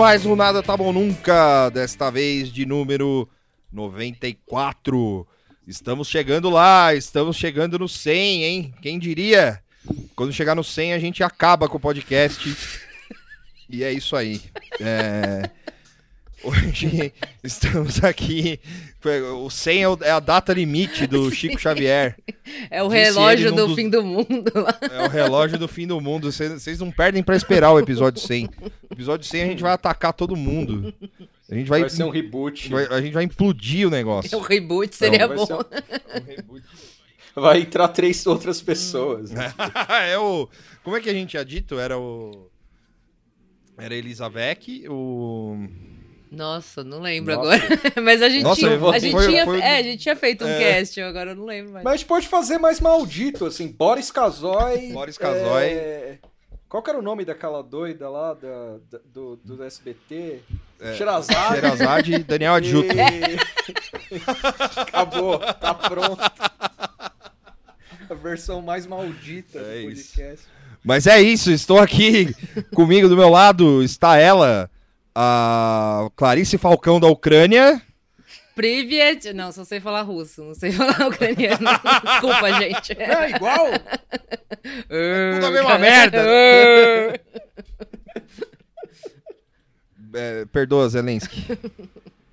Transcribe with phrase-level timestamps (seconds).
[0.00, 3.28] mais um Nada Tá Bom Nunca, desta vez de número
[3.70, 5.28] 94.
[5.68, 8.74] Estamos chegando lá, estamos chegando no 100, hein?
[8.80, 9.62] Quem diria?
[10.16, 12.56] Quando chegar no 100 a gente acaba com o podcast.
[13.68, 14.40] E é isso aí.
[14.80, 15.50] É...
[16.42, 17.12] Hoje
[17.44, 18.58] estamos aqui.
[19.42, 22.16] O 100 é é a data limite do Chico Xavier.
[22.70, 24.52] É o Disse relógio do dos- fim do mundo.
[24.90, 26.30] É o relógio do fim do mundo.
[26.30, 28.46] Vocês não perdem pra esperar o episódio 100.
[28.90, 30.92] O episódio 100 a gente vai atacar todo mundo.
[31.50, 32.68] A gente vai, Vai ser um reboot.
[32.68, 34.36] vai- a gente vai implodir o negócio.
[34.38, 35.46] O reboot seria bom.
[35.46, 35.60] ser um-
[37.40, 39.30] Vai entrar três outras pessoas.
[40.08, 40.48] é o.
[40.82, 41.78] Como é que a gente tinha dito?
[41.78, 42.50] Era o.
[43.78, 45.56] Era Elizabeth, o.
[46.30, 47.54] Nossa, não lembro Nossa.
[47.56, 47.80] agora.
[48.02, 50.14] Mas a gente, Nossa, tinha, foi- a gente foi- tinha, foi- é, a gente tinha
[50.16, 50.58] feito um É.
[50.58, 51.84] cast, agora eu não lembro mais.
[51.84, 53.66] Mas a gente pode fazer mais maldito, assim.
[53.68, 54.92] Boris Casoy.
[54.92, 55.64] Boris Casoy.
[55.64, 56.18] é,
[56.68, 60.38] Qual que era o nome daquela doida lá da, da- do, do SBT?
[60.80, 61.54] É, Sherazade.
[61.56, 62.94] Sherazade e Daniel Adjuto.
[62.94, 64.10] E-
[64.80, 66.20] Acabou, tá pronto.
[68.08, 70.14] A versão mais maldita É do isso.
[70.14, 70.46] podcast.
[70.82, 72.34] Mas é isso, estou aqui
[72.74, 74.70] comigo do meu lado está ela,
[75.22, 77.82] a Clarice Falcão da Ucrânia.
[78.54, 79.34] Privet.
[79.34, 81.58] Não, só sei falar russo, não sei falar ucraniano.
[82.04, 82.92] Desculpa, gente.
[82.98, 83.66] É igual?
[84.88, 86.18] tudo a mesma merda.
[90.14, 91.46] É, perdoa, Zelensky.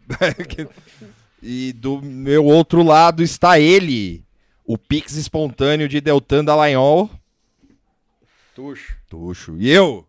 [1.43, 4.23] e do meu outro lado está ele,
[4.65, 7.09] o Pix espontâneo de Deltan Dallagnol.
[8.55, 8.95] Tuxo.
[9.09, 9.57] Tuxo.
[9.59, 10.07] E eu?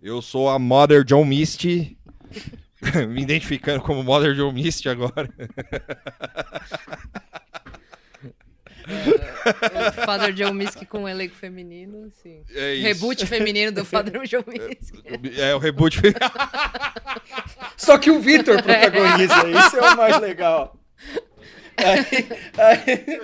[0.00, 1.97] Eu sou a Mother John Misty.
[3.08, 5.28] Me identificando como Mother John Misty agora.
[8.88, 12.42] O Father John Misk com um elenco feminino, sim.
[12.54, 12.86] É isso.
[12.86, 14.94] Reboot feminino do Father John Misk.
[15.36, 16.00] É o reboot.
[17.76, 20.74] Só que o Vitor protagoniza, isso é o mais legal.
[21.76, 22.26] Aí,
[22.58, 23.20] aí,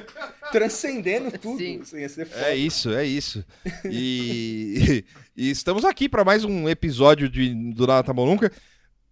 [0.53, 1.59] transcendendo tudo.
[1.59, 1.81] Sim.
[1.81, 2.47] Assim, ia ser foda.
[2.47, 3.45] É isso, é isso.
[3.85, 5.05] E,
[5.37, 8.53] e estamos aqui para mais um episódio de do Nada Tá Bom Nunca.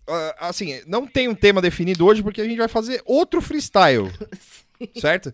[0.07, 4.11] Ah, assim, não tem um tema definido hoje porque a gente vai fazer outro freestyle.
[5.01, 5.33] Certo?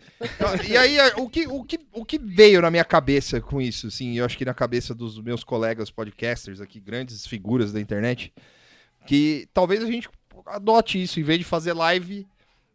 [0.68, 3.86] E aí, a- o que, o, que, o que veio na minha cabeça com isso,
[3.86, 8.30] assim, eu acho que na cabeça dos meus colegas podcasters aqui, grandes figuras da internet,
[9.06, 10.06] que talvez a gente
[10.44, 12.26] adote isso, em vez de fazer live,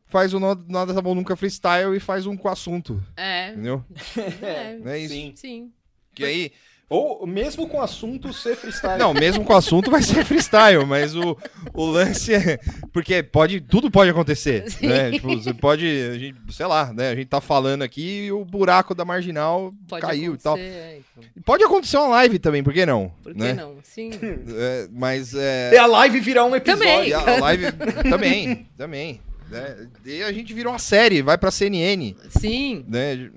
[0.07, 3.85] faz o Nada Tá Bom Nunca freestyle e faz um com assunto, É, entendeu?
[4.41, 5.13] é, É isso.
[5.13, 5.33] Sim.
[5.35, 5.71] sim.
[6.15, 6.51] Que aí,
[6.89, 8.99] Ou mesmo com assunto ser freestyle.
[8.99, 11.35] Não, mesmo com o assunto vai ser freestyle, mas o,
[11.73, 12.59] o lance é.
[12.91, 14.69] Porque pode, tudo pode acontecer.
[14.69, 14.87] Sim.
[14.87, 15.11] Né?
[15.11, 15.85] Tipo, você pode.
[15.85, 17.09] A gente, sei lá, né?
[17.09, 20.57] A gente tá falando aqui e o buraco da marginal Pode caiu e tal.
[20.57, 21.29] é, então.
[21.35, 23.11] E Pode acontecer uma live também, por que não?
[23.23, 23.53] Por que né?
[23.53, 23.75] não?
[23.83, 24.11] Sim.
[24.55, 25.77] É, mas E é.
[25.77, 26.83] a live virar um episódio.
[26.83, 27.09] Também.
[27.09, 27.65] E a live
[28.09, 29.21] também, também.
[29.49, 29.87] Né?
[30.05, 32.85] E a gente virou uma série, vai pra CNN, Sim.
[32.87, 33.29] né?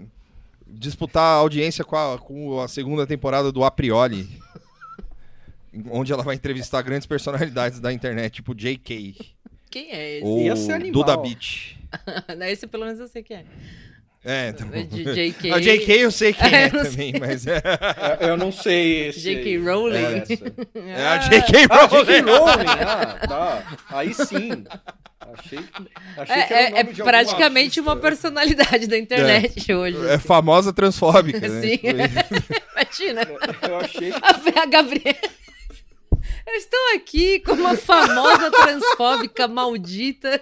[0.66, 4.28] Disputar a audiência com a, com a segunda temporada do A Priori.
[5.90, 9.14] Onde ela vai entrevistar grandes personalidades da internet, tipo JK.
[9.70, 10.26] Quem é esse?
[10.26, 10.92] Ou Ia ser animal.
[10.92, 11.76] Duda Beat.
[12.48, 13.44] Esse pelo menos eu sei quem é.
[14.26, 14.48] É.
[14.48, 15.52] É de JK.
[15.52, 17.62] A JK eu sei quem é não também, mas é,
[18.20, 19.20] É, Eu não sei esse.
[19.20, 19.48] J.K.
[19.50, 19.56] aí.
[19.58, 19.96] Rowling.
[19.96, 22.20] É é a JK Ah, J.K.
[22.22, 22.66] Rowling.
[22.84, 23.62] Ah, tá.
[23.90, 24.64] Aí sim.
[25.38, 25.58] Achei,
[26.16, 29.98] achei que era É, o é- é praticamente uma personalidade da internet hoje.
[30.08, 31.60] É famosa transfóbica, né?
[31.60, 31.76] Sim.
[31.78, 31.86] Tipo,
[32.76, 33.22] Imagina.
[33.68, 35.16] Eu achei que A, a Gabriela.
[36.46, 40.40] Eu estou aqui como uma famosa transfóbica maldita.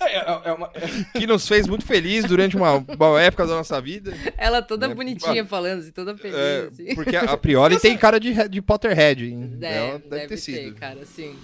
[0.00, 0.70] É, é- é uma-
[1.18, 4.12] que nos fez muito feliz durante uma, uma época da nossa vida.
[4.38, 6.36] ela toda É, bonitinha falando, assim, toda feliz.
[6.36, 6.94] É, assim.
[6.94, 9.24] porque a priori tem cara de, de Potterhead.
[9.26, 9.46] hein?
[9.58, 10.74] Deve, Ela deve, deve ter sido.
[10.76, 11.36] cara, sim.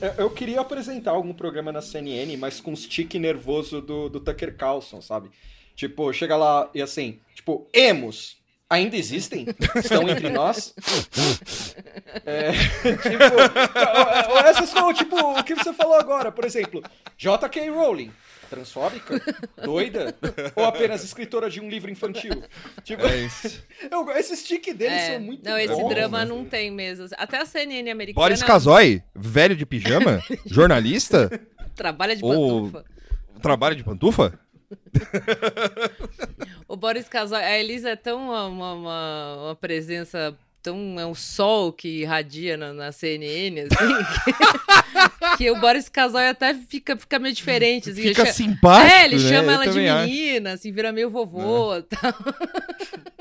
[0.00, 4.20] eu- eu queria apresentar algum programa na CNN, mas com os tique nervoso do, do
[4.20, 5.30] Tucker Carlson, sabe?
[5.74, 8.36] Tipo, chega lá e assim, tipo, emos.
[8.70, 9.46] Ainda existem?
[9.76, 10.74] Estão entre nós?
[12.24, 16.82] É, tipo, ou essas são, tipo, o que você falou agora, por exemplo,
[17.16, 17.68] J.K.
[17.70, 18.10] Rowling,
[18.48, 19.20] transfóbica,
[19.62, 20.16] doida,
[20.56, 22.42] ou apenas escritora de um livro infantil?
[22.82, 23.62] Tipo, É isso.
[23.90, 26.24] eu- esses tique deles É, são muito não, esse bons, drama né?
[26.24, 27.06] não tem mesmo.
[27.18, 31.30] Até a CNN americana Boris Casoy, velho de pijama, jornalista,
[31.76, 32.84] trabalha de Ou- pantufa.
[33.42, 34.38] trabalha de pantufa?
[36.68, 41.72] O Boris Casoy, a Elisa é tão uma, uma, uma- presença tão é um sol
[41.72, 47.34] que irradia na, na CNN, assim, que, que o Boris Casoy até fica, fica meio
[47.34, 47.88] diferente.
[47.90, 48.92] Assim, Fica simpático.
[48.92, 49.28] É, ele né?
[49.28, 50.02] chama Eu ela de também acho.
[50.02, 50.06] É.
[50.06, 51.80] menina, assim, vira meio vovô.
[51.82, 52.12] tal.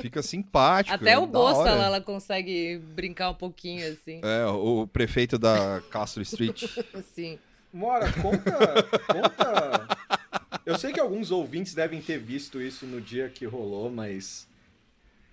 [0.00, 0.94] Fica simpático.
[0.94, 4.20] Até é o lá, ela consegue brincar um pouquinho, assim.
[4.22, 6.64] É, o prefeito da Castro Street.
[6.94, 7.38] assim.
[7.72, 8.52] Mora, conta,
[9.12, 10.17] conta.
[10.68, 14.46] Eu sei que alguns ouvintes devem ter visto isso no dia que rolou, mas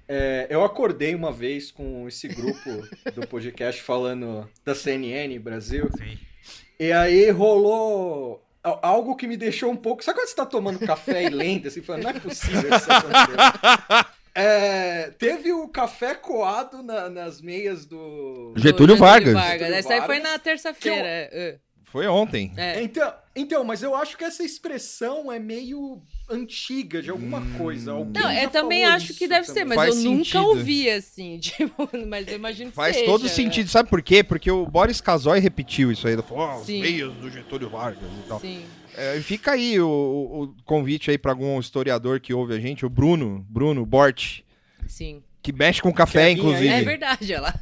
[0.07, 2.69] é, eu acordei uma vez com esse grupo
[3.13, 5.89] do podcast falando da CNN Brasil.
[6.79, 10.03] E aí rolou algo que me deixou um pouco.
[10.03, 12.87] Sabe quando você tá tomando café e lendo, assim, falando, não é possível que isso.
[14.37, 18.53] É, teve o café coado na- nas meias do.
[18.57, 19.33] Getúlio Vargas.
[19.33, 19.71] Vargas.
[19.71, 21.61] Essa aí foi na terça-feira.
[21.85, 22.51] Foi ontem.
[22.57, 22.81] é.
[22.83, 27.91] Então, então, mas eu acho que essa expressão é meio antiga de alguma coisa.
[27.93, 29.77] Alguém Não, eu também acho isso que deve ser, também.
[29.77, 30.43] mas Faz eu nunca sentido.
[30.47, 33.29] ouvi assim, tipo, mas eu imagino que Faz seja, todo né?
[33.29, 33.69] sentido.
[33.69, 34.23] Sabe por quê?
[34.23, 36.13] Porque o Boris Casoy repetiu isso aí.
[36.13, 38.39] Ele falou, ó, os meios do Getúlio Vargas e tal.
[38.39, 38.63] Sim.
[38.97, 42.89] É, fica aí o, o- convite aí pra algum historiador que ouve a gente, o
[42.89, 44.39] Bruno, Bruno Bort,
[44.87, 45.21] Sim.
[45.45, 46.33] Que mexe com café, aí?
[46.33, 46.67] inclusive.
[46.67, 47.53] É verdade, olha lá.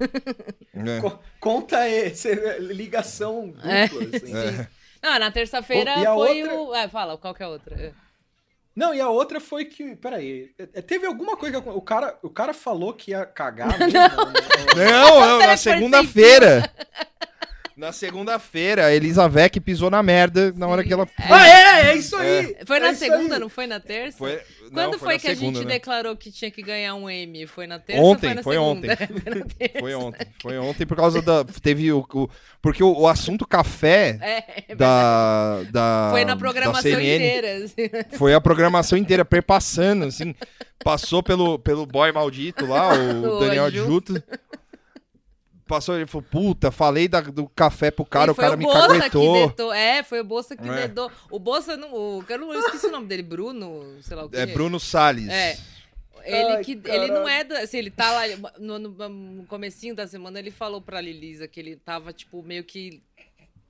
[0.73, 1.01] É.
[1.01, 4.35] Co- Conta aí, cê- ligação dupla, É, assim.
[4.35, 4.67] É.
[5.01, 6.55] Não, na terça-feira foi outra?
[6.55, 6.75] o.
[6.75, 7.75] É, fala, qual que é a outra?
[7.75, 7.91] É.
[8.75, 9.95] Não, e a outra foi que.
[9.97, 10.51] Peraí.
[10.57, 11.69] é- Teve alguma coisa que.
[11.69, 13.91] O cara, o cara falou que ia cagar mesmo.
[13.93, 14.85] né?
[14.91, 16.71] Não, não, Telefone na segunda-feira.
[17.75, 21.07] Na segunda-feira, a Elizabeth pisou na merda na hora que ela.
[21.17, 22.55] Ah, é, é isso aí!
[22.67, 23.39] Foi é na isso segunda, aí.
[23.41, 24.17] não foi na terça?
[24.17, 24.39] Foi,
[24.71, 25.73] Quando não, foi, na que a segunda, gente né?
[25.73, 27.47] declarou que tinha que ganhar um M?
[27.47, 28.95] Foi na terça Ontem, ou foi foi na ontem.
[28.95, 29.21] segunda?
[29.23, 29.79] Foi na terça.
[29.79, 30.27] Foi ontem.
[30.41, 31.43] Foi ontem por causa da.
[31.43, 32.05] Teve o.
[32.13, 32.29] o-
[32.61, 34.77] porque o, o assunto café É, é verdade.
[34.77, 36.11] da, da.
[36.11, 37.65] Foi na da programação CNN, inteira.
[37.65, 38.17] assim.
[38.17, 40.35] Foi a programação inteira, perpassando, assim.
[40.83, 43.81] Passou pelo, pelo boy maldito lá, o O Daniel Aju.
[43.83, 44.23] Adjuto.
[45.67, 48.65] Passou, ele falou, puta, falei da- do café pro cara, E o cara foi me
[48.65, 49.49] o Bolsa caguetou.
[49.51, 49.77] que.
[49.77, 50.87] É, foi o Bolsa que É.
[50.87, 51.11] dedou.
[51.31, 51.93] O Bolsa não.
[51.93, 54.37] O, eu não eu esqueci o nome dele, Bruno, sei lá o quê.
[54.37, 55.29] É Bruno Salles.
[55.29, 55.57] É.
[56.25, 58.21] Ele, Ai, que, ele não é da, assim, ele tá lá
[58.57, 62.63] no, no, no comecinho da semana, ele falou pra Lilisa que ele tava, tipo, meio
[62.63, 63.03] que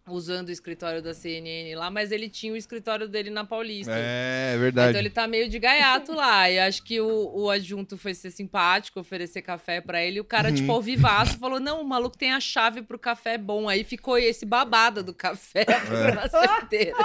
[0.08, 3.94] usando o escritório da CNN lá, mas ele tinha o escritório dele na Paulista.
[3.96, 4.90] É, verdade.
[4.90, 6.50] Então ele tá meio de gaiato lá.
[6.50, 10.18] E acho que o, o adjunto foi ser simpático, oferecer café pra ele.
[10.18, 10.56] E o cara, Uhum.
[10.56, 13.70] tipo, ao vivaço, falou: não, o maluco tem a chave pro café bom.
[13.70, 16.98] Aí ficou esse babada do café a programação inteira.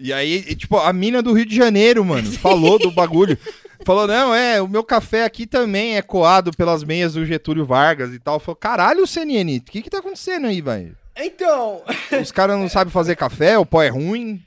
[0.00, 3.38] E aí, e, tipo, a mina do Rio de Janeiro, mano, falou do bagulho.
[3.86, 8.12] Falou, não, é, o meu café aqui também é coado pelas meias do Getúlio Vargas
[8.14, 8.38] e tal.
[8.40, 10.96] Falou, caralho, CNN, o que que tá acontecendo aí, velho?
[11.16, 11.82] Então,
[12.20, 14.42] Os caras não sabem fazer café, o pó é ruim.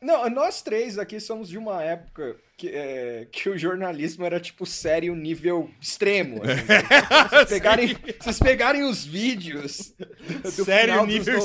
[0.00, 4.64] não, nós três aqui somos de uma época que, é, que o jornalismo era tipo
[4.64, 6.40] sério nível extremo.
[6.42, 6.56] assim.
[6.66, 9.94] Se vocês pegarem, vocês pegarem os vídeos.
[10.56, 11.38] do final dos 90,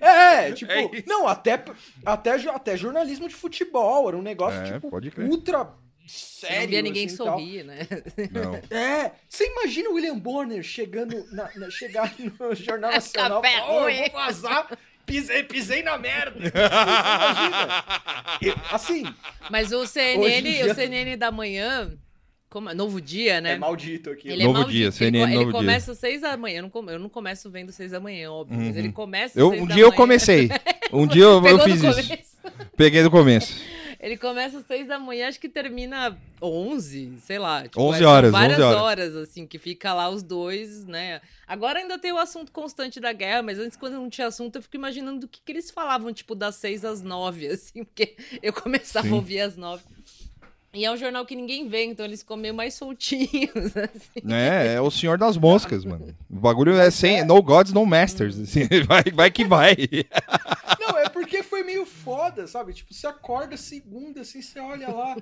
[0.00, 1.62] É, tipo, É não, até,
[2.04, 4.90] até, até jornalismo de futebol, era um negócio, É, tipo,
[5.28, 5.68] ultra
[6.06, 6.60] sério.
[6.62, 7.26] não via ninguém assim, tal.
[7.26, 7.78] sorrir, né?
[8.30, 8.54] Não.
[8.76, 13.70] É, você imagina o William Bonner chegando, na, na- chegar no Jornal Nacional e falar,
[13.70, 16.38] "Ô, eu ruim." vou vazar, pisei, pisei na merda.
[16.40, 17.84] Você imagina?
[18.42, 19.04] E, assim,
[19.50, 21.92] Mas o CNN, dia- o CNN da manhã,
[22.48, 23.52] como, Novo Dia, né?
[23.52, 24.28] é maldito aqui.
[24.28, 25.58] Ele Novo é maldito, Dia, ele CNN Ele, Novo Dia.
[25.60, 26.58] começa às seis da manhã.
[26.58, 28.56] Eu não, come- eu não começo vendo seis da manhã, óbvio.
[28.58, 28.78] Mas Uhum.
[28.78, 29.96] ele começa às Eu, seis um da dia eu manhã.
[29.96, 30.48] comecei.
[30.92, 32.36] Um dia eu, eu fiz isso.
[32.76, 33.60] Peguei do começo.
[34.00, 37.62] Ele começa às seis da manhã, acho que termina 11, sei lá.
[37.62, 39.16] Tipo, 11 são horas, várias 11 horas.
[39.16, 41.20] assim, que fica lá os dois, né?
[41.46, 44.62] Agora ainda tem o assunto constante da guerra, mas antes, quando não tinha assunto, eu
[44.62, 48.52] fico imaginando do que, que eles falavam, tipo, das seis às nove, assim, porque eu
[48.52, 49.12] começava Sim.
[49.12, 49.82] a ouvir às nove.
[50.76, 54.30] E é um jornal que ninguém vê, então eles meio mais soltinhos, assim.
[54.30, 56.14] É, é o senhor das moscas, mano.
[56.30, 57.24] O bagulho é sem.
[57.24, 58.38] No gods, no masters.
[58.38, 59.74] Assim, vai, vai que vai.
[60.78, 60.95] Não,
[61.56, 62.74] foi meio foda, sabe?
[62.74, 65.16] Tipo, você acorda segunda, assim, você olha lá.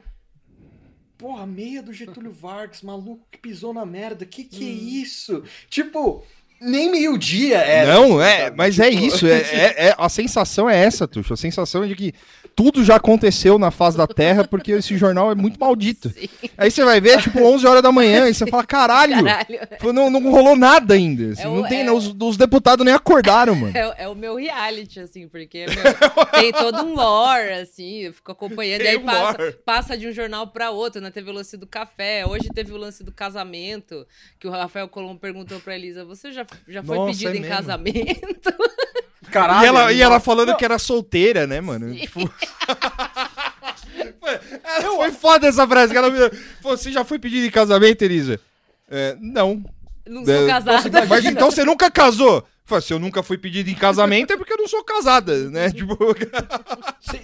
[1.17, 4.27] Porra, meia do Getúlio Vargas, maluco que pisou na merda.
[4.27, 5.45] Que que é isso?
[5.69, 6.25] Tipo,
[6.65, 7.95] nem meio-dia era.
[7.95, 8.57] Não, é, sabe?
[8.57, 9.27] mas é Tipo, isso.
[9.27, 11.33] É, é- é- a sensação é essa, Tuxo.
[11.35, 12.15] A sensação é de que
[12.57, 16.09] tudo já aconteceu na face da Terra porque esse jornal é muito maldito.
[16.11, 16.29] Sim.
[16.57, 19.59] Aí você vai ver, tipo, 11 horas da manhã, e você fala, caralho, Caralho.
[19.81, 21.33] Pô, Não, não rolou nada ainda.
[21.33, 23.73] assim, É o- não tem, é- os, os deputados nem acordaram, mano.
[23.77, 28.31] É, é o meu reality, assim, porque meu, tem todo um lore, assim, eu fico
[28.31, 28.83] acompanhando.
[28.83, 29.53] Tem e aí um passa, lore.
[29.65, 31.11] passa de um jornal pra outro, né?
[31.11, 34.07] Teve o lance do café, hoje teve o lance do casamento,
[34.39, 37.41] que o Rafael Colombo perguntou pra Elisa: Você já, já foi Nossa, pedido é em
[37.41, 37.57] mesmo?
[37.57, 38.55] casamento?
[39.31, 39.65] Caralho.
[39.65, 40.21] e, ela, e ela não.
[40.21, 41.93] falando que era solteira, né, mano?
[41.93, 42.01] Sim.
[42.01, 42.21] Tipo...
[44.65, 45.93] Ela foi foda essa frase.
[45.93, 46.11] Que ela
[46.63, 48.41] Você já foi pedido em casamento, Elisa?
[48.91, 49.63] É, não.
[50.07, 51.07] Não sou É, casada.
[51.07, 52.47] Mas então você nunca casou?
[52.81, 55.69] Se eu nunca fui pedido em casamento é porque eu não sou casada, né?
[55.73, 55.97] Tipo,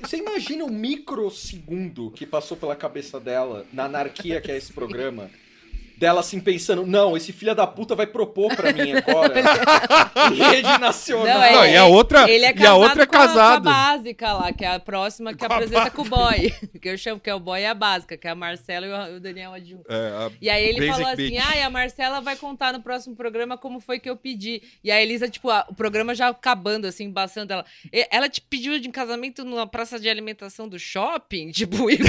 [0.03, 5.31] Você imagina o microsegundo que passou pela cabeça dela, na anarquia que é esse programa?
[6.01, 9.35] Dela assim pensando, não, esse filho da puta vai propor pra mim agora.
[10.35, 11.27] Rede nacional.
[11.27, 13.19] Não, é- Não, e a outra- Ele é e a casado outra é com, a,
[13.19, 13.63] com a casado.
[13.65, 16.51] básica lá, que é a próxima que Com apresenta com o boy.
[16.81, 18.91] que eu chamo que é o boy e a básica, que é a Marcela e
[19.13, 19.85] o- o Daniel Adjunto.
[19.91, 21.45] é, E aí ele falou assim: bitch.
[21.47, 24.63] ah, e a Marcela vai contar no próximo programa como foi que eu pedi.
[24.83, 27.65] E a Elisa, tipo, a- o programa já acabando, assim, embaçando ela.
[27.93, 31.51] "E- Ela te pediu de casamento numa praça de alimentação do shopping?
[31.51, 31.89] Tipo,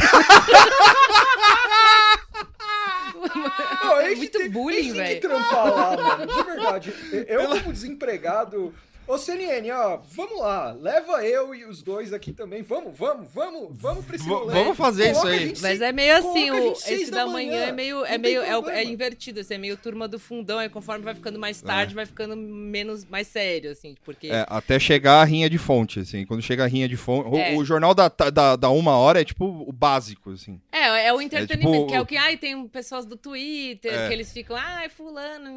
[3.26, 5.22] e- Não, a gente muito bullying, gente tem velho.
[5.22, 6.28] que trampar lá, mano.
[6.28, 6.94] De verdade.
[7.28, 8.74] Eu, como desempregado.
[9.14, 10.72] Ô, CNN, ó, vamos lá.
[10.72, 12.62] Leva eu e os dois aqui também.
[12.62, 14.54] Vamos, vamos, vamos, vamos pra esse V- rolê.
[14.54, 15.54] vamos fazer isso Coloca a aí.
[15.62, 17.66] Mas é meio assim, o, esse da da manhã, manhã.
[17.68, 21.04] é meio, é meio, é, é invertido, assim, é meio turma do fundão, aí conforme
[21.04, 24.28] vai ficando mais tarde, vai ficando menos, mais sério, assim, porque...
[24.28, 26.26] é, até chegar a rinha de fonte, assim.
[26.26, 27.28] Quando chega a rinha de fonte.
[27.30, 27.54] o- É.
[27.54, 30.58] O, jornal da, da, da uma hora é tipo o básico, assim.
[30.72, 34.08] É, é o entretenimento, tipo, que é o que, ai, tem pessoas do Twitter, É.
[34.08, 35.50] que eles ficam, ai, fulano,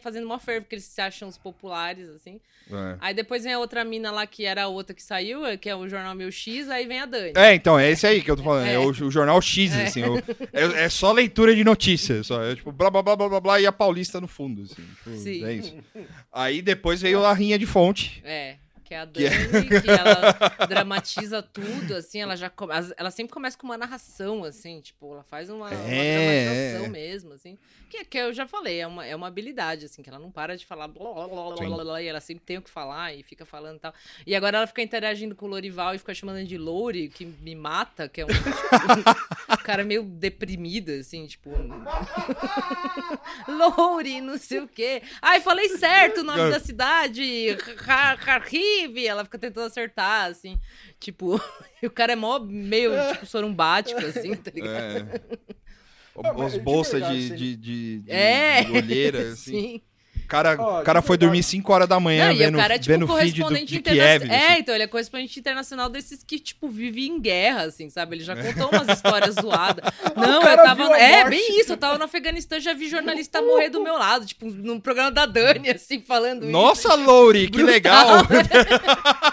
[0.00, 2.40] fazendo mó fervo, porque eles se acham os populares, assim.
[2.72, 2.96] É.
[3.00, 5.76] Aí depois vem a outra mina lá, que era a outra que saiu, que é
[5.76, 7.32] o Jornal Meu X, aí vem a Dani.
[7.36, 8.66] É, então, é esse aí que eu tô falando.
[8.66, 8.78] É, É.
[8.78, 10.02] o, o jornal X, assim.
[10.02, 10.16] o-
[10.52, 12.26] é, é só leitura de notícias.
[12.26, 14.74] Só, é tipo blá blá blá blá blá blá e a Paulista no fundo, assim.
[14.82, 15.44] tipo, Sim.
[15.44, 15.74] É isso.
[16.32, 18.22] Aí depois veio a rinha de fonte.
[18.24, 22.72] É, que é a Que Dani, é- que ela dramatiza tudo, assim, ela já come-
[22.96, 26.88] ela sempre começa com uma narração, assim, tipo, ela faz uma, uma É, dramatização é.
[26.88, 27.58] mesmo, assim,
[27.90, 30.56] que, que eu já falei, é uma, é uma habilidade, assim, que ela não para
[30.56, 33.44] de falar blá, blá, blá, blá, e ela sempre tem o que falar e fica
[33.46, 33.94] falando e tal.
[34.26, 37.54] E agora ela fica interagindo com o Lorival e fica chamando de Louri, que me
[37.54, 38.42] mata, que é um, tipo,
[39.52, 41.50] um cara meio deprimido, assim, tipo...
[43.48, 45.02] Louri, não sei o quê.
[45.22, 47.56] Ai, falei certo o nome da cidade.
[49.06, 50.58] Ela fica tentando acertar, assim.
[51.00, 51.40] Tipo,
[51.82, 55.10] e o cara é mó meio, tipo, sorumbático, assim, tá ligado?
[55.10, 55.20] É.
[56.16, 59.50] Mas As de bolsas de, de, de, de- É, de olheira, assim.
[59.52, 59.82] Sim.
[60.34, 61.26] O cara, Ó, o cara foi verdade.
[61.30, 63.42] dormir 5 horas da manhã Não, e vendo, o cara é, tipo, vendo feed do,
[63.42, 64.18] correspondente de internacional.
[64.18, 64.32] Kiev.
[64.32, 64.60] É, assim.
[64.60, 68.16] então, ele é correspondente internacional desses que, tipo, vivem em guerra, assim, sabe?
[68.16, 69.84] Ele já contou umas histórias zoadas.
[70.16, 70.98] Não, eu tava.
[70.98, 71.72] É, bem isso.
[71.72, 75.24] Eu tava no Afeganistão, já vi jornalista morrer do meu lado, tipo, num programa da
[75.26, 76.52] Dani, assim, falando isso.
[76.52, 78.08] Nossa, Louri, que legal!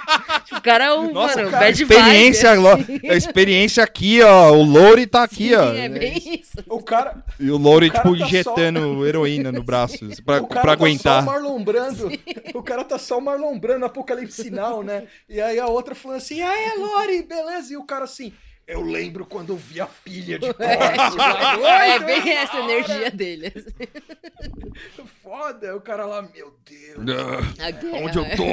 [0.51, 4.51] O cara é um, Nossa, mano, cara, bad experiência, vibe, lo- a experiência aqui, ó.
[4.51, 5.74] O Louri tá aqui, Sim, ó.
[5.74, 6.58] É bem isso.
[6.67, 10.48] O cara, E o Louri, tipo, tá injetando heroína no braço assim, pra, o
[10.98, 11.17] tá aguentar.
[11.17, 12.10] só o Marlon Brando.
[12.53, 15.07] O cara tá só o Marlon Brando, Apocalipse Sinal, né?
[15.27, 17.74] E aí a outra falando assim, ah, é Lori, beleza?
[17.74, 18.33] E o cara assim,
[18.67, 20.62] eu lembro quando eu vi a pilha de corte.
[20.63, 23.48] É, é Doido, bem essa energia dele.
[23.48, 25.05] assim.
[25.21, 27.57] Foda, o cara lá, meu Deus.
[27.60, 28.36] A guerra, Onde eu é.
[28.36, 28.43] tô?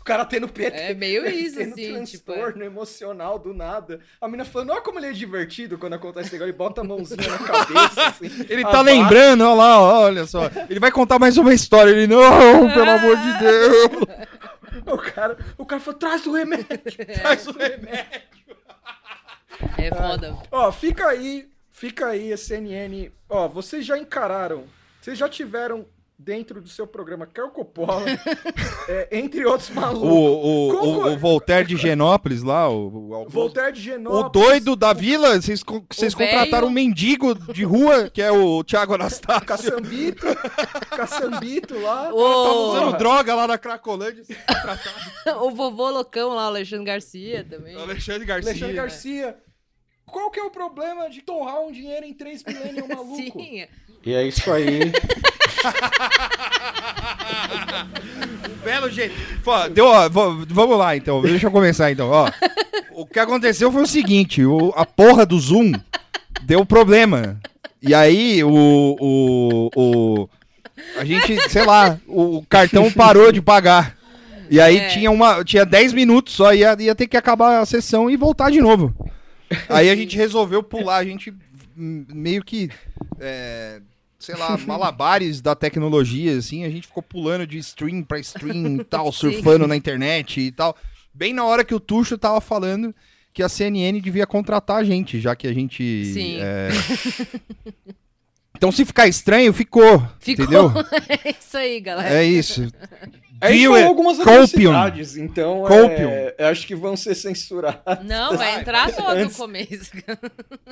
[0.00, 0.76] O cara tendo PT.
[0.76, 2.34] É meio isso, tendo assim, tipo, é.
[2.34, 4.00] transtorno emocional do nada.
[4.20, 6.84] A mina falando, olha como ele é divertido quando acontece esse negócio, ele bota a
[6.84, 8.26] mãozinha na cabeça, assim.
[8.48, 10.50] Ele tá lembrando, olha lá, olha só.
[10.68, 11.90] Ele vai contar mais uma história.
[11.90, 14.24] Ele, não, pelo amor de Deus.
[14.86, 16.66] O cara, o cara falou, traz o remédio,
[17.22, 18.22] traz o remédio.
[19.78, 20.36] É foda.
[20.50, 23.10] Ó, fica aí, fica aí a CNN.
[23.28, 24.64] Ó, vocês já encararam,
[25.00, 25.86] vocês já tiveram
[26.18, 28.04] dentro do seu programa Caio Coppola,
[28.88, 30.08] é, entre outros O, malucos.
[30.08, 32.86] o, Como- o, o Voltaire de Genópolis lá, o,
[33.24, 34.32] o, Voltaire de o Genópolis.
[34.32, 38.62] doido da vila, vocês, vocês O contrataram velho- um mendigo de rua, que é o
[38.64, 39.44] Thiago Anastácio.
[39.46, 40.24] Caçambito,
[40.90, 42.12] Caçambito lá.
[42.14, 42.54] Ô, Tava
[42.86, 44.24] usando droga lá na Cracolândia.
[45.42, 47.74] o vovô loucão lá, o Alexandre Garcia também.
[47.76, 48.50] Alexandre Garcia.
[48.50, 49.36] Alexandre Garcia.
[50.06, 53.16] Qual que é o problema de torrar um dinheiro em três milênios maluco?
[53.40, 53.66] Sim.
[54.06, 54.92] E é isso aí.
[58.64, 59.14] Belo jeito.
[59.42, 62.30] Pô, deu, ó, vamos lá então, deixa eu começar então, ó.
[62.96, 65.72] O que aconteceu foi o seguinte, o, a porra do Zoom
[66.42, 67.40] deu problema.
[67.82, 70.28] E aí o, o, o
[70.96, 73.96] a gente, sei lá, o, o cartão parou de pagar.
[74.48, 74.88] E aí É.
[74.90, 78.48] tinha uma, tinha 10 minutos só, ia, ia ter que acabar a sessão e voltar
[78.52, 78.94] de novo.
[79.68, 81.34] Aí a gente resolveu pular, a gente
[81.76, 82.70] meio que
[83.18, 83.80] é,
[84.24, 88.84] sei lá, malabares da tecnologia, assim, a gente ficou pulando de stream pra stream e
[88.84, 90.76] tal, surfando na internet e tal.
[91.12, 92.94] Bem na hora que o Tuxo tava falando
[93.32, 96.04] que a CNN devia contratar a gente, já que a gente.
[96.06, 96.38] Sim.
[96.40, 96.68] é,
[98.56, 100.02] Então, se ficar estranho, ficou.
[100.20, 100.44] Ficou.
[100.44, 100.72] Entendeu?
[101.24, 102.14] É isso aí, galera.
[102.14, 102.66] É isso.
[103.40, 104.32] Aí Viu, falou é algumas copium.
[104.32, 106.08] atrocidades, então Copium.
[106.08, 108.04] é, eu acho que vão ser censuradas.
[108.04, 109.90] Não, vai entrar todo no Antes- começo.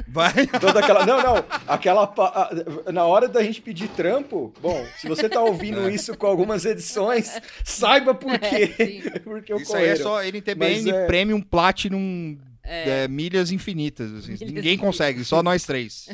[0.08, 0.46] Vai.
[0.60, 1.04] Toda aquela.
[1.04, 1.44] Não, não.
[1.66, 2.06] Aquela.
[2.06, 2.50] pa-
[2.92, 7.38] Na hora da gente pedir trampo, bom, se você tá ouvindo isso com algumas edições,
[7.64, 8.72] saiba por quê.
[9.14, 9.18] É.
[9.20, 10.02] Porque Isso aí é ocorreram.
[10.02, 14.10] só NTBN é- Premium Platinum é, milhas infinitas.
[14.12, 14.32] assim.
[14.32, 14.80] Milhas Ninguém infinitas.
[14.86, 16.08] consegue, só nós três.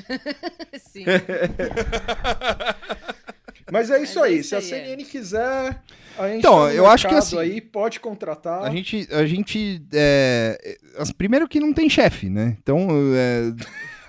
[0.90, 1.04] Sim.
[3.70, 4.38] Mas é isso Mas é aí.
[4.40, 4.68] isso Se a aí, é.
[4.68, 5.82] CNN quiser,
[6.18, 8.62] a gente Então, tá eu acho que assim, aí pode contratar.
[8.64, 9.06] A gente.
[9.10, 12.56] A gente é, as- primeiro que não tem chefe, né?
[12.62, 12.88] Então.
[13.14, 13.52] é,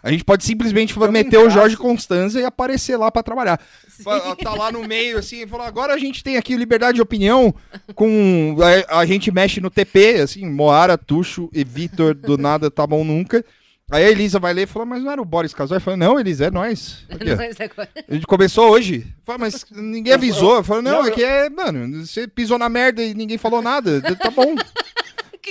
[0.02, 1.50] a gente pode simplesmente em meter o.
[1.50, 3.60] Jorge Constanza e aparecer lá pra trabalhar.
[3.90, 4.04] Sim.
[4.04, 7.02] Fa- Tá lá no meio, assim, e falar, agora a gente tem aqui liberdade de
[7.02, 7.54] opinião
[7.94, 8.56] com...
[8.88, 13.04] A, a gente mexe no TP, assim, Moara, Tuxo e Vitor, do nada, tá bom
[13.04, 13.44] nunca.
[13.92, 15.78] Aí a Elisa vai ler e fala, mas não era o Boris Casal?
[15.78, 17.06] Eu falei, não, Elisa, é nós.
[17.10, 19.08] Aqui, agora- A gente começou hoje.
[19.26, 20.64] Fala, mas ninguém avisou.
[20.82, 24.00] Não, Não, aqui é, mano, você pisou na merda e ninguém falou nada.
[24.16, 24.56] Tá bom.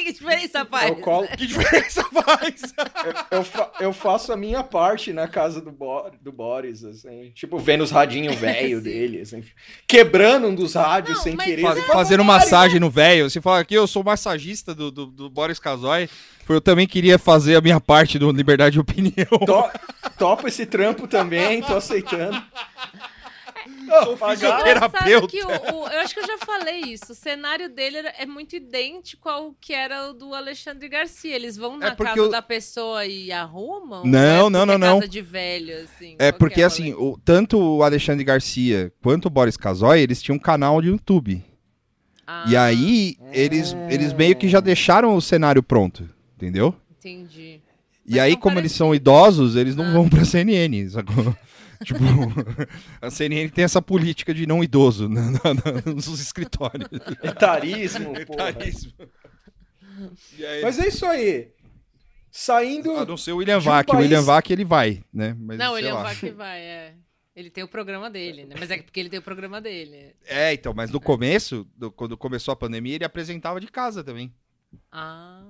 [0.05, 0.89] Que diferença faz?
[0.91, 2.75] Eu, colo- Que diferença faz?
[3.31, 7.31] eu, fa- eu faço a minha parte na casa do, Bo- do Boris, assim.
[7.35, 9.43] Tipo, vendo os radinhos velho dele, assim.
[9.87, 11.63] Quebrando um dos rádios Não, sem querer.
[11.65, 13.29] é- assim, Fazendo massagem no velho.
[13.29, 16.09] Você fala aqui, eu sou massagista do, do, do Boris Casoy.
[16.49, 19.13] Eu também queria fazer a minha parte do Liberdade de Opinião.
[19.45, 19.71] To,
[20.17, 22.43] topo esse trampo também, tô aceitando.
[24.05, 25.27] Sou fisioterapeuta.
[25.29, 27.13] Que o, o- eu acho que eu já falei isso.
[27.13, 31.35] O cenário dele é muito idêntico ao que era o do Alexandre Garcia.
[31.35, 34.05] Eles vão na É casa o- da pessoa e arrumam?
[34.05, 34.99] Não, Ou não, é não, porque não.
[35.01, 36.17] casa de velho, assim.
[36.19, 40.41] É porque assim, o- tanto o Alexandre Garcia quanto o Boris Casoy, eles tinham um
[40.41, 41.45] canal de YouTube.
[42.47, 46.75] E Ah, aí, eles, eles meio que já deixaram o cenário pronto, entendeu?
[46.99, 47.61] Entendi.
[48.07, 49.93] E Mas aí, como eles são idosos, eles não Ah.
[49.93, 51.35] vão pra CNN, sacou?
[51.85, 52.01] Tipo,
[53.01, 56.89] a CNN tem essa política de não idoso na- na- na- nos escritórios.
[57.23, 58.15] Etarismo.
[58.19, 58.93] Etarismo.
[60.39, 61.53] E aí, Mas é isso aí.
[62.31, 62.97] Saindo.
[62.97, 63.89] a não ser o William um Vac.
[63.93, 65.35] O William Vac, ele vai, né?
[65.39, 66.11] Mas, Não, lá.
[66.11, 66.95] um que vai, é.
[67.35, 68.57] Ele tem o programa dele, né?
[68.59, 70.15] Mas é porque ele tem o programa dele.
[70.27, 74.33] É, então, mas no começo, do- quando começou a pandemia, ele apresentava de casa também.
[74.93, 75.43] Ah,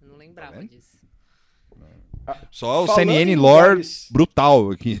[0.00, 0.96] não lembrava Tá disso.
[2.50, 5.00] Só o Falando CNN lore lugares- brutal aqui.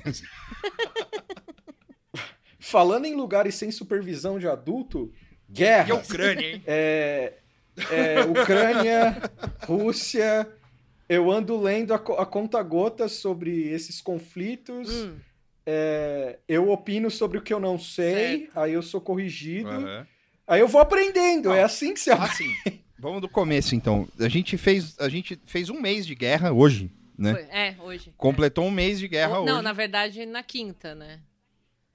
[2.60, 5.12] Falando em lugares sem supervisão de adulto,
[5.50, 5.94] guerra.
[5.94, 6.62] Ucrânia, hein?
[6.66, 7.34] É,
[7.90, 9.16] é, Ucrânia,
[9.64, 10.48] Rússia.
[11.08, 14.90] Eu ando lendo a, a conta gotas sobre esses conflitos.
[14.90, 15.16] Hum,
[15.64, 18.58] É, eu opino sobre o que eu não sei, Certo.
[18.58, 19.68] aí eu sou corrigido.
[19.70, 20.06] Aham.
[20.46, 21.52] Aí eu vou aprendendo.
[21.52, 22.50] É assim que você Assim,
[22.98, 24.08] vamos do começo, então.
[24.18, 27.32] A gente fez, a gente fez um mês de guerra hoje, né?
[27.34, 28.14] foi- é, hoje.
[28.16, 29.08] Completou um mês de É.
[29.08, 29.62] guerra Não, hoje.
[29.62, 31.20] na verdade, na quinta, né?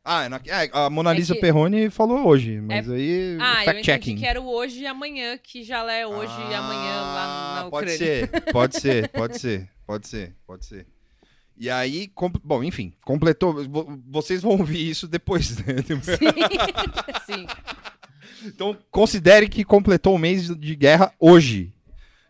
[0.06, 3.64] Ah, é na- é, a Mona É Lisa que- Perrone falou hoje, mas aí Ah,
[3.66, 7.54] eu entendi que era o hoje e amanhã, que já é hoje e amanhã lá
[7.56, 7.98] na Ah, Pode Ucrânia.
[8.28, 10.86] ser, pode ser, pode ser, pode ser, pode ser.
[11.58, 13.64] E aí, com- bom, enfim, completou.
[13.70, 15.64] vo- Vocês vão ouvir isso depois, né?
[17.26, 17.48] Sim.
[18.46, 21.74] Então, considere que completou o mês de guerra hoje.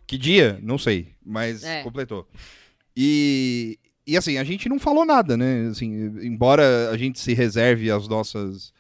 [0.05, 0.59] Que dia?
[0.61, 1.81] Não sei, mas É.
[1.81, 2.27] completou.
[2.95, 5.67] E, e assim, a gente não falou nada, né?
[5.67, 5.91] Assim,
[6.25, 8.73] embora a gente se reserve as nossas,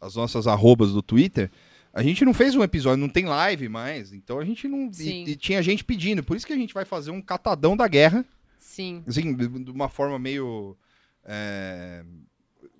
[0.00, 1.50] as nossas arrobas do Twitter,
[1.92, 4.90] a gente não fez um episódio, não tem live mais, então a gente não.
[4.98, 7.86] E, e tinha gente pedindo, por isso que a gente vai fazer um catadão da
[7.88, 8.24] guerra,
[8.58, 9.02] Sim.
[9.06, 10.76] assim, de uma forma meio.
[11.24, 12.04] é,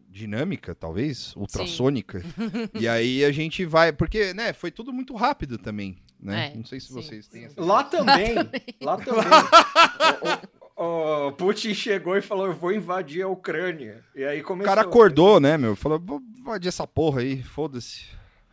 [0.09, 2.21] dinâmica, talvez, ultrassônica.
[2.75, 6.51] e aí a gente vai, porque, né, foi tudo muito rápido também, né?
[6.53, 8.35] É, não sei se sim, vocês têm essa Lá também.
[8.83, 9.23] Lá também.
[9.23, 10.27] o,
[10.57, 14.03] o- o Putin chegou e falou: Eu vou invadir a Ucrânia.
[14.15, 14.69] E aí O começou.
[14.75, 15.77] cara acordou, né, meu?
[15.77, 18.05] Falou, vou invadir essa porra aí, foda-se.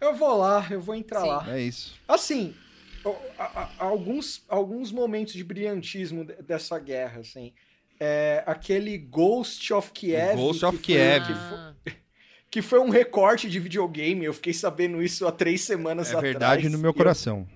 [0.01, 1.27] Eu vou lá, eu vou entrar Sim.
[1.27, 1.45] lá.
[1.49, 1.95] É isso.
[2.07, 2.53] Assim,
[3.03, 3.15] o-
[3.79, 7.53] alguns, alguns momentos de brilhantismo de- dessa guerra, assim.
[7.99, 10.35] É, aquele Ghost of Kiev.
[10.35, 11.25] Ghost of que foi- Kiev.
[11.25, 11.93] que foi-
[12.51, 14.23] que foi um recorte de videogame.
[14.25, 16.23] Eu fiquei sabendo isso há três semanas É atrás.
[16.33, 17.47] verdade no meu E eu- coração.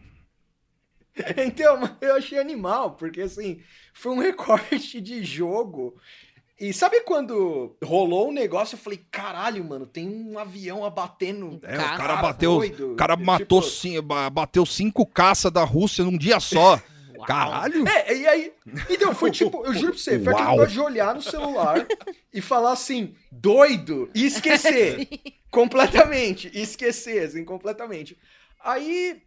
[1.46, 3.62] Então, eu achei animal, porque assim,
[3.94, 5.96] foi um recorte de jogo.
[6.60, 11.60] E sabe quando rolou um negócio, eu falei, caralho, mano, tem um avião abatendo.
[11.64, 12.92] É, o Cara bateu, doido.
[12.92, 13.64] o cara Tipo, matou,
[14.04, 16.80] ba- bateu cinco caças da Rússia num dia só.
[17.18, 17.26] uau.
[17.26, 17.88] Caralho!
[17.88, 18.54] É, e aí.
[18.90, 21.88] Então, foi tipo, eu juro pra você, foi aquele negócio de olhar no celular
[22.32, 25.08] e falar assim, doido, e esquecer.
[25.50, 26.52] completamente.
[26.54, 28.16] E esquecer, assim, completamente.
[28.64, 29.22] Aí.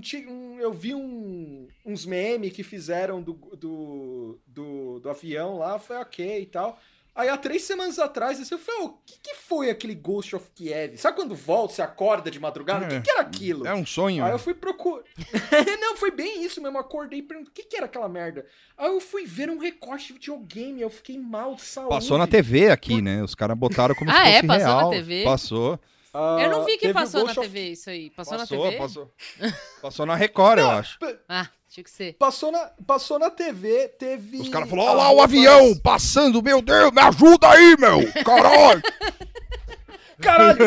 [0.00, 5.96] Um eu vi um- uns memes que fizeram do, do, do, do avião lá, foi
[5.96, 6.78] ok e tal.
[7.14, 10.48] Aí há três semanas atrás, assim, eu falei, o que, que foi aquele Ghost of
[10.54, 10.96] Kiev?
[10.96, 12.86] Sabe quando volta, você acorda de madrugada?
[12.86, 13.66] O que, que era aquilo?
[13.66, 14.24] É um sonho.
[14.24, 15.04] Aí eu fui procurar.
[15.78, 16.78] não, foi bem isso mesmo.
[16.78, 18.46] Acordei e perguntei o que, que era aquela merda.
[18.78, 20.80] Aí eu fui ver um recorte de videogame.
[20.80, 21.90] Eu fiquei mal de saúde.
[21.90, 23.22] Passou na TV aqui, né?
[23.22, 24.34] Os caras botaram como Ah, se é?
[24.36, 24.90] fosse Passou na real.
[24.90, 25.24] TV?
[25.24, 25.80] Passou.
[26.14, 28.10] Ah, Eu não vi que passou na of- TV isso aí.
[28.10, 28.76] Passou, Passou, na TV?
[28.78, 29.10] passou.
[29.80, 30.98] Passou na Record, eu acho.
[31.28, 32.14] Ah, tinha que ser.
[32.18, 34.38] Passou na, passou na TV, teve.
[34.38, 38.00] Os caras falaram, olha lá o avião passando, meu Deus, me ajuda aí, meu!
[38.24, 38.82] Caralho!
[40.20, 40.58] Caralho!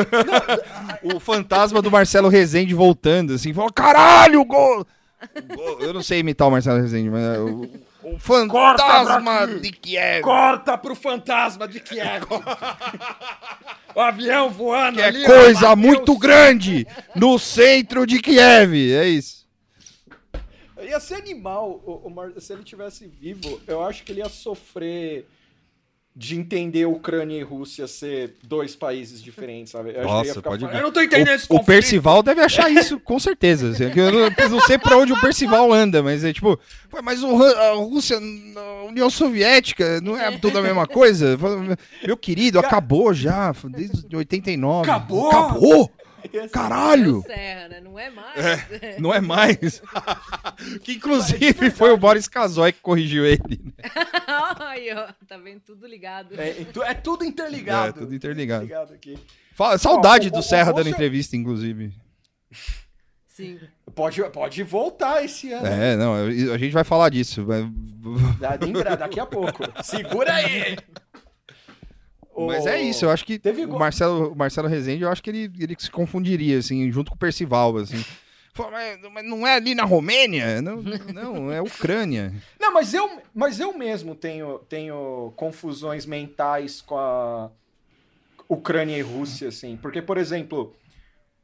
[1.16, 4.86] o fantasma do Marcelo Rezende voltando, assim, falou, caralho, gol!
[5.56, 7.38] Gol- Eu não sei imitar o Marcelo Rezende, mas é
[8.14, 10.22] o, fantasma de Kiev.
[10.22, 12.24] Corta pro fantasma de Kiev!
[13.96, 18.94] o avião voando Que é ali, ó, coisa muito grande no centro de Kiev.
[18.94, 19.46] É isso.
[20.82, 23.60] Ia ser animal o, o Mar- se ele tivesse vivo.
[23.66, 25.28] Eu acho que ele ia sofrer
[26.18, 29.90] de entender Ucrânia e Rússia ser dois países diferentes, sabe?
[29.90, 30.80] Eu acho que ele ia Nossa, ficar pode falando, ver.
[30.80, 33.72] Eu não tô entendendo esse O, o conflito." Percival deve achar isso, com certeza.
[33.72, 36.58] assim, que Eu não, eu não sei pra onde o Percival anda, mas é tipo,
[36.90, 41.38] "Pô, mas o a Rússia, a União Soviética, não é tudo a mesma coisa?
[42.06, 44.90] Meu querido, acabou já, desde 89.
[44.90, 45.30] Acabou?
[45.30, 45.92] Acabou?
[46.32, 47.22] Ser- Caralho!
[47.26, 47.82] Serra, né?
[47.82, 48.36] Não é mais.
[49.00, 49.82] Não é mais.
[50.84, 53.62] que inclusive foi o Boris Casoy que corrigiu ele.
[53.64, 53.90] né?
[54.60, 55.08] Aí, ó.
[55.28, 55.62] Tá vendo?
[55.62, 56.40] Tudo ligado.
[56.40, 58.00] É, é tu- é tudo interligado.
[58.00, 58.66] É, tudo interligado.
[58.66, 59.00] Interligado.
[59.54, 61.94] Fala- Saudade Ó, do o- Serra dando Rússia- entrevista, inclusive.
[63.28, 63.60] Sim.
[63.94, 65.68] Pode, pode voltar esse ano.
[65.68, 67.46] É, não, a gente vai falar disso.
[67.48, 67.66] mas-
[68.98, 69.64] Daqui a pouco.
[69.84, 70.78] Segura aí!
[72.38, 75.30] Mas é isso, eu acho que Teve o Marcelo, o Marcelo Rezende, eu acho que
[75.30, 78.04] ele, ele se confundiria, assim, junto com o Percival, assim.
[78.72, 80.62] Mas, mas não é ali na Romênia?
[80.62, 82.32] Não, não, é Ucrânia.
[82.58, 87.52] Não, mas eu, mas eu mesmo tenho, tenho confusões mentais com a
[88.48, 89.76] Ucrânia e Rússia, assim.
[89.76, 90.74] Porque, por exemplo,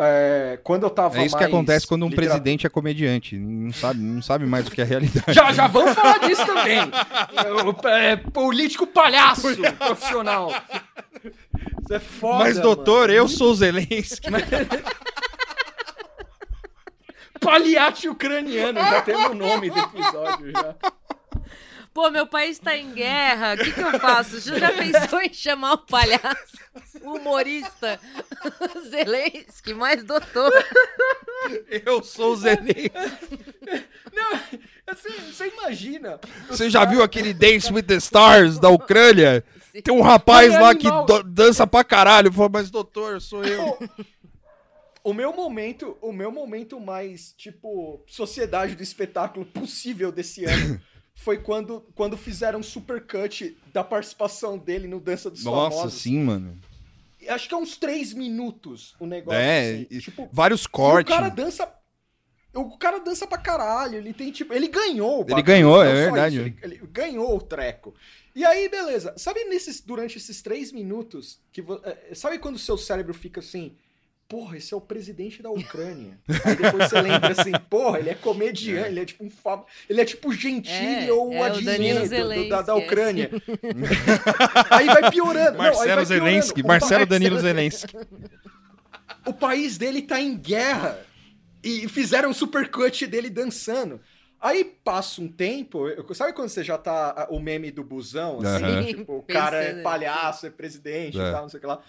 [0.01, 3.35] é, quando eu tava É isso que acontece quando um literatura- presidente é comediante.
[3.37, 5.33] Não sabe, não sabe mais o que é realidade.
[5.33, 6.79] Já, já vamos falar disso também.
[6.81, 10.51] O, é, político palhaço profissional.
[11.83, 13.13] Isso é foda, Mas, doutor, mano.
[13.13, 14.27] eu sou o Zelensky.
[17.39, 20.75] Palhate ucraniano, já teve o nome do episódio já.
[21.93, 23.53] Pô, meu país tá em guerra.
[23.53, 24.39] O que, que eu faço?
[24.39, 26.57] Você já pensou em chamar o palhaço,
[27.01, 27.99] humorista,
[28.89, 30.51] Zelensky, mais doutor?
[31.85, 32.91] Eu sou o Zelensky.
[34.13, 34.39] Não,
[34.87, 36.19] assim, você imagina.
[36.47, 39.43] Você já viu aquele Dance with the Stars da Ucrânia?
[39.83, 40.87] Tem um rapaz lá que
[41.25, 42.31] dança pra caralho.
[42.31, 43.77] Falou, mas doutor, sou eu.
[45.03, 50.79] O meu momento, o meu momento mais, tipo, sociedade do espetáculo possível desse ano
[51.15, 56.01] foi quando, quando fizeram um supercut da participação dele no Dança dos Nossa, Famosos.
[56.01, 56.57] sim, mano.
[57.27, 59.39] Acho que é uns três minutos o negócio.
[59.39, 59.87] É, assim.
[59.91, 61.13] e- tipo, vários cortes.
[61.13, 61.71] o cara dança.
[62.53, 63.97] O cara dança pra caralho.
[63.97, 64.53] Ele tem, tipo.
[64.53, 65.23] Ele ganhou.
[65.23, 66.39] o Ele ganhou, é verdade.
[66.39, 67.93] ele, ele ganhou o treco.
[68.35, 69.13] E aí, beleza.
[69.17, 73.75] Sabe nesses, durante esses três minutos, que é, sabe quando o seu cérebro fica assim.
[74.31, 76.17] Porra, esse é o presidente da Ucrânia.
[76.45, 79.61] Aí depois você lembra assim, porra, ele é comediante, ele é tipo um fa...
[79.89, 83.29] ele é tipo o Gentili É, ou o é Adnet do- da, da é Ucrânia.
[84.71, 85.51] aí vai piorando.
[85.51, 86.05] Não, Marcelo vai piorando.
[86.05, 87.93] Zelensky, Marcelo Danilo Zelensky.
[89.27, 90.97] o país dele tá em guerra.
[91.63, 93.99] E fizeram um supercut dele dançando.
[94.39, 98.63] Aí passa um tempo, eu- sabe quando você já tá o meme do busão, assim?
[98.65, 98.83] Aham.
[98.85, 99.83] Tipo, o cara é Pensando.
[99.83, 101.29] palhaço, é presidente É.
[101.29, 101.79] e tal, não sei o que lá.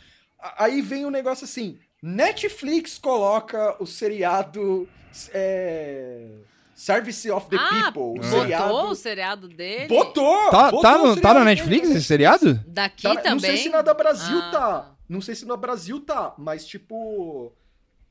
[0.58, 4.88] Aí vem um negócio assim: Netflix coloca o seriado
[5.32, 6.26] é,
[6.74, 8.18] Service of the ah, People.
[8.18, 8.74] O botou seriado.
[8.74, 9.86] o seriado dele?
[9.86, 10.50] Botou!
[10.50, 12.54] Tá, botou tá, no, tá na dele Netflix no esse seriado?
[12.66, 13.32] Daqui Tá- também?
[13.32, 14.96] Não sei se na da Brasil Ah, tá.
[15.08, 17.52] Não sei se no Brasil tá, mas tipo.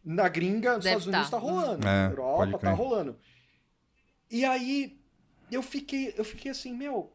[0.04, 1.38] Na gringa, nos Deve Estados Unidos tá.
[1.38, 1.88] tá rolando.
[1.88, 3.18] É, na pode Europa tá rolando.
[4.32, 4.98] E aí
[5.52, 7.12] eu fiquei, eu fiquei assim, meu.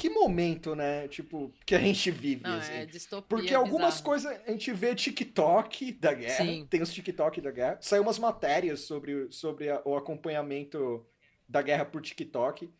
[0.00, 1.06] Que momento, né?
[1.08, 2.42] Tipo, que a gente vive.
[2.42, 2.72] Não, assim.
[2.72, 4.04] é distopia Porque algumas bizarra.
[4.04, 6.66] coisas a gente vê TikTok da guerra, Sim.
[6.70, 7.78] tem os TikTok da guerra.
[7.82, 11.06] Saiu umas matérias sobre, sobre a- o acompanhamento
[11.48, 12.70] da guerra por TikTok.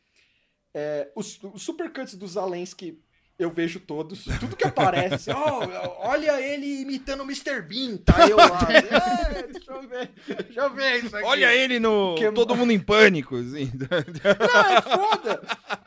[0.72, 3.02] É, os, os supercuts do Zelensky
[3.40, 4.24] eu vejo todos.
[4.38, 7.62] Tudo que aparece, oh, olha ele imitando o Mr.
[7.62, 8.61] Bean, tá eu lá.
[8.70, 11.26] É, deixa eu ver, deixa eu ver isso aqui.
[11.26, 13.37] Olha ele no Que- Todo Mundo em Pânico.
[13.37, 13.70] Assim.
[13.81, 15.42] Não, é foda.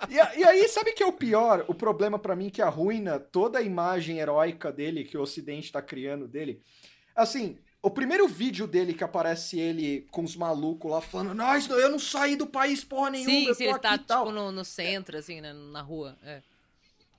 [0.10, 1.64] E, e aí, sabe que é o pior?
[1.68, 5.82] O problema pra mim que arruina toda a imagem heróica dele, que o Ocidente tá
[5.82, 6.62] criando dele.
[7.16, 11.90] Assim, o primeiro vídeo dele que aparece ele com os malucos lá falando, nós, eu
[11.90, 14.26] não saí do país porra nenhuma, Sim, eu se ele aqui tá, e tal.
[14.26, 16.18] tipo, no, no centro, assim, né, na rua.
[16.24, 16.42] É.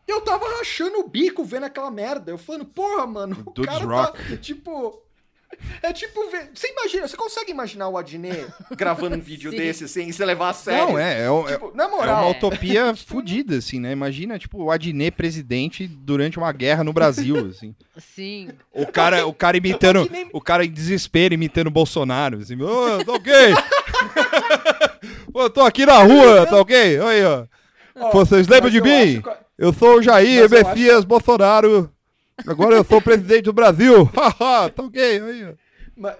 [0.06, 2.30] Eu tava rachando o bico vendo aquela merda.
[2.32, 4.30] Eu falando, porra, mano, o Dudes cara Rock.
[4.30, 5.00] tá, tipo...
[5.84, 8.44] É tipo, ver- você imagina, você consegue imaginar o Adnet
[8.76, 9.56] gravando um vídeo Sim.
[9.56, 10.88] desse sem se levar a sério?
[10.88, 13.92] Não, é, é, é- Tipo, na é moral, uma utopia fodida, assim, né?
[13.92, 17.72] Imagina, tipo, o Adnet presidente durante uma guerra no Brasil, assim.
[17.98, 18.48] Sim.
[18.72, 22.60] O cara, o cara imitando, que nem- o cara em desespero imitando o Bolsonaro, assim,
[22.60, 23.32] ô, tá ok?
[25.32, 26.98] Pô, eu tô aqui na rua, tá ok?
[26.98, 27.46] Olha aí, ó.
[28.06, 29.22] ó, Vocês lembram de mim?
[29.64, 31.90] Acho Eu sou o Jair Mas Messias Bolsonaro.
[32.46, 34.04] Agora eu sou o presidente do Brasil.
[34.14, 35.54] Haha, tá ok, aí.
[35.96, 36.16] Mas,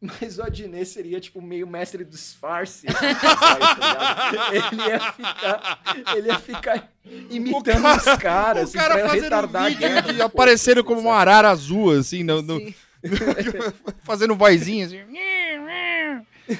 [0.00, 2.86] mas o Adnet seria, tipo, meio mestre do disfarce.
[2.86, 2.96] assim,
[4.76, 5.80] ele ia ficar.
[6.16, 6.88] Ele ia ficar
[7.30, 8.70] imitando cara- os caras.
[8.70, 12.22] o cara assim, fazendo retardar vídeo guerra do aparecendo povo, como uma arara azul, assim,
[12.22, 12.74] no, no- Sim.
[14.04, 15.00] fazendo vozinha, assim.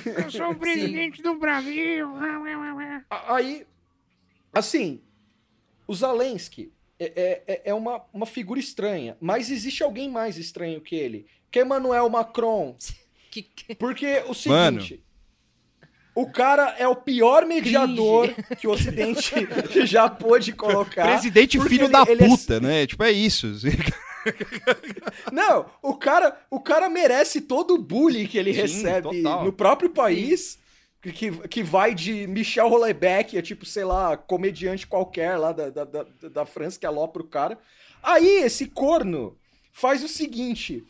[0.05, 2.09] Eu sou o presidente do Brasil.
[3.29, 3.65] Aí,
[4.53, 5.01] assim,
[5.87, 10.95] o Zelensky é, é, é uma, uma figura estranha, mas existe alguém mais estranho que
[10.95, 12.77] ele, que é Emmanuel Macron.
[13.29, 14.81] Que, que- Porque o Mano.
[14.81, 15.05] seguinte.
[16.15, 19.35] O cara é o pior mediador que o Ocidente
[19.85, 21.07] já pôde colocar.
[21.07, 22.87] Presidente filho ele- da ele é- puta, né?
[22.87, 23.53] Tipo, é isso.
[25.31, 29.45] Não, o cara, o cara merece todo o bullying que ele Sim, recebe total.
[29.45, 30.59] no próprio país.
[31.13, 35.85] Que, que vai de Michel Houellebecq, é tipo, sei lá, comediante qualquer lá da, da,
[35.85, 37.59] da, da França que alopra o cara.
[38.03, 39.37] Aí esse corno
[39.73, 40.85] faz o seguinte: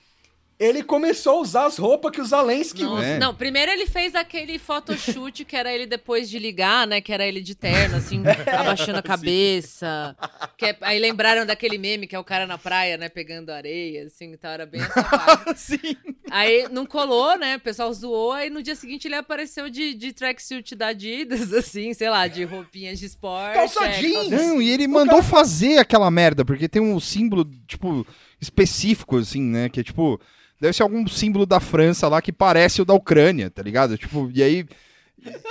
[0.58, 3.04] ele começou a usar as roupas que o Zelensky Não, usa.
[3.04, 3.18] É.
[3.18, 7.00] não, primeiro ele fez aquele photoshoot que era ele depois de ligar, né?
[7.00, 8.22] Que era ele de terno, assim,
[8.58, 10.16] abaixando a cabeça.
[10.56, 13.08] Que é- aí lembraram daquele meme que é o cara na praia, né?
[13.08, 15.54] Pegando areia, assim, então era bem essa parte.
[15.60, 15.96] Sim.
[16.30, 17.56] Aí não colou, né?
[17.56, 21.92] O pessoal zoou, aí no dia seguinte ele apareceu de, de tracksuit da Adidas, assim,
[21.92, 23.54] sei lá, de roupinhas de esporte.
[23.54, 24.30] Calça é, jeans!
[24.30, 28.06] Não, e ele mandou fazer aquela merda, porque tem um símbolo, tipo,
[28.40, 29.68] específico, assim, né?
[29.68, 30.20] Que é tipo.
[30.60, 33.96] Deve ser algum símbolo da França lá que parece o da Ucrânia, tá ligado?
[33.98, 34.66] Tipo, e aí.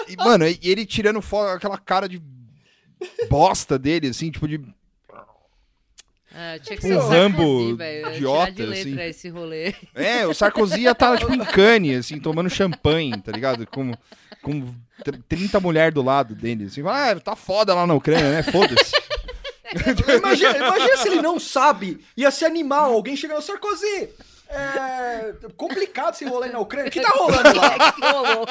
[0.07, 2.21] E, e, mano, e ele tirando foto, aquela cara de
[3.29, 4.59] bosta dele, assim, tipo, de.
[6.37, 8.13] É, tinha que Um ser o Rambo Sarkozy, velho.
[8.15, 9.09] idiota, de letra assim.
[9.09, 9.73] esse rolê.
[9.93, 13.65] É, o Sarkozy ia estar, tipo, em Cannes, assim, tomando champanhe, tá ligado?
[13.67, 13.93] Com,
[14.41, 16.81] com tr- 30 mulheres do lado dele, assim.
[16.85, 18.43] Ah, tá foda lá na Ucrânia, né?
[18.43, 18.91] Foda-se.
[20.17, 24.09] Imagina, imagina se ele não sabe, ia ser animal, alguém chegando, Sarkozy,
[24.49, 27.75] é complicado esse rolê na Ucrânia, o que tá rolando lá?
[27.75, 28.43] É que rolou.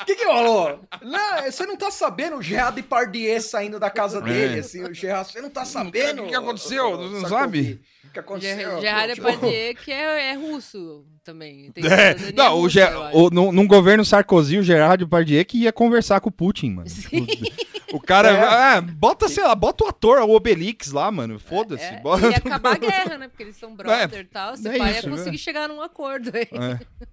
[0.00, 0.80] O que que rolou?
[1.02, 5.30] Não, você não tá sabendo o Gerard Depardieu saindo da casa dele, assim, o Gerard,
[5.32, 6.24] você não tá sabendo?
[6.24, 6.92] o que aconteceu?
[6.92, 7.80] ô, Não sabe?
[8.20, 8.70] O que aconteceu?
[8.72, 11.70] Ger- Gerard Tipo, Depardieu, que é, é russo também.
[11.76, 13.18] Tem É, não, o, russa, Ge- eu acho.
[13.18, 16.88] o, num, num governo Sarkozy, o Gerard Depardieu que ia conversar com o Putin, mano.
[16.88, 18.42] Tipo, o cara, É.
[18.76, 21.84] ah, bota, sei lá, bota o ator, o Obelix lá, mano, foda-se.
[21.84, 23.28] É, bota- ia acabar a guerra, né?
[23.28, 24.52] Porque eles são brother e tal.
[24.52, 25.38] É isso, ia conseguir é.
[25.38, 26.48] chegar num acordo aí.
[26.52, 27.06] É.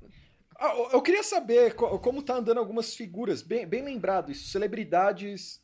[0.59, 5.59] Ah, eu queria saber co- como tá andando algumas figuras, bem, bem lembrado isso, celebridades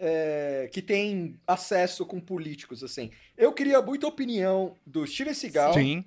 [0.00, 3.10] é, que têm acesso com políticos, assim.
[3.36, 5.74] Eu queria muita opinião do Steven Seagal.
[5.74, 6.04] Sim.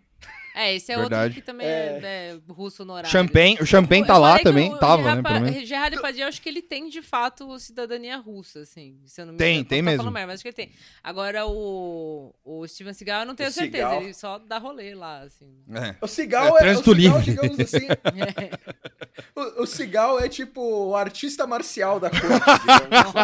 [0.55, 1.23] É, esse é Verdade.
[1.23, 3.09] outro que também é, é russo honorário.
[3.09, 5.67] Champagne, o Champagne Eu tá lá também, o tava, né, Gerard pelo Pa- menos.
[5.67, 8.99] Gerard Depardieu, eu acho que ele tem, de fato, cidadania russa, assim.
[9.05, 9.69] Se eu não me Tem, engano.
[9.69, 10.11] tem mesmo.
[10.11, 10.71] merda, mas acho que ele tem.
[11.03, 13.83] Agora, o, o Steven Seagal, eu não tenho O certeza.
[13.87, 14.03] Seagal.
[14.03, 15.51] Ele só dá rolê lá, assim.
[15.73, 15.95] É.
[16.01, 17.31] O Seagal É, é, trânsito o Seagal, livre.
[17.31, 17.87] digamos assim,
[19.35, 22.23] o, o Seagal é tipo o artista marcial da corte,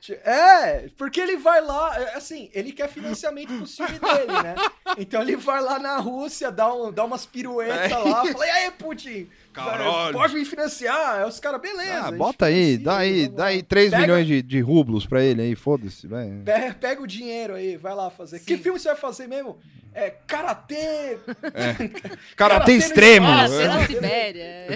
[0.00, 0.12] assim.
[0.24, 4.54] É, porque ele vai lá, é, assim, ele quer financiamento pro time dele, né?
[4.98, 8.70] Então ele vai lá na Rússia, dá, um, dá umas piruetas lá, fala, e aí,
[8.72, 9.28] Putin?
[9.52, 10.12] Caralho.
[10.12, 11.16] Pode me financiar?
[11.20, 12.00] Aí os caras, beleza.
[12.08, 15.42] Ah, bota aí, dá aí, dá aí 3 Pega- milhões de, de rublos pra ele
[15.42, 16.28] aí, foda-se, vai.
[16.44, 18.40] Pe- Pega o dinheiro aí, vai lá fazer.
[18.40, 18.62] Que Sim.
[18.62, 19.56] filme você vai fazer mesmo?
[19.94, 21.16] É Karatê.
[22.66, 23.26] Tem no extremo.
[23.26, 23.66] Ah, É.
[23.68, 24.66] na Sibéria.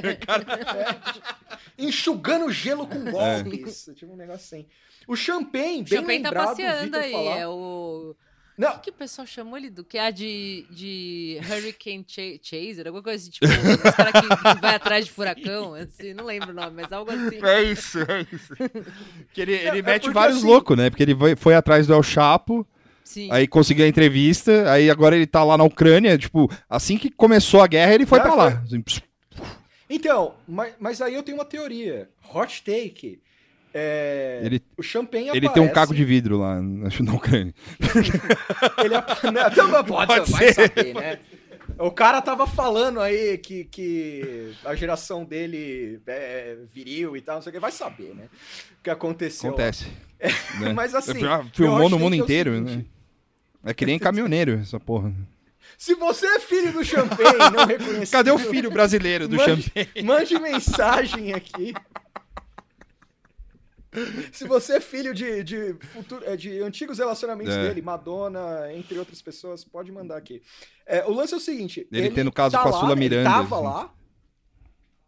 [1.79, 3.90] enxugando gelo com golpes.
[3.94, 4.66] Tipo um negócio assim.
[5.07, 7.12] O Champagne, bem Champagne tá lembrado, o passeando aí.
[7.12, 7.37] falar.
[7.38, 8.14] É o.
[8.61, 9.83] Não, O que o pessoal chamou ele do?
[9.83, 14.55] Que é a de, de Hurricane Cha- Chaser, alguma coisa assim, tipo, os caras que,
[14.55, 17.38] que vai atrás de furacão, assim, não lembro o nome, mas algo assim.
[17.44, 18.55] É isso, é isso.
[19.33, 20.90] Que ele, ele é mete porque, vários assim- loucos, né?
[20.90, 22.66] Porque ele foi, foi atrás do El Chapo,
[23.03, 23.29] Sim.
[23.33, 27.62] aí conseguiu a entrevista, aí agora ele tá lá na Ucrânia, tipo, assim que começou
[27.62, 28.49] a guerra, ele foi Ah, pra foi- lá.
[28.62, 28.83] Assim,
[29.88, 32.09] Então, mas, mas aí eu tenho uma teoria.
[32.33, 33.20] Hot take.
[33.72, 37.54] É, Ele- o Champagne ele aparece, tem um caco de vidro lá, na Ucrânia.
[38.83, 40.68] Ele não, pode, Pode vai ser.
[40.68, 41.20] saber, né?
[41.78, 47.42] O cara tava falando aí que, que a geração dele é viril e tal, não
[47.42, 47.61] sei o que.
[47.61, 48.24] Vai saber, né?
[48.80, 49.50] O que aconteceu.
[49.50, 49.87] Acontece.
[50.59, 50.72] né?
[50.74, 51.20] Mas assim.
[51.54, 52.85] Filmou no mundo é inteiro, seguinte, né?
[53.70, 55.12] É que nem caminhoneiro, essa porra.
[55.78, 58.11] Se você é filho do Champagne, não reconhecido.
[58.11, 60.02] Cadê o filho brasileiro do mande, Champagne?
[60.02, 61.72] mande mensagem aqui.
[64.33, 67.68] Se você é filho de, de, futuro, é, de antigos relacionamentos É.
[67.68, 70.42] dele, Madonna, entre outras pessoas, pode mandar aqui.
[70.87, 73.29] É, o lance é o seguinte: Ele tendo caso tá com a lá, Sula Miranda,
[73.29, 73.64] Ele tava assim.
[73.64, 73.94] lá.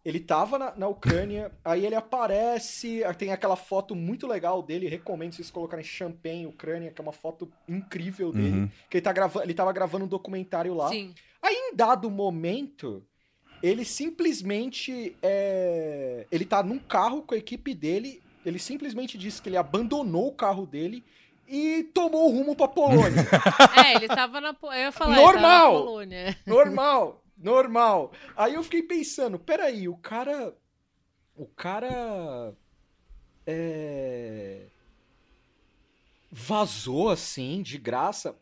[0.05, 5.33] Ele tava na, na Ucrânia, aí ele aparece, tem aquela foto muito legal dele, recomendo
[5.33, 8.71] vocês colocarem Champagne, Ucrânia, que é uma foto incrível dele, Uhum.
[8.91, 10.89] que ele, tá gravando, ele tava gravando um documentário lá.
[10.89, 11.15] Sim.
[11.41, 13.01] Aí, em dado momento,
[13.63, 15.15] ele simplesmente.
[15.23, 18.21] é, Ele tá num carro com a equipe dele.
[18.45, 21.05] Ele simplesmente disse que ele abandonou o carro dele
[21.47, 23.27] e tomou o rumo pra Polônia.
[23.85, 24.57] É, ele tava na.
[24.63, 25.73] Eu ia falar, Normal!
[25.73, 26.39] na Polônia.
[26.47, 28.13] normal, normal.
[28.37, 30.55] Aí eu fiquei pensando: peraí, o cara.
[31.37, 32.55] O cara.
[33.47, 34.67] É.
[36.31, 38.35] Vazou assim, de graça.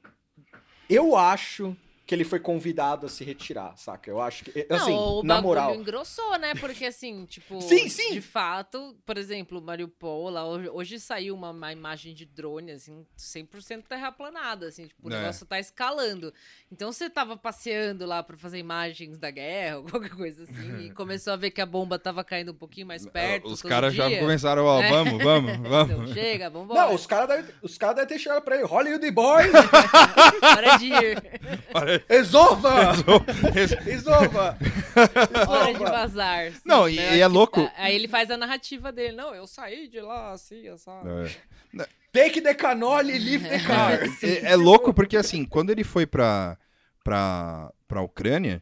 [0.89, 1.77] Eu acho
[2.11, 4.11] que ele foi convidado a se retirar, saca?
[4.11, 4.67] Eu acho que.
[4.69, 5.77] Assim, não, o na moral.
[5.77, 6.57] engrossou, né?
[6.57, 8.15] Porque assim, tipo, Sim, sim.
[8.15, 13.07] de fato, por exemplo, Mariupol, lá, hoje, hoje saiu uma, uma imagem de drone, assim,
[13.17, 15.21] 100% terraplanada, assim, tipo, o É.
[15.21, 16.35] negócio tá escalando.
[16.73, 20.91] Então você tava passeando lá pra fazer imagens da guerra, ou qualquer coisa assim, e
[20.95, 23.47] começou a ver que a bomba tava caindo um pouquinho mais perto.
[23.47, 24.89] Os caras já começaram, ó, É.
[24.91, 26.11] vamos, vamos, Então vamos.
[26.13, 26.81] chega, vambora.
[26.87, 28.65] Não, os caras devem os cara devem ter chegado pra ele.
[28.65, 29.45] Hollywood Boy!
[30.43, 32.00] Hora de ir.
[32.09, 32.93] Resolva!
[33.85, 34.57] Resolva!
[35.49, 36.51] Hora de vazar.
[36.53, 36.59] sim.
[36.65, 39.17] Não, e- Eu e acho é louco- tá- Aí ele faz a narrativa dele.
[39.17, 41.09] Não, eu saí de lá, assim, sabe?
[41.09, 41.87] É.
[42.13, 44.01] Take the cannoli, leave the car.
[44.23, 46.59] É, é louco porque, assim, quando ele foi pra,
[47.05, 48.61] pra, pra Ucrânia,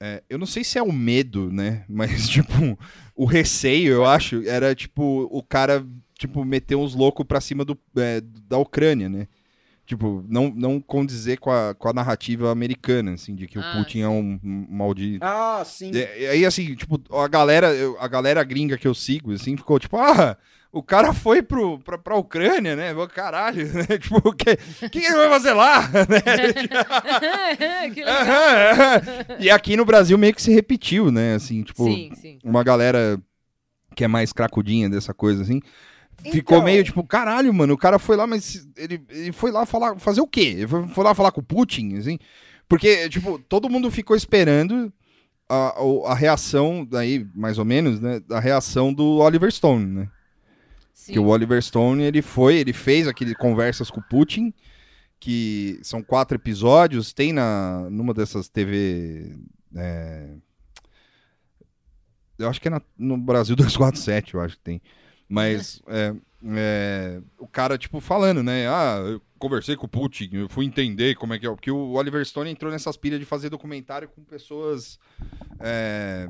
[0.00, 1.84] é, eu não sei se é o medo, né?
[1.90, 2.78] Mas, tipo,
[3.14, 5.84] o receio, eu acho, era, tipo, o cara,
[6.18, 9.28] tipo, meter uns loucos pra cima do, é, da Ucrânia, né?
[9.92, 13.78] Tipo, não, não condizer com a, com a narrativa americana, assim, de que Ah, o
[13.78, 15.22] Putin é um, um maldito.
[15.22, 15.90] Ah, sim.
[15.92, 19.54] E e aí, assim, tipo, a galera, eu- a galera gringa que eu sigo, assim,
[19.54, 20.34] ficou tipo, ah,
[20.72, 22.94] o cara foi pro, pra, pra Ucrânia, né?
[23.14, 23.84] Caralho, né?
[24.00, 24.52] Tipo, o que,
[24.86, 25.82] o que ele vai fazer lá?
[26.08, 26.22] né?
[29.38, 31.34] e aqui no Brasil meio que se repetiu, né?
[31.34, 32.38] Assim, tipo, Sim, sim.
[32.42, 33.20] uma galera
[33.94, 35.60] que é mais cracudinha dessa coisa, assim.
[36.30, 39.66] Ficou Então- meio tipo, caralho, mano, o cara foi lá, mas ele, ele foi lá
[39.66, 40.54] falar, fazer o quê?
[40.58, 42.18] Ele foi, foi lá falar com o Putin, assim?
[42.68, 44.92] Porque, tipo, todo mundo ficou esperando
[45.48, 45.74] a,
[46.06, 48.20] a reação, daí, mais ou menos, né?
[48.30, 50.08] A reação do Oliver Stone, né?
[50.94, 51.12] sim.
[51.14, 54.54] Que o Oliver Stone, ele foi, ele fez aquele conversas com o Putin,
[55.18, 59.34] que são quatro episódios, tem na, numa dessas TV.
[59.76, 60.28] é,
[62.38, 64.80] eu acho que é na- no Brasil 247, eu acho que tem.
[65.32, 66.14] Mas é,
[66.44, 68.68] é, o cara, tipo, falando, né?
[68.68, 71.50] Ah, eu conversei com o Putin, eu fui entender como é que é.
[71.50, 74.98] Porque o Oliver Stone entrou nessas pilhas de fazer documentário com pessoas.
[75.58, 76.28] é,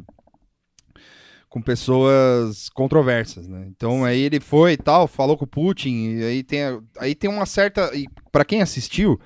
[1.49, 3.67] com pessoas controversas, né?
[3.69, 6.61] Então aí ele foi e tal, falou com o Putin, e aí tem,
[6.97, 7.95] aí tem uma certa.
[7.95, 9.21] E para quem assistiu,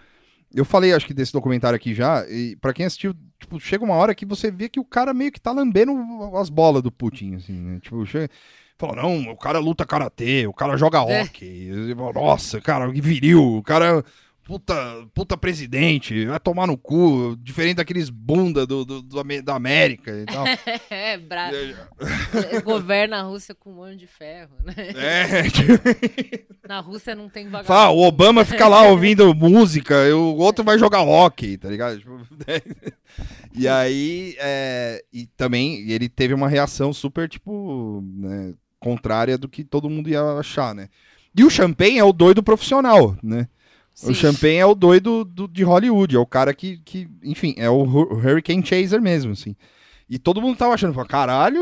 [0.55, 3.95] eu falei, acho que desse documentário aqui já, e para quem assistiu, tipo, chega uma
[3.95, 5.93] hora que você vê que o cara meio que tá lambendo
[6.35, 7.79] as bolas do Putin, assim, né?
[7.79, 8.31] Tipo, chega.
[8.79, 11.23] Fala, não, o cara luta karatê, o cara joga É.
[11.23, 11.71] hockey.
[11.97, 14.05] Falo, Nossa, cara, que viril, o cara.
[14.45, 14.75] Puta,
[15.13, 20.25] puta presidente, vai tomar no cu, diferente daqueles bunda do, do- do da América e
[20.25, 20.45] tal.
[20.89, 21.51] É, bra...
[22.63, 24.75] governa a Rússia com mão de ferro, né?
[24.95, 25.73] É, tipo,
[26.69, 27.99] Na Rússia não tem Fala, vagabundo.
[28.01, 31.99] o Obama fica lá ouvindo música, o outro vai jogar hockey, tá ligado?
[31.99, 32.21] Tipo,
[33.53, 38.55] e aí, é, e também ele teve uma reação super, tipo, né,
[38.87, 40.89] contrária do que todo mundo ia achar, né?
[41.37, 43.49] E o Champagne é o doido profissional, né?
[43.93, 44.11] Sim.
[44.11, 47.69] O Champagne é o doido do- de Hollywood, é o cara que, que enfim, é
[47.69, 49.57] o, Hu- o Hurricane Chaser mesmo, assim.
[50.09, 51.61] E todo mundo tava achando, fala, caralho,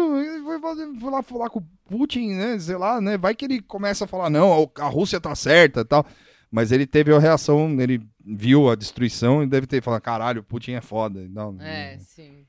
[1.00, 2.58] vou lá falar com o Putin, né?
[2.58, 3.16] Sei lá, né?
[3.16, 6.04] Vai que ele começa a falar, não, a Rússia tá certa e tal.
[6.50, 10.44] Mas ele teve a reação, ele viu a destruição e deve ter falado, caralho, o
[10.44, 11.20] Putin é foda.
[11.22, 11.54] e tal.
[11.60, 12.44] É, sim.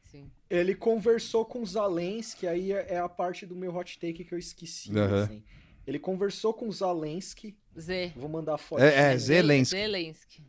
[0.55, 4.37] Ele conversou com Zelensky, aí é é a parte do meu hot take que eu
[4.39, 4.91] esqueci.
[4.97, 5.23] Aham.
[5.23, 5.43] assim.
[5.87, 7.55] Ele conversou com Zelensky.
[7.79, 8.13] Z.
[8.15, 8.81] Vou mandar a foto.
[8.81, 9.75] É, é, Ze- Zelensky.
[9.77, 10.43] Zelensky.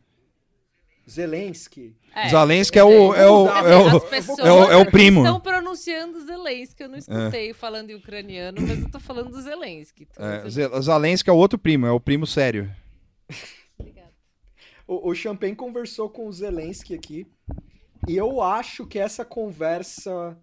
[1.09, 1.95] Zelensky.
[2.13, 5.21] É, Zelensky é o, é o, é o, as pessoas é o- é o primo.
[5.21, 6.83] estão pronunciando Zelensky.
[6.83, 10.05] Eu não escutei falando em ucraniano, mas eu tô falando do Zelensky.
[10.11, 12.69] Então, é, você- Zelensky é o outro primo, é o primo sério.
[13.79, 14.11] Obrigada.
[14.85, 17.25] O, o Champagne conversou com o Zelensky aqui.
[18.07, 20.37] E eu acho que essa conversa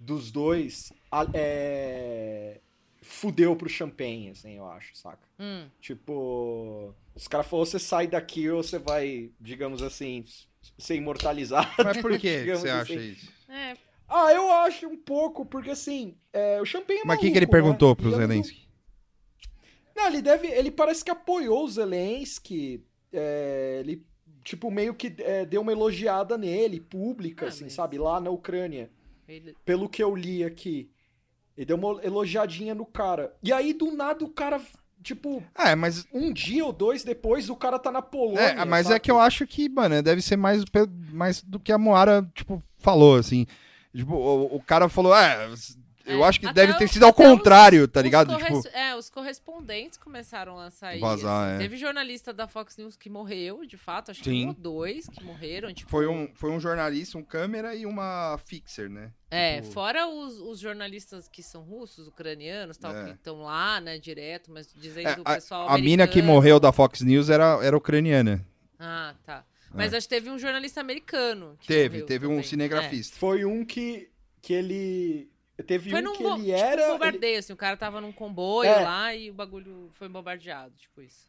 [0.00, 0.92] dos dois
[1.34, 2.60] é,
[3.02, 5.26] fudeu pro Champagne, assim, eu acho, saca?
[5.38, 5.66] Hum.
[5.80, 10.24] Tipo, os caras falaram, você sai daqui ou você vai, digamos assim,
[10.78, 11.68] ser imortalizado.
[11.84, 13.10] Mas por que você acha assim.
[13.12, 13.32] isso?
[13.48, 13.76] É,
[14.08, 17.38] Ah, eu acho um pouco, porque assim, é, o Champagne é Mas o que, que
[17.38, 17.52] ele né?
[17.52, 18.68] perguntou pro E eu não- Zelensky?
[19.94, 20.46] Não, ele deve.
[20.46, 22.84] Ele parece que apoiou o Zelensky.
[23.12, 24.06] é, ele,
[24.44, 27.98] tipo, meio que é, deu uma elogiada nele, pública, Ah, assim, mas- sabe?
[27.98, 28.90] Lá na Ucrânia.
[29.28, 30.90] ele- Pelo que eu li aqui.
[31.56, 33.34] Ele deu uma elogiadinha no cara.
[33.42, 34.60] E aí, do nada, o cara,
[35.02, 38.40] tipo, É, mas um dia ou dois depois, o cara tá na Polônia.
[38.40, 39.00] É, mas é sabe?
[39.00, 40.64] que eu acho que, mano, deve ser mais,
[41.12, 43.44] mais do que a Moara, tipo, falou, assim.
[43.94, 45.48] Tipo, o, o cara falou, é,
[46.08, 48.28] eu É, acho que até deve ter sido ao os- contrário, tá os ligado?
[48.32, 51.00] corres- Tipo, É, os correspondentes começaram a sair.
[51.00, 51.54] Vazar, assim.
[51.56, 51.58] é.
[51.58, 54.46] Teve jornalista da Fox News que morreu, de fato, acho que Sim.
[54.46, 55.72] um ou dois que morreram.
[55.72, 59.12] Tipo, foi um, foi um jornalista, um câmera e uma fixer, né?
[59.30, 63.04] É, Tipo- fora os, os jornalistas que são russos, ucranianos, tal, É.
[63.04, 66.58] que estão lá, né, direto, mas dizendo É, do pessoal a, a mina que morreu
[66.58, 68.44] da Fox News era, era ucraniana.
[68.78, 69.44] Ah, tá.
[69.74, 71.54] Mas acho que teve um jornalista americano.
[71.60, 72.42] que Teve, teve um também.
[72.44, 73.18] cinegrafista.
[73.18, 74.08] Foi um que,
[74.40, 75.28] que ele.
[75.66, 76.82] Teve Foi um num que ele tipo, era.
[76.82, 78.80] ele- bombardeio, assim, o cara tava num comboio É.
[78.80, 81.26] lá e o bagulho foi bombardeado, tipo isso.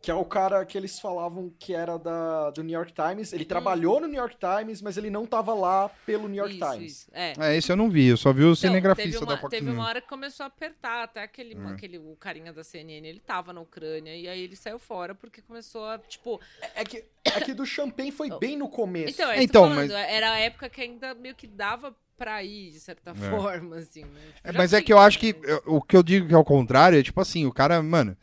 [0.00, 3.32] Que é o cara que eles falavam que era da, do New York Times.
[3.32, 6.56] Ele trabalhou no New York Times, mas ele não tava lá pelo New York Hum.
[6.58, 6.92] isso, Times.
[6.92, 7.10] isso.
[7.12, 7.32] É.
[7.38, 9.50] É, esse eu não vi, eu só vi o Então, cinegrafista teve uma, da Fox
[9.52, 9.76] teve News.
[9.78, 11.66] uma hora que começou a apertar, até aquele, É.
[11.72, 15.40] aquele o carinha da CNN, ele tava na Ucrânia, e aí ele saiu fora porque
[15.40, 16.40] começou a, tipo...
[16.74, 19.10] É que, é que do Champagne foi bem no começo.
[19.14, 22.40] Então, é isso Então, falando, mas- era a época que ainda meio que dava pra
[22.44, 24.20] ir, de certa forma, assim, né?
[24.36, 26.38] Tipo, É, mas é que eu acho que eu- o que eu digo que é
[26.38, 28.16] o contrário é tipo assim, o cara, mano,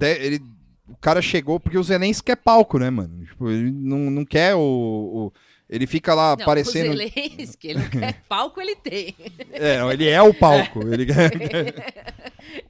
[0.00, 0.40] ele,
[0.88, 3.22] o cara chegou porque o Zelensky quer palco, né, mano?
[3.26, 5.32] Tipo, ele não, não quer o, o-
[5.74, 6.92] ele fica lá Não, aparecendo.
[6.94, 9.14] o Zelensky, ele quer palco, ele tem.
[9.52, 10.86] É, não, ele é o palco.
[10.86, 11.94] Ele quer,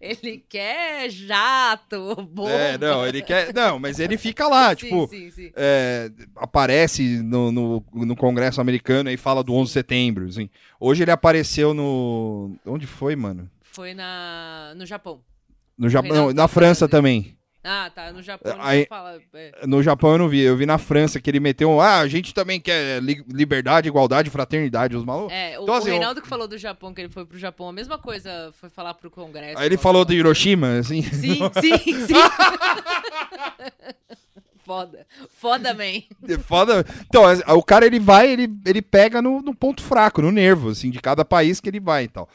[0.01, 2.51] Ele quer jato, bomba.
[2.51, 5.53] é, não, ele quer, não, mas ele fica lá, Sim, tipo, sim, sim.
[5.55, 10.49] é, aparece no, no, no Congresso americano e fala do 11 de setembro, assim.
[10.81, 13.51] Hoje ele apareceu no, onde foi, mano?
[13.63, 15.21] Foi na, no Japão.
[15.77, 17.37] No Japão, não, na França também.
[17.67, 19.19] Ah, tá, no Japão ele Aí- fala...
[19.33, 19.67] é.
[19.67, 22.07] No Japão eu não vi, eu vi na França que ele meteu um, ah, a
[22.07, 25.33] gente também quer li- liberdade, igualdade, fraternidade, os malucos.
[25.33, 27.67] É, o, Então, o assim, Reinaldo que falou do Japão, que ele foi pro Japão,
[27.69, 29.59] a mesma coisa foi falar pro Congresso.
[29.59, 31.01] Aí ele falou de Hiroshima, assim.
[31.03, 32.15] Sim, sim, sim.
[34.65, 35.07] Foda.
[35.31, 36.03] Foda, man.
[36.29, 36.85] É Foda.
[37.07, 40.71] Então, é, o cara ele vai, ele, ele pega no, no ponto fraco, no nervo,
[40.71, 42.29] assim, de cada país que ele vai e tal.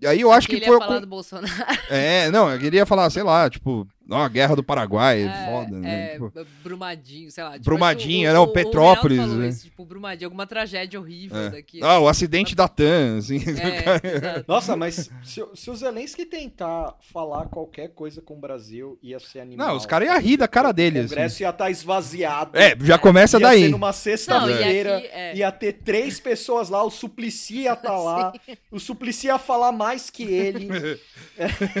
[0.00, 0.74] E aí eu acho que ele foi.
[0.74, 1.52] ia falar con- do Bolsonaro.
[1.90, 5.76] É, não, eu queria falar, sei lá, tipo, ó, a guerra do Paraguai, É, foda,
[5.78, 6.04] né?
[6.06, 6.32] é, Tipo,
[6.62, 7.52] Brumadinho, sei lá.
[7.52, 9.48] tipo, Brumadinho, acho que não, o Petrópolis, falou né?
[9.48, 11.50] isso, tipo, Brumadinho, alguma tragédia horrível é.
[11.50, 11.80] daqui.
[11.82, 13.38] Ah, o acidente da TAM, assim.
[13.38, 14.44] É.
[14.48, 19.18] Nossa, mas se, o- se o Zelensky tentar falar qualquer coisa com o Brasil, ia
[19.20, 19.68] ser animal.
[19.68, 21.08] Não, os caras iam rir da cara dele, O assim.
[21.14, 22.56] Congresso ia estar esvaziado.
[22.58, 23.62] É, já começa ia daí.
[23.64, 25.36] ser numa Não, sexta-feira, e é.
[25.36, 28.32] ia ter três pessoas lá, o Suplicy ia estar lá,
[28.70, 30.68] o Suplicy ia falar mais que ele.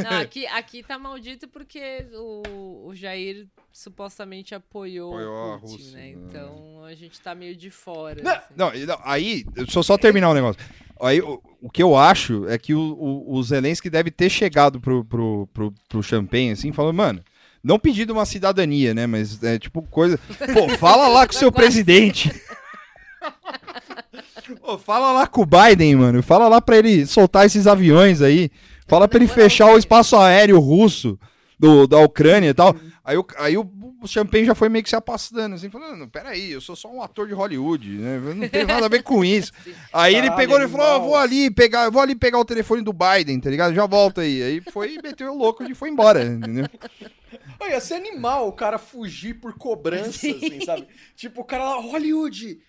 [0.08, 5.72] Não, aqui, aqui tá maldito porque o, o Jair supostamente apoiou, Apoiou a o Putin,
[5.72, 6.02] Rússia, né?
[6.02, 6.10] né?
[6.10, 8.22] Então a gente tá meio de fora.
[8.22, 8.80] Não, assim.
[8.80, 10.60] Não, não, aí, deixa eu só terminar o negócio.
[11.00, 14.80] Aí, o, o que eu acho é que o, o, o Zelensky deve ter chegado
[14.80, 17.24] pro, pro, pro, pro Champagne, assim, falando, mano,
[17.62, 19.06] não pedindo uma cidadania, né?
[19.06, 20.18] Mas é tipo coisa.
[20.52, 22.32] Pô, fala lá com o seu presidente.
[24.60, 26.22] Pô, fala lá com o Biden, mano.
[26.22, 28.50] Fala lá pra ele soltar esses aviões aí.
[28.86, 31.18] Fala pra ele fechar o espaço aéreo russo
[31.58, 32.76] do, da Ucrânia e tal.
[33.04, 33.68] Aí, o, aí o,
[34.02, 37.02] o Champagne já foi meio que se afastando, assim, falando, peraí, eu sou só um
[37.02, 38.16] ator de Hollywood, né?
[38.16, 39.50] Eu não tenho nada a ver com isso.
[39.92, 42.82] Aí ele pegou e falou, "Ah, eu vou ali pegar, vou ali pegar o telefone
[42.82, 43.74] do Biden, tá ligado?
[43.74, 44.42] Já volto aí.
[44.42, 46.66] Aí foi meteu o louco e foi embora, entendeu?
[47.60, 50.36] Olha, ia ser animal o cara fugir por cobrança, Sim.
[50.36, 50.86] assim, sabe?
[51.16, 52.60] Tipo, o cara lá, Hollywood,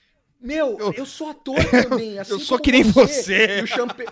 [0.42, 3.60] meu, eu, Eu- sou ator também, assim eu sou que nem você.
[3.60, 4.10] E o Champagne,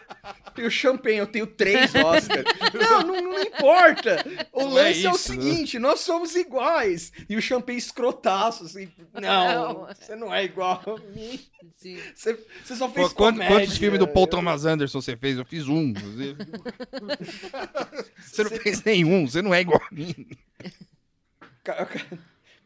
[0.58, 2.46] e o Champagne, eu tenho três Oscars.
[2.74, 4.26] não, não, não importa.
[4.52, 5.42] O Não é lance é, o isso, né?
[5.42, 7.12] seguinte, nós somos iguais.
[7.30, 9.86] E o Champagne escrotaço, assim, não, Não.
[9.88, 11.40] você não é igual a mim.
[11.78, 11.98] Sim.
[12.16, 13.56] Você, você só fez Pô, quanto- comédia.
[13.60, 15.38] quantos filmes do Paul Eu- Thomas Anderson você fez?
[15.38, 15.94] Eu fiz um.
[15.94, 16.36] Você,
[18.26, 20.28] você não fez nenhum, você não é igual a mim.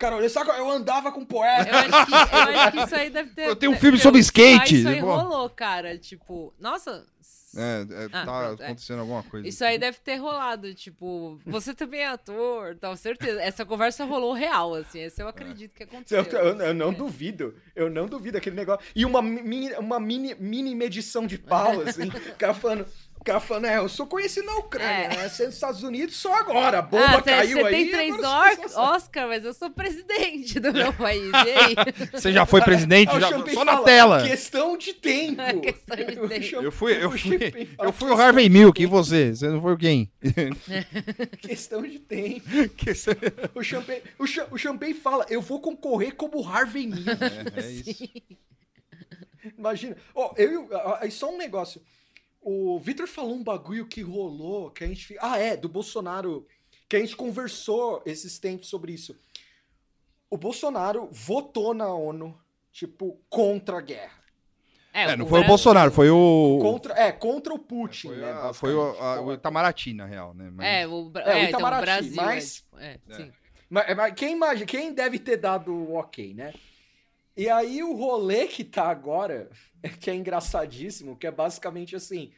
[0.01, 1.69] Ca- ca- Cara, olha só, eu andava com poeta.
[1.69, 3.47] Eu acho, que, eu acho que isso aí deve ter.
[3.49, 4.79] Eu tenho um filme sobre Ah, skate.
[4.79, 5.15] Isso aí Pô.
[5.15, 5.97] rolou, cara.
[5.97, 7.05] Tipo, nossa,
[7.55, 8.65] É, é, Ah, tá pronto, é.
[8.65, 9.45] acontecendo alguma coisa.
[9.47, 13.41] Isso aí deve ter rolado, tipo, você também é ator, tal, certeza.
[13.41, 16.23] Essa conversa rolou real, assim, esse eu acredito que aconteceu.
[16.23, 16.95] Eu, eu- eu não É.
[16.95, 18.85] duvido, eu não duvido aquele negócio.
[18.95, 22.85] E uma, mini, uma mini, mini medição de pau, assim, o cara falando.
[23.21, 25.07] O cara falando, é, eu sou conhecido na Ucrânia, É.
[25.09, 25.29] né?
[25.29, 26.79] Sendo nos Estados Unidos só agora.
[26.79, 27.71] A bomba ah, caiu você aí.
[27.75, 28.79] tem três or-.
[28.95, 31.29] Oscar, mas eu sou presidente do meu país.
[31.31, 31.75] E aí?
[32.19, 33.11] Você já foi presidente?
[33.19, 34.27] Já- só na fala, tela.
[34.27, 35.39] Questão de tempo.
[35.39, 36.55] É questão de O tempo.
[36.63, 39.35] Eu fui, eu o fui, eu fui o Harvey Milk, e você?
[39.35, 40.11] Você não foi quem?
[41.41, 42.41] Questão de tempo.
[42.83, 43.11] Você-
[43.53, 47.07] O Champagne, o, Cha- o Champagne fala, eu vou concorrer como Harvey Milk.
[47.55, 48.09] É, é isso.
[49.57, 49.95] Imagina.
[50.15, 51.79] Ó, eu, o- aí só um negócio.
[52.41, 55.15] O Vitor falou um bagulho que rolou, que a gente.
[55.19, 56.47] Ah, é, do Bolsonaro.
[56.89, 59.15] Que a gente conversou esses tempos sobre isso.
[60.29, 62.37] O Bolsonaro votou na ONU,
[62.71, 64.19] tipo, contra a guerra.
[64.93, 66.59] É, não o foi o Brasil- Bolsonaro, foi o.
[66.61, 68.31] Contra, é, contra o Putin, Foi, né?
[68.31, 70.51] a- foi o, a- o Itamaraty, na real, né?
[70.53, 72.21] Mas- É, o, Bra- É, o é, então, o Itamaraty, Brasil.
[72.21, 73.15] é, mas- É, É.
[73.15, 73.31] sim.
[73.69, 76.53] Mas, mas quem, imagina, quem deve ter dado o ok, né?
[77.35, 79.49] E aí o rolê que tá agora,
[79.99, 82.31] que é engraçadíssimo, que é basicamente assim: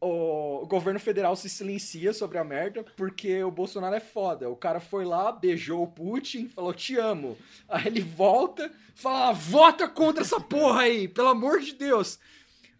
[0.00, 4.48] o, governo federal se silencia sobre a merda porque o Bolsonaro é foda.
[4.48, 7.36] O cara foi lá, beijou o Putin, falou te amo.
[7.68, 12.18] Aí ele volta, fala: vota contra essa porra aí, pelo amor de Deus.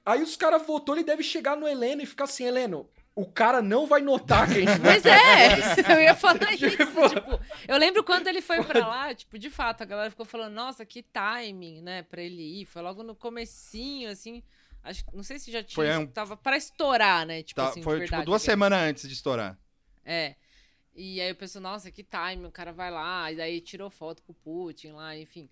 [0.04, 3.60] Aí os caras votou, ele deve chegar no Heleno e ficar assim: Heleno, o cara
[3.62, 5.56] não vai notar que a gente Pois é,
[5.96, 6.70] eu ia falar isso.
[6.70, 10.24] Tipo- Tipo, eu lembro quando ele foi pra lá, tipo, de fato, a galera ficou
[10.26, 12.66] falando, nossa, que timing, né, pra ele ir.
[12.66, 14.42] Foi logo no comecinho, assim.
[14.84, 15.74] Acho, não sei se já tinha.
[15.74, 17.42] Foi um- Tava pra estourar, né?
[17.42, 18.52] Tipo Tá, assim, de foi verdade, tipo duas guerra.
[18.52, 19.58] semanas antes de estourar.
[20.04, 20.34] É.
[20.94, 24.22] E aí eu penso, nossa, que time, o cara vai lá, e daí tirou foto
[24.22, 25.48] com o Putin lá, enfim.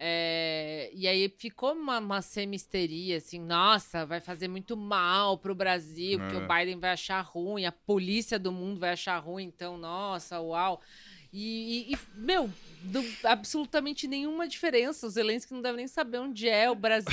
[0.00, 6.18] É, e aí ficou uma, uma semi-histeria, assim, nossa, vai fazer muito mal pro Brasil,
[6.20, 6.38] porque É.
[6.38, 10.80] o Biden vai achar ruim, a polícia do mundo vai achar ruim, então, nossa, uau.
[11.32, 12.48] E, e- e, meu,
[12.82, 15.06] do- absolutamente nenhuma diferença.
[15.06, 17.10] O Zelensky não deve nem saber onde é o Brasil.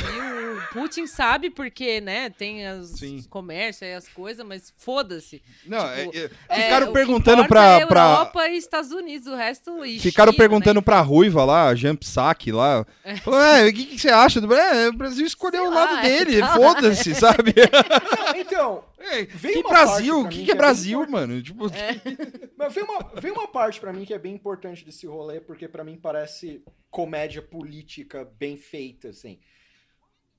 [0.69, 3.17] O Putin sabe porque, né, tem as- Sim.
[3.17, 5.41] os comércios e as coisas, mas foda-se.
[5.65, 8.01] Não, Tipo, é- é- É, ficaram o que perguntando pra, é pra.
[8.11, 9.85] Europa e Estados Unidos, o resto.
[9.85, 10.83] E Ficaram China, perguntando né?
[10.83, 12.85] pra Ruiva lá, a Jump Sack lá.
[13.23, 14.79] Falou, é, o que, que você acha do Brasil?
[14.79, 16.55] É, o Brasil escolheu Sei o lá, lado dele, tá.
[16.55, 17.53] foda-se, sabe?
[18.35, 20.19] Então, É, Veio que Brasil?
[20.21, 21.41] O que, que é que é Brasil, mano?
[21.41, 21.65] Tipo,
[22.57, 25.54] Mas vem uma, vem uma parte pra mim que é bem importante desse rolê, porque
[25.69, 29.39] pra mim parece comédia política bem feita, assim.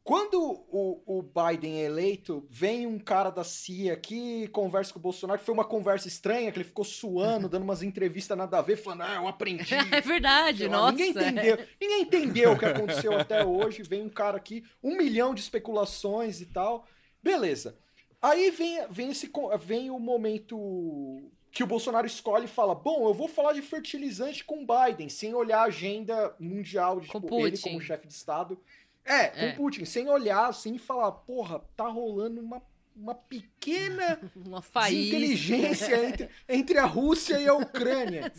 [0.06, 5.02] Quando o, o Biden é eleito, vem um cara da CIA aqui, conversa com o
[5.02, 8.62] Bolsonaro, que foi uma conversa estranha, que ele ficou suando, dando umas entrevistas nada a
[8.62, 9.74] ver, falando, ah, eu aprendi.
[9.92, 10.92] É verdade, nossa.
[10.92, 13.82] Ninguém entendeu, ninguém entendeu o que aconteceu até hoje.
[13.82, 16.86] Vem um cara aqui, um milhão de especulações e tal.
[17.20, 17.76] Beleza.
[18.22, 19.28] Aí vem, vem, esse,
[19.60, 24.44] vem o momento que o Bolsonaro escolhe e fala: Bom, eu vou falar de fertilizante
[24.44, 28.60] com Biden, sem olhar a agenda mundial de Com tipo, ele como chefe de Estado.
[29.02, 29.52] É, com É.
[29.52, 32.60] Putin, sem olhar e falar: Porra, tá rolando uma,
[32.94, 34.60] uma pequena Uma
[35.06, 38.30] inteligência entre, entre a Rússia e a Ucrânia.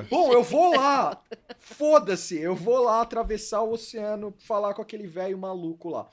[0.08, 1.22] Bom, eu vou lá.
[1.58, 6.08] Foda-se, eu vou lá atravessar o oceano, falar com aquele velho maluco lá.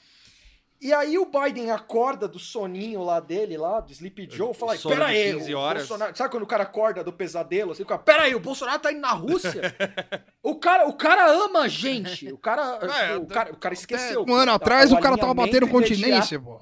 [0.82, 5.06] E aí o Biden acorda do soninho lá dele, lá, do Sleepy Joe, fala, pera
[5.06, 6.18] aí, 15 o horas." Bolsonaro...
[6.18, 9.12] Sabe quando o cara acorda do pesadelo, assim, pera aí, o Bolsonaro tá indo na
[9.12, 9.62] Rússia?
[10.42, 13.74] o, cara, o cara ama a gente, o cara, É, tipo, o cara, o cara
[13.76, 14.26] esqueceu.
[14.28, 16.60] um ano que atrás o o cara tava batendo alinhamento continência, pô.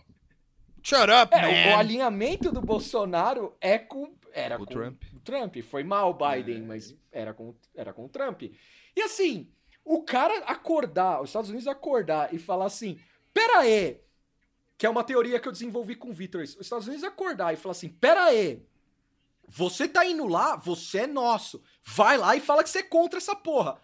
[0.83, 1.77] Shut up, é, o, o man.
[1.79, 4.13] alinhamento do Bolsonaro é com.
[4.33, 5.01] Era O com Trump.
[5.13, 5.55] o Trump.
[5.63, 6.65] Foi mal o Biden, É.
[6.65, 8.43] mas era com, era com o Trump.
[8.43, 9.49] E assim,
[9.83, 12.97] o cara acordar, os Estados Unidos acordar e falar assim:
[13.33, 13.99] pera aí,
[14.79, 16.41] que é uma teoria que eu desenvolvi com o Victor.
[16.41, 16.57] isso.
[16.57, 18.65] Os Estados Unidos acordar e falar assim: pera aí,
[19.45, 21.61] você tá indo lá, você é nosso.
[21.83, 23.77] Vai lá e fala que você é contra essa porra.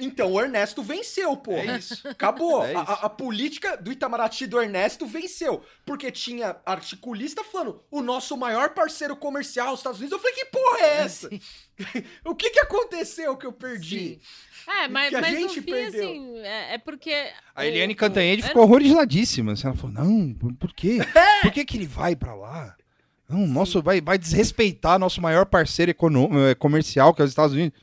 [0.00, 1.72] Então o Ernesto venceu, porra.
[1.74, 2.06] É isso.
[2.06, 2.64] Acabou.
[2.64, 2.92] É a, isso.
[2.92, 5.64] a- a política do Itamaraty do Ernesto venceu.
[5.84, 10.12] Porque tinha articulista falando o nosso maior parceiro comercial, os Estados Unidos.
[10.16, 11.28] Eu falei, que porra é essa?
[12.24, 14.20] o que que aconteceu que eu perdi?
[14.20, 14.70] Sim.
[14.70, 16.08] É, mas, Que a mas no gente fim, perdeu.
[16.10, 17.12] assim, é, é porque.
[17.56, 19.52] A o- Eliane o- Cantanhede eu ficou horrorizadíssima.
[19.54, 20.98] assim, Ela falou, não, por, quê?
[21.16, 21.40] É!
[21.42, 22.76] Por que, que ele vai pra lá?
[23.28, 27.52] Não, nosso, vai, vai desrespeitar nosso maior parceiro econômico, eh, comercial, que é os Estados
[27.54, 27.78] Unidos.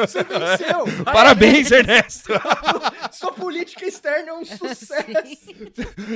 [0.00, 1.04] Você venceu.
[1.04, 2.32] Parabéns, Ernesto!
[3.12, 5.50] Sua política externa é um sucesso.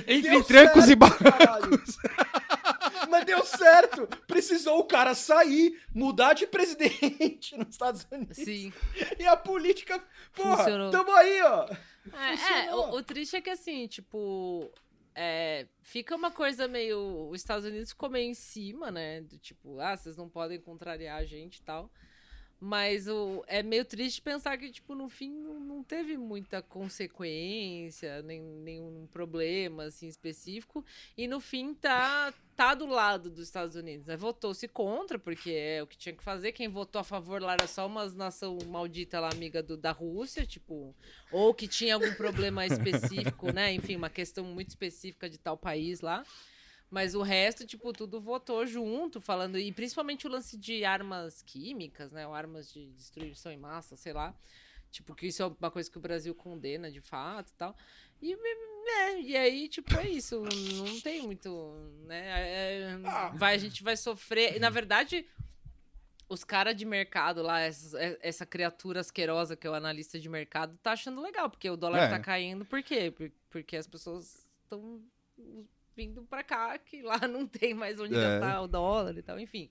[0.07, 1.97] Entre Deu trancos e barrancos.
[1.99, 3.07] caralho.
[3.09, 4.07] Mas deu certo.
[4.27, 8.37] Precisou o cara sair, mudar de presidente nos Estados Unidos.
[8.37, 8.73] Sim.
[9.19, 10.03] E a política,
[10.35, 10.91] porra, Funcionou.
[10.91, 11.67] tamo aí, ó.
[12.13, 14.71] É, é, o, o triste é que assim, tipo.
[15.15, 17.29] é, fica uma coisa meio.
[17.31, 19.21] Os Estados Unidos ficou meio em cima, né?
[19.23, 21.91] Do tipo, ah, vocês não podem contrariar a gente e tal.
[22.59, 28.23] Mas o, é meio triste pensar que, tipo, no fim não, não teve muita consequência,
[28.23, 30.83] nem nenhum problema, assim, específico.
[31.19, 34.07] E no fim tá, tá do lado dos Estados Unidos.
[34.07, 34.17] Né?
[34.17, 36.53] Votou-se contra, porque é o que tinha que fazer.
[36.53, 40.47] Quem votou a favor lá era só uma nação maldita lá, amiga do, da Rússia,
[40.47, 40.95] tipo...
[41.31, 43.75] Ou que tinha algum problema específico, né?
[43.75, 46.25] Enfim, uma questão muito específica de tal país lá.
[46.91, 49.59] Mas o resto, tipo, tudo votou junto, falando.
[49.59, 52.27] E principalmente o lance de armas químicas, né?
[52.27, 54.35] Ou armas de destruição em massa, sei lá.
[54.91, 57.77] Tipo, que isso é uma coisa que o Brasil condena de fato e tal.
[58.23, 58.33] E,
[58.89, 60.41] é, e aí, tipo, é isso.
[60.43, 61.75] Não tem muito.
[62.07, 62.23] Né?
[62.29, 63.29] É, Ah.
[63.35, 64.57] vai, a gente vai sofrer.
[64.57, 65.27] E, na verdade,
[66.29, 70.79] os caras de mercado lá, essa, essa criatura asquerosa que é o analista de mercado,
[70.83, 72.09] tá achando legal, porque o dólar É.
[72.09, 72.65] tá caindo.
[72.65, 73.11] Por quê?
[73.11, 75.03] Por- Porque as pessoas estão
[75.97, 78.21] vindo pra cá, que lá não tem mais onde É.
[78.21, 79.71] gastar o dólar e tal, enfim.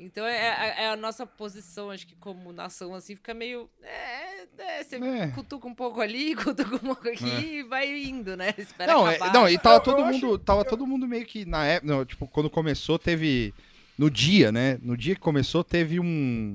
[0.00, 3.68] Então é, é- é a nossa posição, acho que como nação, assim, fica meio.
[3.82, 5.26] É, é, você É.
[5.28, 6.36] cutuca um pouco ali,
[6.70, 8.54] cutuca um pouco aqui e vai indo, né?
[8.56, 9.32] Espera Não, é- acabar.
[9.34, 11.92] não, e tava Eu- todo eu acho- mundo, tava todo mundo meio que na época,
[11.92, 13.52] não, tipo, quando começou teve
[13.98, 14.78] no dia, né?
[14.80, 16.54] No dia que começou teve um,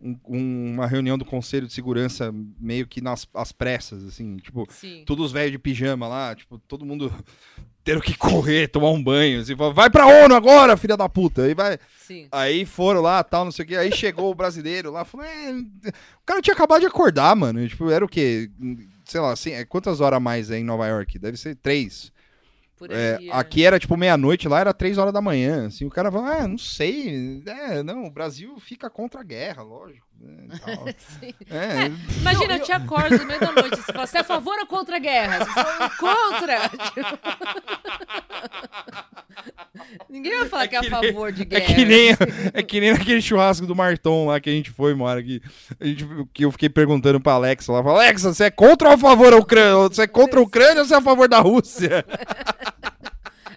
[0.00, 5.02] um- uma reunião do Conselho de Segurança meio que nas às pressas, assim, tipo, Sim.
[5.06, 7.12] todos os velhos de pijama lá, tipo, todo mundo
[7.84, 11.42] tendo que correr, tomar um banho, assim, fala, vai pra ONU agora, filha da puta,
[11.42, 12.28] aí vai, Sim.
[12.32, 13.76] Aí foram lá, tal, não sei o que.
[13.76, 17.62] Aí chegou o brasileiro lá, falou: é, o cara tinha acabado de acordar, mano.
[17.62, 18.50] E, Tipo, era o quê?
[19.04, 21.18] Sei lá, assim, é, quantas horas a mais é em Nova York?
[21.18, 22.12] Deve ser três.
[22.80, 23.32] Por É, aí, é.
[23.32, 25.66] aqui era tipo meia-noite, lá era três horas da manhã.
[25.66, 27.42] Assim, o cara falou: ah, não sei.
[27.46, 30.06] É, não, o Brasil fica contra a guerra, lógico.
[30.20, 30.94] Né.
[30.98, 31.34] Sim.
[31.50, 31.86] É,
[32.20, 33.76] Imagina, Não, eu te acordo no meio da noite.
[33.76, 35.38] Você fala, você é a favor ou contra a guerra?
[35.44, 36.70] Você fala, contra!
[40.08, 41.74] Ninguém vai falar É que é que a nem- favor de É guerra.
[41.74, 42.10] que, nem,
[42.52, 45.40] é que nem naquele churrasco do Marton lá que a gente foi, uma hora que,
[45.80, 47.82] a gente, que eu fiquei perguntando pra Alexa lá.
[47.82, 49.88] falei, Alexa, você é contra ou a favor da Ucrânia?
[49.88, 52.04] Você é contra a Ucrânia ou você é a favor da Rússia?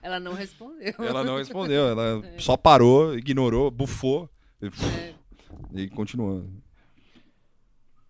[0.02, 0.94] Ela não respondeu.
[1.00, 4.30] Ela não respondeu, ela só parou, ignorou, bufou
[4.62, 5.14] É.
[5.74, 6.46] e continuou.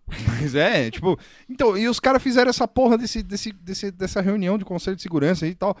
[0.06, 1.18] Mas é, tipo.
[1.48, 5.02] Então, e os caras fizeram essa porra desse, desse, desse- dessa reunião de conselho de
[5.02, 5.76] segurança e tal.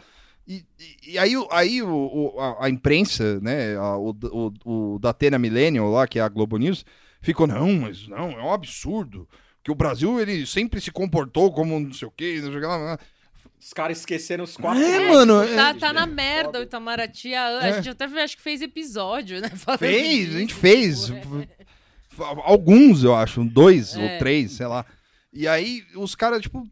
[0.46, 1.88] E, e- e aí, aí o,
[2.34, 4.14] o- a, a imprensa, né, a- o,
[4.64, 6.84] o, o da Atena Millennial lá, que é a Globo News,
[7.20, 9.28] ficou, não, mas não, é um absurdo.
[9.62, 12.60] Que o Brasil, ele sempre se comportou como não sei o quê, não sei o
[12.60, 12.98] que lá.
[13.64, 14.82] Os caras esqueceram os quatro.
[14.82, 16.62] É, mano, do é- Tá, tá na merda o.
[16.64, 17.32] Itamaraty.
[17.34, 17.72] A, a É.
[17.74, 19.48] gente até acho que fez episódio, né?
[19.56, 21.10] falando Fez, disso, a gente fez.
[21.10, 21.22] é.
[22.44, 24.02] Alguns, eu acho, dois É.
[24.14, 24.84] ou três, sei lá.
[25.32, 26.62] E aí os caras, tipo,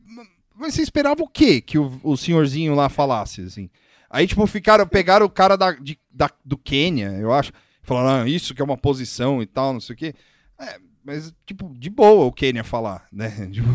[0.55, 3.69] mas você esperava o quê que o, o senhorzinho lá falasse, assim?
[4.09, 7.51] Aí, tipo, ficaram, pegaram o cara da, de- da- do Quênia, eu acho,
[7.83, 10.15] falaram, ah, isso que é uma posição e tal, não sei o quê.
[10.61, 13.31] É, mas, tipo, de boa o Quênia falar, né?
[13.53, 13.69] Tipo,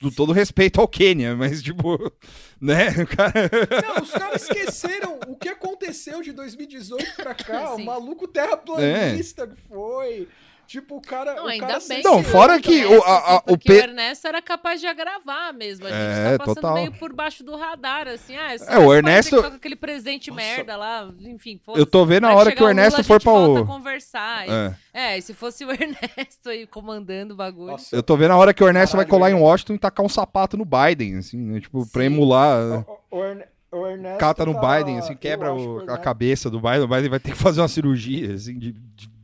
[0.00, 1.98] com todo respeito ao Quênia, mas, tipo,
[2.60, 2.88] né?
[3.02, 3.50] O cara...
[3.82, 7.74] Não, os caras esqueceram o que aconteceu de 2018 pra cá.
[7.76, 7.82] Sim.
[7.82, 10.28] O maluco terraplanista que foi.
[10.68, 11.34] Tipo, o cara.
[11.34, 12.02] Não, o ainda cara bem.
[12.02, 14.86] se- Não, fora que o- a- a- assim, o Pe- o Ernesto era capaz de
[14.86, 15.86] agravar mesmo.
[15.86, 16.74] A gente É, tá passando total.
[16.74, 18.36] meio por baixo do radar, assim.
[18.36, 20.42] Ah, É, o Ernesto- que toca aquele presente Nossa.
[20.42, 21.58] merda lá, enfim.
[21.74, 23.64] Eu tô vendo a Vai hora que o Ernesto for pra o...
[23.64, 24.46] conversar.
[24.46, 24.74] E- É.
[24.92, 27.68] É, e se fosse o Ernesto aí comandando o bagulho.
[27.72, 29.48] Nossa, Eu tô vendo a hora que o Ernesto vai Caralho, colar em Ernesto.
[29.50, 31.60] Washington e tacar um sapato no Biden, assim, né?
[31.60, 32.06] Tipo, pra Sim.
[32.08, 32.84] emular.
[33.10, 34.18] o, o, Erne- o Ernesto.
[34.18, 36.82] Cata no tá- Biden, assim, quebra o- a Ernesto- cabeça do Biden.
[36.82, 38.72] O Biden vai ter que fazer uma cirurgia, assim, de.
[38.72, 39.16] de,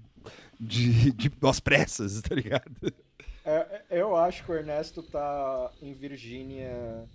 [0.60, 2.92] de, de às pressas, tá ligado?
[3.44, 7.06] É, é, eu acho que o Ernesto tá em Virgínia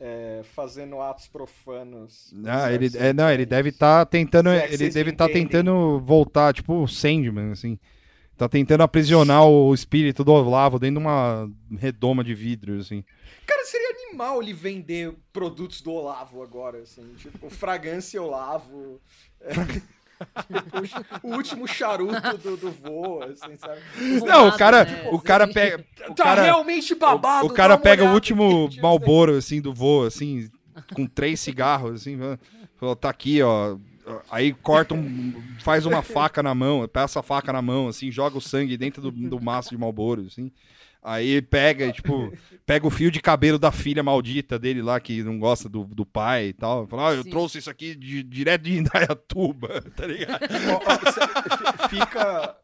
[0.00, 2.32] é, fazendo atos profanos.
[2.46, 4.50] Ah, Se ele, é, não, ele deve estar tentando.
[4.50, 5.46] É que ele deve estar entendem.
[5.46, 7.78] tentando voltar, tipo o Sandman, assim.
[8.36, 13.04] Tá tentando aprisionar o espírito do Olavo dentro de uma redoma de vidro, assim.
[13.44, 17.14] Cara, seria animal ele vender produtos do Olavo agora, assim.
[17.16, 19.00] Tipo, fragrância Olavo.
[21.22, 23.80] o último charuto do, do vô, assim, sabe?
[24.26, 25.08] Não, o cara, né?
[25.12, 25.84] o cara pega.
[26.08, 27.46] O tá cara, realmente babado.
[27.46, 30.50] O, o cara pega o olhada último aqui, Malboro, assim, do voo, assim,
[30.94, 32.18] com três cigarros, assim,
[32.76, 33.76] falou, tá aqui, ó.
[34.30, 35.34] Aí corta um.
[35.60, 39.02] faz uma faca na mão, passa a faca na mão, assim, joga o sangue dentro
[39.02, 40.50] do, do maço de Malboro, assim.
[41.08, 42.32] Aí pega, e, tipo,
[42.66, 46.04] pega o fio de cabelo da filha maldita dele lá, que não gosta do, do
[46.04, 46.86] pai e tal.
[46.86, 47.30] Fala, ah, eu Sim.
[47.30, 50.42] trouxe isso aqui de- direto de Indaiatuba, tá ligado?
[50.70, 52.56] Ó, ó, fica,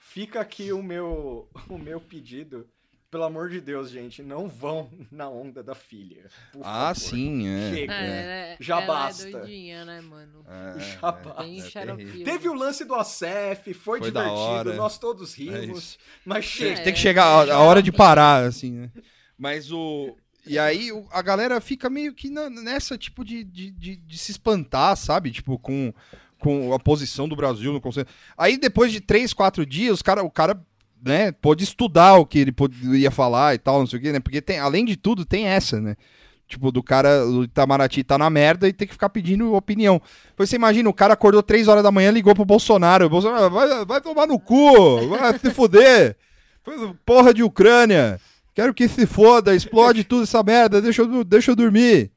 [0.00, 2.66] fica aqui o meu, o meu pedido
[3.10, 6.26] pelo amor de Deus, gente, não vão na onda da filha.
[6.52, 6.96] por Ah, favor.
[6.96, 7.74] sim, é.
[7.74, 7.94] Chega.
[7.94, 9.28] É, ela- Já ela basta.
[9.28, 10.44] É doidinha, né, mano?
[10.46, 11.44] É, Já basta.
[11.44, 12.06] É xaropinho.
[12.08, 12.24] terrível.
[12.24, 14.74] Teve o lance do ACF, foi, Foi da divertido, hora.
[14.74, 16.76] nós todos É rimos, mas chega.
[16.82, 18.90] Tem que É, chegar a, a hora de parar, assim, né?
[19.38, 20.16] Mas o.
[20.46, 24.18] E aí o- a galera fica meio que na- nessa, tipo, de, de, de, de
[24.18, 25.30] se espantar, sabe?
[25.30, 25.92] Tipo, com,
[26.38, 28.06] com a posição do Brasil no Conselho.
[28.36, 30.58] Aí depois de três, quatro dias, os cara, o cara,
[31.04, 34.20] né, pôde estudar o que ele podia falar e tal, não sei o quê, né?
[34.20, 35.96] Porque tem, além de tudo, tem essa, né?
[36.46, 40.00] Tipo, do cara, o Itamaraty tá na merda e tem que ficar pedindo opinião.
[40.36, 43.04] Você imagina, o cara acordou três horas da manhã, ligou pro Bolsonaro.
[43.04, 46.16] O Bolsonaro, vai, vai tomar no cu, vai se fuder.
[47.04, 48.18] Porra de Ucrânia.
[48.54, 52.10] Quero que se foda, explode tudo essa merda, deixa eu, deixa eu dormir.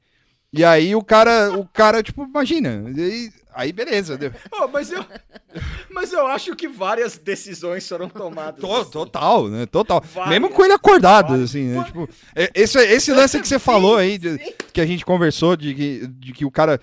[0.53, 2.83] E aí o cara, o cara, tipo, imagina.
[2.89, 4.17] e Aí, beleza.
[4.17, 5.03] deu- Oh, mas, eu,
[5.89, 8.59] mas eu acho que várias decisões foram tomadas.
[8.61, 8.91] To- assim.
[8.91, 9.65] Total, né?
[9.65, 10.01] Total.
[10.13, 10.29] Várias.
[10.29, 11.49] Mesmo com ele acordado, Várias.
[11.49, 11.83] assim, né?
[11.83, 14.37] Tipo, é- esse, esse lance que você falou aí, de-
[14.73, 16.79] que a gente conversou, de que, de que o cara.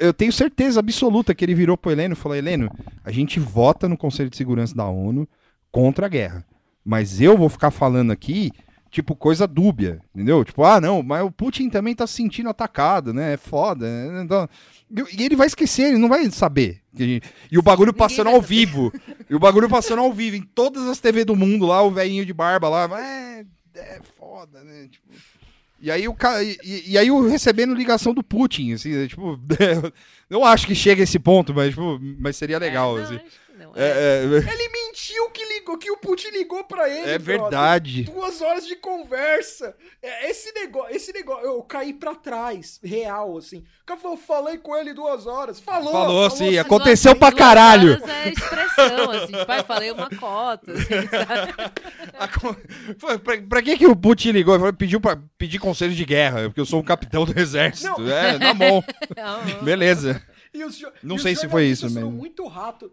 [0.00, 2.70] Eu tenho certeza absoluta que ele virou pro Heleno e falou: Heleno,
[3.04, 5.28] a gente vota no Conselho de Segurança da ONU
[5.70, 6.44] contra a guerra.
[6.84, 8.50] Mas eu vou ficar falando aqui,
[8.90, 10.44] tipo, coisa dúbia, entendeu?
[10.44, 13.34] Tipo, ah, não, mas o Putin também tá se sentindo atacado, né?
[13.34, 13.86] É foda.
[13.86, 14.22] né?
[14.22, 14.48] Então,
[15.12, 16.82] e ele vai esquecer, ele não vai saber.
[17.50, 18.92] E o bagulho passando ao vivo.
[19.28, 22.26] E o bagulho passando ao vivo em todas as TV do mundo lá, o velhinho
[22.26, 23.00] de barba lá.
[23.00, 24.88] É, é foda, né?
[24.90, 25.08] Tipo,
[25.82, 26.44] e aí o cara.
[26.44, 29.08] E, e aí eu recebendo ligação do Putin, assim, né?
[29.08, 29.40] tipo.
[30.30, 33.20] não acho que chega a esse ponto, mas, tipo, mas seria legal, É, não, assim.
[33.70, 33.84] Acho que não.
[33.84, 37.10] É, é, Ele mentiu que ligou, que o Putin ligou pra ele.
[37.10, 37.40] é brother.
[37.40, 38.02] verdade.
[38.04, 39.74] Duas horas de conversa.
[40.02, 43.58] É, Esse negócio, esse negócio, eu caí pra trás, real, assim.
[43.82, 45.60] O cara falou, falei com ele duas horas.
[45.60, 46.58] Falou, Falou, sim, sim.
[46.58, 47.92] aconteceu Duas- pra duas caralho.
[47.92, 49.32] horas É expressão, assim.
[49.32, 52.62] Tipo, ai, falei uma cota, assim, sabe?
[52.98, 54.54] Foi, pra, pra que, que o Putin ligou?
[54.54, 58.00] Ele falou, Pediu pra pedir conselho de guerra, porque eu sou um capitão do exército.
[58.00, 58.10] Não.
[58.10, 58.82] É, tá bom.
[59.16, 60.22] Não, Beleza.
[60.54, 62.10] E os jo- Não e os sei se foi isso mesmo.
[62.10, 62.92] muito rato.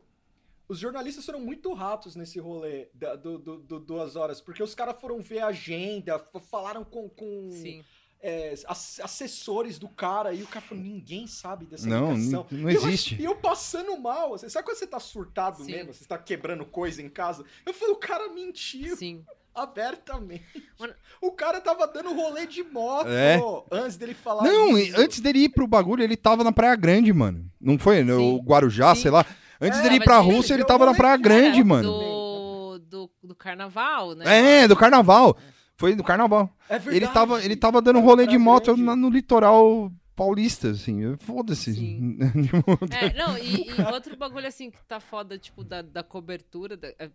[0.70, 4.76] Os jornalistas foram muito ratos nesse rolê da- do, do- do duas horas, porque os
[4.76, 7.84] caras foram ver a agenda, falaram com, com Sim.
[8.22, 12.46] é, ass- assessores do cara, e o cara falou, ninguém sabe dessa Não, ligação.
[12.52, 13.20] não- não E eu- existe.
[13.20, 15.72] E eu, passando mal, assim, sabe quando você tá surtado Sim.
[15.72, 15.92] mesmo?
[15.92, 17.44] Você tá quebrando coisa em casa?
[17.66, 19.26] Eu falei, o cara mentiu Sim.
[19.56, 20.44] abertamente.
[20.80, 23.40] Mano- O cara tava dando rolê de moto É.
[23.72, 25.00] antes dele falar Não, isso.
[25.00, 27.50] antes dele ir pro bagulho, ele tava na Praia Grande, mano.
[27.60, 28.04] Não foi?
[28.04, 28.38] No Sim.
[28.46, 29.02] Guarujá, Sim.
[29.02, 29.26] sei lá.
[29.62, 31.92] Antes É, dele ir pra Rússia, ele tava na Praia de- Grande, é, mano.
[31.92, 34.62] Do, do, do carnaval, né?
[34.64, 35.38] É, do carnaval.
[35.78, 36.50] Foi do carnaval.
[36.68, 36.96] É verdade.
[36.98, 41.16] Ele tava, ele tava dando rolê de moto na- no litoral paulista, assim.
[41.20, 41.72] Foda-se.
[42.92, 46.94] É, não, e, e outro bagulho assim que tá foda, tipo, da, da cobertura, da-
[47.00, 47.10] é,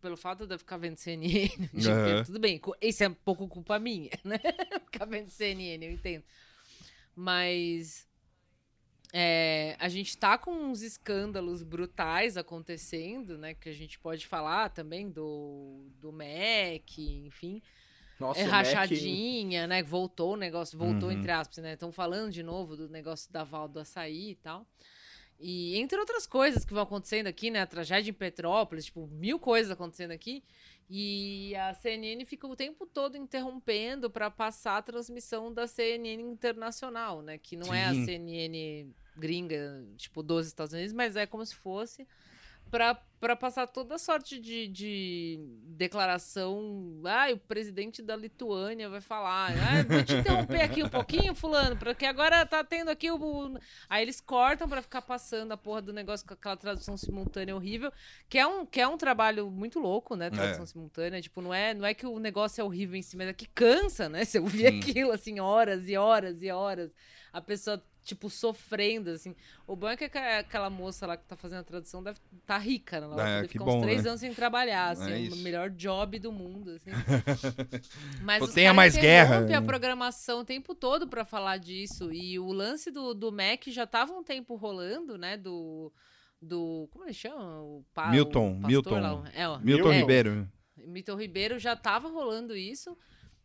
[0.00, 2.00] pelo fato de eu ficar vendo CNN, o dia Aham.
[2.02, 4.38] inteiro, tudo bem, isso é um pouco culpa minha, né?
[4.90, 6.24] ficar vendo CNN, eu entendo.
[7.14, 8.06] Mas
[9.12, 13.54] é, a gente tá com uns escândalos brutais acontecendo, né?
[13.54, 17.62] Que a gente pode falar também do, do MEC, enfim.
[18.20, 19.82] Nossa, É o Mac- rachadinha, né?
[19.82, 21.14] Voltou o negócio, voltou Uhum.
[21.18, 21.72] entre aspas, né?
[21.74, 24.66] Estão falando de novo do negócio da Val do Açaí e tal.
[25.40, 27.60] E entre outras coisas que vão acontecendo aqui, né?
[27.60, 30.42] A tragédia em Petrópolis, tipo, mil coisas acontecendo aqui.
[30.90, 37.20] E a CNN fica o tempo todo interrompendo para passar a transmissão da CNN internacional,
[37.20, 37.36] né?
[37.36, 38.06] Que não é a Sim.
[38.06, 42.06] CNN gringa, tipo, dos Estados Unidos, mas é como se fosse
[42.70, 47.00] para passar toda sorte de, de declaração.
[47.04, 49.52] Ah, o presidente da Lituânia vai falar.
[49.52, 53.16] Ah, vou te interromper aqui um pouquinho, fulano, porque agora tá tendo aqui o.
[53.16, 53.58] o-"
[53.88, 57.92] Aí eles cortam para ficar passando a porra do negócio com aquela tradução simultânea horrível,
[58.28, 60.30] que é um, que é um trabalho muito louco, né?
[60.30, 60.66] Tradução É.
[60.66, 61.20] simultânea.
[61.20, 63.46] Tipo, não é, não é que o negócio é horrível em si, mas é que
[63.46, 64.24] cansa, né?
[64.24, 64.78] Você ouvir Sim.
[64.78, 66.92] aquilo, assim, horas e horas e horas.
[67.32, 69.36] A pessoa, tipo, sofrendo, assim.
[69.66, 72.98] O bom é que aquela moça lá que tá fazendo a tradução deve tá rica,
[73.00, 73.06] né?
[73.06, 74.08] Ela vai É, poder ficar bom, uns três né?
[74.08, 75.28] anos sem trabalhar, assim.
[75.28, 76.90] É o melhor job do mundo, assim.
[78.22, 79.60] Mas Pô, os tenha mais guerra, a né?
[79.60, 82.10] programação o tempo todo pra falar disso.
[82.12, 85.36] E o lance do, do Mac já tava um tempo rolando, né?
[85.36, 85.92] Do...
[86.40, 86.88] Do.
[86.92, 87.62] Como ele chama?
[87.62, 89.00] O pa, Milton, o Milton.
[89.00, 89.58] lá, é, ó.
[89.58, 90.48] Milton É, Ribeiro.
[90.76, 92.96] Milton Ribeiro já tava rolando isso.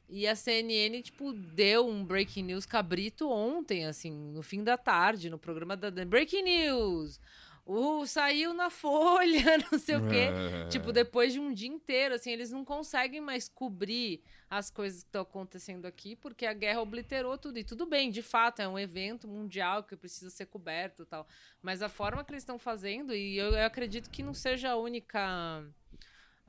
[0.09, 5.29] E a CNN, tipo, deu um breaking news cabrito ontem, assim, no fim da tarde,
[5.29, 7.19] no programa da Breaking News!
[7.65, 10.29] O, saiu na Folha, não sei o quê.
[10.65, 10.67] É.
[10.67, 15.07] Tipo, depois de um dia inteiro, assim, eles não conseguem mais cobrir as coisas que
[15.07, 17.57] estão acontecendo aqui, porque a guerra obliterou tudo.
[17.57, 21.25] E tudo bem, de fato, é um evento mundial que precisa ser coberto e tal.
[21.61, 24.75] Mas a forma que eles estão fazendo, e eu, eu acredito que não seja a
[24.75, 25.63] única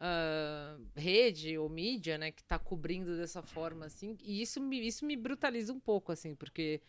[0.07, 5.05] ah, rede ou mídia, né, que tá cobrindo dessa forma, assim, e isso me, isso
[5.07, 6.83] me brutaliza um pouco, assim, porque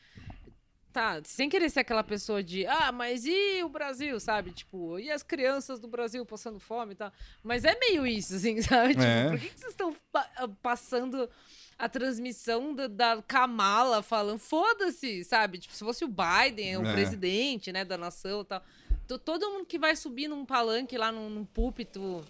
[0.91, 4.51] tá, sem querer ser aquela pessoa de, ah, mas e o Brasil, sabe?
[4.51, 7.11] Tipo, e as crianças do Brasil passando fome e tal.
[7.43, 8.93] Mas é meio isso, assim, sabe?
[8.93, 9.29] Tipo, É.
[9.29, 11.29] por que, que vocês estão pa- ah, passando
[11.77, 15.57] a transmissão da, da Kamala falando, foda-se, sabe?
[15.57, 16.93] Tipo, se fosse o Biden, o É.
[16.93, 18.63] presidente, né, da nação e tal.
[19.05, 22.23] To- Todo mundo que vai subir num palanque lá, num, num púlpito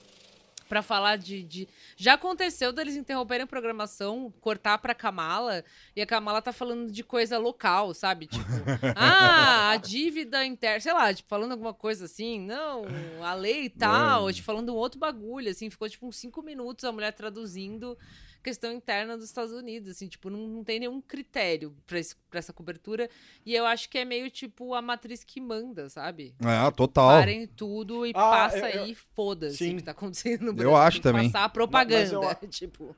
[0.68, 5.63] pra falar de, de- Já aconteceu deles interromperem a programação, cortar pra Kamala,
[5.95, 8.28] e a Kamala tá falando de coisa local, sabe?
[8.28, 8.45] Tipo,
[8.95, 12.86] ah, a dívida interna, sei lá, tipo, falando alguma coisa assim, não,
[13.24, 16.84] a lei e tal, tipo, falando um outro bagulho, assim, ficou tipo uns cinco minutos
[16.86, 17.97] a mulher traduzindo
[18.46, 22.00] questão interna dos Estados Unidos, assim, tipo, não, não tem nenhum critério pra
[22.39, 23.10] essa cobertura,
[23.43, 26.36] e eu acho que é meio tipo a matriz que manda, sabe?
[26.39, 27.10] É, total.
[27.10, 29.78] Parem tudo e Ah, passa eu- eu- aí, foda-se o Sim.
[29.78, 30.76] que tá acontecendo no Eu Brasil.
[30.78, 31.32] acho Tem que também.
[31.32, 32.96] Passar a propaganda, Mas- mas tipo...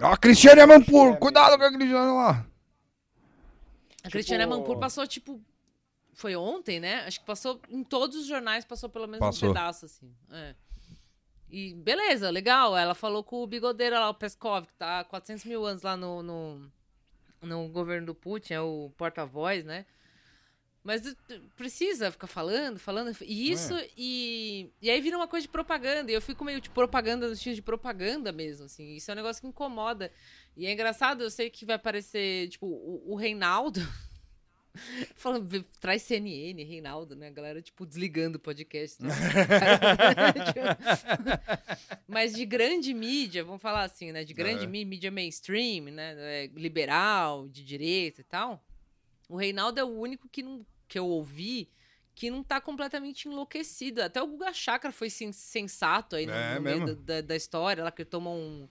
[0.00, 2.30] Ó, a Cristiane Amanpour, É, cuidado com a Cristiane lá.
[2.30, 2.44] A
[3.98, 5.40] Tipo- Cristiane Amanpour passou, tipo...
[6.14, 7.04] Foi ontem, né?
[7.06, 9.48] Acho que passou em todos os jornais, passou pelo menos Passou.
[9.48, 10.12] um pedaço, assim.
[10.30, 10.54] É.
[11.52, 12.74] E beleza, legal.
[12.74, 15.94] Ela falou com o bigodeiro lá, o Peskov, que tá há 400 mil anos lá
[15.94, 16.72] no, no,
[17.42, 19.84] no governo do Putin, é o porta-voz, né?
[20.82, 21.14] Mas uh,
[21.54, 23.14] precisa ficar falando, falando.
[23.20, 26.10] E isso, e, e aí vira uma coisa de propaganda.
[26.10, 28.96] E eu fico meio de propaganda no estilo de propaganda mesmo, assim.
[28.96, 30.10] Isso é um negócio que incomoda.
[30.56, 33.80] E é engraçado, eu sei que vai parecer, tipo, o, o Reinaldo.
[35.14, 37.28] Falando, vê- traz CNN, Reinaldo, né?
[37.28, 39.02] A galera, tipo, desligando o podcast.
[39.02, 39.10] né?
[42.08, 44.24] Mas de grande mídia, vamos falar assim, né?
[44.24, 44.66] De grande É.
[44.66, 46.14] mí- mídia mainstream, né?
[46.18, 48.64] é, Liberal, de direita e tal.
[49.28, 51.70] O Reinaldo é o único que, não, que eu ouvi
[52.14, 54.02] que não tá completamente enlouquecido.
[54.02, 57.82] Até o Guga Chakra foi sen- sensato aí no, É no meio da, da- história,
[57.84, 58.68] lá que tomou um.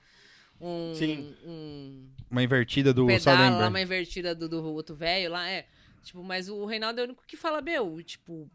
[0.63, 1.35] Um, Sim.
[1.43, 3.67] um Uma invertida do lá, Soderbergh.
[3.67, 5.65] uma invertida do, do outro velho lá, é.
[6.03, 8.49] Tipo, mas o Reinaldo é o único que fala, meu, tipo,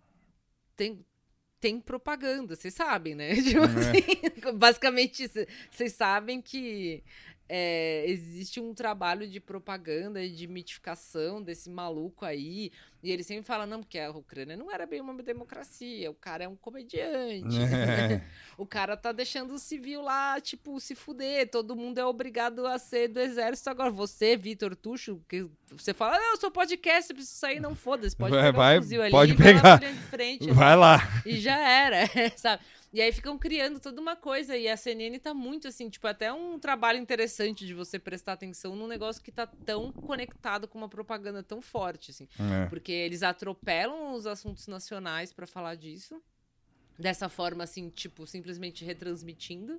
[0.76, 1.04] tem,
[1.60, 3.34] tem propaganda, vocês sabem, né?
[3.42, 3.64] Tipo É.
[3.64, 5.28] assim, basicamente,
[5.70, 7.02] vocês sabem que
[7.48, 12.72] é, existe um trabalho de propaganda e de mitificação desse maluco aí.
[13.02, 16.44] E ele sempre fala, não, porque a Ucrânia não era bem uma democracia, o cara
[16.44, 17.56] é um comediante.
[17.60, 18.22] É.
[18.58, 21.50] O cara tá deixando o civil lá, tipo, se fuder.
[21.50, 23.68] Todo mundo é obrigado a ser do exército.
[23.68, 27.60] Agora, você, Vitor Tuxo, que você fala, não, eu sou podcast, preciso sair.
[27.60, 29.94] Não foda-se, pode Vai, pegar vai, o fuzil ali pode e vai lá pegar.
[30.08, 30.50] frente.
[30.52, 31.22] Vai lá.
[31.26, 32.62] E já era, sabe?
[32.96, 34.56] E aí ficam criando toda uma coisa.
[34.56, 38.74] E a CNN tá muito assim, tipo, até um trabalho interessante de você prestar atenção
[38.74, 42.26] num negócio que tá tão conectado com uma propaganda tão forte, assim.
[42.40, 42.64] É.
[42.70, 46.22] Porque eles atropelam os assuntos nacionais pra falar disso.
[46.98, 49.78] Dessa forma, assim, tipo, simplesmente retransmitindo.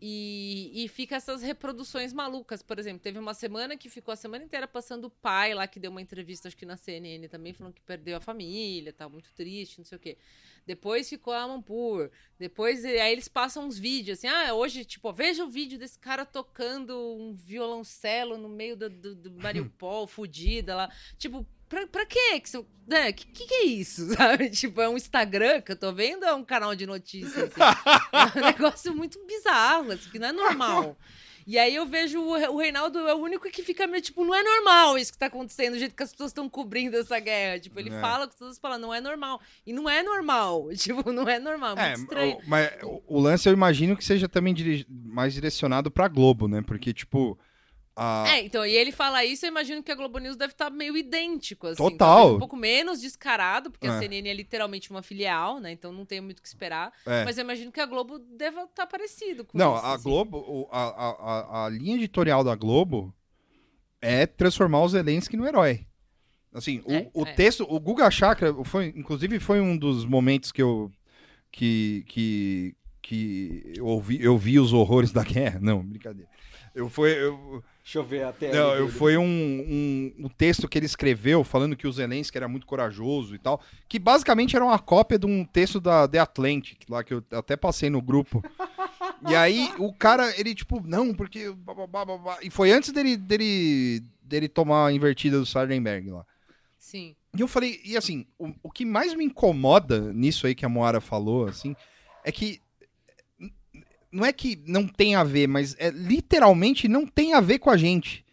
[0.00, 2.62] E, e fica essas reproduções malucas.
[2.62, 5.80] Por exemplo, teve uma semana que ficou a semana inteira passando o pai lá, que
[5.80, 9.32] deu uma entrevista, acho que na CNN também, falando que perdeu a família, tá muito
[9.32, 10.18] triste, não sei o quê.
[10.66, 12.10] Depois ficou a Amanpur.
[12.38, 16.24] Depois, aí eles passam uns vídeos, assim, ah, hoje, tipo, veja o vídeo desse cara
[16.24, 20.92] tocando um violoncelo no meio do, do, do Mariupol, fudida lá.
[21.18, 22.40] Tipo, pra, pra quê?
[22.40, 23.12] Que, você- né?
[23.12, 24.48] que, que que é isso, sabe?
[24.50, 27.50] Tipo, é um Instagram que eu tô vendo é um canal de notícias?
[27.50, 27.60] assim?
[28.36, 30.96] é um negócio muito bizarro, assim, que não é normal.
[31.46, 34.24] E aí eu vejo o, Re- o Reinaldo é o único que fica meio, tipo,
[34.24, 37.18] não é normal isso que tá acontecendo, do jeito que as pessoas estão cobrindo essa
[37.20, 37.60] guerra.
[37.60, 38.00] Tipo, ele É.
[38.00, 39.38] fala com as pessoas falam, não é normal.
[39.66, 40.68] E não é normal.
[40.74, 42.36] Tipo, não é normal, é É, muito estranho.
[42.38, 46.48] o, mas o, o lance eu imagino que seja também dire- mais direcionado pra Globo,
[46.48, 46.62] né?
[46.66, 47.38] Porque, tipo.
[47.96, 48.24] A...
[48.28, 50.96] É, então, e ele fala isso, eu imagino que a Globo News deve estar meio
[50.96, 51.76] idêntico, assim.
[51.82, 52.34] Total.
[52.34, 53.98] Um pouco menos descarado, porque a É.
[54.00, 55.70] CNN é literalmente uma filial, né?
[55.72, 56.92] Então não tem muito o que esperar.
[57.06, 57.24] É.
[57.24, 59.84] Mas eu imagino que a Globo deva estar parecido com Não, isso.
[59.86, 60.02] a assim.
[60.08, 63.14] Globo, o- a, a, a, a linha editorial da Globo
[64.00, 65.86] é transformar o Zelensky no herói.
[66.52, 67.32] Assim, o, É, o é.
[67.32, 70.90] texto, o Guga Chakra, foi, inclusive foi um dos momentos que eu
[71.50, 75.58] que, que, que eu, ouvi, eu vi os horrores da guerra.
[75.62, 76.28] Não, brincadeira.
[76.74, 78.50] Eu foi, eu, Deixa eu ver até.
[78.50, 82.48] não, eu, foi um, um, um texto que ele escreveu falando que o Zelensky era
[82.48, 86.78] muito corajoso e tal, que basicamente era uma cópia de um texto da The Atlantic,
[86.88, 88.42] lá que eu até passei no grupo.
[89.28, 91.50] E aí o cara, ele tipo, não, porque.
[91.50, 92.38] blá, blá, blá, blá, blá.
[92.42, 96.24] E foi antes dele, dele, dele tomar a invertida do Sardenberg lá.
[96.78, 97.14] Sim.
[97.36, 100.68] E eu falei, e assim, o, o que mais me incomoda nisso aí que a
[100.70, 101.76] Moara falou, assim,
[102.24, 102.60] é que.
[104.14, 107.68] Não é que não tem a ver, mas é literalmente não tem a ver com
[107.70, 108.24] a gente.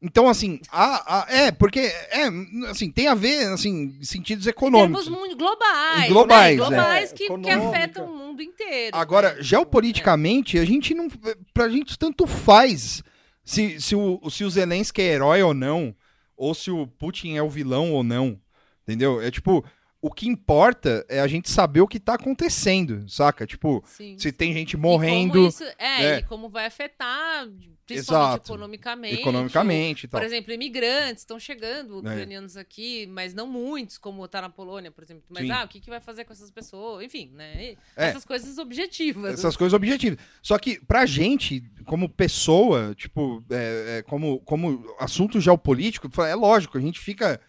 [0.00, 2.26] Então, assim, a, a- é, porque, é,
[2.68, 5.04] assim, tem a ver, assim, em sentidos Em econômicos.
[5.06, 6.08] termos globais.
[6.08, 6.64] Globais, né?
[6.64, 6.68] é.
[6.68, 7.68] globais que, que Econômica.
[7.68, 8.94] afetam o mundo inteiro.
[8.94, 9.42] Agora, né?
[9.42, 11.08] geopoliticamente, a gente não.
[11.54, 13.02] Pra gente tanto faz
[13.42, 15.94] se, se, o, se o Zelensky é herói ou não,
[16.36, 18.38] ou se o Putin é o vilão ou não.
[18.82, 19.22] Entendeu?
[19.22, 19.64] É tipo,
[20.06, 23.46] o que importa é a gente saber o que tá acontecendo, saca?
[23.46, 24.18] Tipo, Sim.
[24.18, 26.18] se tem gente morrendo isso- é, é.
[26.18, 27.46] e como vai afetar,
[27.86, 27.92] principalmente
[28.34, 28.52] Exato.
[28.52, 29.14] economicamente.
[29.20, 30.20] economicamente e tal.
[30.20, 31.98] Por exemplo, imigrantes estão chegando, É.
[32.00, 35.22] ucranianos aqui, mas não muitos, como tá na Polônia, por exemplo.
[35.30, 35.50] Mas Sim.
[35.52, 37.02] ah, o que, que vai fazer com essas pessoas?
[37.02, 37.74] Enfim, né?
[37.96, 38.08] É.
[38.08, 39.32] Essas coisas objetivas.
[39.34, 40.18] Essas coisas objetivas.
[40.42, 46.76] Só que pra gente, como pessoa, tipo, é, é, como, como assunto geopolítico, é lógico,
[46.76, 47.40] a gente fica.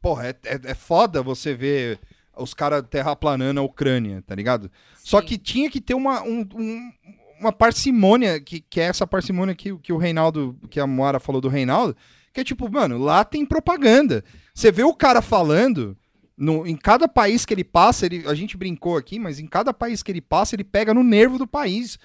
[0.00, 1.98] Porra, é, é, é foda você ver
[2.36, 4.70] os caras terraplanando a Ucrânia, tá ligado?
[4.96, 5.26] Só Sim.
[5.26, 6.92] que tinha que ter uma, um- um-
[7.40, 11.40] uma parcimônia, que, que é essa parcimônia que, que o Reinaldo, que a Moara falou
[11.40, 11.96] do Reinaldo,
[12.32, 14.24] que é tipo, mano, lá tem propaganda.
[14.54, 15.96] Você vê o cara falando,
[16.36, 19.72] no, em cada país que ele passa, ele, a gente brincou aqui, mas em cada
[19.74, 21.98] país que ele passa, ele pega no nervo do país.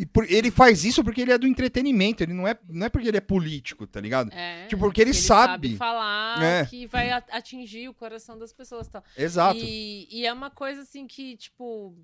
[0.00, 2.88] E por- ele faz isso porque ele é do entretenimento, ele não é, não é
[2.88, 4.32] porque ele é político, tá ligado?
[4.32, 5.74] É, Tipo, porque ele sabe.
[5.76, 6.64] falar É.
[6.66, 9.02] que vai atingir o coração das pessoas e tal.
[9.16, 9.58] Exato.
[9.60, 11.96] E, e é uma coisa assim que, tipo.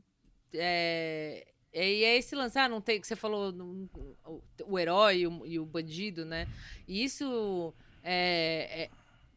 [0.53, 3.01] É, é, e é esse lance, ah, não tem.
[3.01, 6.49] Que você falou o, o herói e o, e o bandido, né?
[6.89, 7.73] E isso.
[8.03, 8.91] É, é-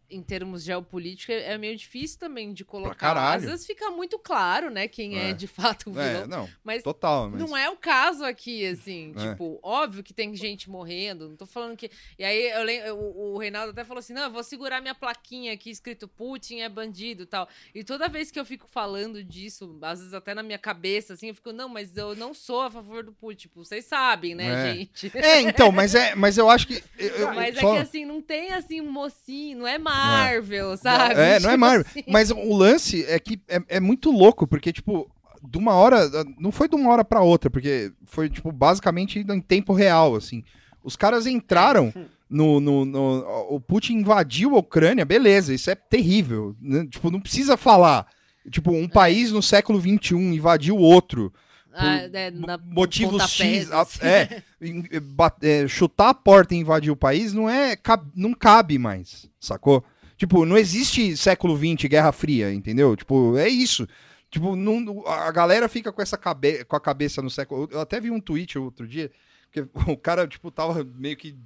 [0.09, 3.15] em termos geopolíticos, é é meio difícil também de colocar.
[3.17, 5.33] Às vezes fica muito claro, né, quem é, É.
[5.33, 6.05] de fato o vilão.
[6.23, 7.29] É, não, mas total.
[7.29, 7.39] Mas...
[7.41, 9.13] não é o caso aqui, assim.
[9.17, 9.29] É.
[9.31, 11.29] Tipo, óbvio que tem gente morrendo.
[11.29, 11.89] Não tô falando que.
[12.17, 15.53] E aí eu lem- o, Reinaldo até falou assim: não, eu vou segurar minha plaquinha
[15.53, 17.47] aqui escrito Putin é bandido e tal.
[17.73, 21.27] E toda vez que eu fico falando disso, às vezes até na minha cabeça, assim,
[21.29, 23.37] eu fico, não, mas eu não sou a favor do Putin.
[23.37, 24.73] Tipo, vocês sabem, né, É.
[24.73, 25.11] gente?
[25.17, 26.83] É, então, mas, é, mas eu acho que.
[26.97, 31.13] eu- Mas só- é que assim, não tem assim um mocinho, não é Marvel, sabe?
[31.15, 31.85] É, não é Tipo Marvel.
[31.89, 32.03] assim.
[32.07, 35.09] Mas o lance é que é, é muito louco, porque, tipo,
[35.43, 36.09] de uma hora.
[36.39, 40.43] Não foi de uma hora pra outra, porque foi, tipo, basicamente em tempo real, assim.
[40.83, 41.93] Os caras entraram
[42.29, 42.59] no.
[42.59, 46.55] no, no- o Putin invadiu a Ucrânia, beleza, isso é terrível.
[46.61, 46.85] né?
[46.89, 48.05] Tipo, não precisa falar.
[48.49, 51.33] Tipo, um país no século XXI invadiu outro.
[51.79, 53.71] Ah, é, na- motivos pontapés, X.
[53.71, 53.99] a- assim.
[54.01, 58.77] é, bat- é, chutar a porta e invadir o país não é cab- não cabe
[58.77, 59.83] mais, sacou?
[60.17, 62.95] Tipo, não existe século XX, Guerra Fria, entendeu?
[62.95, 63.87] Tipo, é isso.
[64.31, 67.69] Tipo, não- a galera fica com essa cabe com a cabeça no século.
[67.71, 69.11] Eu até vi um tweet outro dia,
[69.51, 71.37] que o cara, tipo, tava meio que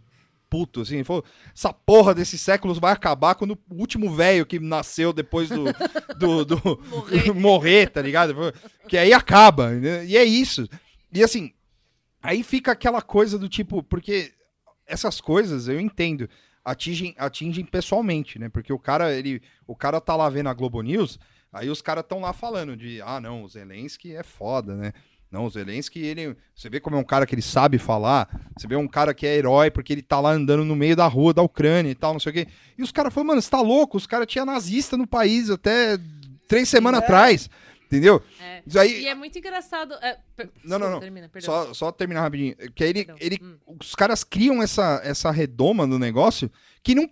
[0.51, 1.23] puto, assim, ele falou,
[1.55, 5.63] essa porra desses séculos vai acabar quando o último velho que nasceu depois do,
[6.19, 7.31] do, do- Morrer.
[7.33, 8.35] morrer, tá ligado?
[8.89, 10.05] Que aí acaba, né?
[10.05, 10.67] e é isso.
[11.13, 11.53] E assim,
[12.21, 14.33] aí fica aquela coisa do tipo, porque
[14.85, 16.29] essas coisas eu entendo,
[16.65, 18.49] atingem, atingem pessoalmente, né?
[18.49, 21.17] Porque o cara, ele, o cara tá lá vendo a Globo News,
[21.53, 24.91] aí os caras estão lá falando de, ah, não, o Zelensky é foda, né?
[25.32, 28.27] Não, o Zelensky, ele, você vê como é um cara que ele sabe falar,
[28.57, 31.07] você vê um cara que é herói porque ele tá lá andando no meio da
[31.07, 32.47] rua da Ucrânia e tal, não sei o quê.
[32.77, 33.95] E os caras falam, mano, você tá louco?
[33.95, 35.97] Os caras tinham nazista no país até
[36.49, 37.03] três semanas É.
[37.05, 37.49] atrás,
[37.86, 38.21] entendeu?
[38.41, 38.61] É.
[38.77, 39.93] Aí, E é muito engraçado.
[40.01, 40.99] é, per- Não, não, desculpa, não.
[40.99, 42.53] Termina, só, só terminar rapidinho.
[42.75, 43.17] Que aí ele, Perdão.
[43.21, 43.55] ele, Hum.
[43.79, 46.51] os caras criam essa, essa redoma no negócio
[46.84, 47.09] que não.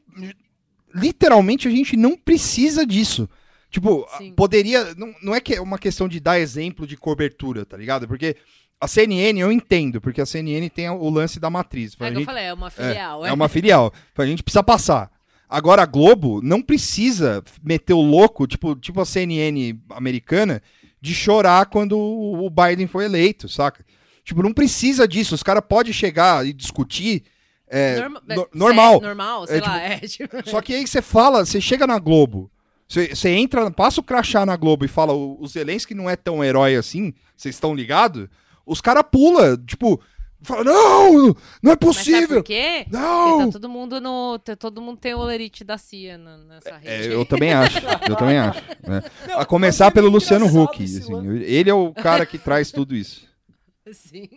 [0.94, 3.30] Literalmente a gente não precisa disso.
[3.70, 4.34] Tipo, Sim.
[4.34, 4.94] poderia.
[4.96, 8.08] Não, não é que é uma questão de dar exemplo de cobertura, tá ligado?
[8.08, 8.36] Porque
[8.82, 11.94] a CNN eu entendo, porque a CNN tem o lance da matriz.
[11.94, 13.26] É Pra que gente- eu falei, é uma filial.
[13.26, 13.94] é uma filial.
[14.18, 15.12] A gente precisa passar.
[15.48, 20.62] Agora a Globo não precisa meter o louco, tipo, tipo a CNN americana,
[21.02, 23.86] de chorar quando o Biden foi eleito, saca?
[24.24, 25.34] Tipo, não precisa disso.
[25.36, 27.24] Os caras podem chegar e discutir.
[27.72, 29.00] é, Norma- no- é, normal.
[29.02, 29.80] normal, sei É, lá.
[29.80, 30.50] É, tipo...
[30.50, 32.50] Só que aí você fala, você chega na Globo,
[32.90, 36.44] você, entra, passa o crachá na Globo e fala, o, o Zelensky não é tão
[36.44, 38.28] herói assim, vocês estão ligados?
[38.66, 40.02] Os caras pulam, tipo,
[40.42, 41.34] fala, não, não é
[41.64, 42.38] Mas sabe possível.
[42.38, 42.86] por quê?
[42.92, 43.30] Não!
[43.38, 44.40] Porque tá todo mundo no.
[44.40, 47.14] tá- Todo mundo tem o olerite da CIA nessa É, rede.
[47.14, 47.78] eu também acho,
[48.10, 48.60] eu também acho.
[48.88, 49.04] né?
[49.28, 52.96] Não, A começar é pelo Luciano Huck, assim, ele é o cara que traz tudo
[52.96, 53.28] isso.
[53.94, 54.28] Sim.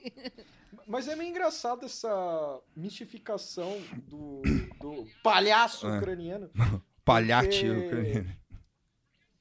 [0.86, 3.78] Mas é meio engraçado essa mistificação
[4.08, 4.42] do,
[4.80, 5.98] do palhaço É.
[5.98, 6.50] ucraniano.
[7.04, 7.66] Palhate.
[7.66, 8.41] Porque- ucraniano.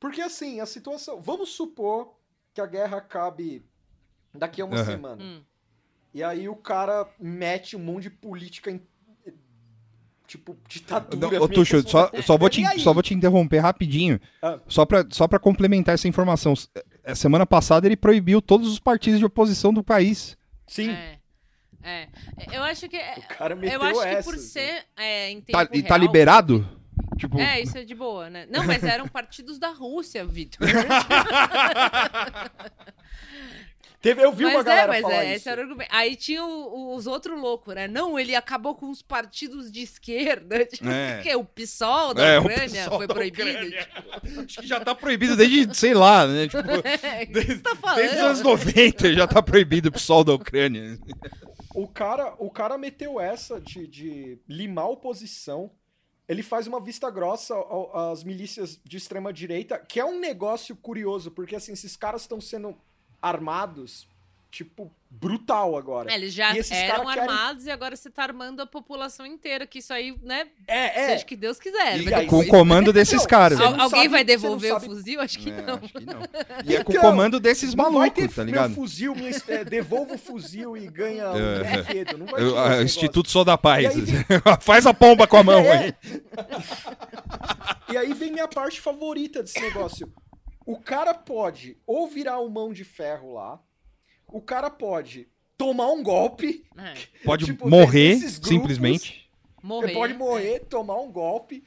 [0.02, 1.22] Porque assim, a situação.
[1.22, 2.14] Vamos supor
[2.54, 3.64] que a guerra acabe
[4.34, 4.86] daqui a uma Aham.
[4.86, 5.24] semana.
[5.24, 5.42] Hum.
[6.14, 8.82] E aí o cara mete um monte de política em.
[10.28, 11.40] Tipo, ditadura.
[11.40, 14.60] Não, Tuxo, só, na só, vou te, só vou te interromper rapidinho, Ah.
[14.66, 16.54] só pra, só pra complementar essa informação.
[17.04, 20.38] Eh, Semana passada ele proibiu todos os partidos de oposição do país.
[20.68, 20.90] Sim.
[20.92, 21.20] É.
[21.84, 22.08] É.
[22.54, 22.96] Eu acho que.
[22.96, 24.46] é- O cara meteu eu acho que essa, por assim.
[24.48, 26.81] ser é, em tempo Tá- e tá real- liberado?
[27.22, 28.48] Tipo, É, isso é de boa, né?
[28.50, 30.68] Não, mas eram partidos da Rússia, Vitor.
[34.02, 35.36] Teve, eu vi uma mas é, galera mas falar é, isso.
[35.36, 35.90] esse era o argumento.
[35.94, 37.88] Aí tinha o- os outros loucos, né?
[37.88, 40.66] Não, ele acabou com os partidos de esquerda.
[40.66, 41.20] Tipo, É.
[41.22, 43.48] que é o PSOL da É, Ucrânia PSOL foi da proibido.
[43.48, 43.88] Ucrânia.
[44.44, 46.48] acho que já tá proibido desde, sei lá, né?
[46.50, 48.60] Tipo, Tipo, o que você tá desde os anos falando?
[48.66, 50.98] 90 já tá proibido o PSOL da Ucrânia.
[51.76, 55.70] O cara, o cara meteu essa de, de limar a oposição.
[56.32, 57.54] Ele faz uma vista grossa
[57.94, 62.40] às milícias de extrema direita, que é um negócio curioso, porque assim, esses caras estão
[62.40, 62.74] sendo
[63.22, 64.08] armados,
[64.50, 66.10] tipo, brutal agora.
[66.12, 68.66] É, eles já E esses eram cara querem- armados e agora você tá armando a
[68.66, 70.48] população inteira, que isso aí, né?
[70.68, 71.08] É, é.
[71.10, 72.00] Seja que Deus quiser.
[72.00, 72.16] E né?
[72.16, 73.60] aí, com o comando desses Não, caras.
[73.60, 75.22] Al- alguém sabe- vai devolver sabe- o fuzil?
[75.22, 75.76] Acho que É, não.
[75.76, 76.22] acho que não.
[76.66, 78.74] E é com o Então, comando desses malucos, tá meu ligado?
[78.74, 81.64] fuzil, minha, é, devolva o fuzil e ganha um É.
[81.84, 82.18] brinquedo.
[82.18, 82.84] Não vai Eu- ter a- esse negócio.
[82.84, 83.84] Instituto Sou da Paz.
[83.84, 84.26] E aí vem-
[84.62, 85.78] Faz a pomba com a mão É.
[85.78, 85.94] aí.
[87.92, 90.12] E aí vem minha parte favorita desse negócio.
[90.66, 93.60] O cara pode ou virar o mão de ferro lá,
[94.32, 95.28] o cara pode
[95.58, 96.94] tomar um golpe, É,
[97.26, 99.30] Pode Tipo, morrer, grupos- simplesmente.
[99.62, 99.88] morrer.
[99.90, 101.64] ele pode morrer, tomar um golpe,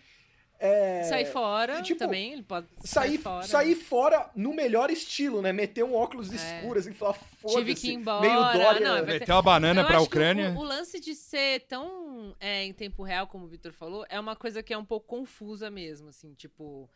[0.59, 3.47] é, Sair fora e, tipo, também, ele pode sair, fora.
[3.47, 5.53] sair fora no melhor estilo, né?
[5.53, 6.35] Meter um óculos É.
[6.37, 7.59] escuros e falar, foda-se.
[7.59, 8.21] Tive que ir embora.
[8.21, 8.35] Meio
[8.65, 8.81] Dória.
[8.81, 9.19] Não, é né?
[9.19, 10.51] Meteu a banana Eu pra Ucrânia.
[10.53, 14.19] O, o lance de ser tão é, em tempo real, como o Victor falou, é
[14.19, 16.89] uma coisa que é um pouco confusa mesmo, assim, tipo.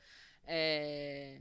[0.47, 1.39] é,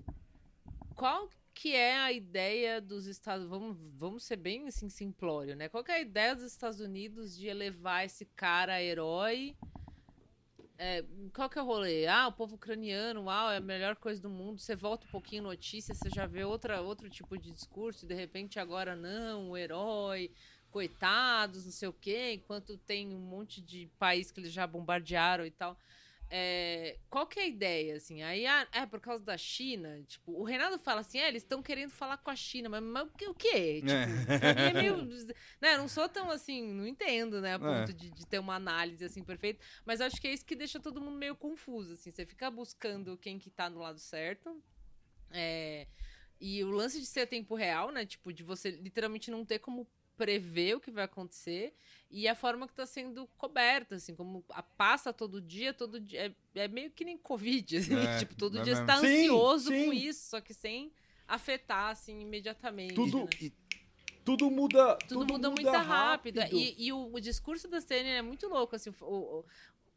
[0.95, 5.67] Qual que é a ideia dos Estados vamos Vamos ser bem assim, simplório, né?
[5.67, 9.55] Qual que é a ideia dos Estados Unidos de elevar esse cara a herói?
[10.77, 11.03] É,
[11.33, 12.05] qual que é o rolê?
[12.05, 14.59] Ah, o povo ucraniano, uau, é a melhor coisa do mundo.
[14.59, 18.13] Você volta um pouquinho notícia, você já vê outra, outro tipo de discurso, e de
[18.13, 20.29] repente agora não, o herói,
[20.69, 25.43] coitados, não sei o quê, enquanto tem um monte de país que eles já bombardearam
[25.43, 25.75] e tal.
[26.29, 28.21] É, qual que é a ideia, assim?
[28.21, 31.61] Aí, ah, é por causa da China, tipo, o Renato fala assim, é, eles estão
[31.63, 33.81] querendo falar com a China, mas, mas o quê?
[33.81, 34.53] Tipo, É.
[34.53, 35.05] mim é meio,
[35.61, 37.59] né, não sou tão, assim, não entendo, né, a É.
[37.59, 40.81] ponto de, de ter uma análise, assim, perfeita, mas acho que é isso que deixa
[40.81, 44.61] todo mundo meio confuso, assim, você fica buscando quem que tá no lado certo,
[45.31, 45.87] é,
[46.41, 48.05] e o lance de ser tempo real, né?
[48.05, 49.87] Tipo, de você literalmente não ter como
[50.17, 51.73] prever o que vai acontecer
[52.09, 56.35] e a forma que tá sendo coberta, assim, como a passa todo dia, todo dia.
[56.55, 58.87] É, é meio que nem Covid, assim, É, tipo, todo é dia você mesmo.
[58.87, 59.85] tá Sim, ansioso sim.
[59.85, 60.91] com isso, só que sem
[61.27, 62.95] afetar, assim, imediatamente.
[62.95, 63.29] Tudo- né?
[63.41, 63.53] E-
[64.25, 64.97] Tudo muda.
[65.07, 66.41] Tudo, muda, muito rápido.
[66.51, 69.05] E, e o, o discurso da CNN é muito louco, assim, o,
[69.39, 69.45] o-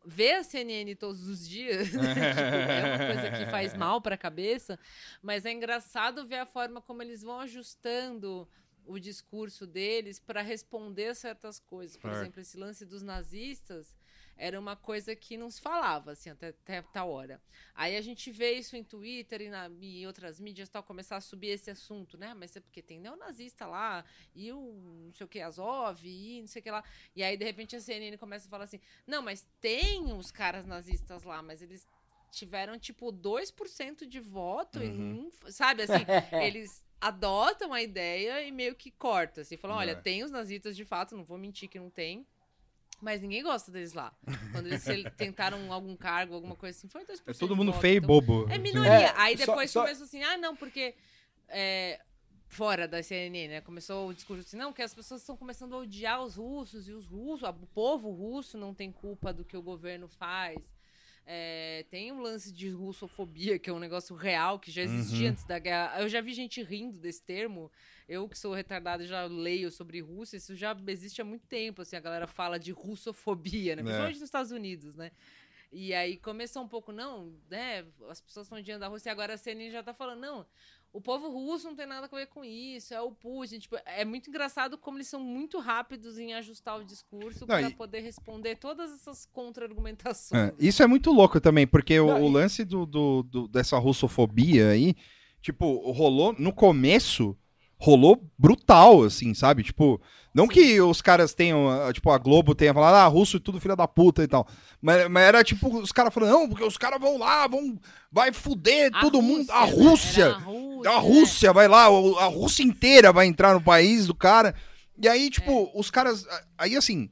[0.05, 4.79] ver a CNN todos os dias tipo, é uma coisa que faz mal pra cabeça,
[5.23, 8.49] mas é engraçado ver a forma como eles vão ajustando
[8.91, 11.97] o discurso deles para responder certas coisas.
[11.97, 13.95] Por exemplo, esse lance dos nazistas
[14.37, 17.41] era uma coisa que não se falava assim até, até tal hora.
[17.75, 21.21] Aí a gente vê isso em Twitter e, na, e outras mídias tal começar a
[21.21, 22.35] subir esse assunto, né?
[22.35, 26.49] Mas é porque tem neonazista lá e o não sei o que Azov e não
[26.49, 26.83] sei o que lá.
[27.15, 30.67] E aí de repente a CNN começa a falar assim: "Não, mas tem os caras
[30.67, 31.87] nazistas lá, mas eles
[32.33, 35.31] tiveram tipo 2% de voto e Uhum.
[35.43, 35.93] não, sabe assim,
[36.43, 39.95] eles adotam a ideia e meio que cortam, assim, falam, olha, É.
[39.95, 42.27] tem os nazistas de fato, não vou mentir que não tem,
[43.01, 44.13] mas ninguém gosta deles lá.
[44.53, 44.85] Quando eles
[45.17, 48.09] tentaram algum cargo, alguma coisa assim, foi 2% É todo mundo voto, feio e então-
[48.09, 48.47] bobo.
[48.49, 48.63] é assim.
[48.63, 48.91] minoria.
[48.91, 50.95] É, Aí só- depois só- começou assim, ah, não, porque.
[51.49, 52.01] é,
[52.53, 53.61] fora da CNN, né?
[53.61, 56.93] Começou o discurso assim, não, que as pessoas estão começando a odiar os russos e
[56.93, 60.59] os russos, o povo russo não tem culpa do que o governo faz.
[61.33, 65.31] É, tem um lance de russofobia, que é um negócio real, que já existia Uhum.
[65.33, 66.01] antes da guerra.
[66.01, 67.71] Eu já vi gente rindo desse termo.
[68.09, 70.39] Eu, que sou retardada, já leio sobre Rússia.
[70.39, 71.95] Isso já existe há muito tempo, assim.
[71.95, 73.83] A galera fala de russofobia, né?
[73.83, 73.85] É.
[73.85, 75.13] Principalmente nos Estados Unidos, né?
[75.71, 77.87] E aí começou um pouco, não, né?
[78.09, 80.45] As pessoas estão odiando a Rússia e agora a CNN já tá falando, não,
[80.93, 83.59] o povo russo não tem nada a ver com isso, é o Putin.
[83.61, 87.75] Tipo, é muito engraçado como eles são muito rápidos em ajustar o discurso para e-
[87.75, 90.51] poder responder todas essas contra-argumentações.
[90.51, 93.49] É, isso é muito louco também, porque o, Não, o e- lance do, do- do-
[93.49, 94.95] dessa russofobia aí,
[95.41, 97.37] tipo, rolou no começo,
[97.81, 99.63] rolou brutal, assim, sabe?
[99.65, 99.99] Tipo,
[100.35, 103.59] não que os caras tenham, ah, tipo, a Globo tenha falado, ah, russo é tudo
[103.59, 104.47] filha da puta e tal.
[104.83, 107.79] Mas, mas era tipo, os caras falando, não, porque os caras vão lá, vão,
[108.13, 109.51] vai fuder A todo mundo.
[109.51, 109.73] A né?
[109.73, 110.25] Rússia!
[110.25, 110.99] Era a Rússia, A é.
[111.01, 114.55] Rússia vai lá, a Rússia inteira vai entrar no país do cara.
[115.03, 116.27] E aí, tipo, os caras.
[116.59, 117.09] Aí, assim,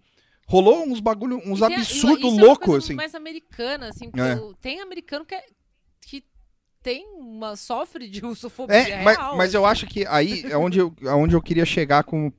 [0.46, 2.94] rolou uns bagulho, uns E a- absurdos é loucos, assim.
[2.94, 4.38] mais americana, assim, porque É.
[4.60, 5.57] tem americano que, é- que
[6.82, 9.72] tem uma sofre de russofobia É, mas, real, mas eu assim.
[9.72, 12.32] acho que aí é onde eu, aonde eu queria chegar com,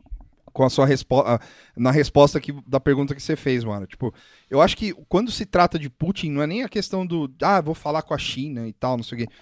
[0.51, 1.39] com a sua resposta
[1.75, 3.85] na resposta que, da pergunta que você fez, mano.
[3.87, 4.13] Tipo,
[4.49, 7.61] eu acho que quando se trata de Putin, não é nem a questão do ah,
[7.61, 9.33] vou falar com a China e tal, não sei o quê.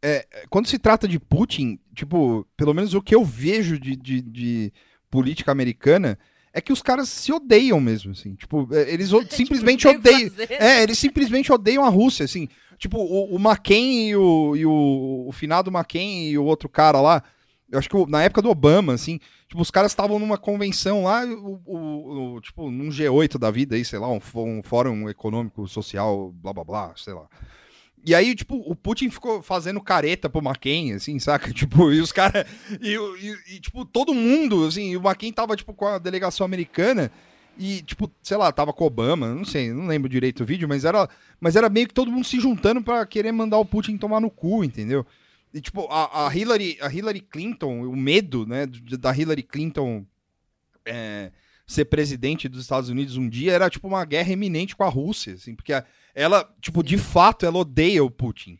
[0.00, 4.22] É, quando se trata de Putin, tipo, pelo menos o que eu vejo de, de,
[4.22, 4.72] de
[5.10, 6.18] política americana
[6.58, 8.34] é que os caras se odeiam mesmo, assim.
[8.34, 10.30] Tipo, é, eles o- Tipo, simplesmente odeiam.
[10.30, 10.52] fazer.
[10.52, 12.48] É, eles simplesmente odeiam a Rússia, assim.
[12.78, 17.00] Tipo, o, o McCain e o, e o, o finado McCain e o outro cara
[17.00, 17.22] lá,
[17.70, 19.18] eu acho que na época do Obama, assim,
[19.48, 23.74] tipo, os caras estavam numa convenção lá, o, o- o- tipo, num G8 da vida
[23.74, 27.26] aí, sei lá, um, um fórum econômico, social, blá blá blá, sei lá.
[28.08, 31.52] E aí, tipo, o Putin ficou fazendo careta pro McCain, assim, saca?
[31.52, 32.46] Tipo, e os caras.
[32.80, 37.10] E, e- e, tipo, todo mundo, assim, o McCain tava, tipo, com a delegação americana.
[37.58, 40.84] E, tipo, sei lá, tava com Obama, não sei, não lembro direito o vídeo, mas
[40.84, 41.08] era,
[41.40, 44.30] mas era meio que todo mundo se juntando pra querer mandar o Putin tomar no
[44.30, 45.04] cu, entendeu?
[45.52, 48.64] E, tipo, a, a Hillary, a Hillary Clinton, o medo, né,
[49.00, 50.06] da Hillary Clinton
[50.86, 51.30] é,
[51.66, 55.34] ser presidente dos Estados Unidos um dia era, tipo, uma guerra iminente com a Rússia,
[55.34, 55.84] assim, porque a-
[56.18, 58.58] ela, tipo, de fato, ela odeia o Putin.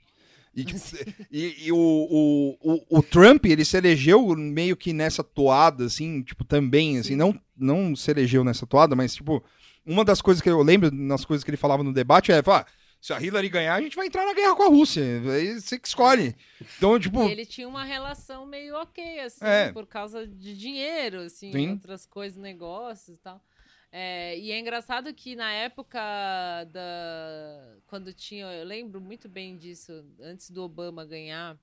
[0.55, 0.79] E, tipo,
[1.31, 6.23] e, e o, o, o, o Trump, ele se elegeu meio que nessa toada, assim,
[6.23, 9.43] tipo, também, assim, não, não se elegeu nessa toada, mas, tipo,
[9.85, 12.67] uma das coisas que eu lembro, nas coisas que ele falava no debate, é, ah,
[13.01, 15.03] se a Hillary ganhar, a gente vai entrar na guerra com a Rússia.
[15.33, 16.35] Aí você que escolhe.
[16.77, 19.73] Então, tipo, E ele tinha uma relação meio ok, assim, É.
[19.73, 21.71] por causa de dinheiro, assim, Sim.
[21.71, 23.41] outras coisas, negócios e tal.
[23.91, 25.99] É, e é engraçado que na época
[26.71, 27.77] da.
[27.87, 28.45] Quando tinha.
[28.53, 31.59] Eu lembro muito bem disso, antes do Obama ganhar.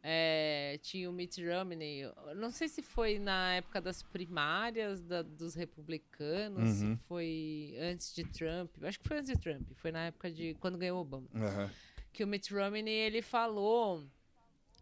[0.00, 2.02] é, tinha o Mitt Romney.
[2.36, 6.96] Não sei se foi na época das primárias da- dos republicanos, Uhum.
[6.96, 8.70] se foi antes de Trump.
[8.84, 9.68] Acho que foi antes de Trump.
[9.74, 11.68] Foi na época de quando ganhou Obama aham.
[12.12, 14.06] que o Mitt Romney ele falou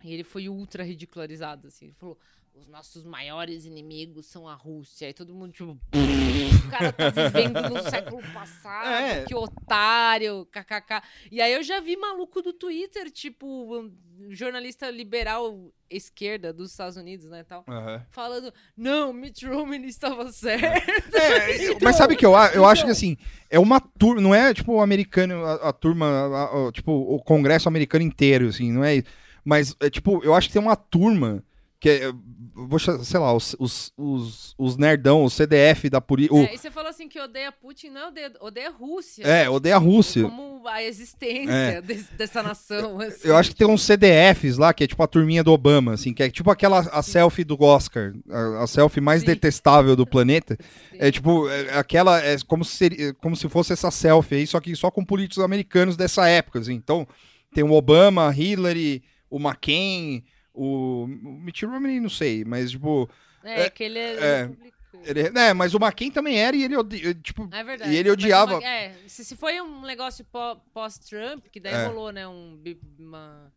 [0.05, 1.87] e ele foi ultra ridicularizado assim.
[1.87, 2.19] Ele falou:
[2.59, 5.09] "Os nossos maiores inimigos são a Rússia".
[5.11, 9.25] E todo mundo tipo, o cara tá vivendo no século passado, É.
[9.25, 11.03] que otário, kkk.
[11.31, 13.47] E aí eu já vi maluco do Twitter, tipo,
[13.79, 13.93] um
[14.31, 18.03] jornalista liberal esquerda dos Estados Unidos, né, tal, aham.
[18.11, 21.15] falando: "Não, Mitt Romney estava certo".
[21.15, 22.93] É, Então, mas sabe que eu, eu acho que então.
[22.93, 23.17] assim,
[23.51, 27.23] é uma turma, não é tipo o americano, a, a turma, a- a- tipo o
[27.23, 29.03] congresso americano inteiro, assim, não é
[29.45, 31.45] Mas, é, tipo, eu acho que tem uma turma
[31.87, 32.13] que é,
[32.53, 36.35] vou, sei lá, os, os, os, os nerdão, o CDF da polícia.
[36.37, 39.23] É, e você falou assim que odeia Putin, não odeia, odeia Rússia.
[39.25, 40.25] É, odeia a Rússia.
[40.25, 41.81] Como a existência É.
[41.81, 42.99] des- dessa nação.
[43.01, 43.29] assim.
[43.29, 46.13] Eu acho que tem uns CDFs lá, que é tipo a turminha do Obama, assim,
[46.13, 49.27] que é tipo aquela a selfie do Oscar, a, a selfie mais Sim.
[49.29, 50.59] detestável do planeta.
[50.91, 50.97] Sim.
[50.99, 54.59] É tipo, é, aquela, é como se, seria- como se fosse essa selfie aí, só
[54.59, 56.75] que só com políticos americanos dessa época, assim.
[56.75, 57.07] Então,
[57.55, 60.25] tem o Obama, Hillary, o McCain,
[60.57, 63.09] o, Mitt Romney, não sei, mas tipo,
[63.45, 64.51] É, é, que ele é, é,
[65.05, 67.93] ele, é, mas o McCain também era e ele, odi- tipo, É verdade.
[67.93, 71.75] e ele Mas odiava- uma- é, se, se foi um negócio pó- pós-Trump, que daí
[71.75, 71.87] É.
[71.87, 72.61] rolou, né, um...
[72.99, 73.53] Uma,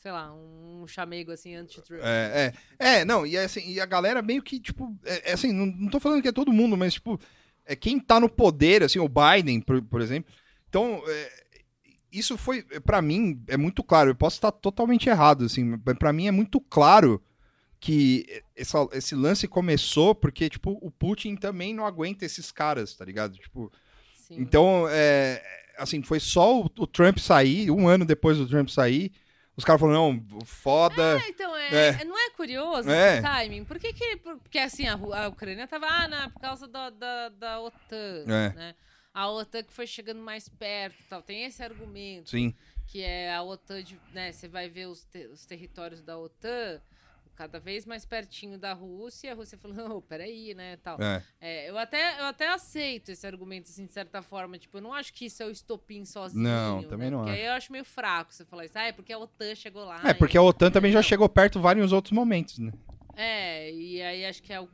[0.00, 2.02] sei lá, um chamego, assim, anti-Trump.
[2.02, 5.50] É, é, é, não, e, assim, e a galera meio que, tipo, é, é assim,
[5.52, 7.18] não, não tô falando que é todo mundo, mas, tipo,
[7.64, 10.30] é quem tá no poder, assim, o Biden, por, por exemplo.
[10.68, 11.43] Então, é,
[12.18, 16.12] isso foi, pra mim, é muito claro, eu posso estar totalmente errado, assim, mas pra
[16.12, 17.22] mim é muito claro
[17.80, 18.24] que
[18.56, 23.36] essa- esse lance começou porque, tipo, o Putin também não aguenta esses caras, tá ligado?
[23.36, 23.70] Tipo,
[24.14, 24.36] Sim.
[24.40, 25.42] então, é,
[25.76, 29.12] assim, foi só o, o Trump sair, um ano depois do Trump sair,
[29.56, 31.20] os caras falaram, não, foda...
[31.20, 31.88] É, então, é, É.
[32.00, 33.14] é- não é curioso É.
[33.14, 33.64] esse timing?
[33.64, 34.16] Por que que...
[34.16, 38.24] por- Porque, assim, a, a Ucrânia tava, ah, não, por causa da, da, da OTAN,
[38.26, 38.52] É.
[38.54, 38.74] né?
[39.14, 41.22] A OTAN que foi chegando mais perto tal.
[41.22, 42.30] Tem esse argumento.
[42.30, 42.52] Sim.
[42.88, 46.80] que é a OTAN, de, né, você vai ver os, te- os territórios da OTAN
[47.36, 51.00] cada vez mais pertinho da Rússia, a Rússia falando, não, peraí, né, tal.
[51.00, 51.22] É.
[51.40, 54.92] É, eu, até, eu até aceito esse argumento, assim, de certa forma, tipo, eu não
[54.92, 57.16] acho que isso é o estopim sozinho, Não, também né?
[57.16, 57.40] não Porque acho.
[57.40, 60.00] aí eu acho meio fraco você falar isso, ah, é porque a OTAN chegou lá.
[60.04, 61.02] É, porque e- a OTAN também já Não.
[61.02, 62.72] chegou perto vários outros momentos, né?
[63.16, 64.68] É, e aí acho que é o.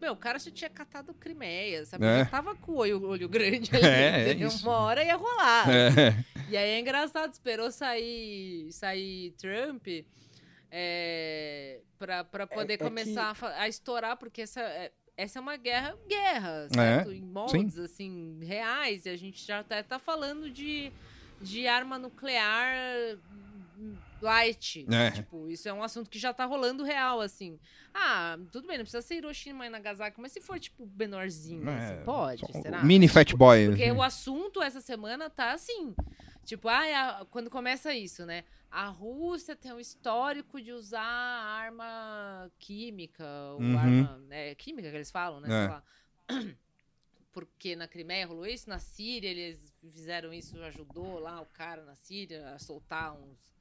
[0.00, 2.04] Meu, o cara já tinha catado Crimeia, sabe?
[2.06, 2.18] É.
[2.20, 4.48] Já tava com o olho, olho grande ali, É, é entendeu?
[4.48, 4.66] isso.
[4.68, 5.66] Uma hora ia rolar.
[5.70, 6.24] É.
[6.50, 9.86] E aí é engraçado, esperou sair, sair Trump
[10.70, 15.38] é, pra, pra poder é que- começar a, fa- a estourar, porque essa é, essa
[15.38, 17.12] é uma guerra, guerra, certo?
[17.12, 19.04] em moldes, assim, reais.
[19.06, 20.90] E a gente já até tá falando de,
[21.40, 22.74] de arma nuclear
[24.20, 24.86] light.
[24.92, 25.10] É.
[25.10, 27.58] Tipo, isso é um assunto que já tá rolando real, assim.
[27.94, 31.76] Ah, tudo bem, não precisa ser Hiroshima e Nagasaki, mas se for, tipo, menorzinho, É,
[31.94, 32.82] assim, pode, será?
[32.82, 33.68] Mini Fat Boy.
[33.68, 35.94] Porque o assunto essa semana tá assim.
[36.44, 38.44] Tipo, ah, é a- quando começa isso, né?
[38.70, 43.78] A Rússia tem um histórico de usar arma química, ou Uhum.
[43.78, 45.48] arma né, química que eles falam, né?
[46.28, 46.28] É.
[47.32, 51.94] Porque na Crimeia rolou isso, na Síria eles fizeram isso, ajudou lá o cara na
[51.94, 53.51] Síria a soltar uns,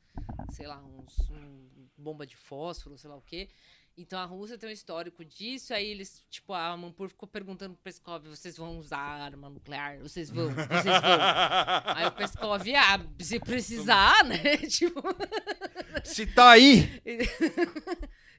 [0.50, 3.50] sei lá, uns um bomba de fósforo, sei lá o quê.
[3.98, 7.84] Então a Rússia tem um histórico disso, aí eles, tipo, a Mampur ficou perguntando pro
[7.84, 10.00] Peskov, vocês vão usar arma nuclear?
[10.00, 10.94] Vocês vão, vocês vão.
[11.96, 14.58] Aí o Peskov, ah, se precisar, né?
[14.72, 15.02] Tipo,
[16.04, 16.90] Se tá aí.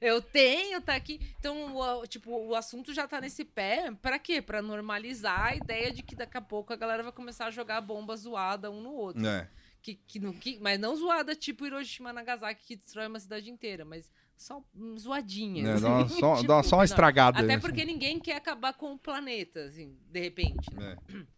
[0.01, 1.19] eu tenho, tá aqui.
[1.39, 3.91] Então, o, tipo, o assunto já tá nesse pé.
[4.01, 4.41] Pra quê?
[4.41, 7.79] Pra normalizar a ideia de que daqui a pouco a galera vai começar a jogar
[7.81, 9.25] bomba zoada um no outro.
[9.25, 9.47] É.
[9.83, 13.83] Que, que, não- que- mas não zoada tipo Hiroshima Nagasaki, que destrói uma cidade inteira,
[13.83, 14.63] mas só
[14.97, 15.67] zoadinha.
[15.67, 15.83] É, assim.
[15.83, 16.83] dá, só, Tipo, dá uma- só uma não.
[16.85, 17.39] estragada.
[17.39, 17.61] Até assim.
[17.61, 20.73] porque ninguém quer acabar com o planeta, assim, de repente.
[20.73, 20.95] né?
[21.09, 21.33] É.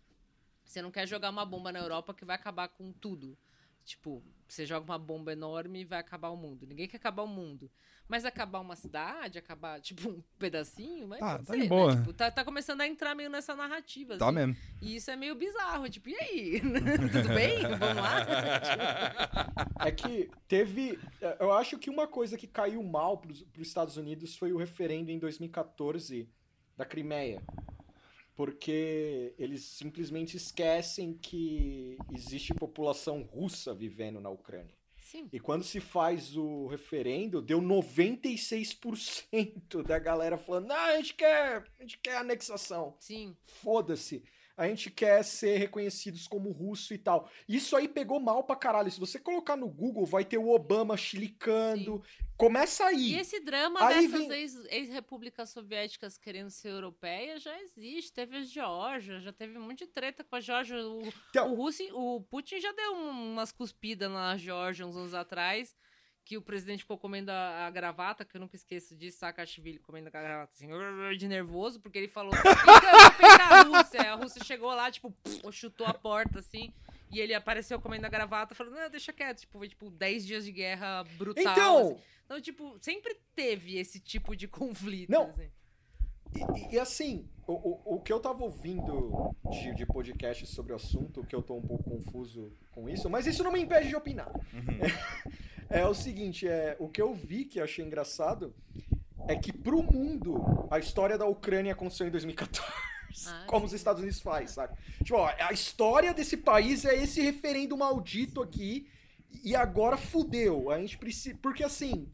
[0.64, 3.36] Você não quer jogar uma bomba na Europa que vai acabar com tudo.
[3.86, 6.66] Tipo, você joga uma bomba enorme e vai acabar o mundo.
[6.66, 7.70] Ninguém quer acabar o mundo.
[8.08, 11.70] Mas acabar uma cidade, acabar, tipo, um pedacinho, mas Tá, pode tá ser, de né?
[11.70, 11.96] boa.
[11.96, 14.18] Tipo, tá, tá começando a entrar meio nessa narrativa.
[14.18, 14.36] Tá assim.
[14.36, 14.56] mesmo.
[14.82, 15.88] E isso é meio bizarro.
[15.90, 16.62] Tipo, e aí?
[17.12, 17.62] Tudo bem?
[17.62, 18.26] Vamos lá?
[19.86, 21.00] É que teve.
[21.40, 25.12] Eu acho que uma coisa que caiu mal para os Estados Unidos foi o referendo
[25.12, 26.28] em 2014
[26.76, 27.42] da Crimeia.
[28.36, 34.76] Porque eles simplesmente esquecem que existe população russa vivendo na Ucrânia.
[35.06, 35.30] Sim.
[35.32, 41.64] E quando se faz o referendo, deu 96% da galera falando: não, a gente quer,
[41.80, 43.38] a gente quer anexação Sim.
[43.46, 44.22] foda-se.
[44.58, 47.30] A gente quer ser reconhecidos como russo e tal.
[47.48, 48.90] Isso aí pegou mal pra caralho.
[48.90, 52.02] Se você colocar no Google, vai ter o Obama chilicando.
[52.38, 53.14] Começa aí.
[53.14, 58.14] E esse drama Aí dessas vem- ex- ex-repúblicas soviéticas querendo ser europeias já existe.
[58.14, 60.78] Teve a Geórgia, já teve um monte de treta com a Geórgia.
[60.86, 65.14] O, Então- o, Russi- o Putin já deu um- umas cuspidas na Geórgia uns anos
[65.14, 65.76] atrás.
[66.26, 70.08] Que o presidente ficou comendo a, a gravata, que eu nunca esqueço disso, Saakashvili comendo
[70.08, 70.68] a gravata assim,
[71.18, 74.02] de nervoso, porque ele falou: a Rússia.
[74.12, 75.16] A Rússia chegou lá, tipo,
[75.52, 76.74] chutou a porta assim.
[77.12, 79.42] E ele apareceu comendo a gravata, falando: Não, deixa quieto.
[79.42, 81.44] Tipo, foi tipo 10 dias de guerra brutal.
[81.44, 82.02] Então, assim.
[82.26, 85.12] Então, tipo, sempre teve esse tipo de conflito.
[85.12, 85.30] Não.
[85.30, 85.52] assim.
[86.56, 90.76] E, e assim, o, o, o que eu tava ouvindo de, de podcast sobre o
[90.76, 93.96] assunto, que eu tô um pouco confuso com isso, mas isso não me impede de
[93.96, 94.32] opinar.
[95.70, 98.54] É, é o seguinte, é, o que eu vi que eu achei engraçado
[99.28, 102.64] é que pro mundo a história da Ucrânia aconteceu em 2014.
[103.28, 104.78] Ah, como os Estados Unidos faz, sabe?
[105.04, 108.90] Tipo, ó, a história desse país é esse referendo maldito aqui
[109.42, 110.70] e agora fudeu.
[110.70, 111.38] A gente precisa.
[111.42, 112.10] Porque assim,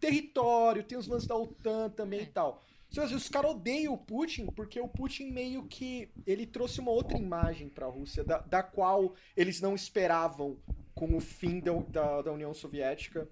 [0.00, 2.22] território, tem os lances da OTAN também É.
[2.22, 2.64] e tal.
[2.90, 7.68] Os caras odeiam o Putin porque o Putin meio que ele trouxe uma outra imagem
[7.68, 10.56] pra Rússia, da, da qual eles não esperavam
[10.94, 13.28] com o fim da, da, da União Soviética,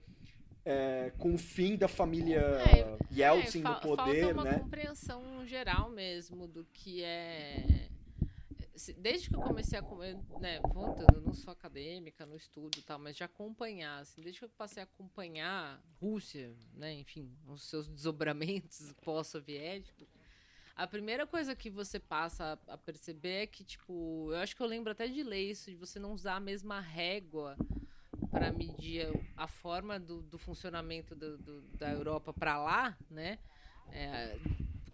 [0.64, 4.58] é, com o fim da família É, Yeltsin É, no poder, falta uma né?
[4.58, 7.88] compreensão geral mesmo do que é.
[8.98, 9.82] Desde que eu comecei a
[10.38, 14.44] né, voltando, não sou acadêmica, no estudo e tal, mas de acompanhar, assim, desde que
[14.44, 20.06] eu passei a acompanhar Rússia, né, enfim, os seus desdobramentos pós-soviéticos,
[20.74, 24.66] a primeira coisa que você passa a perceber é que, tipo, eu acho que eu
[24.66, 27.56] lembro até de ler isso, de você não usar a mesma régua
[28.30, 33.38] para medir a forma do, do funcionamento do- do- da Europa para lá, né?
[33.90, 34.36] É,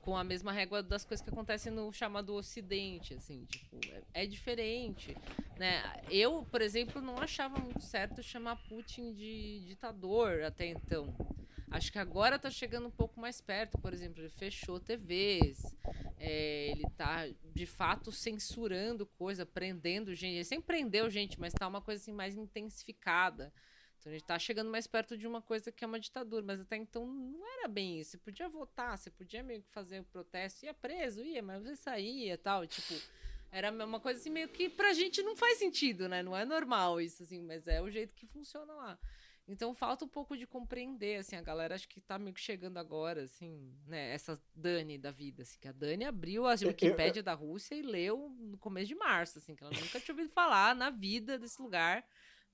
[0.02, 3.78] com a mesma régua das coisas que acontecem no chamado Ocidente, assim, tipo,
[4.12, 5.16] é, é diferente,
[5.56, 6.02] né?
[6.10, 11.14] Eu, por exemplo, não achava muito certo chamar Putin de ditador até então.
[11.70, 15.74] Acho que agora tá chegando um pouco mais perto, por exemplo, ele fechou TVs,
[16.18, 20.34] é, ele tá de fato censurando coisa, prendendo gente.
[20.34, 23.52] Ele sempre prendeu gente, mas tá uma coisa assim mais intensificada.
[24.02, 26.60] Então a gente tá chegando mais perto de uma coisa que é uma ditadura, mas
[26.60, 28.10] até então não era bem isso.
[28.12, 31.76] Você podia votar, você podia meio que fazer o protesto, ia preso, ia, mas você
[31.76, 32.94] saía e tal, tipo,
[33.52, 36.20] era uma coisa assim meio que pra gente não faz sentido, né?
[36.20, 38.98] Não é normal isso assim, mas é o jeito que funciona lá.
[39.46, 42.78] Então falta um pouco de compreender, assim, a galera acho que tá meio que chegando
[42.78, 47.22] agora, assim, né, essa Dani da vida, assim, que a Dani abriu a eu- Wikipédia
[47.22, 50.74] da Rússia e leu no começo de março, assim, que ela nunca tinha ouvido falar
[50.74, 52.04] na vida desse lugar.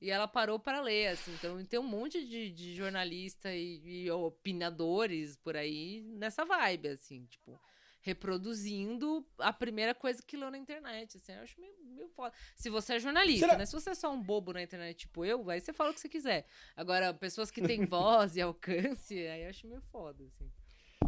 [0.01, 1.33] E ela parou para ler, assim.
[1.35, 7.25] Então tem um monte de, de jornalista e, e opinadores por aí nessa vibe, assim,
[7.27, 7.59] tipo,
[8.01, 11.17] reproduzindo a primeira coisa que leu na internet.
[11.17, 12.33] Assim, eu acho meio, meio foda.
[12.55, 13.67] Se você é jornalista, Será- né?
[13.67, 16.01] Se você é só um bobo na internet, tipo eu, aí você fala o que
[16.01, 16.47] você quiser.
[16.77, 20.51] Agora, pessoas que têm voz e alcance, aí eu acho meio foda, assim.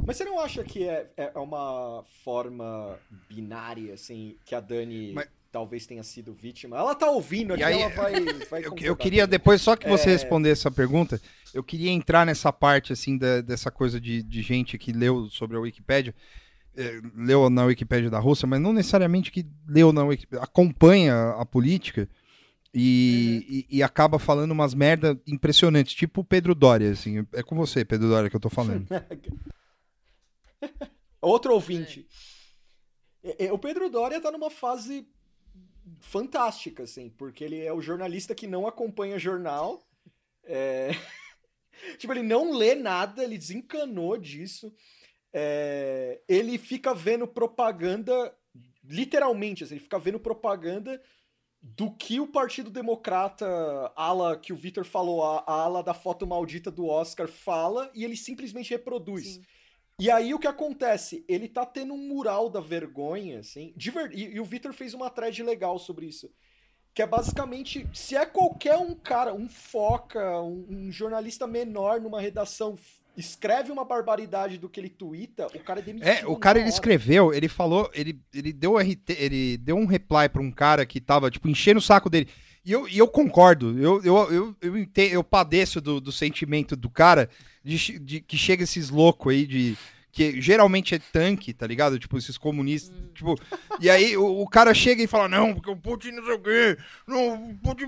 [0.06, 2.98] Mas você não acha que é, é uma forma
[3.28, 6.77] binária, assim, que a Dani Mas- talvez tenha sido vítima.
[6.78, 8.12] Ela tá ouvindo aqui, E aí, ela vai.
[8.51, 10.12] vai Eu, eu queria, depois, só que você É.
[10.12, 11.20] responder essa pergunta,
[11.52, 15.56] eu queria entrar nessa parte, assim, da- dessa coisa de, de gente que leu sobre
[15.56, 16.14] a Wikipédia,
[16.77, 21.44] eh, leu na Wikipédia da Rússia, mas não necessariamente que leu na Wikipédia, acompanha a
[21.44, 22.09] política
[22.72, 27.56] e, e- e acaba falando umas merda impressionantes, tipo o Pedro Doria, assim, é com
[27.56, 28.86] você, Pedro Doria, que eu tô falando.
[31.20, 32.06] Outro ouvinte.
[33.22, 35.06] É, é, O Pedro Doria tá numa fase
[36.00, 39.86] fantástica, assim, porque ele é o jornalista que não acompanha jornal.
[40.44, 40.90] É,
[41.98, 44.72] tipo, ele não lê nada, ele desencanou disso.
[45.32, 48.34] É, Ele fica vendo propaganda,
[48.84, 51.00] literalmente, assim, ele fica vendo propaganda
[51.62, 53.46] do que o Partido Democrata,
[53.94, 58.16] ala que o Vitor falou, a, ala da foto maldita do Oscar fala, e ele
[58.16, 59.34] simplesmente reproduz.
[59.34, 59.42] Sim.
[60.01, 61.24] E aí o que acontece?
[61.28, 63.74] Ele tá tendo um mural da vergonha, assim.
[63.77, 66.31] ver- e, e o Vitor fez uma thread legal sobre isso.
[66.94, 72.20] Que é basicamente, se é qualquer um cara, um foca, um, um jornalista menor numa
[72.20, 72.77] redação,
[73.16, 76.09] escreve uma barbaridade do que ele twitta, o cara é demitido.
[76.09, 76.74] É, o cara ele hora.
[76.74, 81.01] escreveu, ele falou, ele, ele deu RT, ele deu um reply pra um cara que
[81.01, 82.28] tava, tipo, enchendo o saco dele.
[82.64, 86.90] E eu, e eu concordo, eu, eu, eu, eu, eu padeço do, do sentimento do
[86.90, 87.28] cara
[87.64, 89.76] de, de- que chega esses loucos aí de.
[90.12, 91.96] Que geralmente é tanque, tá ligado?
[91.96, 92.92] Tipo, esses comunistas.
[93.14, 93.36] Tipo,
[93.80, 96.38] e aí o, o cara chega e fala: Não, porque o Putin não sei o
[96.40, 96.76] quê.
[97.06, 97.84] Não, o Putin.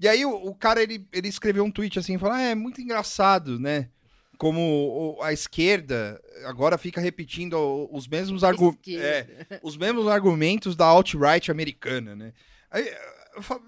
[0.00, 2.80] E aí o, o cara ele, ele escreveu um tweet assim: fala, ah, É muito
[2.80, 3.88] engraçado, né?
[4.36, 7.54] Como o- a esquerda agora fica repetindo
[7.90, 8.80] os mesmos argumentos.
[8.86, 9.60] Esquerda.
[9.62, 12.32] os mesmos argumentos da alt-right americana, né?
[12.70, 12.92] Aí,
[13.36, 13.62] eu falo,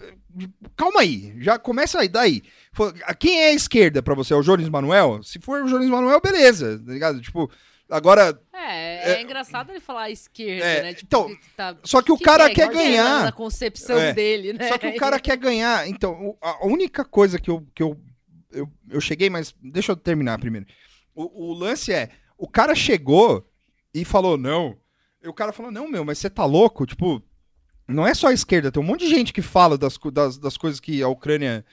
[0.00, 2.42] eh, calma aí, já começa aí, daí.
[2.76, 4.32] Fala, Quem é a esquerda pra você?
[4.34, 5.22] É o Jones Manuel?
[5.22, 7.20] Se for o Jones Manuel, beleza, tá ligado?
[7.20, 7.50] Tipo,
[7.90, 8.38] agora.
[8.52, 10.94] É, é, É, engraçado ele falar esquerda, é, né?
[10.94, 12.54] Tipo, então, tá- Só que o que cara é?
[12.54, 13.24] quer Que é ganhar.
[13.24, 14.12] Na concepção É.
[14.12, 14.68] dele, né?
[14.68, 15.88] Só que o cara quer ganhar.
[15.88, 17.96] Então, o- a única coisa que eu, que eu,
[18.52, 20.66] eu, eu cheguei, mas deixa eu terminar primeiro.
[21.14, 23.48] O, o lance é: o cara chegou
[23.94, 24.76] e falou não.
[25.22, 26.84] E o cara falou: não, meu, mas você tá louco?
[26.84, 27.22] Tipo,
[27.88, 30.56] não é só a esquerda, tem um monte de gente que fala das, das, das
[30.56, 31.64] coisas que a Ucrânia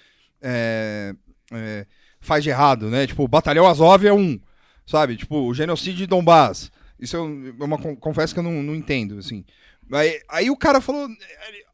[0.44, 1.15] é,
[1.52, 1.86] é,
[2.20, 3.07] faz de errado, né?
[3.07, 4.40] Tipo, o Batalhão Azov é um,
[4.86, 5.15] sabe?
[5.18, 6.72] Tipo, o genocídio de Donbass.
[6.99, 9.44] Isso eu, é uma con- confesso que eu não, não entendo, assim.
[9.91, 11.07] Aí, aí o cara falou.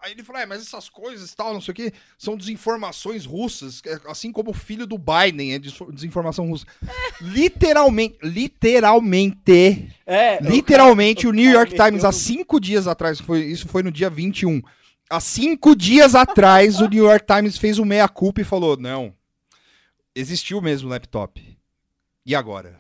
[0.02, 3.82] Aí ele falou: é, mas essas coisas tal, não sei o que, são desinformações russas,
[3.86, 6.66] é, assim como o filho do Biden é des- desinformação russa.
[7.22, 13.42] Literalmente, literalmente, É, literalmente, o, cara- New cara York Times, há cinco dias atrás, foi,
[13.42, 14.62] isso foi no dia 21.
[15.10, 19.14] Há cinco dias atrás, o New York Times fez o meia-culpa e falou: não,
[20.14, 21.58] existiu mesmo laptop.
[22.26, 22.78] E agora?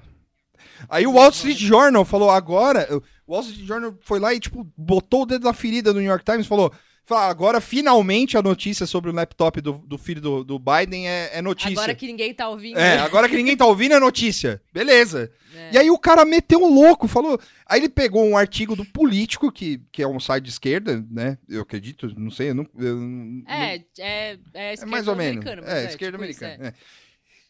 [0.87, 2.87] Aí o Wall Street Journal falou, agora.
[3.25, 6.07] O Wall Streat Journal foi lá e, tipo, botou o dedo na ferida do New
[6.07, 6.71] York Times e falou.
[7.17, 11.41] Agora finalmente a notícia sobre o laptop do, do filho do, do Biden é, é
[11.41, 11.71] notícia.
[11.71, 12.77] Agora que ninguém tá ouvindo.
[12.79, 14.61] É, agora que ninguém tá ouvindo é notícia.
[14.73, 15.31] Beleza.
[15.55, 15.71] É.
[15.73, 17.39] E aí o cara meteu um louco, falou.
[17.65, 21.37] Aí ele pegou um artigo do Político, que, que é um site de esquerda, né?
[21.47, 22.67] Eu acredito, não sei, eu não.
[22.77, 25.45] eu não- É, é, é, é esquerda mais ou menos.
[25.45, 26.73] É, mas esquerda tipo americana.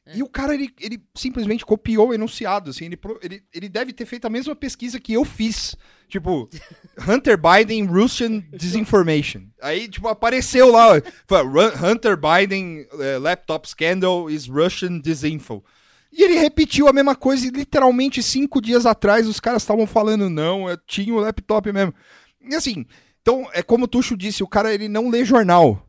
[0.10, 0.18] É.
[0.18, 4.06] E o cara, ele, ele simplesmente copiou o enunciado, assim, ele, ele, ele deve ter
[4.06, 5.76] feito a mesma pesquisa que eu fiz.
[6.08, 6.50] Tipo,
[7.08, 9.44] Hunter Biden, Russian Disinformation.
[9.62, 15.64] Aí, tipo, apareceu lá, ó, fala, "Ru- Hunter Biden eh, laptop scandal is Russian disinfo.
[16.12, 20.28] E ele repetiu a mesma coisa e literalmente cinco dias atrás os caras estavam falando,
[20.30, 21.94] não, eu tinha o laptop mesmo.
[22.42, 22.86] E assim,
[23.22, 25.86] então, é como o Tuxo disse, o cara, ele não lê jornal.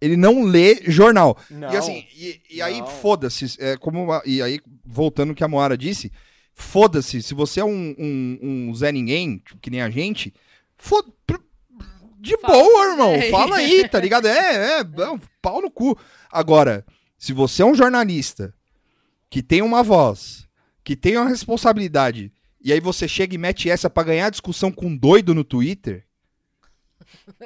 [0.00, 1.36] Ele não lê jornal.
[1.50, 3.56] Não, e assim, e, e aí foda-se.
[3.58, 6.12] É como a- e aí, voltando ao que a Moara disse,
[6.52, 7.22] foda-se.
[7.22, 8.38] Se você é um, um,
[8.68, 10.32] um Zé Ninguém, tipo, que nem a gente,
[10.76, 11.08] foda
[12.18, 13.30] de Fala boa, irmão.
[13.30, 14.26] Fala aí, tá ligado?
[14.26, 15.98] É, é, é um pau no cu.
[16.30, 16.84] Agora,
[17.18, 18.54] se você é um jornalista
[19.28, 20.46] que tem uma voz,
[20.82, 24.86] que tem uma responsabilidade, e aí você chega e mete essa pra ganhar discussão com
[24.86, 26.04] um doido no Twitter,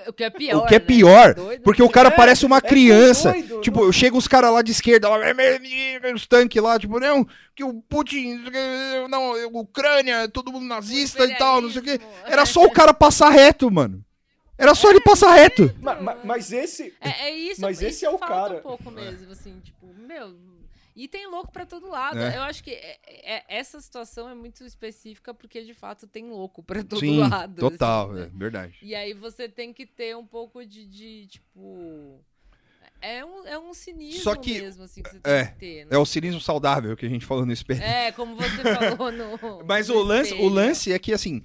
[0.06, 0.56] O que é pior.
[0.58, 0.84] o que é né?
[0.84, 1.62] pior, Doido.
[1.62, 3.32] porque o cara É, parece uma é criança.
[3.32, 5.16] doido, tipo, eu chego os caras lá de esquerda, lá,
[6.14, 8.44] os tanques lá, tipo, não, que o Putin,
[9.08, 12.00] não, Ucrânia, todo mundo nazista e tal, não sei o quê.
[12.24, 14.04] Era só o cara passar reto, mano.
[14.56, 15.72] Era só ele passar reto.
[15.80, 16.92] Ma- ma- mas esse.
[17.00, 18.54] É, é isso, Mas esse é o falta cara.
[18.56, 20.34] um pouco mesmo, assim, tipo, meu.
[20.98, 22.18] E tem louco pra todo lado.
[22.18, 22.36] É.
[22.36, 26.60] Eu acho que é- é- essa situação é muito específica porque de fato tem louco
[26.60, 27.60] pra todo Sim, lado.
[27.60, 28.30] total, assim, é né?
[28.34, 28.78] verdade.
[28.82, 32.20] E aí você tem que ter um pouco de, de, tipo.
[33.00, 35.84] É um, é um cinismo Só que- mesmo, assim, que você tem é, que ter.
[35.84, 35.90] né?
[35.92, 37.80] É o cinismo saudável que a gente falou no espelho.
[37.80, 38.48] É, como você
[38.98, 39.64] falou no.
[39.64, 41.44] Mas no o lance, o lance é que, assim,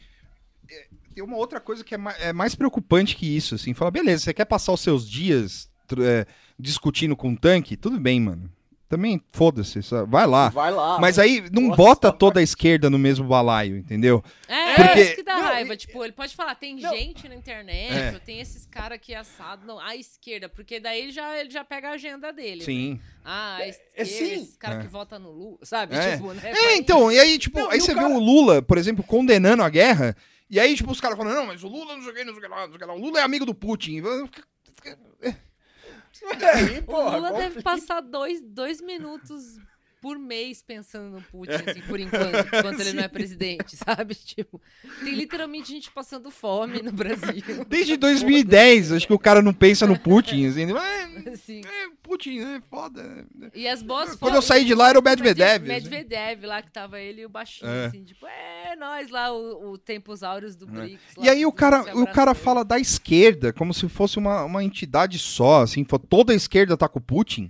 [0.67, 3.75] é, tem uma outra coisa que é mais, é mais preocupante que isso, assim.
[3.75, 5.69] Fala, beleza, você quer passar os seus dias
[6.03, 6.25] é,
[6.57, 7.77] discutindo com um tanque?
[7.77, 8.51] Tudo bem, mano.
[8.95, 10.49] Também, foda-se, só- vai lá.
[10.49, 10.99] Vai lá.
[10.99, 14.23] Mas aí não Nossa, bota mas- toda a esquerda no mesmo balaio, entendeu?
[14.47, 15.73] É, Porque- isso que dá Não, raiva.
[15.73, 16.89] e- Tipo, ele pode falar, tem Não.
[16.95, 18.19] gente na internet, É.
[18.19, 21.89] tem esses caras aqui assados, não, à esquerda, porque daí ele já, ele já pega
[21.89, 22.59] a agenda dele.
[22.59, 22.65] né?
[22.65, 22.99] Sim.
[23.25, 24.33] Ah, a É, esquerda, é sim.
[24.43, 24.81] esse cara É.
[24.81, 25.95] que vota no Lula, sabe?
[25.95, 26.15] É.
[26.17, 26.51] Tipo, né?
[26.51, 29.63] É, então, e aí, tipo, Não, aí você cara- vê o Lula, por exemplo, condenando
[29.63, 30.15] a guerra,
[30.49, 32.41] e aí, tipo, os caras falando, não, mas o Lula não que, não sei o
[32.41, 34.01] que lá, não que lá, o Lula é amigo do Putin.
[36.53, 39.57] Aí, O porra, Lula deve passar dois, dois minutos
[40.03, 44.13] por mês pensando no Putin, assim, por enquanto, enquanto ele não é presidente, sabe?
[44.13, 44.61] Tipo,
[45.01, 47.41] tem literalmente gente passando fome no Brasil.
[47.69, 51.61] Desde 2010, acho que o cara não pensa no Putin, assim, é, Assim.
[51.61, 53.25] é, Putin, é foda.
[53.55, 55.63] E as boas Quando eu saí de lá era o Medvedev.
[55.63, 55.65] assim.
[55.89, 57.85] Medvedev lá que tava ele e o baixinho, É.
[57.85, 61.15] assim, tipo, é nós lá, o, o Tempos Áureos do BRICS.
[61.15, 64.61] lá, E aí o cara, o cara fala da esquerda, como se fosse uma, uma
[64.61, 67.49] entidade só, assim, toda a esquerda tá com o Putin.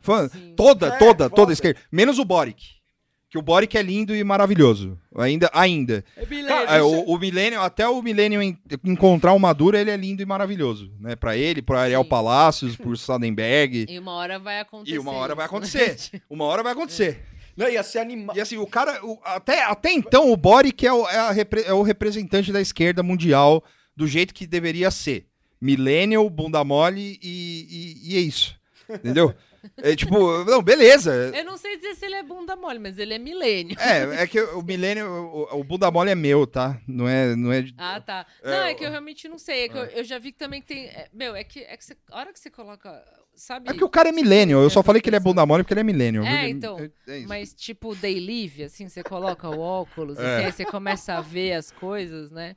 [0.00, 0.54] Fala, Sim.
[0.56, 1.30] toda, É, toda, foda.
[1.30, 1.78] toda a esquerda.
[1.92, 2.80] Menos o Boric.
[3.28, 4.98] Que o Boric é lindo e maravilhoso.
[5.16, 6.04] Ainda, ainda.
[6.16, 6.48] É milênio.
[6.48, 9.96] Cara, É, isso o, o Millennium, até o Millennium en- encontrar o Maduro, ele é
[9.96, 11.14] lindo e maravilhoso, né?
[11.14, 12.08] Pra ele, pro Ariel Sim.
[12.08, 13.86] Palácios, por Sadenberg.
[13.88, 14.96] E uma hora vai acontecer.
[14.96, 15.46] E uma hora vai né?
[15.46, 16.22] acontecer.
[16.28, 17.22] Uma hora vai acontecer.
[17.56, 18.36] Não, ia ser animal.
[18.36, 18.98] E assim, o cara.
[19.06, 22.60] o- até, até então, o Boric é o, é, a repre- é o representante da
[22.60, 23.62] esquerda mundial
[23.96, 25.26] do jeito que deveria ser.
[25.60, 28.56] Millennial, bunda mole e, e, e é isso.
[28.88, 29.32] Entendeu?
[29.76, 31.32] É tipo, não, beleza.
[31.34, 33.76] Eu não sei dizer se ele é bunda mole, mas ele é milênio.
[33.78, 36.80] É, é que o Millennial, o, o bunda mole é meu, tá?
[36.88, 37.34] Não é.
[37.36, 38.26] Não é Ah, tá.
[38.42, 39.64] É, Não, é o- que eu realmente não sei.
[39.64, 40.86] É que eu, eu já vi que também que tem.
[40.86, 43.02] é, meu, é que, é que você, a hora que você coloca.
[43.34, 43.68] Sabe?
[43.70, 44.60] É porque o cara é millennial.
[44.60, 46.24] Eu só falei que ele é bunda mole porque ele é millennial.
[46.24, 46.78] É, então,
[47.08, 47.28] é isso.
[47.28, 50.36] Mas tipo, day live, assim, você coloca o óculos, É.
[50.36, 52.54] assim, aí você começa a ver as coisas, né?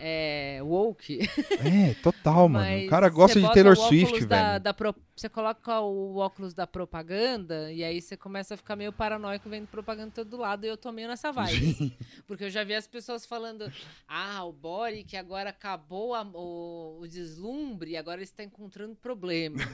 [0.00, 1.18] É, woke.
[1.64, 2.86] É, total, mano.
[2.86, 4.60] O cara gosta de Taylor Swift, da, velho.
[4.60, 8.92] da pro- Você coloca o óculos da propaganda e aí você começa a ficar meio
[8.92, 11.70] paranoico vendo propaganda todo lado e eu tô meio nessa vibe.
[11.70, 11.92] assim.
[12.28, 13.70] Porque eu já vi as pessoas falando,
[14.06, 19.66] ah, o Boric agora acabou a- o, o deslumbre e agora ele está encontrando problemas.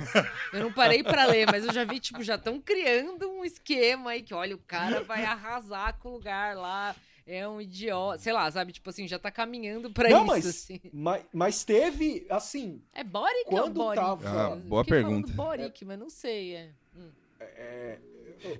[0.54, 4.12] eu não parei pra ler, mas eu já vi, tipo, já estão criando um esquema
[4.12, 6.96] aí que, olha, o cara vai arrasar com o lugar lá.
[7.26, 8.70] É um idiota, sei lá, sabe?
[8.72, 10.80] Tipo assim, já tá caminhando pra Não, isso, mas, assim.
[10.92, 13.96] mas, mas teve, assim, É Boric ou Quando Boric?
[14.02, 15.32] tava- Ah, boa pergunta.
[15.32, 16.54] Boric, mas não sei.
[16.56, 16.68] É.
[16.96, 17.08] Hum.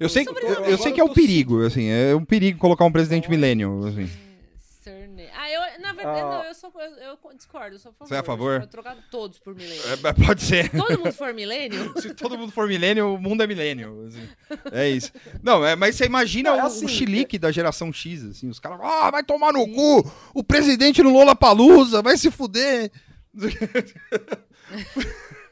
[0.01, 1.89] Eu sei, tô- eu, eu agora sei que é eu um tô perigo, assim.
[1.91, 4.09] É um perigo colocar um presidente millennial, assim.
[5.79, 6.25] Na verdade, Ah.
[6.39, 8.09] não, eu, sou, eu, eu discordo, eu sou a favor.
[8.09, 8.61] Você é a favor?
[8.61, 9.83] Eu trocar todos por milênio.
[9.91, 9.97] É,
[10.27, 10.71] pode ser.
[10.71, 11.93] Todo mundo for milênio?
[12.01, 13.93] Se todo mundo for millennial, o mundo é millennial.
[14.07, 14.29] assim.
[14.73, 15.13] É isso.
[15.43, 18.49] Não, é, mas você imagina Não, é o, assim, o chilique da geração X, assim.
[18.49, 20.11] Os caras, ah, vai tomar no cu!
[20.33, 22.91] O presidente no Lola Palusa, vai se fuder!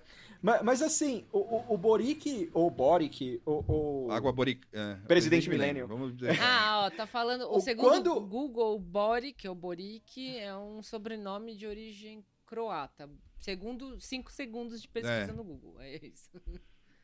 [0.42, 4.10] Mas, mas assim, o, o, o Boric, ou Boric, o, o...
[4.10, 4.66] Água Boric.
[4.72, 5.86] é, Presidente millennial.
[5.86, 6.36] Vamos dizer.
[6.42, 7.42] Ah, ó, tá falando.
[7.42, 13.08] O O- segundo quando- Google, Boric, ou Boric, é um sobrenome de origem croata.
[13.38, 15.32] Segundo, cinco segundos de pesquisa É.
[15.32, 15.80] no Google.
[15.80, 16.28] É isso.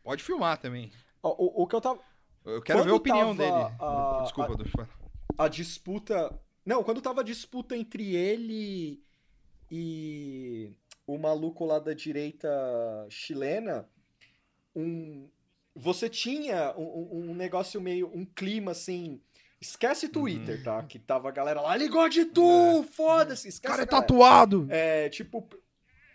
[0.03, 0.91] Pode filmar também.
[1.23, 2.01] O, o que eu tava...
[2.45, 3.77] Eu quero Quando ver a opinião tava, dele.
[3.81, 4.89] ah, Desculpa, a- deixa
[5.37, 6.41] a disputa.
[6.67, 9.03] Não, quando tava a disputa entre ele
[9.71, 10.73] e
[11.09, 12.49] o maluco lá da direita
[13.09, 13.89] chilena,
[14.77, 15.29] um.
[15.75, 18.11] Você tinha um, um- negócio meio.
[18.15, 19.21] um clima assim.
[19.61, 20.83] Esquece Twitter, tá?
[20.85, 22.85] Que tava a galera lá, gosta de tu!
[22.93, 23.49] Foda-se!
[23.49, 24.67] O Esquece cara é tatuado!
[24.71, 25.49] É, tipo.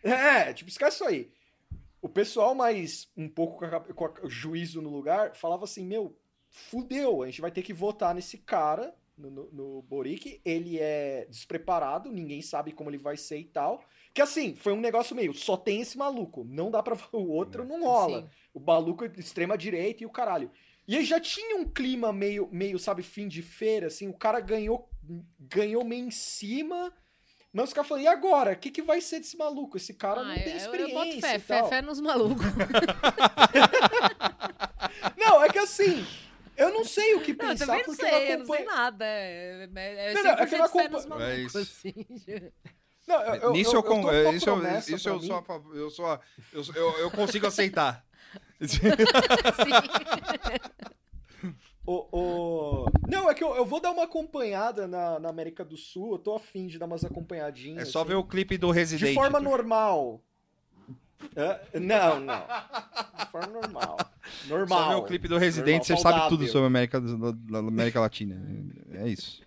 [0.04, 1.32] É, tipo, esquece isso aí.
[2.02, 6.16] O pessoal mais um pouco com, a- com a- juízo no lugar falava assim: meu,
[6.50, 10.40] fudeu, a gente vai ter que votar nesse cara, no, no, no Boric.
[10.46, 13.84] Ele é despreparado, ninguém sabe como ele vai ser e tal.
[14.14, 16.96] Que assim, foi um negócio meio, só tem esse maluco, não dá pra.
[17.14, 18.22] O outro não rola.
[18.22, 18.30] Sim.
[18.54, 20.52] O maluco é de extrema direita e o caralho.
[20.88, 24.40] E aí já tinha um clima meio, meio, sabe, fim de feira, assim, o cara
[24.40, 24.88] ganhou,
[25.40, 26.94] ganhou meio em cima.
[27.52, 28.54] Mas os caras falaram, e agora?
[28.54, 29.78] O que, que vai ser desse maluco?
[29.78, 30.94] Esse cara Ah, não tem eu- experiência.
[30.94, 31.70] Eu boto fé, e fé, tal.
[31.70, 32.46] fé nos malucos.
[35.18, 36.06] Não, é que assim,
[36.58, 38.46] eu não sei o que Não, eu pensar, também não porque sei, eu eu não
[38.46, 38.66] sei acompanho.
[38.66, 39.06] nada.
[39.06, 41.58] É, é, é Não, não, é que eu 100% fé acompanho- nos malucos, isso.
[41.58, 41.94] assim.
[43.08, 44.00] Não, eu, Nisso eu, com
[44.32, 45.44] isso, eu, isso eu sou, a
[45.76, 46.20] eu sou, a-
[46.54, 48.06] eu, sou- eu, eu consigo aceitar.
[48.62, 48.80] Sim.
[51.86, 55.76] O, o- Não, é que eu, eu vou dar uma acompanhada na, na América do
[55.76, 57.90] Sul, eu tô afim de dar umas acompanhadinhas.
[57.90, 58.08] É só assim.
[58.10, 59.10] ver o clipe do Resident.
[59.10, 60.22] De forma normal.
[61.36, 61.60] Hã?
[61.74, 62.40] Não, não.
[63.20, 63.98] De forma normal.
[64.48, 64.80] Normal.
[64.80, 66.52] Só ver o clipe do Resident, Normal, você sabe tudo saudável.
[66.54, 68.42] sobre a América, do- da América Latina.
[68.94, 69.42] É isso.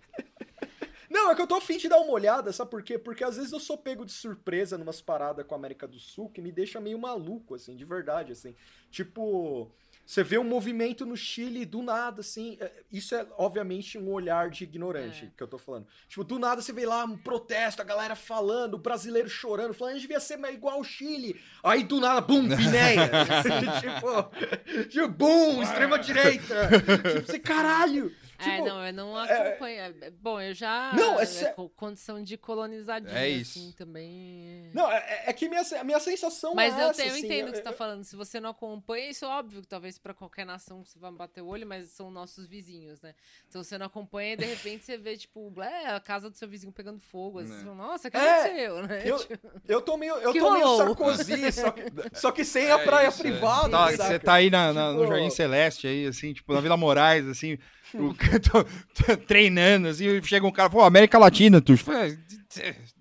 [1.27, 2.97] Não, é que eu tô afim de dar uma olhada, sabe por quê?
[2.97, 6.29] Porque às vezes eu sou pego de surpresa numas paradas com a América do Sul
[6.29, 8.55] que me deixa meio maluco, assim, de verdade, assim.
[8.89, 9.69] Tipo,
[10.05, 12.57] você vê um movimento no Chile do nada, assim.
[12.61, 15.31] é- Isso é, obviamente, um olhar de ignorante É.
[15.35, 15.85] que eu tô falando.
[16.07, 19.95] Tipo, do nada você vê lá um protesto, a galera falando, o brasileiro chorando, falando,
[19.95, 21.37] a gente devia ser igual ao Chile.
[21.61, 23.11] Aí do nada, bum, Pinéia.
[23.81, 26.69] tipo, tipo, bum, extrema-direita.
[27.13, 28.15] tipo, você, caralho.
[28.39, 29.79] É, Tipo, não, eu não é- acompanho.
[30.01, 30.93] é- Bom, eu já.
[30.95, 33.57] Não, é é sé- co- condição de colonizadinha, É isso.
[33.57, 34.69] assim, também.
[34.73, 37.47] Não, é, é que minha, a minha sensação Mas é eu, essa, eu assim, entendo
[37.47, 38.03] o que você tá falando.
[38.03, 41.41] Se você não acompanha, isso é óbvio que talvez pra qualquer nação você vai bater
[41.41, 43.13] o olho, mas são nossos vizinhos, né?
[43.49, 46.47] Então você não acompanha e de repente você vê, tipo, é, a casa do seu
[46.47, 47.39] vizinho pegando fogo.
[47.39, 47.57] Assim, Né.
[47.59, 49.01] você fala, Nossa, o que É, aconteceu, né?
[49.05, 50.85] Eu, Tipo, eu tô meio, eu Que tô meio rolou?
[50.87, 51.81] Sarkozy, só que,
[52.13, 53.23] só que sem É a praia isso, é.
[53.23, 53.69] privada.
[53.69, 54.03] Tá, saca?
[54.03, 57.25] você tá aí na, na- no Tipo- Jardim Celeste, aí, assim, tipo, na Vila Moraes,
[57.27, 57.57] assim,
[57.93, 58.63] o- tô,
[59.05, 61.73] tô treinando, assim, chega um cara, pô, América Latina, tu.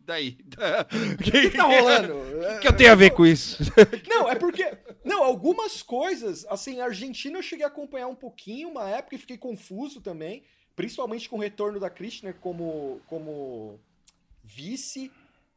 [0.05, 0.39] Daí.
[0.57, 2.15] O O que tá rolando?
[2.15, 3.59] O que eu tenho a ver com isso?
[4.09, 4.77] Não, é porque.
[5.05, 9.19] Não, algumas coisas, assim, a Argentina eu cheguei a acompanhar um pouquinho uma época e
[9.19, 10.43] fiquei confuso também.
[10.77, 13.81] Principalmente com o retorno da Kirchner como, como
[14.45, 15.11] vice.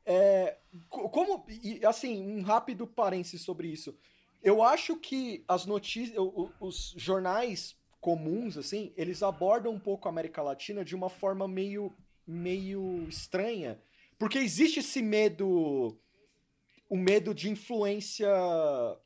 [0.05, 0.55] É,
[0.89, 1.45] co- como.
[1.87, 3.93] Assim, um rápido parênteses sobre isso.
[4.41, 6.17] Eu acho que as notícias.
[6.59, 11.93] Os jornais comuns, assim, eles abordam um pouco a América Latina de uma forma meio,
[12.25, 13.79] meio estranha.
[14.17, 15.97] Porque existe esse medo
[16.89, 18.27] o medo de influência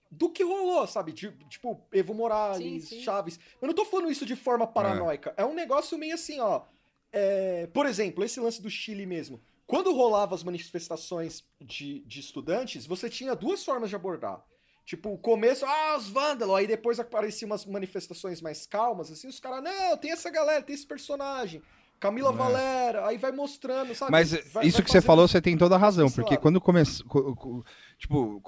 [0.10, 1.12] do que rolou, sabe?
[1.12, 3.02] De- tipo, Evo Morales, Sim, sim.
[3.02, 3.38] Chaves.
[3.62, 5.34] Eu não tô falando isso de forma paranoica.
[5.36, 6.64] É, um negócio meio assim, ó.
[7.12, 9.42] É, por exemplo, esse lance do Chile mesmo.
[9.68, 14.44] Quando rolava as manifestações de, de estudantes, você tinha duas formas de abordar.
[14.86, 16.56] Tipo, o começo, ah, os vândalos.
[16.56, 20.76] Aí depois apareciam umas manifestações mais calmas, assim, os caras, não, tem essa galera, tem
[20.76, 21.62] esse personagem.
[22.00, 22.34] Camila É.
[22.36, 24.12] Valera, aí vai mostrando, sabe?
[24.12, 27.06] Mas Vai- isso vai que você falou, você tem toda a razão, porque quando começou.
[27.08, 27.66] co- co-
[27.98, 28.42] Tipo,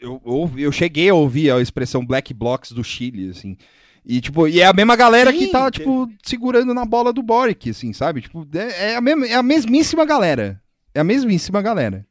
[0.00, 3.58] eu, ouvi- eu cheguei a ouvir a expressão Black Blocs do Chile, assim.
[4.06, 7.12] E, tipo, e é a mesma galera que Sim, tá, que- tipo, segurando na bola
[7.12, 8.22] do Boric, assim, sabe?
[8.22, 10.62] Tipo, é, é a, mesma, é a mesmíssima galera.
[10.94, 12.06] É a mesmíssima galera.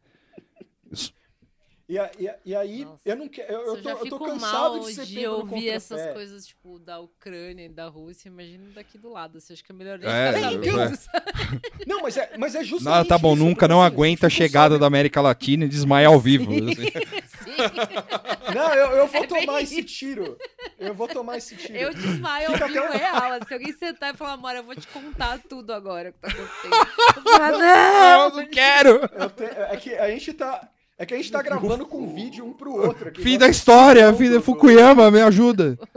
[1.87, 3.01] E, a- e a- e aí, Nossa.
[3.03, 3.51] eu não quero.
[3.51, 6.79] Eu, eu tô, eu tô cansado de ser de pego no ouvir essas coisas, tipo,
[6.79, 8.29] da Ucrânia e da Rússia.
[8.29, 9.39] Imagina daqui do lado.
[9.39, 11.25] Você acha que é melhor nem É, ficar então- sabendo, sabe?
[11.85, 12.99] Não, mas é, mas é justamente.
[12.99, 15.67] Não, tá bom, isso, nunca não assim, aguenta a chegada sabe- da América Latina e
[15.67, 16.51] desmaia ao vivo.
[16.53, 16.71] Sim.
[16.71, 16.83] assim.
[17.43, 18.55] Sim.
[18.55, 19.87] Não, eu, eu vou É bem tomar esse isso.
[19.87, 20.37] tiro.
[20.79, 21.77] Eu vou tomar esse tiro.
[21.77, 23.39] Eu desmaio ao Fica vivo até real.
[23.47, 26.73] Se alguém sentar e falar, amor, eu vou te contar tudo agora que tá acontecendo.
[27.17, 28.23] Eu falar, não!
[28.29, 28.89] Eu não quero!
[29.13, 30.69] Eu te- É que a gente tá.
[31.03, 33.21] É que a gente tá gravando com vídeo um pro outro aqui.
[33.21, 35.77] Fim Nós da história, estamos fim da do- Fukuyama, me ajuda.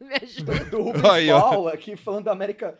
[0.00, 0.64] Me ajuda.
[0.66, 1.28] Do Rubens Aí.
[1.28, 2.78] Paula aqui falando da América.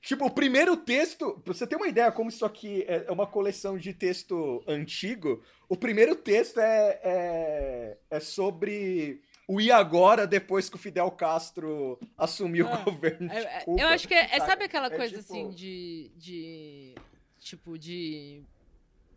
[0.00, 3.26] Tipo, o primeiro texto, pra você ter uma ideia como isso aqui é é uma
[3.26, 10.68] coleção de texto antigo, o primeiro texto é, é, é sobre o e agora depois
[10.68, 13.80] que o Fidel Castro assumiu Ah, o governo de Cuba.
[13.82, 16.94] eu acho que é, é- sabe aquela É coisa tipo- assim de, de
[17.40, 18.42] tipo de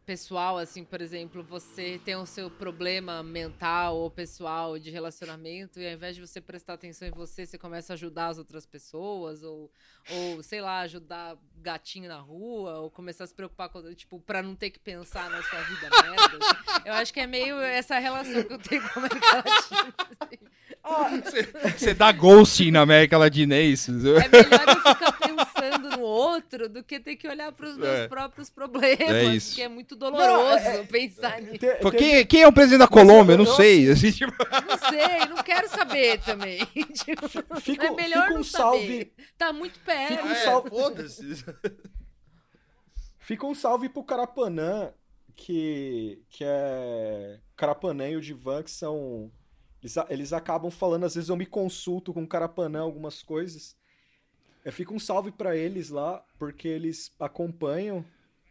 [0.10, 5.88] pessoal assim, por exemplo, você tem o seu problema mental ou pessoal de relacionamento e
[5.88, 9.44] ao invés de você prestar atenção em você, você começa a ajudar as outras pessoas
[9.44, 9.72] ou
[10.10, 14.41] ou sei lá, ajudar gatinho na rua ou começar a se preocupar com tipo para
[14.41, 16.38] não ter que pensar na sua vida merda.
[16.41, 16.81] assim.
[16.86, 19.94] Eu acho que é meio essa relação que eu tenho com a América Latina.
[21.22, 21.77] assim.
[21.77, 23.91] Você dá ghosting na América Latina, é isso?
[23.91, 25.19] É melhor eu ficar
[26.10, 28.07] outro do que ter que olhar para os meus É.
[28.07, 29.56] próprios problemas, É isso.
[29.56, 31.57] que é muito doloroso Não, é- pensar nisso.
[31.60, 33.34] Te- quem, quem é o presidente da Colômbia?
[33.34, 33.90] Eu não sei.
[33.91, 34.31] assim, tipo,
[34.68, 36.60] Não sei, não quero saber também.
[36.94, 37.27] Tipo,
[37.61, 38.81] Fica, é melhor fica um não salve.
[38.81, 39.14] saber.
[39.38, 40.10] Tá muito perto.
[40.18, 40.69] Fica um salve.
[40.69, 41.45] foda-se.
[43.19, 44.91] Fica um salve pro Carapanã,
[45.36, 47.40] que, que é.
[47.56, 49.31] Carapanã e o Divan, que são.
[49.81, 53.77] Eles, eles acabam falando, às vezes eu me consulto com o Carapanã algumas coisas.
[54.64, 58.03] É, fica um salve pra eles lá, porque eles acompanham.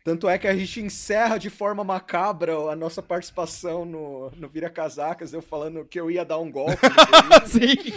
[0.05, 4.71] Tanto é que a gente encerra de forma macabra a nossa participação no, no Vira
[4.71, 6.79] Casacas, eu falando que eu ia dar um golpe.
[7.47, 7.93] Sim.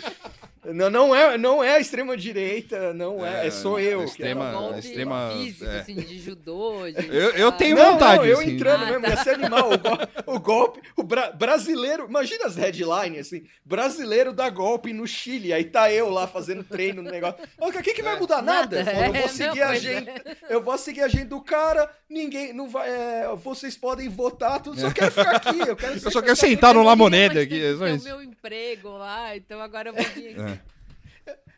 [0.65, 4.01] Não, não, é, não é a extrema-direita, não é, é, sou eu.
[4.01, 5.79] a que extrema- um golpe extrema- físico, é.
[5.79, 6.89] assim, de judô.
[6.91, 7.75] De, Eu- eu tenho.
[7.75, 8.51] Não, vontade, não, eu assim.
[8.55, 9.09] entrando Ah, mesmo, tá.
[9.09, 9.71] ia ser animal.
[9.73, 15.07] O, go- o golpe, o bra- brasileiro, imagina as headlines, assim, brasileiro dá golpe no
[15.07, 17.39] Chile, aí tá eu lá fazendo treino no negócio.
[17.59, 18.41] O que, que vai mudar?
[18.41, 18.83] Nada.
[18.83, 20.13] Nada, Eu é, vou seguir não, a agenda,
[20.49, 24.79] eu vou seguir a agenda do cara, ninguém, não vai, é, vocês podem votar, tudo,
[24.79, 27.33] só quero ficar aqui, eu quero Eu só quero sentar Eu no queria La Moneda
[27.35, 30.51] muito aqui, é o meu emprego lá, então agora eu vou vir aqui.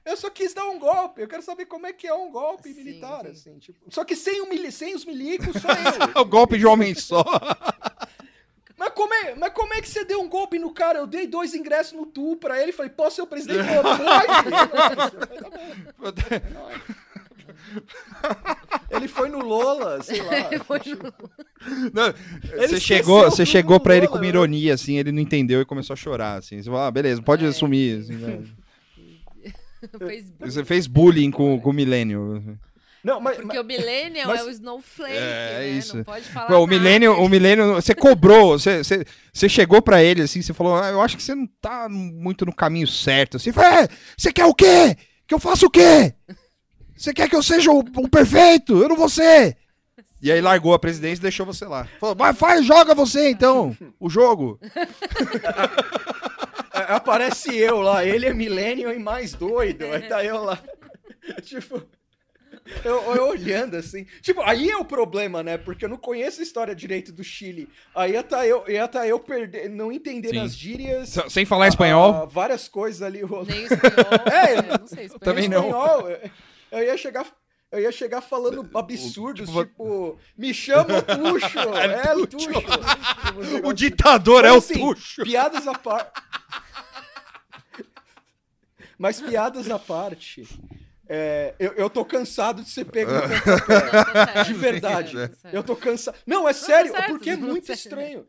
[0.06, 1.22] Eu só quis dar um golpe.
[1.22, 3.28] Eu quero saber como é que é um golpe Sim, militar, sim.
[3.32, 3.80] assim, tipo.
[3.90, 5.68] Só que sem, o mili sem os milicos, só
[6.16, 6.22] eu.
[6.22, 7.24] O golpe de homem só.
[8.78, 11.00] mas, como é, mas como é que você deu um golpe no cara?
[11.00, 12.72] Eu dei dois ingressos no Tu pra ele.
[12.74, 13.60] Falei, posso ser o presidente?
[13.60, 15.24] Ele falou, pode.
[16.14, 16.70] Tá bom.
[18.92, 20.34] Ele foi no Lola, sei lá.
[20.66, 22.14] Foi no- Não,
[22.68, 24.28] você chegou, você chegou pra ele com uma né?
[24.28, 26.58] ironia, assim, ele não entendeu e começou a chorar, assim.
[26.62, 28.46] Você falou, ah, beleza, pode É, assumir, assim,
[29.84, 29.90] né?
[30.08, 30.52] Facebook.
[30.52, 32.58] Você fez bullying com, com o milênio.
[33.04, 35.20] Não, mas, Porque o Millennial mas- é o Snowflake, É,
[35.60, 35.66] né?
[35.66, 35.98] é isso.
[35.98, 39.04] Não pode falar Pô, o milênio, o milênio, você cobrou, você, você,
[39.34, 42.46] você chegou pra ele, assim, você falou, ah, eu acho que você não tá muito
[42.46, 43.50] no caminho certo, assim.
[43.50, 44.96] "É, você quer o quê?
[45.28, 46.14] Que eu faça o quê?
[46.96, 48.82] Você quer que eu seja o, o perfeito?
[48.82, 49.58] Eu não vou ser.
[50.22, 51.86] E aí largou a presidência e deixou você lá.
[52.00, 54.58] Falou, mas faz, joga você então, o jogo.
[56.94, 59.86] a- aparece eu lá, ele é millennial e mais doido.
[59.92, 60.60] Aí tá eu lá.
[61.44, 61.82] tipo.
[62.86, 64.06] Eu, eu olhando assim.
[64.22, 65.58] Tipo, aí é o problema, né?
[65.58, 67.68] Porque eu não conheço a história direito do Chile.
[67.94, 70.40] Aí ia tá eu, ia tá eu perder, não entendendo Sim.
[70.40, 71.18] as gírias.
[71.18, 72.14] S- Sem falar espanhol.
[72.14, 73.52] ah, várias coisas ali rolando.
[73.52, 73.96] Nem espanhol.
[74.32, 75.20] É, é, não sei espanhol.
[75.20, 75.66] também não.
[75.66, 76.30] espanhol, eu-
[76.72, 77.26] eu ia chegar.
[77.72, 82.48] Eu ia chegar falando absurdos, tipo, tipo, me chama Tuxo, é Tuxo.
[82.48, 85.24] Tipo, O ditador é o assim, Tuxo.
[85.24, 86.12] Piadas à parte.
[89.04, 90.48] Mas piadas à parte.
[91.10, 93.20] é, eu, eu tô cansado de ser pego no
[94.48, 95.12] De verdade.
[95.12, 95.54] certo.
[95.54, 96.18] Eu tô cansado.
[96.26, 97.80] Não, é sério, certo, porque é muito certo.
[97.80, 98.26] estranho.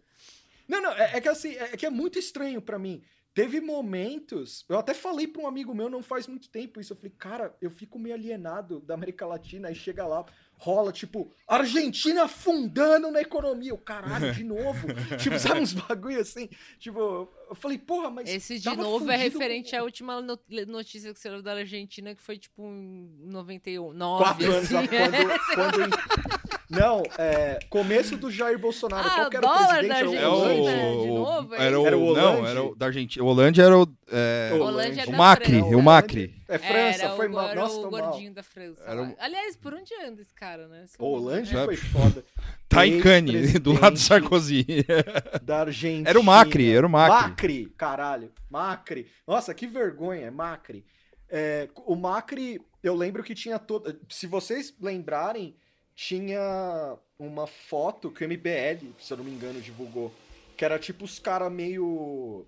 [0.66, 3.04] Não, não, é, é que assim, é, é que é muito estranho pra mim.
[3.32, 6.92] Teve momentos, eu até falei pra um amigo meu não faz muito tempo isso.
[6.92, 9.68] Eu falei, cara, eu fico meio alienado da América Latina.
[9.68, 10.24] Aí chega lá,
[10.64, 13.74] rola, tipo, Argentina afundando na economia.
[13.74, 14.86] O caralho, de novo.
[15.20, 16.48] tipo, sabe uns bagulho assim?
[16.78, 18.28] Tipo, eu falei, porra, mas.
[18.28, 20.38] Esse de novo é referente com- à última no-
[20.68, 24.24] notícia que você leu da Argentina, que foi tipo em 99.
[24.24, 24.74] Quatro anos assim.
[24.74, 24.82] lá,
[25.54, 27.58] quando, quando- Não, é.
[27.70, 29.06] Começo do Jair Bolsonaro.
[29.08, 30.14] Ah, Qual que era o dólar da presidente?
[30.14, 30.82] É Era o Argentina.
[30.84, 31.02] Hollande?
[31.02, 33.24] de novo, é era o, Era o não, era o da Argentina.
[33.24, 33.86] O Hollande era o.
[34.10, 35.76] é, O Holândia é o Macri, França.
[35.76, 36.34] o Macri.
[36.46, 37.48] É França, era foi o, mal.
[37.48, 38.00] era Nossa, o tô mal.
[38.02, 38.82] gordinho da França.
[38.86, 40.82] Era Aliás, por onde anda esse cara, né?
[40.84, 41.64] Esse O Hollande É.
[41.64, 42.24] foi foda.
[42.68, 44.66] Tá em Cannes, do lado do Sarkozy.
[45.42, 46.08] Da Argentina.
[46.10, 47.28] Era o Macri, era o Macri.
[47.30, 48.32] Macri, caralho.
[48.50, 49.06] Macri.
[49.26, 50.84] Nossa, que vergonha, Macri.
[51.30, 53.98] É, o Macri, eu lembro que tinha toda.
[54.08, 55.56] Se vocês lembrarem,
[55.94, 60.12] tinha uma foto que o MBL, se eu não me engano, divulgou.
[60.56, 62.46] Que era tipo os caras meio.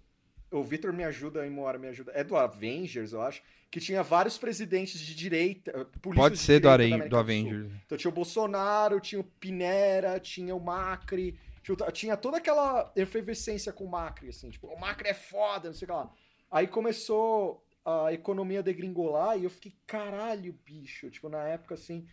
[0.51, 2.13] O Vitor me ajuda, a Moara me ajuda.
[2.15, 3.43] É do Avengers, eu acho.
[3.71, 5.73] Que tinha vários presidentes de direita.
[5.75, 7.17] eh, Pode de ser do, América do.
[7.17, 7.73] Avengers.
[7.85, 12.93] Então tinha o Bolsonaro, tinha o Pinera, tinha o Macri, tinha, o- tinha toda aquela
[12.95, 16.11] efervescência com o Macri, assim, tipo, o Macri é foda, não sei o que lá.
[16.51, 22.07] Aí começou a economia degringolar e eu fiquei, caralho, bicho, tipo, na época, assim,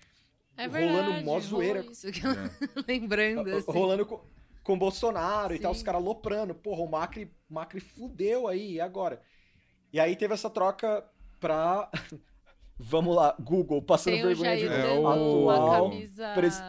[0.55, 1.85] É rolando verdade, mó zoeira.
[1.85, 2.07] isso.
[2.87, 3.71] Lembrando, assim.
[3.71, 4.21] rolando com,
[4.63, 5.77] com Bolsonaro e tal, Sim.
[5.79, 9.21] os caras loprando, porra, o Macri, Macri fudeu aí, e agora?
[9.91, 11.03] E aí teve essa troca
[11.39, 11.89] pra...
[12.77, 16.61] Vamos lá, Google, passando Tem vergonha de Jair É uma camisa pres-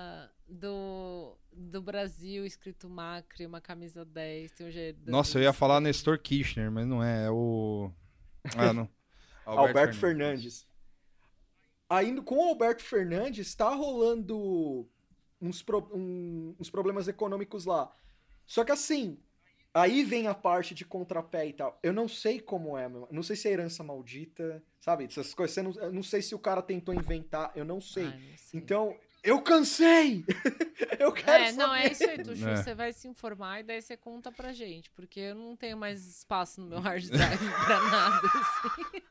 [0.46, 4.52] do, do Brasil escrito Macri, uma camisa 10.
[4.52, 7.90] Tem o Jair dando Nossa, eu ia falar Nestor Kirchner, mas não é, é o.
[8.56, 8.88] Ah, não.
[9.46, 10.66] Alberto, Fernandes.
[10.66, 10.73] Aí,
[12.02, 14.88] no- com o Alberto Fernandes, tá rolando
[15.40, 17.90] uns, pro- um- uns problemas econômicos lá.
[18.46, 19.18] Só que assim,
[19.72, 21.78] aí vem a parte de contrapé e tal.
[21.82, 23.08] Eu não sei como é, meu.
[23.10, 25.04] Não sei se é herança maldita, sabe?
[25.04, 25.56] Essas coisas.
[25.64, 28.04] Não, eu não sei se o cara tentou inventar, eu não sei.
[28.06, 28.60] Ai, não sei.
[28.60, 30.22] Então, eu cansei!
[31.00, 31.80] eu quero É, não, saber.
[31.86, 32.46] é isso aí, Tuxu.
[32.48, 32.56] É.
[32.56, 34.90] Você vai se informar e daí você conta pra gente.
[34.90, 38.20] Porque eu não tenho mais espaço no meu hard drive pra nada.
[38.26, 39.02] assim.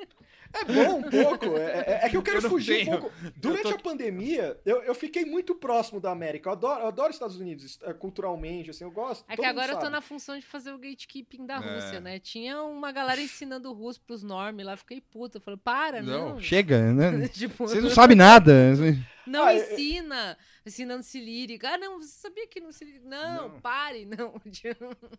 [0.54, 1.58] É bom um pouco.
[1.58, 2.98] É, é- é que eu quero Eu fugir tenho.
[2.98, 3.16] um pouco.
[3.36, 6.50] Durante a pandemia, eu, eu fiquei muito próximo da América.
[6.50, 9.26] Eu adoro, eu adoro os Estados Unidos, eh, culturalmente, assim, eu gosto.
[9.28, 9.92] É que agora eu tô sabe.
[9.94, 11.58] na função de fazer o gatekeeping da É.
[11.76, 12.20] Rússia, né?
[12.20, 15.38] Tinha uma galera ensinando russo pros normes lá, fiquei puta.
[15.38, 16.40] Eu falei, para, Não, não.
[16.40, 17.28] chega, né?
[17.34, 18.72] tipo, Vocês não sabem nada.
[18.72, 19.04] assim.
[19.26, 21.70] Não Ah, eu- ensina, ensinando cilírica.
[21.70, 23.08] Ah, não, você sabia que não cilírica.
[23.08, 23.60] Não, Não.
[23.62, 24.34] pare, não.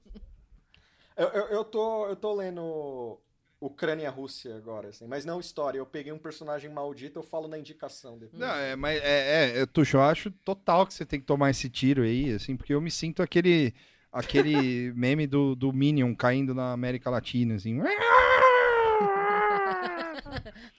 [1.16, 3.20] Eu, eu, eu tô, eu tô lendo
[3.66, 5.78] Ucrânia-Rússia agora, assim, mas não história.
[5.78, 8.38] Eu peguei um personagem maldito, eu falo na indicação depois.
[8.38, 11.50] Não, é, mas é, é, é, Tuxo, eu acho total que você tem que tomar
[11.50, 13.74] esse tiro aí, assim, porque eu me sinto aquele,
[14.12, 17.78] aquele meme do, do Minion caindo na América Latina, assim.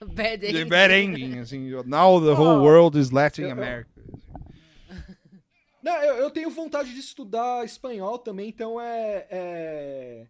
[0.05, 0.69] Bad The end.
[0.69, 1.69] bad ending, assim.
[1.85, 3.89] Now the whole Oh, world is Latin America.
[5.81, 9.27] Não, eu, eu tenho vontade de estudar espanhol também, então é.
[9.29, 10.27] é...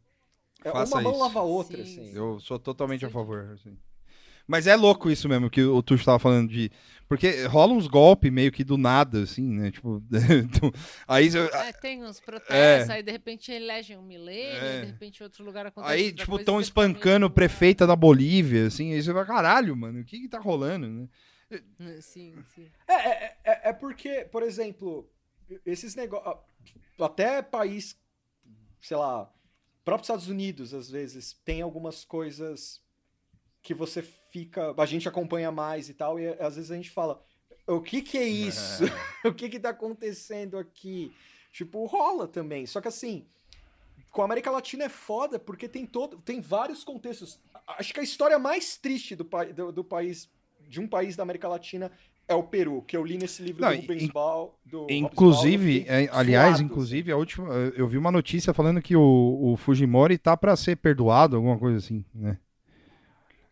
[0.66, 1.22] é Faça uma mão isso.
[1.22, 2.16] lava a outra, Sim, assim.
[2.16, 3.78] Eu sou totalmente a favor, assim.
[4.48, 6.70] Mas é louco isso mesmo que o Tuxo tava falando de.
[7.08, 9.72] Porque rola uns golpes meio que do nada, assim, né?
[9.72, 10.04] Tipo.
[11.08, 11.32] aí.
[11.32, 12.94] você- É, tem uns protestos, É.
[12.94, 14.82] aí de repente elegem um milênio, É.
[14.82, 18.68] de repente outro lugar acontece Aí, outra tipo, estão espancando meio- o prefeita da Bolívia,
[18.68, 21.08] assim, aí você vai, caralho, mano, o que que tá rolando, né?
[21.80, 22.68] É, Sim, sim.
[22.88, 25.10] É, é, é, é porque, por exemplo,
[25.66, 26.36] esses negócios.
[27.00, 27.98] Até país,
[28.82, 29.28] sei lá,
[29.86, 32.82] próprio Estados Unidos, às vezes, tem algumas coisas
[33.62, 34.74] que você fica.
[34.76, 37.24] A gente acompanha mais e tal, e às vezes a gente fala.
[37.68, 38.84] O que que é isso?
[39.24, 41.16] o que que tá acontecendo aqui?
[41.52, 42.66] Tipo, rola também.
[42.66, 43.26] Só que assim,
[44.12, 47.40] com a América Latina é foda porque tem todo, tem vários contextos.
[47.68, 50.30] Acho que a história mais triste do, do, do país,
[50.68, 51.92] de um país da América Latina
[52.28, 54.58] é o Peru, que eu li nesse livro Não, do Rubens in- Bal.
[54.66, 58.54] Do Inclusive, Bal, eu fiquei é, aliás, suado, inclusive, a última, eu vi uma notícia
[58.54, 62.38] falando que o, o Fujimori tá pra ser perdoado, alguma coisa assim, né?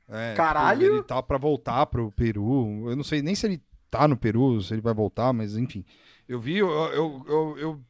[0.10, 0.86] É, tipo, Caralho!
[0.96, 2.90] ele tá pra voltar pro Peru.
[2.90, 5.84] Eu não sei nem se ele tá no Peru, se ele vai voltar, mas enfim.
[6.28, 7.82] Eu vi, eu, eu, eu, eu,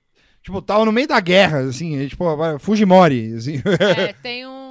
[0.41, 3.55] tipo, tava no meio da guerra, assim, aí, tipo, vai, Fujimori, assim.
[3.97, 4.62] É, tem, uns,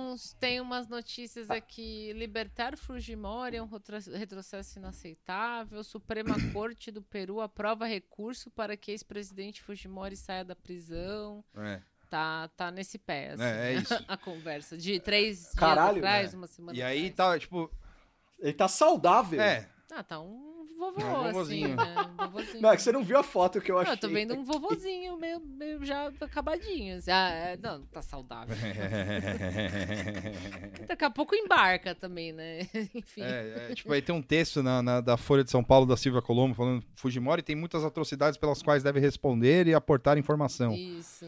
[0.42, 2.12] tem umas notícias aqui.
[2.14, 5.84] Libertar Fujimori é um retro- retrocesso inaceitável.
[5.84, 11.44] Suprema Corte do Peru aprova recurso para que ex-presidente Fujimori saia da prisão.
[11.56, 13.94] É, Tá, tá nesse pé, assim, é, é isso.
[14.06, 14.76] a conversa.
[14.76, 16.38] De três Caralho, dias atrás, né?
[16.38, 17.14] uma semana E aí atrás.
[17.16, 17.70] tá, tipo,
[18.38, 19.40] Ele tá saudável.
[19.40, 21.76] é, Ah, tá um vovô, É um assim, vovozinho.
[21.76, 21.94] né?
[22.12, 22.62] Um vovozinho.
[22.62, 23.94] Não, é que você não viu a foto que eu Não, achei.
[23.94, 26.96] eu tô vendo um vovozinho meio, meio já acabadinho.
[26.98, 27.10] assim.
[27.10, 28.56] Ah, é, não, tá saudável.
[30.86, 32.60] Daqui a pouco embarca também, né?
[32.94, 33.22] Enfim.
[33.22, 35.96] É, é, tipo, aí tem um texto na, na- da Folha de São Paulo da
[35.96, 40.72] Silvia Colombo falando Fujimori tem muitas atrocidades pelas quais deve responder e aportar informação.
[40.74, 41.26] Isso.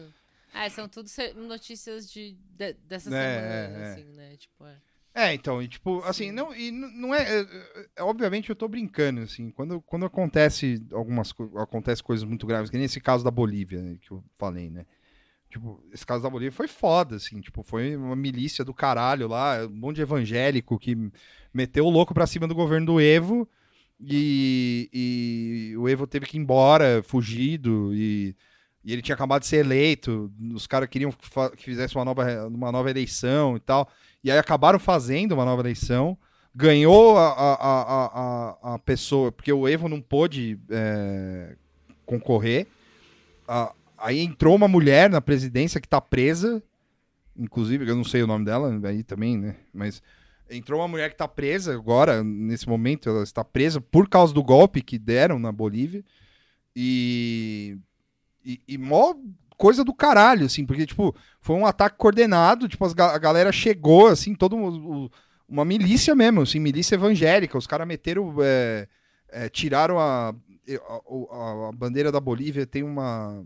[0.53, 3.91] Ah, são tudo notícias de, de- dessa É, semana, é, é.
[3.91, 4.35] assim, né?
[4.37, 4.75] Tipo, é.
[5.17, 6.31] É, então, e tipo, assim, Sim.
[6.33, 7.47] não, e não é, é,
[7.95, 12.69] é, Obviamente eu tô brincando, assim, quando, quando acontece algumas co- acontece coisas muito graves,
[12.69, 14.85] que nem esse caso da Bolívia, né, que eu falei, né?
[15.49, 19.65] Tipo, esse caso da Bolívia foi foda, assim, tipo, foi uma milícia do caralho lá,
[19.65, 20.97] um monte de evangélico que
[21.53, 23.47] meteu o louco pra cima do governo do Evo
[23.99, 24.89] e,
[25.71, 28.35] e o Evo teve que ir embora, fugido, e,
[28.83, 32.47] e ele tinha acabado de ser eleito, os caras queriam que que fizesse uma nova,
[32.47, 33.89] uma nova eleição e tal,
[34.25, 36.17] e aí acabaram fazendo uma nova eleição,
[36.53, 41.55] ganhou a, a, a, a, pessoa, porque o Evo não pôde é,
[42.07, 42.65] concorrer,
[43.47, 46.63] a- aí entrou uma mulher na presidência que tá presa,
[47.37, 50.01] inclusive, eu não sei o nome dela, aí também, né, mas
[50.49, 54.43] entrou uma mulher que tá presa agora, nesse momento, ela está presa por causa do
[54.43, 56.03] golpe que deram na Bolívia,
[56.75, 57.77] e,
[58.43, 59.13] e, e mó
[59.57, 63.51] coisa do caralho, assim, porque, tipo, foi um ataque coordenado, tipo, as ga- a galera
[63.51, 65.09] chegou, assim, todo o-
[65.47, 68.87] uma milícia mesmo, assim, milícia evangélica, os caras meteram, é,
[69.29, 73.43] é, tiraram a, a, a- bandeira da Bolívia, tem uma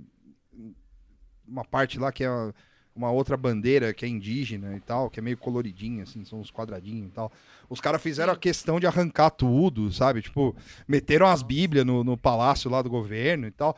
[1.47, 2.29] uma parte lá que é
[2.95, 6.51] uma outra bandeira que é indígena e tal, que é meio coloridinha, assim, são uns
[6.51, 7.31] quadradinhos e tal.
[7.69, 10.21] Os caras fizeram a questão de arrancar tudo, sabe?
[10.21, 10.55] Tipo,
[10.87, 13.77] meteram as bíblias no, no palácio lá do governo e tal.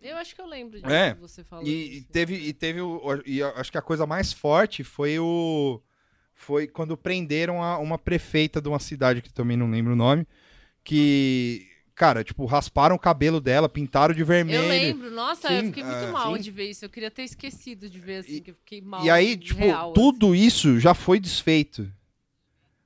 [0.00, 1.66] Eu acho que eu lembro de É, você falando.
[1.66, 5.80] E, e teve, e teve o, e acho que a coisa mais forte foi o
[6.34, 10.26] foi quando prenderam a- uma prefeita de uma cidade que também não lembro o nome,
[10.82, 14.62] que cara, tipo, rasparam o cabelo dela, pintaram de vermelho.
[14.64, 16.42] Eu lembro, nossa, eu Sim, fiquei muito é, mal sim.
[16.42, 16.84] de ver isso.
[16.84, 19.04] Eu queria ter esquecido de ver assim, E- que eu fiquei mal.
[19.04, 19.94] E aí, assim, tipo, real, assim.
[19.94, 21.88] tudo isso já foi desfeito.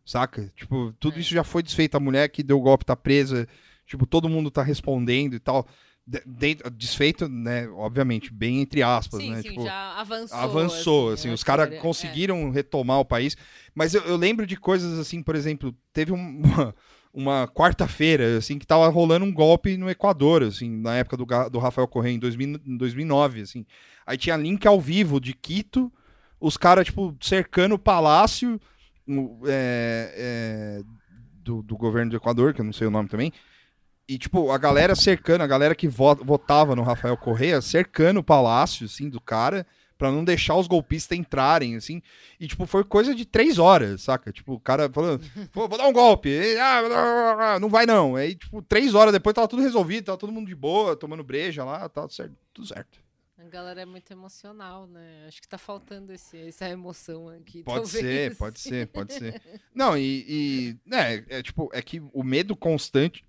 [0.05, 0.53] Saca?
[0.55, 1.21] Tipo, tudo É.
[1.21, 1.97] isso já foi desfeito.
[1.97, 3.49] A mulher que deu o golpe tá presa.
[3.87, 5.67] Tipo, todo mundo tá respondendo e tal.
[6.07, 7.67] De- de- desfeito, né?
[7.71, 9.43] Obviamente, bem entre aspas, Sim, né?
[9.43, 10.39] sim, tipo, já avançou.
[10.39, 11.83] avançou, assim, a os caras história.
[11.83, 13.37] conseguiram retomar o país.
[13.75, 16.75] Mas eu, eu lembro de coisas assim, por exemplo, teve um- uma,
[17.13, 21.59] uma quarta-feira, assim, que tava rolando um golpe no Equador, assim, na época do, do
[21.59, 23.67] Rafael Correa, em 2000 em 2009, assim.
[24.07, 25.93] Aí tinha link ao vivo de Quito,
[26.41, 28.61] os caras, tipo, cercando o palácio
[29.47, 30.83] é, é,
[31.43, 33.33] do, do governo do Equador, que eu não sei o nome também,
[34.09, 38.25] e, tipo, a galera cercando, a galera que vo- votava no Rafael Correa, cercando o
[38.25, 39.67] palácio, assim, do cara,
[39.99, 42.03] pra não deixar os golpistas entrarem, assim.
[42.39, 44.31] E, tipo, foi coisa de três horas, saca?
[44.31, 45.21] Tipo, o cara falando,
[45.53, 46.29] "Pô, vou dar um golpe.
[46.29, 48.15] E, ah, não vai não.
[48.15, 51.65] Aí, tipo, três horas depois tava tudo resolvido, tava todo mundo de boa, tomando breja
[51.65, 53.05] lá, tava certo, tudo certo.
[53.39, 55.25] A galera é muito emocional, né?
[55.29, 57.63] Acho que tá faltando esse, essa emoção aqui.
[57.63, 58.05] Pode talvez.
[58.05, 59.41] ser, pode ser, pode ser.
[59.75, 63.25] Não, e, e né, é tipo, é que o medo constante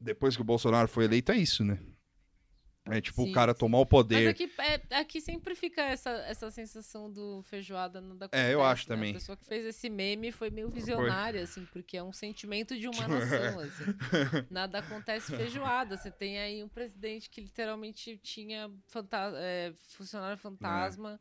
[0.00, 1.78] depois que o Bolsonaro foi eleito é isso, né?
[2.88, 4.28] É tipo Sim, o cara tomar o Mas poder.
[4.28, 8.94] aqui, é- aqui sempre fica essa, essa sensação do feijoada nada É, eu acho né?
[8.94, 9.10] também.
[9.10, 12.86] A pessoa que fez esse meme foi meio visionária, assim, porque é um sentimento de
[12.88, 13.84] uma nação, assim.
[14.48, 15.96] Nada acontece feijoada.
[15.96, 21.18] Você tem aí um presidente que literalmente tinha fanta é, funcionário fantasma,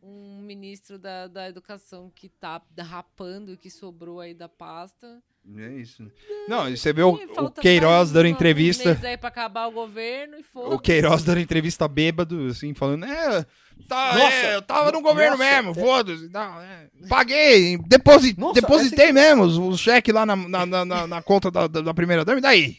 [0.00, 5.20] um ministro da, da educação que tá rapando o que sobrou aí da pasta.
[5.56, 6.02] É isso.
[6.02, 6.10] né?
[6.46, 8.98] Não, você vê o, o Queiroz dando entrevista.
[9.02, 13.06] Um aí pra acabar o governo e foda O Queiroz dando entrevista bêbado, assim, falando,
[13.06, 13.46] é,
[13.88, 16.28] tá, Nossa, é, eu tava no governo nossa, mesmo, é- foda-se,
[16.60, 21.22] é, paguei, deposi- Nossa, depositei mesmo os, os cheques lá na, na, na, na- na
[21.22, 22.76] conta da, da, primeira dama, e daí?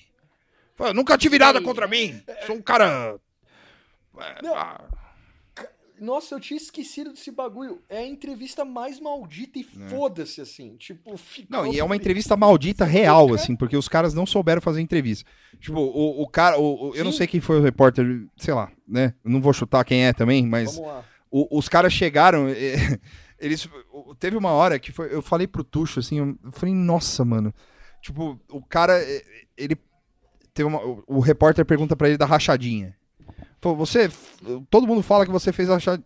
[0.94, 3.16] Nunca tive nada contra mim, sou um cara...
[4.20, 4.56] é, Não.
[4.56, 4.80] ah,
[6.00, 7.82] Nossa, eu tinha esquecido desse bagulho.
[7.90, 10.76] É a entrevista mais maldita e foda-se, assim.
[10.78, 11.12] Tipo.
[11.50, 15.30] Não, e é uma entrevista maldita real, assim, porque os caras não souberam fazer entrevista.
[15.60, 18.06] Tipo, o, o cara, o, o- eu não sei quem foi o repórter,
[18.38, 19.14] sei lá, né?
[19.24, 21.06] Não vou chutar quem é também, mas Vamos lá.
[21.30, 23.00] o- os caras chegaram, eh,
[23.40, 23.68] eles,
[24.20, 27.54] teve uma hora que foi, eu falei pro Tuxo, assim, eu falei, nossa, mano,
[28.02, 29.24] tipo, o cara, eh,
[29.58, 29.76] ele,
[30.54, 32.96] teve uma, o, o repórter pergunta pra ele da rachadinha.
[33.62, 34.10] Pô, você,
[34.70, 36.06] todo mundo fala que você fez a rachadinha.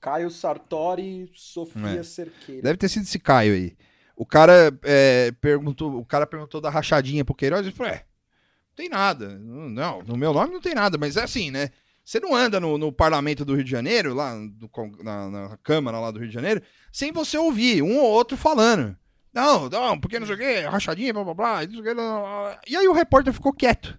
[0.00, 2.02] Caio Sartori, Sofia É.
[2.02, 2.62] Cerqueira.
[2.62, 3.76] Deve ter sido esse Caio aí.
[4.16, 8.74] O cara é, perguntou, o cara perguntou da rachadinha pro Queiroz e falou: É, não
[8.76, 9.38] tem nada.
[9.38, 11.70] Não, no meu nome não tem nada, mas é assim, né?
[12.04, 14.70] Você não anda no, no parlamento do Rio de Janeiro, lá do
[15.02, 16.62] na, na Câmara lá do Rio de Janeiro,
[16.92, 18.96] sem você ouvir um ou outro falando.
[19.32, 21.62] Não, não, porque não sei o quê, rachadinha, blá blá blá.
[21.62, 22.60] não sei o quê, blá, blá, blá.
[22.66, 23.98] E aí o repórter ficou quieto.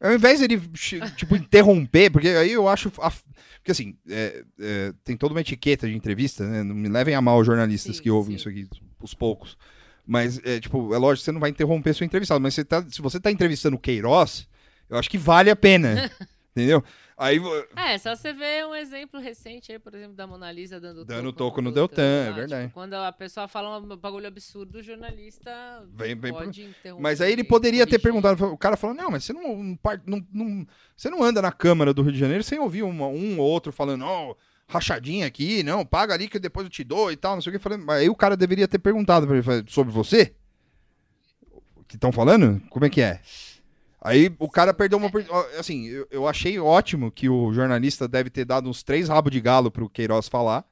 [0.00, 0.60] Ao invés dele,
[1.16, 2.92] tipo, interromper, porque aí eu acho.
[3.00, 3.10] a-
[3.56, 6.62] porque assim, é, é, tem toda uma etiqueta de entrevista, né?
[6.62, 8.40] Não me levem a mal os jornalistas Sim, que ouvem sim.
[8.40, 8.68] isso aqui,
[9.00, 9.58] os poucos.
[10.06, 12.82] Mas, é, tipo, é lógico que você não vai interromper seu entrevistado, mas você tá,
[12.88, 14.48] se você tá entrevistando o Queiroz,
[14.88, 16.10] eu acho que vale a pena.
[16.56, 16.82] entendeu?
[17.20, 17.40] Aí.
[17.74, 21.32] É, só você ver um exemplo recente aí, por exemplo, da Mona Lisa dando, Dando
[21.32, 22.62] toco toco no Deltan, Deltan, é verdade.
[22.68, 25.50] Tipo, quando a pessoa fala um bagulho absurdo, o jornalista
[25.92, 27.02] Vem- vem pro- pode interromper.
[27.02, 29.76] Mas aí ele poderia ter perguntado, o cara falou, não, mas você não,
[30.06, 30.66] não, não-
[30.96, 33.72] você não anda na Câmara do Rio de Janeiro sem ouvir uma- um ou outro
[33.72, 34.36] falando, ó,
[34.68, 37.56] rachadinha aqui, não, paga ali que depois eu te dou e tal, não sei o
[37.56, 37.58] que.
[37.62, 40.34] Falei, mas aí o cara deveria ter perguntado pra ele, sobre você?
[41.88, 42.60] Que estão falando?
[42.70, 43.20] Como é que é?
[44.00, 45.10] Aí o cara perdeu uma.
[45.58, 49.40] Assim, eu, eu achei ótimo que o jornalista deve ter dado uns três rabos de
[49.40, 50.64] galo pro Queiroz falar.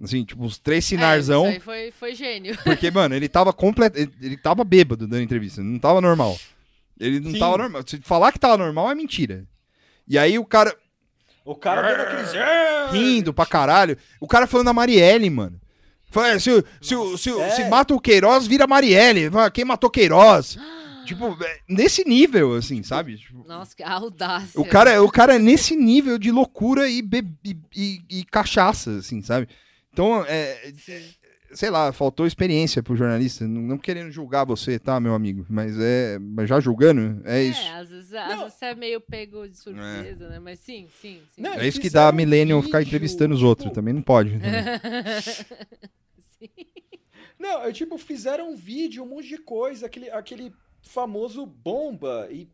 [0.00, 1.44] Assim, tipo, uns três É, sinarzão.
[1.46, 2.56] isso aí foi, foi gênio.
[2.64, 3.98] Porque, mano, ele tava completo.
[3.98, 5.62] Ele, ele tava bêbado dando entrevista.
[5.62, 6.36] Não tava normal.
[7.00, 7.38] Ele não Sim.
[7.38, 7.82] tava normal.
[7.86, 9.44] Se falar que tava normal é mentira.
[10.06, 10.74] E aí o cara
[11.44, 12.34] O cara dando aqueles...
[12.34, 13.96] "É!" rindo pra caralho.
[14.20, 15.60] O cara falando da Marielle, mano.
[16.10, 17.50] Fala, é, se, se, se, É.
[17.50, 19.30] se mata o Queiroz, vira Marielle.
[19.52, 20.58] Quem matou Queiroz?
[21.04, 23.16] Tipo, é, nesse nível, assim, sabe?
[23.18, 24.60] Tipo, Nossa, que audácia.
[24.60, 28.98] o, cara, o cara é nesse nível de loucura e, be- e, e- e cachaça,
[28.98, 29.48] assim, sabe?
[29.92, 30.72] Então, é,
[31.52, 33.46] sei lá, faltou experiência pro jornalista.
[33.46, 35.44] Não, não querendo julgar você, tá, meu amigo?
[35.50, 36.18] Mas é.
[36.18, 37.60] Mas já julgando, é isso.
[37.60, 38.38] É, às vezes, às Não.
[38.44, 40.38] vezes você é meio pego de surpresa, né?
[40.38, 41.42] Mas sim, sim, sim.
[41.42, 43.64] Não, É isso que dá a um Millennium ficar entrevistando os outros.
[43.64, 44.30] tipo, Também não pode.
[44.30, 44.80] né?
[46.38, 46.48] Sim.
[47.38, 52.48] Não, eu, tipo, fizeram um vídeo, um monte de coisa, aquele, aquele famoso bomba e...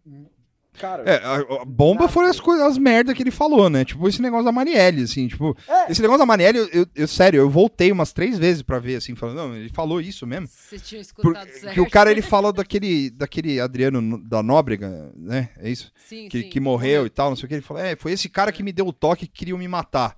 [0.74, 2.12] Cara, É, a, a bomba Nada.
[2.12, 3.84] foram as coisas, as merda que ele falou, né?
[3.84, 5.56] Tipo, esse negócio da Marielle, assim, tipo.
[5.66, 5.90] É.
[5.90, 8.94] Esse negócio da Marielle, eu, eu- eu- sério, eu voltei umas três vezes pra ver,
[8.96, 10.46] assim, falando, não, ele falou isso mesmo.
[10.46, 11.74] Você tinha Por- escutado certo.
[11.74, 15.48] que o cara, ele falou daquele, daquele Adriano no- da Nóbrega, né?
[15.56, 15.90] É isso?
[16.06, 16.48] Sim, Que, sim.
[16.48, 17.54] que morreu e tal, não sei o que.
[17.54, 20.16] Ele falou, é, foi esse cara que me deu o toque que queriam me matar.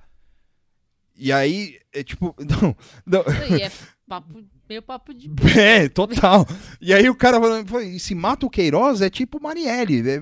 [1.16, 2.76] E aí, é tipo, não,
[3.06, 3.24] não,
[3.56, 3.72] E é
[4.10, 5.30] papo, meio papo de...
[5.56, 6.44] É, total.
[6.80, 10.10] E aí o cara falando, "Pô, e se mata o Queiroz, é tipo Marielle.
[10.10, 10.20] é,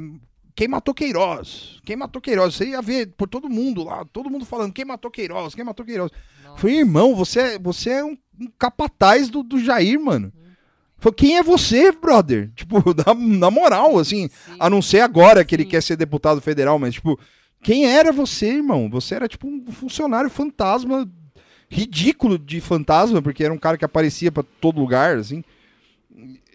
[0.55, 1.81] quem matou Queiroz?
[1.85, 2.55] Quem matou Queiroz?
[2.55, 5.55] Você ia ver por todo mundo lá, todo mundo falando, quem matou Queiroz?
[5.55, 6.11] Quem matou Queiroz?
[6.45, 6.59] Nossa.
[6.59, 10.31] Falei, irmão, você, é- você é um, um capataz do, do Jair, mano.
[10.99, 12.51] Falei, quem é você, brother?
[12.57, 14.57] Tipo, na, na moral, assim, Sim.
[14.61, 15.69] a não ser agora que ele Sim.
[15.71, 17.19] quer ser deputado federal, mas, tipo,
[17.63, 18.91] quem era você, irmão?
[18.91, 21.09] Você era, tipo, um funcionário fantasma,
[21.71, 25.43] ridículo de fantasma, porque era um cara que aparecia pra todo lugar, assim.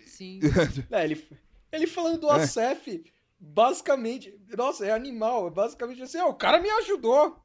[0.06, 0.40] Sim.
[0.91, 1.23] É, ele,
[1.72, 2.44] ele falando do É.
[2.44, 3.03] ACF,
[3.40, 7.38] basicamente, nossa, é animal, é basicamente assim, ó, o cara me ajudou.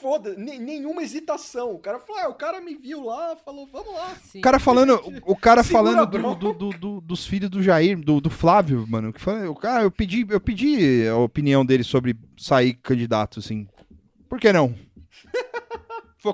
[0.00, 1.72] Foda, ne- nenhuma hesitação.
[1.74, 4.14] O cara falou, ah, o cara me viu lá, falou, vamos lá.
[4.24, 4.38] Sim.
[4.40, 4.94] O cara falando,
[5.26, 9.12] o, cara falando do, do- do- do- dos filhos do Jair, do, do Flávio, mano.
[9.12, 13.68] Que foi, o cara, eu pedi, eu pedi a opinião dele sobre sair candidato, assim.
[14.30, 14.74] Por que não?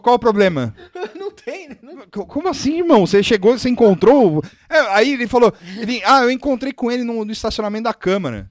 [0.01, 0.75] Qual o problema?
[1.19, 1.77] Não tem, né?
[1.83, 3.07] Não- Co- Como assim, irmão?
[3.07, 4.43] Você chegou, você encontrou?
[4.69, 8.51] É, aí ele falou, ele, ah, eu encontrei com ele no, no estacionamento da Câmara.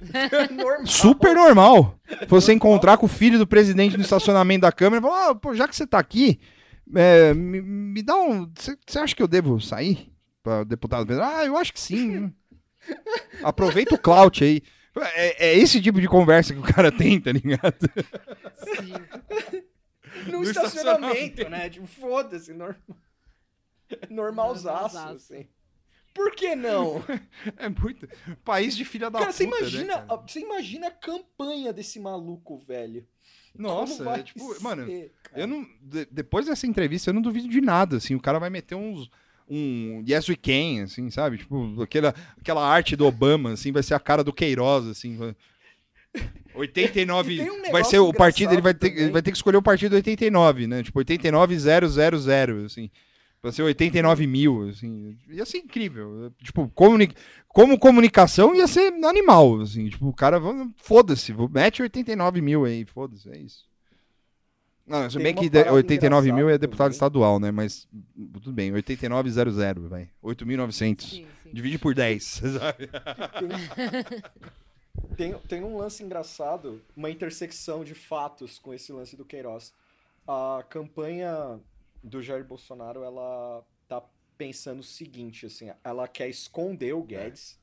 [0.50, 0.86] normal.
[0.86, 1.98] Super normal.
[2.28, 5.54] Você encontrar com o filho do presidente no estacionamento da Câmara e falar, ah, pô,
[5.54, 6.40] já que você tá aqui,
[6.94, 8.50] é, me, me dá um.
[8.56, 10.10] Você acha que eu devo sair
[10.42, 11.20] para deputado?
[11.22, 12.32] Ah, eu acho que sim.
[13.42, 14.62] Aproveita o clout aí.
[15.14, 17.74] É, é, esse tipo de conversa que o cara tem, tá ligado?
[18.56, 19.62] Sim.
[20.26, 21.70] No, No estacionamento, né?
[21.70, 22.76] Tipo, foda-se, normal.
[24.08, 25.34] Normalzaço, Normalzaço.
[25.34, 25.48] assim.
[26.12, 27.02] Por que não?
[27.56, 28.08] É muito.
[28.44, 29.56] País de filha da Cara, você puta.
[29.56, 30.06] né, imagina, cara?
[30.14, 33.06] a- você imagina a campanha desse maluco, velho.
[33.56, 34.86] Nossa, Como vai é tipo, ser, mano,
[35.22, 35.40] cara?
[35.40, 35.64] eu não.
[35.80, 38.14] de- depois dessa entrevista, eu não duvido de nada, assim.
[38.16, 39.08] O cara vai meter uns.
[39.50, 41.38] Um Yes We Can, assim, sabe?
[41.38, 45.16] Tipo, aquela, aquela arte do Obama, assim, vai ser a cara do Queiroz, assim.
[45.16, 45.34] vai-
[46.54, 47.32] 89.
[47.32, 49.56] E tem um vai ser o partido, ele vai, ter, ele vai ter que escolher
[49.56, 50.82] o partido 89, né?
[50.82, 52.90] Tipo, 89000, assim.
[53.42, 55.16] Vai ser 89 mil, assim.
[55.30, 56.30] Ia ser incrível.
[56.42, 57.10] Tipo, comuni
[57.48, 59.88] como comunicação ia ser animal, assim.
[59.88, 60.38] Tipo, o cara,
[60.76, 63.64] foda-se, mete 89 mil aí, foda-se, é isso.
[64.90, 66.92] Não, se bem que de- parada 89 mil é deputado também.
[66.96, 67.50] estadual, né?
[67.50, 67.88] Mas
[68.34, 70.10] tudo bem, 8900, vai.
[70.22, 71.02] 8.900.
[71.08, 71.50] Sim, sim.
[71.52, 72.24] Divide por 10,
[72.58, 72.90] sabe?
[75.16, 79.72] Tem, tem um lance engraçado, uma intersecção de fatos com esse lance do Queiroz.
[80.26, 81.60] A campanha
[82.02, 84.02] do Jair Bolsonaro, ela tá
[84.38, 87.58] pensando o seguinte, assim, ela quer esconder o Guedes.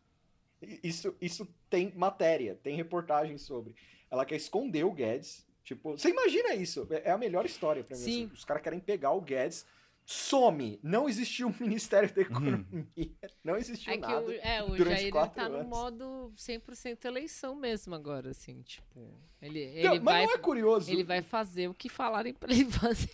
[0.61, 3.75] I- Isso, isso tem matéria, tem reportagem sobre.
[4.09, 5.45] Ela quer esconder o Guedes.
[5.67, 6.87] Tipo, você imagina isso?
[6.89, 8.01] É é a melhor história pra mim.
[8.01, 8.23] Sim.
[8.23, 8.33] assim.
[8.33, 9.65] Os caras querem pegar o Guedes.
[10.05, 10.79] Some!
[10.81, 12.87] Não existiu o Ministério da Economia.
[13.43, 14.25] Não existiu É que nada.
[14.25, 15.67] o, é, o Jair tá no anos.
[15.67, 19.13] modo 100% eleição mesmo agora, assim, tipo...
[19.41, 20.89] Ele, Não, ele, mas vai, não é curioso.
[20.89, 23.09] ele vai fazer o que falarem pra ele fazer.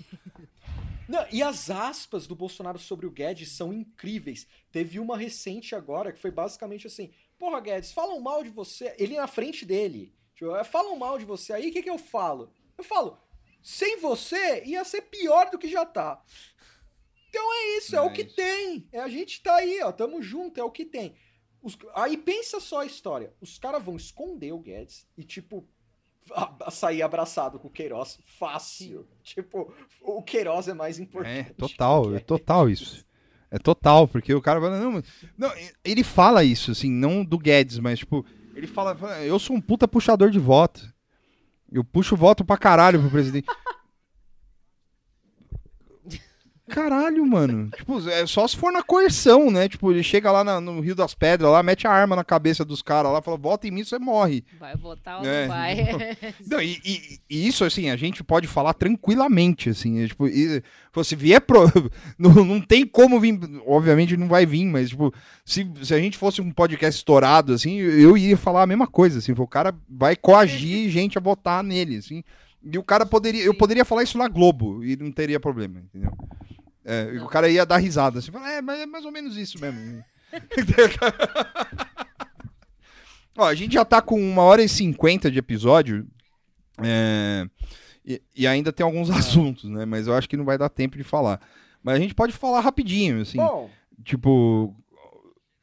[1.09, 4.45] Não, e as aspas do Bolsonaro sobre o Guedes são incríveis.
[4.71, 8.95] Teve uma recente agora que foi basicamente assim: Porra, Guedes, falam mal de você.
[8.99, 10.13] Ele na frente dele.
[10.43, 11.53] Tipo, "É, falam mal de você.
[11.53, 12.51] Aí o que, que eu falo?
[12.77, 13.17] Eu falo:
[13.61, 16.21] Sem você ia ser pior do que já tá.
[17.29, 18.35] Então é isso, é, É o que isso.
[18.35, 18.87] tem.
[18.91, 21.15] É, a gente tá aí, ó, tamo junto, é o que tem.
[21.61, 23.33] Os- aí pensa só a história.
[23.41, 25.65] Os caras vão esconder o Guedes e, tipo,
[26.31, 29.07] a- sair abraçado com o Queiroz fácil.
[29.23, 31.49] Tipo, o Queiroz é mais importante.
[31.51, 33.05] É, total, é total isso.
[33.49, 35.01] É total, porque o cara fala, não,
[35.37, 35.51] não,
[35.85, 39.87] ele fala isso, assim, não do Guedes, mas, tipo, ele fala, eu sou um puta
[39.87, 40.91] puxador de voto.
[41.71, 43.47] Eu puxo voto pra caralho pro presidente.
[46.69, 47.69] Caralho, mano.
[47.75, 49.67] Tipo, é só se for na coerção, né?
[49.67, 52.63] Tipo, ele chega lá na- no Rio das Pedras, lá, mete a arma na cabeça
[52.63, 54.45] dos caras lá, fala, vota em mim, você morre.
[54.59, 55.41] Vai votar ou É.
[55.41, 55.75] não vai?
[56.47, 60.63] Não, e, e- e isso, assim, a gente pode falar tranquilamente, assim, é, tipo, e,
[61.03, 61.63] se vier pro...
[62.17, 65.13] não, não tem como vir, obviamente não vai vir, mas, tipo,
[65.43, 69.19] se, se a gente fosse um podcast estourado, assim, eu iria falar a mesma coisa,
[69.19, 72.23] assim, o cara vai coagir gente a votar nele, assim,
[72.63, 76.11] e o cara poderia, eu poderia falar isso na Globo, e não teria problema, entendeu?
[76.85, 79.57] É, e o cara ia dar risada, assim, é, mas é mais ou menos isso
[79.59, 80.03] mesmo.
[83.37, 86.05] Ó, a gente já tá com uma hora e cinquenta de episódio.
[86.83, 87.45] é,
[88.05, 89.85] e, e ainda tem alguns assuntos, né?
[89.85, 91.39] Mas eu acho que não vai dar tempo de falar.
[91.81, 93.37] Mas a gente pode falar rapidinho, assim.
[93.37, 93.69] Bom,
[94.03, 94.75] tipo,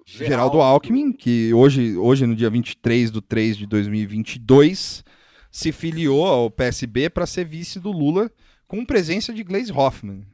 [0.07, 5.05] Geraldo Alckmin, que hoje, hoje, no dia 23 de 3 de 2022,
[5.51, 8.31] se filiou ao PSB para ser vice do Lula,
[8.67, 10.25] com presença de Gleisi Hoffmann.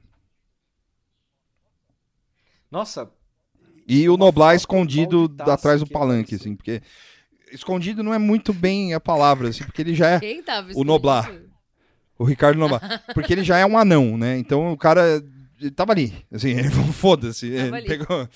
[2.70, 3.08] Nossa,
[3.88, 6.38] E o Noblar escondido atrás do que palanque, apareceu.
[6.38, 6.82] assim, porque.
[7.52, 10.20] Escondido não é muito bem a palavra, assim, porque ele já é.
[10.20, 11.24] Quem tava O Noblar.
[11.24, 11.46] escondido?
[12.18, 13.04] O Ricardo Noblar.
[13.14, 14.38] Porque ele já é um anão, né?
[14.38, 15.22] Então o cara.
[15.58, 16.54] Ele tava ali, assim,
[16.92, 17.50] foda-se.
[17.86, 18.28] Pegou...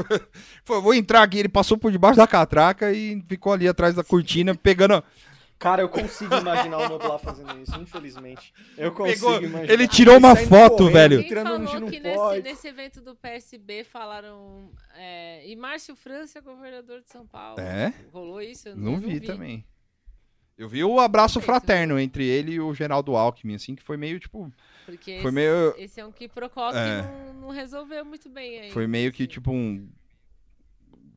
[0.64, 4.02] Foi, vou entrar aqui, ele passou por debaixo da catraca e ficou ali atrás da
[4.02, 5.02] cortina, pegando.
[5.64, 8.52] Cara, eu consigo imaginar o Noblar fazendo isso, infelizmente.
[8.76, 9.72] Eu consigo Pegou- imaginar.
[9.72, 11.22] ele tirou uma foto, correndo, velho.
[11.24, 12.42] Quem falou não que nesse, pode.
[12.42, 14.70] nesse evento do PSB falaram.
[14.94, 17.58] é, e Márcio França é governador de São Paulo.
[17.60, 17.92] É?
[18.12, 18.68] Rolou isso?
[18.68, 19.64] Eu Não, vi, também.
[20.56, 23.96] Eu vi o abraço Sei, fraterno entre ele e o Geraldo Alckmin, assim, que foi
[23.96, 24.52] meio tipo.
[24.86, 27.02] Porque Foi esse, meio- esse é um que Procó que É.
[27.02, 28.70] não, não resolveu muito bem aí.
[28.70, 29.30] Foi meio que assim.
[29.32, 29.88] tipo um.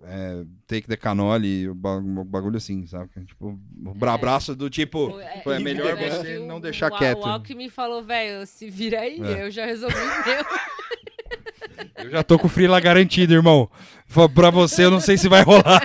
[0.03, 3.10] É, take the canole, o ba- um bagulho assim, sabe?
[3.26, 5.19] Tipo, um abraço do tipo.
[5.19, 7.24] É, Foi e melhor você não deixar o, quieto.
[7.24, 9.44] O Alckmin falou, velho, se vira aí, É.
[9.44, 10.45] eu já resolvi o meu.
[11.95, 13.69] Eu já tô com o Freela garantido, irmão.
[14.34, 15.82] Pra você, eu não sei se vai rolar.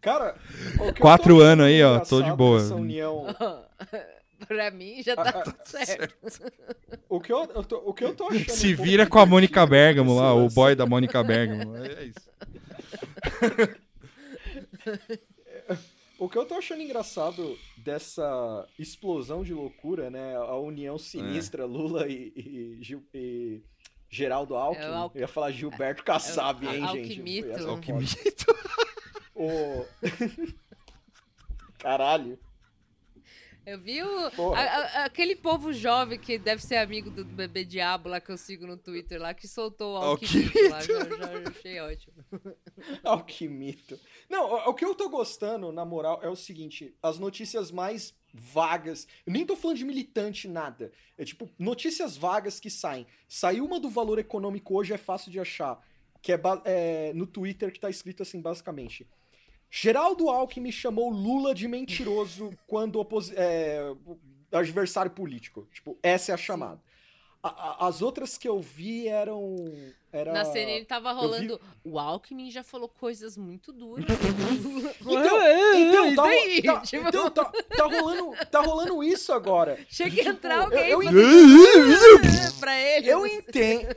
[0.00, 0.34] Cara,
[0.80, 2.60] eu Quatro anos aí, ó, tô de boa.
[2.60, 3.26] dessa união,
[4.46, 6.52] pra mim já tá tudo certo.
[7.08, 9.64] o que eu, eu tô, o que eu tô achando Se vira com a Mônica
[9.66, 11.76] Bergamo lá, o boy da Mônica Bergamo.
[11.76, 12.30] É isso.
[16.18, 20.36] O que eu tô achando engraçado dessa explosão de loucura, né?
[20.36, 23.62] A união sinistra, Lula e, e, e
[24.10, 24.84] Geraldo Alckmin.
[24.84, 27.38] É o Alck- Eu ia falar Gilberto Kassab, É o hein, gente?
[27.38, 27.70] Essa é foda.
[27.70, 28.46] Alquimito.
[29.34, 29.86] O...
[31.78, 32.38] Caralho.
[33.66, 38.08] Eu vi o, a- a- aquele povo jovem que deve ser amigo do bebê diabo
[38.08, 40.80] lá que eu sigo no Twitter lá, que soltou o alquimito lá.
[40.80, 42.14] Já, já achei ótimo.
[43.04, 43.98] Alquimito.
[44.28, 48.14] Não, o, o que eu tô gostando, na moral, é o seguinte: as notícias mais
[48.32, 49.06] vagas.
[49.26, 50.92] Eu nem tô falando de militante, nada.
[51.18, 53.06] É tipo, notícias vagas que saem.
[53.28, 55.78] Saiu uma do valor econômico hoje, é fácil de achar.
[56.22, 59.06] Que é, é no Twitter que tá escrito assim, basicamente.
[59.70, 63.94] Geraldo Alckmin chamou Lula de mentiroso quando oposi é,
[64.50, 65.68] adversário político.
[65.72, 66.82] Tipo, essa é a chamada.
[67.42, 69.56] A- a- as outras que eu vi eram.
[70.12, 70.30] Era...
[70.32, 71.60] Na CNN tava eu vi- rolando.
[71.82, 74.04] O Alckmin já falou coisas muito duras.
[75.00, 75.40] Então,
[75.74, 76.62] então, tá, daí?
[76.62, 77.44] tá- Tipo, então tá,
[77.76, 79.78] tá rolando, tá rolando isso agora.
[79.88, 83.08] Chega que Tipo, entrar eu- alguém eu e entendo- fazer pra ele.
[83.08, 83.96] Eu entendo.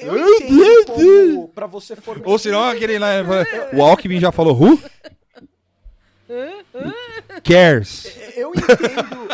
[0.00, 2.28] Eu entendo como pra você formar.
[2.28, 3.08] Ou senão aquele lá.
[3.74, 4.78] O Alckmin já falou who?
[7.42, 8.16] Cares.
[8.36, 9.26] Eu entendo.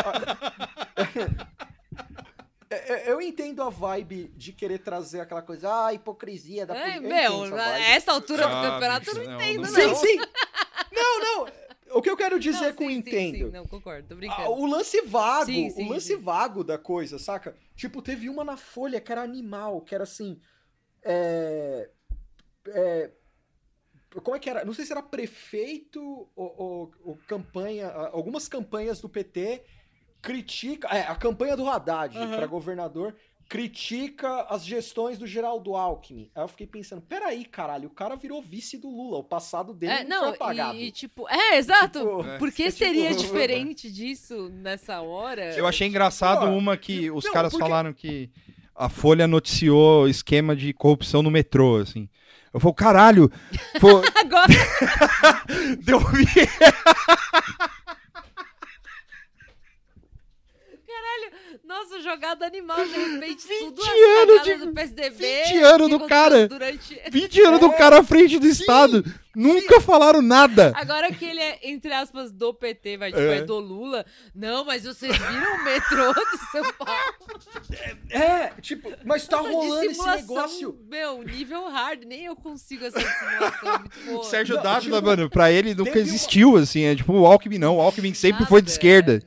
[2.74, 6.80] A- Eu entendo a vibe de querer trazer aquela coisa, ah, a hipocrisia da É,
[6.98, 7.04] política.
[7.06, 7.84] Eu meu, essa vibe.
[7.84, 9.94] essa altura do Ah, campeonato eu não não, entendo, não não.
[9.94, 10.16] Sim, sim.
[10.94, 11.52] Não, não.
[11.94, 13.46] O que eu quero dizer Não, com sim, sim, entendo.
[13.46, 14.50] sim, Não, concordo, tô Ah, brincando.
[14.50, 16.16] o lance vago, Sim, sim, o lance sim.
[16.16, 17.56] vago da coisa, saca?
[17.74, 20.40] Tipo, teve uma na Folha que era animal, que era assim.
[21.02, 21.90] É.
[22.68, 23.10] é,
[24.22, 24.64] como é que era?
[24.64, 26.00] Não sei se era prefeito
[26.36, 27.88] ou, ou- ou campanha.
[27.90, 29.62] Algumas campanhas do PT
[30.22, 30.88] critica.
[30.88, 32.36] É, a campanha do Haddad Uhum.
[32.36, 33.14] pra governador
[33.48, 36.30] critica as gestões do Geraldo Alckmin.
[36.34, 39.92] Aí eu fiquei pensando, peraí, caralho, o cara virou vice do Lula, o passado dele
[39.92, 40.78] É, não, foi apagado.
[40.78, 41.98] e, e, tipo, é, exato.
[41.98, 42.38] Tipo, É.
[42.38, 45.54] Por que é tipo- seria diferente disso nessa hora?
[45.54, 48.30] Eu achei engraçado Pô, uma que os não, caras porque- falaram que
[48.74, 52.08] a Folha noticiou esquema de corrupção no metrô, assim.
[52.54, 53.30] Eu falei, caralho,
[53.78, 54.48] pô, Agora,
[55.84, 56.00] deu
[61.92, 63.88] nossa, jogada animal, de repente, 20 tudo as
[64.22, 65.42] anos de- do PSDB.
[65.44, 66.48] 20 anos do cara.
[66.48, 67.00] Durante...
[67.10, 69.04] 20 anos do cara à frente do Estado.
[69.34, 70.72] Nunca falaram nada.
[70.76, 73.38] Agora que ele é, entre aspas, do PT, vai, tipo, É.
[73.38, 73.42] é.
[73.42, 74.04] do Lula.
[74.34, 77.14] Não, mas vocês viram o metrô de São Paulo?
[78.10, 80.78] É, tipo, mas tá Nossa, rolando esse negócio.
[80.86, 83.78] Meu, nível hard, nem eu consigo essa simulação.
[83.78, 84.20] Muito boa.
[84.20, 86.82] O Sérgio Dávila, tipo, mano, pra ele nunca teve uma- existiu, assim.
[86.84, 87.78] É tipo o Alckmin não.
[87.78, 89.22] O Alckmin sempre foi de Nada, esquerda.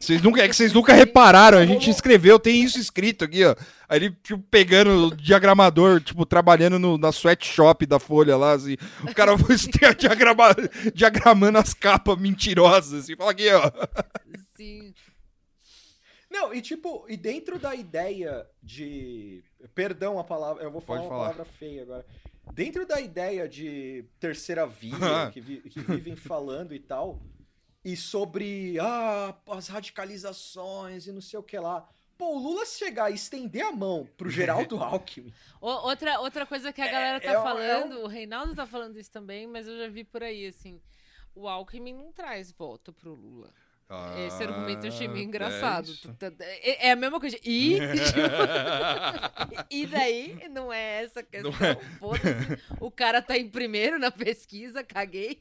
[0.00, 3.56] Vocês nunca, é que vocês nunca repararam, a gente escreveu, tem isso escrito aqui, ó.
[3.88, 8.76] Aí ele, tipo, pegando o diagramador, tipo, trabalhando no, na sweatshop da Folha lá, assim.
[9.02, 9.56] O cara foi
[9.98, 10.54] diagrama,
[10.94, 13.16] diagramando as capas mentirosas, assim.
[13.16, 13.72] Fala aqui, ó.
[14.56, 14.94] Sim.
[16.30, 19.42] Não, e tipo, e dentro da ideia de.
[19.74, 21.30] Perdão a palavra, eu vou falar Pode uma falar.
[21.32, 22.06] palavra feia agora.
[22.54, 24.94] Dentro da ideia de terceira via,
[25.32, 27.20] que, vi- que vivem falando e tal,
[27.92, 31.88] e sobre ah, as radicalizações e não sei o que lá.
[32.16, 35.32] Pô, o Lula chegar e estender a mão pro Geraldo Alckmin.
[35.60, 39.10] Outra, outra coisa que a galera tá é um- falando, o Reinaldo tá falando isso
[39.10, 40.80] também, mas eu já vi por aí, assim.
[41.34, 43.52] O Alckmin não traz voto pro Lula.
[44.26, 45.90] Esse argumento eu achei meio engraçado.
[46.40, 47.38] É, é a mesma coisa.
[47.42, 47.78] E,
[49.70, 51.50] e daí, não é essa questão.
[51.98, 52.58] Foda-se.
[52.80, 55.38] O cara tá em primeiro na pesquisa, caguei.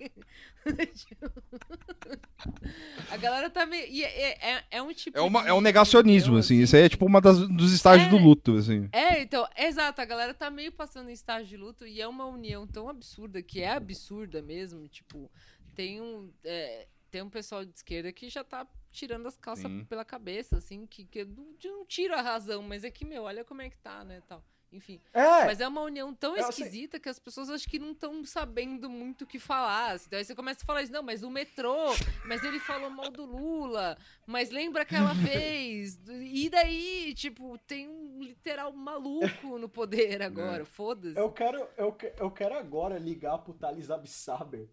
[3.11, 3.86] a galera tá meio.
[3.90, 5.18] e É, é, é um tipo.
[5.18, 6.61] É, uma, de é um negacionismo, assim.
[6.61, 8.11] Isso aí é tipo uma das, dos estágios É.
[8.11, 8.88] do luto, assim.
[8.94, 12.26] É, então, exato, a galera tá meio passando em estágio de luto e é uma
[12.26, 15.30] união tão absurda, que é absurda mesmo, tipo,
[15.76, 19.86] tem um, é, tem um pessoal de esquerda que já tá tirando as calças Sim.
[19.86, 23.06] pela cabeça, assim, que, que eu não, eu não tiro a razão, mas é que,
[23.06, 24.44] meu, olha como é que tá, né, tal.
[24.70, 26.66] Enfim, É, mas é uma união tão eu sei.
[26.66, 29.94] esquisita que as pessoas acho que não estão sabendo muito o que falar.
[29.94, 30.10] assim.
[30.10, 31.86] Daí você começa a falar isso, não, mas o metrô,
[32.26, 35.98] mas ele falou mal do Lula, mas lembra que ela fez.
[36.38, 41.18] E daí, tipo, tem um literal maluco no poder agora, foda-se.
[41.18, 44.68] eu quero, eu, eu quero agora ligar pro Thales Absaber.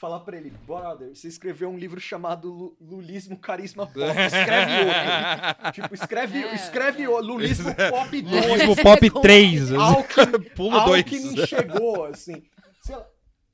[0.00, 3.98] Falar pra ele, brother, você escreveu um livro chamado Lu- Lulismo Carisma Pop.
[3.98, 5.72] Escreve outro.
[5.72, 7.08] tipo, escreve, É, escreve é.
[7.08, 7.26] outro.
[7.34, 8.46] Lulismo Pop 2.
[8.46, 9.72] Lulismo Pop 3.
[9.72, 10.98] Alckmin, Pulo 2.
[11.02, 12.44] Alckmin chegou, assim.
[12.80, 13.06] Sei lá,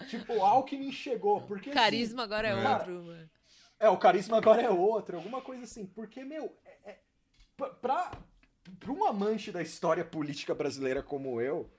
[0.06, 1.40] tipo, Alckmin chegou.
[1.40, 3.30] Porque, assim, Carisma agora é Cara, outro, mano.
[3.80, 5.86] é, o carisma agora é outro, alguma coisa assim.
[5.86, 6.54] Porque, meu,
[6.84, 6.98] é, é,
[7.56, 8.10] pra, pra,
[8.78, 11.70] pra um amante da história política brasileira como eu,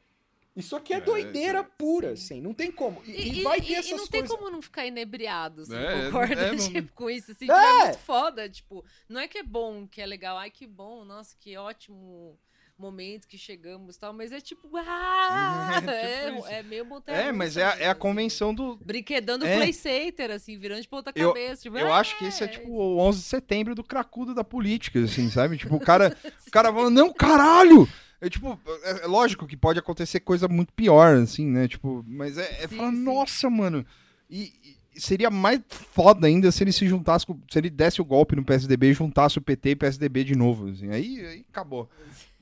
[0.55, 1.69] Isso aqui é, É, doideira sim.
[1.77, 3.01] pura, assim, não tem como.
[3.05, 4.37] E, E, e e- vai e- ter e essas não tem coisas.
[4.37, 6.33] como não ficar inebriado, assim, É, concorda?
[6.33, 7.53] é, não- tipo, com isso, assim, É.
[7.53, 10.65] tipo, é muito foda, tipo, não é que é bom, que é legal, ai, que
[10.65, 12.39] bom, nossa, que ótimo
[12.77, 17.17] momento que chegamos e tal, mas é tipo, ah, É, tipo é, é meio montanha
[17.17, 18.75] É, mas é, a- é a convenção do.
[18.77, 19.55] Brinquedando É.
[19.55, 21.63] Playsater, assim, virando de ponta Eu- cabeça.
[21.63, 24.43] Tipo, Eu ah, acho que esse é tipo o 11 de setembro do cracudo da
[24.43, 25.57] política, assim, sabe?
[25.57, 26.17] Tipo, o cara,
[26.47, 27.87] o cara falando, não, caralho!
[28.21, 31.67] É tipo, é, é lógico que pode acontecer coisa muito pior, assim, né?
[31.67, 33.03] Tipo, mas é, é Sim, falar, sim.
[33.03, 33.85] nossa, mano.
[34.29, 34.53] E,
[34.95, 38.43] e seria mais foda ainda se ele se juntasse, se ele desse o golpe no
[38.43, 40.89] PSDB e juntasse o PT e PSDB de novo, assim.
[40.89, 41.89] Aí, aí acabou.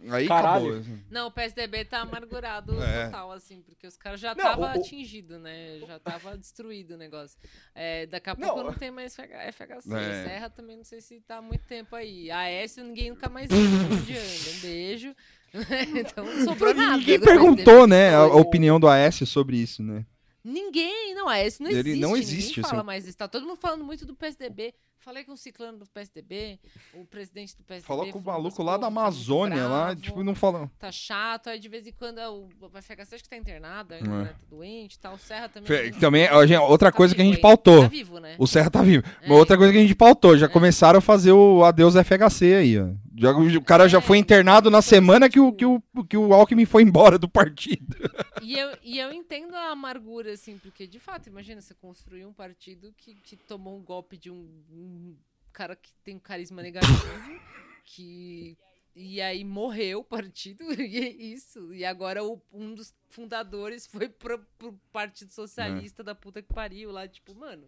[0.10, 0.66] Aí Caralho.
[0.66, 0.80] acabou.
[0.82, 1.04] assim.
[1.10, 3.06] Não, o PSDB tá amargurado É.
[3.06, 5.80] total, assim, porque os caras já Não, tava o- o- atingido, né?
[5.88, 7.40] Já tava destruído o negócio.
[7.74, 9.94] É, daqui a Não, pouco não tem mais FH FHC.
[9.94, 10.24] É.
[10.26, 12.30] Serra também não sei se tá há muito tempo aí.
[12.32, 13.58] A Aécio ninguém nunca mais viu.
[13.58, 13.96] anda.
[13.96, 15.16] Um beijo.
[15.96, 16.98] então não sobrou nada.
[16.98, 20.06] Ninguém perguntou, né, a, a Não, opinião do Aécio sobre isso, né?
[20.44, 22.00] Ninguém, não, a Aécio não Ele existe.
[22.02, 22.86] não ninguém existe, fala assim.
[22.86, 23.18] mais isso.
[23.18, 24.74] Tá todo mundo falando muito do PSDB.
[25.00, 26.58] Falei com o ciclano do PSDB,
[26.94, 27.86] o presidente do PSDB.
[27.88, 30.70] Falou com o maluco lá da tá Amazônia, lá, bravo tipo, não falou.
[30.80, 32.48] tá chato, aí de vez em quando é o
[32.82, 34.24] FHC acho que tá internado, ainda, É.
[34.24, 35.68] né, tá doente e tal, o Serra também.
[35.68, 37.82] Fe- não- Também, gente, outra tá coisa que a vivo gente pautou.
[37.82, 38.36] Tá vivo, né?
[38.40, 39.04] O Serra tá vivo.
[39.22, 39.30] É.
[39.34, 40.50] Outra coisa que a gente pautou, já É.
[40.50, 42.88] começaram a fazer o adeus FHC aí, ó.
[43.60, 46.66] O cara já É, foi internado na semana que o, que, o, que o Alckmin
[46.66, 47.96] foi embora do partido.
[48.42, 52.34] E eu, e eu entendo a amargura, assim, porque de fato, imagina você construir um
[52.34, 55.16] partido que, que tomou um golpe de um, um
[55.52, 57.40] cara que tem um carisma negativo,
[57.86, 58.58] que.
[58.96, 61.74] E aí morreu o partido, e é isso.
[61.74, 66.92] E agora o- um dos fundadores foi pro, pro Partido Socialista da puta que pariu
[66.92, 67.68] lá, tipo, mano.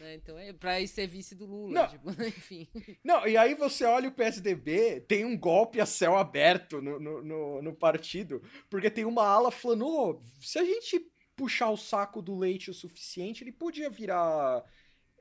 [0.00, 1.88] Né, então é pra ir ser vice do Lula, Não.
[1.88, 2.68] tipo, enfim.
[3.02, 7.22] Não, e aí você olha o PSDB, tem um golpe a céu aberto no, no,
[7.22, 11.00] no, no partido, porque tem uma ala falando, "Ô, se a gente
[11.36, 14.62] puxar o saco do leite o suficiente, ele podia virar.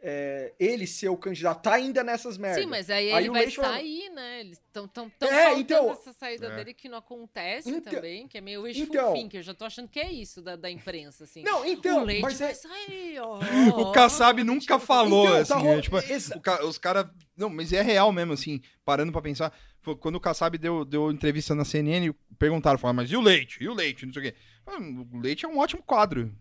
[0.05, 2.61] É, ele ser o candidato, tá ainda nessas merdas.
[2.61, 4.39] Sim, mas aí, Aí ele o vai Leite vai- sair, né?
[4.41, 6.55] Eles estão tão, tão É, então- essa saída É.
[6.57, 9.37] dele que não acontece Então- também, que é meio wishful então- thinking.
[9.37, 11.41] Eu já tô achando que é isso da, da imprensa, assim.
[11.43, 12.53] Não, então, o leite mas vai é.
[12.53, 13.39] sair, ó.
[13.89, 15.75] O Kassab nunca falou, Então, assim, tá né?
[15.75, 17.07] ro- tipo, exa- o ca- os caras...
[17.37, 19.57] Não, mas é real mesmo, assim, parando pra pensar.
[19.81, 23.63] Foi Quando o Kassab deu, deu entrevista na CNN, perguntaram, falaram, mas e o leite?
[23.63, 24.05] E o leite?
[24.05, 24.35] Não sei o quê.
[24.67, 24.77] Ah,
[25.13, 26.33] O leite é um ótimo quadro.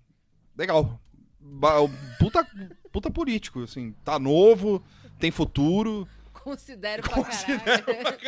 [0.57, 1.01] Legal.
[2.19, 2.47] Puta,
[2.93, 3.93] puta político, assim.
[4.05, 4.85] Tá novo,
[5.19, 6.07] tem futuro.
[6.33, 8.19] Considero pra Considero caralho.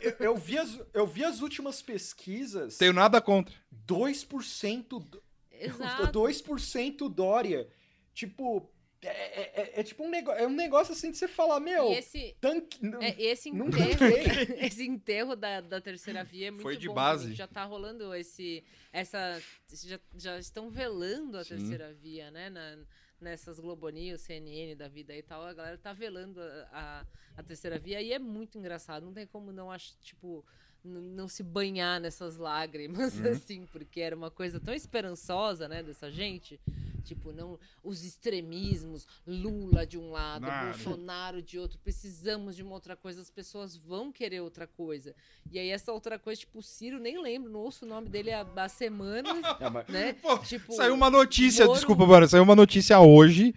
[0.00, 2.76] eu, eu vi as, eu vi as últimas pesquisas.
[2.76, 3.54] Tenho nada contra.
[3.86, 6.06] 2% do- Exato.
[6.18, 7.66] 2% Dória.
[8.14, 8.70] Tipo,
[9.02, 10.40] é, é- é- é tipo um negócio.
[10.42, 12.78] É um negócio assim de você falar, meu, E esse, tanque.
[13.00, 14.04] é, esse Nunca enterro,
[14.60, 17.32] esse enterro da, da terceira via é muito Foi de bom base.
[17.34, 18.62] Já tá rolando esse.
[18.92, 19.40] Essa.
[19.72, 21.56] Já, já estão velando a Sim.
[21.56, 22.50] terceira via, né?
[22.50, 22.76] na-
[23.20, 25.42] nessas Globo News, CNN da vida e tal.
[25.42, 27.06] A galera tá velando a, a,
[27.36, 29.04] a terceira via e é muito engraçado.
[29.04, 30.44] Não tem como não ach, tipo.
[30.84, 33.30] Não se banhar nessas lágrimas, Uhum.
[33.32, 36.58] assim, porque era uma coisa tão esperançosa, né, dessa gente.
[37.04, 40.66] Tipo, não os extremismos, Lula de um lado, Nada.
[40.66, 45.14] Bolsonaro de outro, precisamos de uma outra coisa, as pessoas vão querer outra coisa.
[45.50, 48.30] E aí essa outra coisa, tipo, o Ciro, nem lembro, não ouço o nome dele
[48.32, 49.32] há, há semanas,
[49.88, 50.12] É, né?
[50.14, 53.54] Pô, tipo, Saiu uma notícia, Moro- desculpa, mano, saiu uma notícia hoje,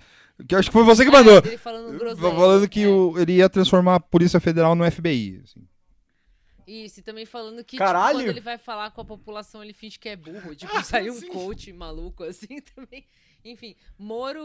[0.47, 1.41] que acho que foi você que é, mandou.
[1.41, 2.17] dele falando.
[2.17, 2.87] Falando que é.
[2.87, 5.41] o- ele ia transformar a Polícia Federal no FBI.
[5.43, 5.61] assim.
[6.68, 7.84] Isso, e também falando que tipo,
[8.18, 10.56] quando ele vai falar com a população, ele finge que é burro.
[10.56, 13.06] Tipo, saiu um coach maluco assim também.
[13.45, 14.41] Enfim, Moro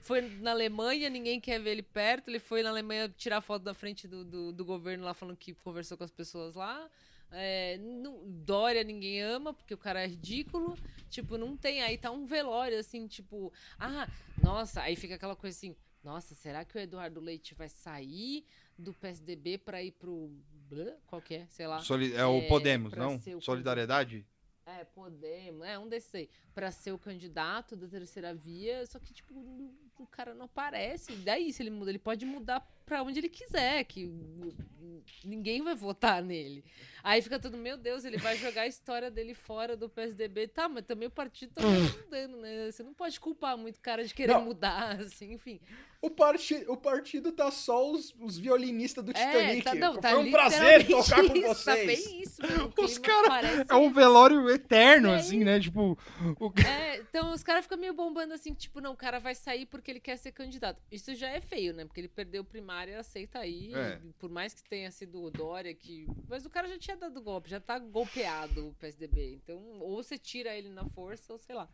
[0.00, 2.28] foi na Alemanha, ninguém quer ver ele perto.
[2.28, 5.54] Ele foi na Alemanha tirar foto da frente do, do, do governo lá, falando que
[5.54, 6.90] conversou com as pessoas lá.
[7.30, 10.76] É, não- Dória ninguém ama, porque o cara é ridículo.
[11.08, 11.82] Tipo, não tem.
[11.82, 14.08] Aí tá um velório, assim, tipo, ah,
[14.42, 15.76] nossa, aí fica aquela coisa assim.
[16.02, 18.44] Nossa, será que o Eduardo Leite vai sair
[18.76, 20.32] do PSDB pra ir pro.
[20.72, 20.92] Blã?
[21.06, 21.46] Qual que é?
[21.48, 21.78] Sei lá.
[21.80, 23.16] Soli- é o É, Podemos, não?
[23.36, 24.26] o Solidariedade?
[24.64, 26.30] É, Podemos, é um desses aí.
[26.54, 31.12] Pra ser o candidato da terceira via, só que, tipo, o- o cara não aparece.
[31.16, 35.62] Daí, se ele muda, ele pode mudar pra onde ele quiser, que o- o- ninguém
[35.62, 36.64] vai votar nele.
[37.04, 40.46] Aí fica todo, meu Deus, ele vai jogar a história dele fora do PSDB.
[40.46, 42.70] Tá, mas também o partido tá mudando, né?
[42.70, 44.44] Você não pode culpar muito o cara de querer Não.
[44.44, 45.60] mudar, assim, enfim.
[46.00, 49.62] o, parti, o partido tá só os, os violinistas do É, Titanic.
[49.64, 51.64] tá, não, tá Foi um prazer tocar com isso, vocês.
[51.64, 52.72] Tá bem isso, mano.
[52.78, 55.58] O Os clima cara- parece- É um velório eterno, É assim, né?
[55.58, 55.98] Tipo,
[56.38, 59.66] o- É, então os caras ficam meio bombando assim, tipo, não, o cara vai sair
[59.66, 60.80] porque ele quer ser candidato.
[60.90, 61.84] Isso já é feio, né?
[61.84, 63.74] Porque ele perdeu primária, aceita aí.
[63.74, 64.00] É.
[64.18, 66.06] Por mais que tenha sido o Dória que.
[66.28, 69.34] Mas o cara já tinha dado golpe, já tá golpeado o PSDB.
[69.34, 71.68] Então, ou você tira ele na força, ou sei lá.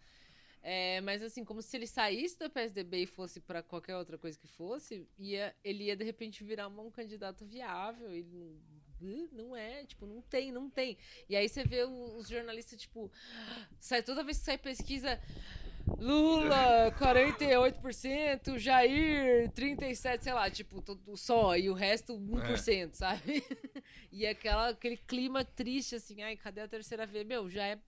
[0.61, 4.37] É, mas assim, como se ele saísse do PSDB e fosse pra qualquer outra coisa
[4.37, 8.13] que fosse, ia, ele ia de repente virar um candidato viável.
[8.13, 8.59] Ele
[9.01, 10.99] não, não é, tipo, não tem, não tem.
[11.29, 13.11] E aí você vê os jornalistas, tipo,
[13.79, 15.21] sai toda vez que sai pesquisa.
[15.99, 23.43] Lula, 48%, Jair, 37%, sei lá, tipo, todo, só, e o resto 1%, sabe?
[24.11, 27.23] E aquela, aquele clima triste, assim, ai, cadê a terceira via?
[27.25, 27.79] Meu, já é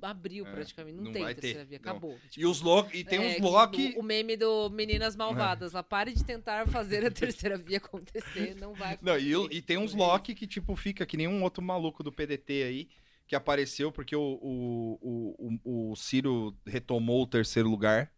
[0.00, 2.16] abril É, praticamente, não, não tem terceira ter, via, acabou.
[2.30, 2.86] Tipo, E os lo...
[2.92, 7.04] e tem é, uns do- O meme do Meninas Malvadas lá, pare de tentar fazer
[7.04, 9.56] a terceira via acontecer, não vai Não, e, acontecer.
[9.58, 12.62] e tem uns É Loki que, tipo, fica que nem um outro maluco do PDT
[12.62, 12.88] aí,
[13.26, 18.10] que apareceu porque o, o, o, o, Ciro retomou o terceiro lugar.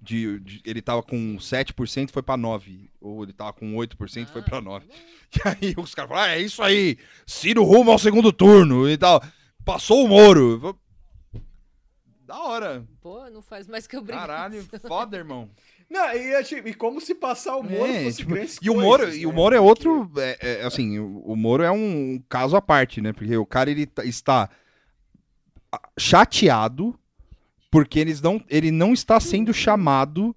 [0.00, 2.88] De, de- ele tava com 7%, foi pra 9%.
[3.00, 4.62] Ou ele tava com 8%, foi Ah, pra 9%.
[4.62, 4.88] tá bom.
[5.60, 6.96] E aí os caras falaram, ah, é isso aí,
[7.26, 9.20] Ciro rumo ao segundo turno e tal.
[9.64, 10.78] Passou o Moro.
[12.24, 12.86] Da hora.
[13.00, 14.26] Pô, não faz mais que obrigado.
[14.28, 15.50] Caralho, foda, irmão.
[15.90, 18.74] Não, e, tipo, e como se passar o Moro É, fosse tipo, E o coisas,
[18.74, 19.34] Moro, e o né?
[19.34, 23.12] Moro é outro, é, é, assim, o, o Moro é um caso à parte, né?
[23.12, 24.50] Porque o cara ele tá- está
[25.98, 26.98] chateado
[27.70, 30.34] porque eles não, ele não está sendo chamado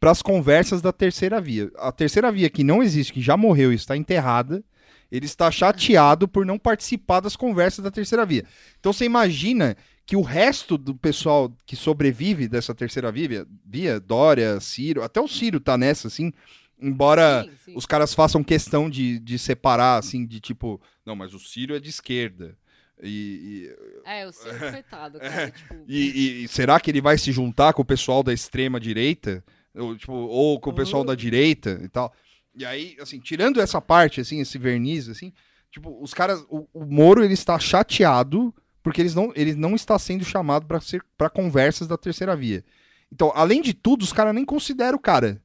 [0.00, 1.70] para as conversas da terceira via.
[1.78, 4.64] A terceira via que não existe, que já morreu e está enterrada,
[5.10, 8.44] ele está chateado por não participar das conversas da terceira via.
[8.80, 14.58] Então você imagina que o resto do pessoal que sobrevive dessa terceira via, via Dória,
[14.60, 16.32] Ciro, até o Ciro tá nessa, assim,
[16.80, 17.74] embora Sim, sim.
[17.76, 21.80] os caras façam questão de, de separar, assim, de tipo, não, mas o Ciro é
[21.80, 22.56] de esquerda.
[23.02, 23.74] E,
[24.04, 25.50] É, eu sei, coitado, cara.
[25.50, 28.78] Tipo, e, e- e será que ele vai se juntar com o pessoal da extrema
[28.78, 29.42] direita?
[29.74, 32.12] Ou, tipo, ou com o pessoal da direita e tal?
[32.54, 35.32] E aí, assim, tirando essa parte, assim, esse verniz, assim,
[35.70, 39.98] tipo, os caras, o, o Moro, ele está chateado porque eles não, ele não está
[39.98, 42.64] sendo chamado para ser para conversas da terceira via.
[43.12, 45.42] Então, além de tudo, os caras nem consideram o cara.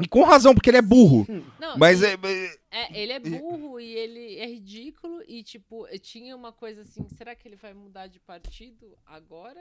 [0.00, 1.26] E com razão, porque ele é burro.
[1.60, 5.86] não, Mas e- é, é- É, ele é burro e ele é ridículo e, tipo,
[5.98, 9.60] tinha uma coisa assim, será que ele vai mudar de partido agora?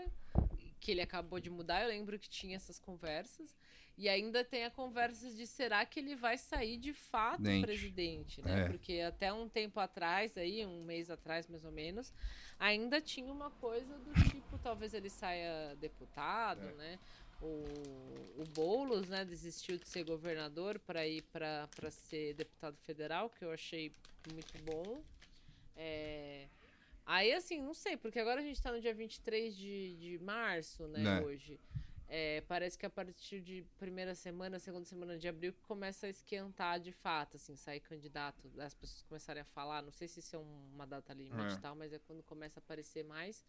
[0.80, 3.56] Que ele acabou de mudar, eu lembro que tinha essas conversas.
[3.98, 8.42] E ainda tem a conversa de será que ele vai sair de fato Gente, presidente,
[8.42, 8.62] né?
[8.62, 8.68] é.
[8.70, 12.12] Porque até um tempo atrás, aí, um mês atrás mais ou menos,
[12.58, 16.74] ainda tinha uma coisa do tipo, talvez ele saia deputado, É.
[16.74, 17.00] né?
[17.42, 17.66] O,
[18.38, 23.52] o Boulos, né, desistiu de ser governador para ir para ser deputado federal, que eu
[23.52, 23.92] achei
[24.32, 25.02] muito bom.
[25.76, 26.48] É,
[27.04, 30.88] Aí, assim, não sei, porque agora a gente tá no dia 23 de, de março,
[30.88, 31.22] né, Né.
[31.22, 31.60] hoje.
[32.14, 36.10] É, parece que a partir de primeira semana, segunda semana de abril, que começa a
[36.10, 39.82] esquentar de fato, assim, sair candidato, as pessoas começarem a falar.
[39.82, 41.58] Não sei se isso é um- uma data limite É.
[41.58, 43.46] e tal, mas é quando começa a aparecer mais.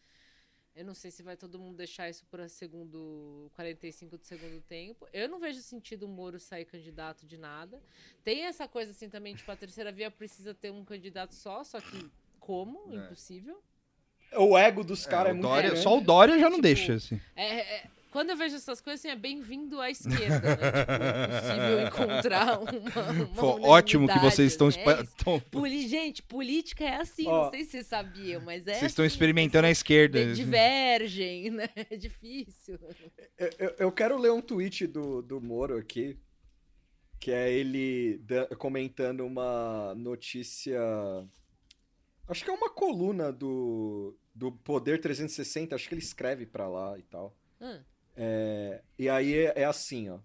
[0.77, 5.09] Eu não sei se vai todo mundo deixar isso para segundo 45 do segundo tempo.
[5.13, 7.83] Eu não vejo sentido o Moro sair candidato de nada.
[8.23, 11.81] Tem essa coisa assim também, tipo, a terceira via precisa ter um candidato só, só
[11.81, 12.09] que
[12.39, 12.93] como?
[12.95, 13.05] É.
[13.07, 13.61] Impossível.
[14.35, 15.83] O ego dos é, caras é, o muito Dória- grande.
[15.83, 17.21] só o Dória já não Tipo, deixa, assim.
[17.37, 20.57] É, é, quando eu vejo essas coisas, assim, é bem-vindo à esquerda, né?
[20.57, 24.69] Tipo, é possível encontrar uma, uma Foi ótimo que vocês estão...
[24.69, 28.67] assim, é estão- Poli- Gente, política é assim, Ó, não sei se vocês sabiam, mas
[28.67, 30.25] é Vocês estão assim, experimentando a esquerda.
[30.27, 31.69] di- Divergem, né?
[31.75, 32.79] É difícil.
[33.39, 36.17] Eu, eu- eu quero ler um tweet do, do Moro aqui,
[37.19, 40.79] que é ele da- comentando uma notícia.
[42.29, 46.99] Acho que é uma coluna do, do Poder 360, acho que ele escreve pra lá
[46.99, 47.35] e tal.
[47.61, 47.81] Hum.
[48.17, 50.19] É, e aí é, é assim, ó.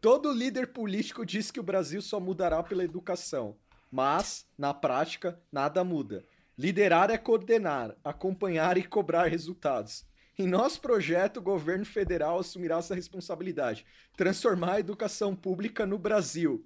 [0.00, 3.56] Todo líder político diz que o Brasil só mudará pela educação,
[3.90, 6.24] mas, na prática, nada muda.
[6.56, 10.06] Liderar é coordenar, acompanhar e cobrar resultados.
[10.38, 13.84] Em nosso projeto, o governo federal assumirá essa responsabilidade.
[14.16, 16.64] Transformar a educação pública no Brasil.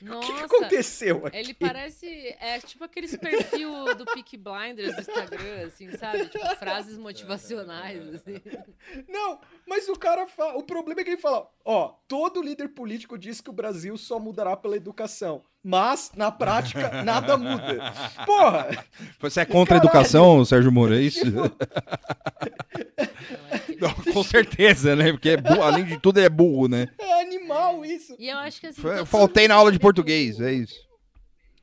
[0.00, 1.36] O Nossa, que, que aconteceu aqui?
[1.36, 2.36] ele parece.
[2.40, 6.26] É tipo aqueles perfil do Peak Blinders do Instagram, assim, sabe?
[6.28, 8.40] Tipo, frases motivacionais, assim.
[9.08, 10.56] Não, mas o cara fala.
[10.56, 14.18] O problema é que ele fala: ó, todo líder político diz que o Brasil só
[14.20, 15.42] mudará pela educação.
[15.62, 17.92] Mas, na prática, nada muda.
[18.24, 18.68] Porra!
[19.18, 19.98] Você é contra a Caralho.
[19.98, 21.20] educação, Sérgio Moro, é isso?
[23.80, 25.10] Não, com certeza, né?
[25.12, 26.88] Porque é burro, além de tudo, ele é burro, né?
[26.98, 28.14] É, mal isso.
[28.18, 28.80] E eu acho que assim.
[28.80, 30.86] Foi- faltei na aula de português, é isso.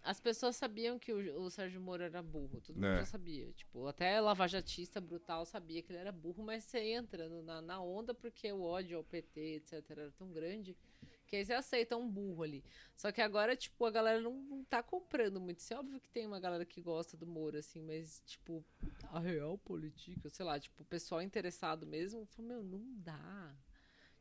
[0.03, 2.61] As pessoas sabiam que o, o Sérgio Moro era burro.
[2.65, 2.97] Todo mundo É.
[2.99, 3.47] já sabia.
[3.55, 7.79] Tipo, até lavajatista brutal sabia que ele era burro, mas você entra no- na, na
[7.81, 10.75] onda porque o ódio ao PT, etc., era tão grande
[11.25, 12.63] que você aceita um burro ali.
[12.95, 15.59] Só que agora, tipo, a galera não, não tá comprando muito.
[15.59, 18.63] Isso é óbvio que tem uma galera que gosta do Moro, assim, mas, tipo,
[19.11, 23.55] a real política, sei lá, tipo, o pessoal interessado mesmo, falou, meu, não dá.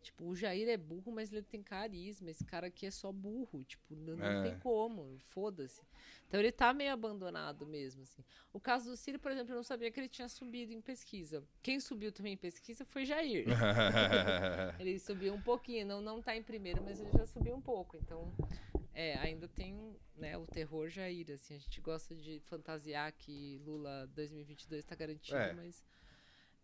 [0.05, 2.31] Tipo, o Jair é burro, mas ele tem carisma.
[2.31, 3.64] Esse cara aqui é só burro.
[3.64, 4.43] Tipo, não, não É.
[4.43, 5.18] tem como.
[5.31, 5.82] Foda-se.
[6.28, 8.24] Então ele tá meio abandonado mesmo, assim.
[8.52, 11.43] O caso do Ciro, por exemplo, eu não sabia que ele tinha subido em pesquisa.
[11.62, 13.47] Quem subiu também em pesquisa foi Jair.
[14.78, 15.86] ele subiu um pouquinho.
[15.86, 17.97] Não, não tá em primeiro, mas ele já subiu um pouco.
[17.97, 18.32] Então,
[18.93, 21.55] é, ainda tem né, o terror Jair, assim.
[21.55, 25.52] A gente gosta de fantasiar que Lula 2022 tá garantido, É.
[25.52, 25.85] mas...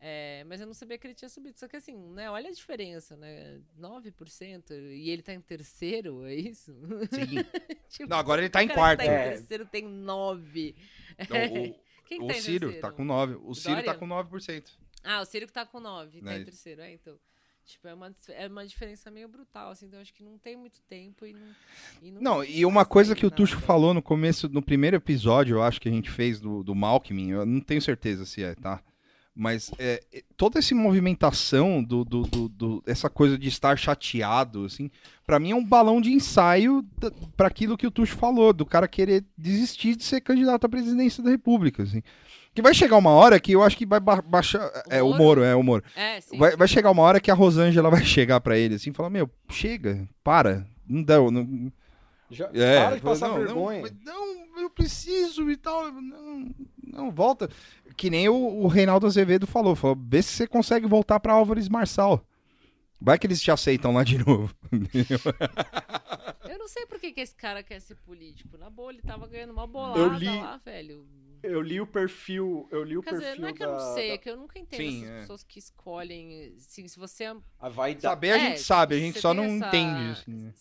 [0.03, 1.59] É, mas eu não sabia que ele tinha subido.
[1.59, 2.31] Só que assim, né?
[2.31, 3.61] Olha a diferença, né?
[3.79, 6.73] 9% e ele tá em terceiro, é isso?
[7.11, 7.45] Sim.
[7.91, 9.01] Tipo, Não, agora ele tá o em quarto.
[9.01, 9.29] tá em É.
[9.31, 10.75] terceiro tem 9.
[11.19, 11.37] Então,
[12.07, 12.81] Quem que o, tá o em Ciro terceiro?
[12.81, 13.35] tá com 9.
[13.43, 13.93] O Ciro Dória?
[13.93, 14.65] tá com 9%.
[15.05, 16.81] Ah, o Ciro que tá com 9, tá É em terceiro.
[16.83, 17.19] É, então.
[17.67, 19.87] Tipo, é uma, é uma diferença meio brutal, assim.
[19.87, 21.55] Então, acho que não tem muito tempo e não...
[22.03, 23.67] E não, Não, e uma coisa que o Tuxo nada.
[23.67, 27.31] falou no começo, no primeiro episódio, eu acho que a gente fez do, do Malkmin,
[27.31, 28.83] eu não tenho certeza se é, tá?
[29.43, 34.67] Mas é, é, toda essa movimentação, do, do, do- do- essa coisa de estar chateado,
[34.67, 34.91] assim,
[35.27, 36.85] pra mim é um balão de ensaio
[37.39, 41.23] pra aquilo que o Tuxo falou, do cara querer desistir de ser candidato à presidência
[41.23, 42.03] da República, assim.
[42.55, 44.71] Que vai chegar uma hora que eu acho que vai ba- baixar.
[44.91, 45.19] É, o Moro?
[45.23, 45.85] Moro, é o Moro.
[45.97, 46.37] É, sim.
[46.37, 49.09] Vai, vai chegar uma hora que a Rosângela vai chegar pra ele assim e falar:
[49.09, 51.31] Meu, chega, para, não deu.
[51.31, 51.73] Não,
[52.31, 53.85] Já, é, para de passar não, vergonha.
[54.05, 55.91] Não, não, eu preciso e tal.
[55.93, 56.49] Não,
[56.85, 57.49] não volta.
[58.01, 61.69] Que nem o, o Reinaldo Azevedo falou: falou vê se você consegue voltar pra Álvares
[61.69, 62.25] Marçal.
[62.99, 64.55] Vai que eles te aceitam lá de novo.
[66.49, 68.57] Eu não sei por que, que esse cara quer ser político.
[68.57, 71.07] Na boa, ele tava ganhando uma bolada Eu li- lá, velho.
[71.43, 73.95] Eu li o perfil, eu li o Quer perfil dizer, não é que eu não
[73.95, 75.21] sei, da- é que eu nunca entendo Sim, essas é.
[75.21, 76.55] pessoas que escolhem.
[76.57, 78.01] Assim, se você é a vai dar.
[78.11, 80.11] Saber a É, gente sabe, a gente só não essa- entende.
[80.13, 80.53] Assim?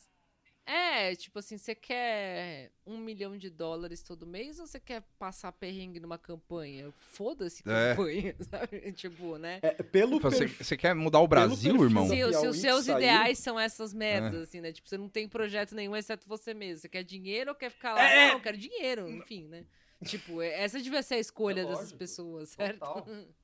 [0.72, 5.52] É, tipo assim, você quer um milhão de dólares todo mês ou você quer passar
[5.52, 6.94] perrengue numa campanha?
[6.96, 7.96] Foda-se É.
[7.96, 8.36] campanha,
[8.70, 8.92] sabe?
[8.92, 9.58] Tipo, né?
[9.64, 12.08] É, pelo Você, você quer mudar o Brasil, perfil irmão?
[12.08, 12.98] Se, se os seus saiu.
[12.98, 13.98] ideais são essas É.
[13.98, 14.72] merdas, assim, né?
[14.72, 16.82] Tipo, você não tem projeto nenhum exceto você mesmo.
[16.82, 18.04] Você quer dinheiro ou quer ficar lá?
[18.08, 18.28] É.
[18.28, 19.66] Não, eu quero dinheiro, enfim, né?
[20.06, 22.80] Tipo, é- essa devia ser a escolha É dessas pessoas, certo?
[22.80, 23.08] total.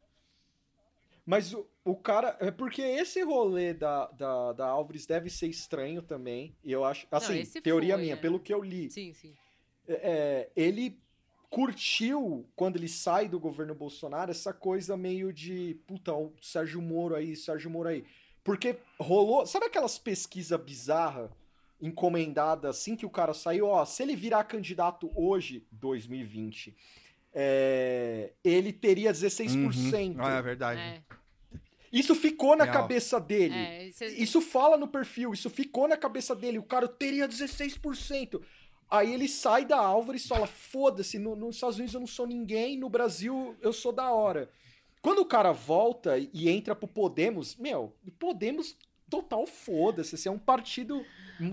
[1.25, 2.37] Mas o, o cara.
[2.39, 6.55] É porque esse rolê da, da, da Álvares deve ser estranho também.
[6.63, 7.07] E eu acho.
[7.09, 8.17] Assim, esse teoria foi, minha, é.
[8.17, 8.91] pelo que eu li.
[8.91, 9.33] Sim, sim.
[9.87, 10.99] é, ele
[11.49, 15.79] curtiu, quando ele sai do governo Bolsonaro, essa coisa meio de.
[15.87, 18.05] Puta, o Sérgio Moro aí, Sérgio Moro aí.
[18.43, 19.45] Porque rolou.
[19.47, 21.31] Sabe aquelas pesquisas bizarras?
[21.81, 26.73] Encomendadas assim que o cara saiu, ó, se ele virar candidato hoje, 2020,
[27.33, 30.15] é, ele teria 16%.
[30.15, 30.15] Uhum.
[30.19, 30.79] Ah, é verdade.
[30.79, 31.03] É,
[31.99, 32.75] Isso ficou na Real.
[32.75, 33.55] cabeça dele.
[33.55, 36.59] é, cê- Isso fala no perfil, isso ficou na cabeça dele.
[36.59, 38.41] O cara teria 16%.
[38.89, 42.27] Aí ele sai da Álvares e fala: foda-se, no- nos Estados Unidos eu não sou
[42.27, 44.49] ninguém, no Brasil eu sou da hora.
[45.01, 48.75] Quando o cara volta e entra pro Podemos, meu, Podemos
[49.09, 50.15] total foda-se.
[50.15, 51.03] Esse é um partido.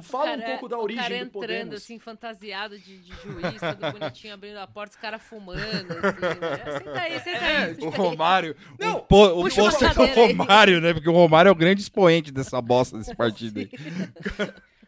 [0.03, 1.75] Fala cara- um pouco da o origem cara do entrando, Podemos.
[1.75, 6.79] assim, fantasiado de, de juiz, todo bonitinho, abrindo a porta, os caras fumando, assim, né?
[6.79, 7.75] Senta aí, senta aí.
[7.75, 7.91] senta O.
[7.91, 10.05] Romário, Não, o, po, o pôster do.
[10.07, 10.93] Romário, né?
[10.95, 13.71] Porque o Romário é o grande expoente dessa bosta desse partido aí.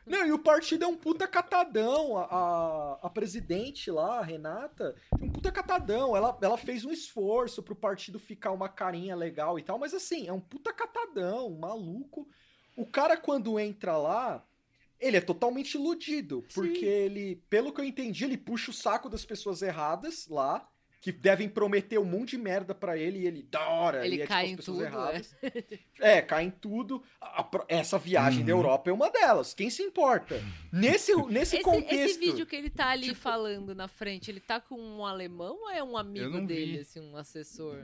[0.07, 2.19] Não, e o partido é um puta catadão.
[2.19, 6.15] A, a, a presidente lá, a Renata, é um puta catadão.
[6.15, 10.29] Ela, ela fez um esforço pro partido ficar uma carinha legal e tal, mas assim,
[10.29, 12.29] é um puta catadão, um maluco.
[12.77, 14.45] O cara, quando entra lá,
[15.06, 16.44] ele é totalmente iludido.
[16.55, 20.68] Porque ele, pelo que eu entendi, ele puxa o saco das pessoas erradas lá.
[21.01, 24.20] Que devem prometer um monte de merda pra ele e ele, da hora, Ele e
[24.22, 25.36] é, cai tipo, em as pessoas tudo, erradas.
[26.01, 27.02] É, cai em tudo.
[27.20, 28.60] A- a essa viagem da Uhum.
[28.60, 29.52] Europa é uma delas.
[29.52, 30.43] Quem se importa?
[30.72, 31.93] Nesse, nesse Esse, contexto.
[31.93, 35.55] esse vídeo que ele tá ali tipo- falando na frente, ele tá com um alemão
[35.64, 36.47] ou é um amigo não vi.
[36.47, 37.82] dele, assim, um assessor?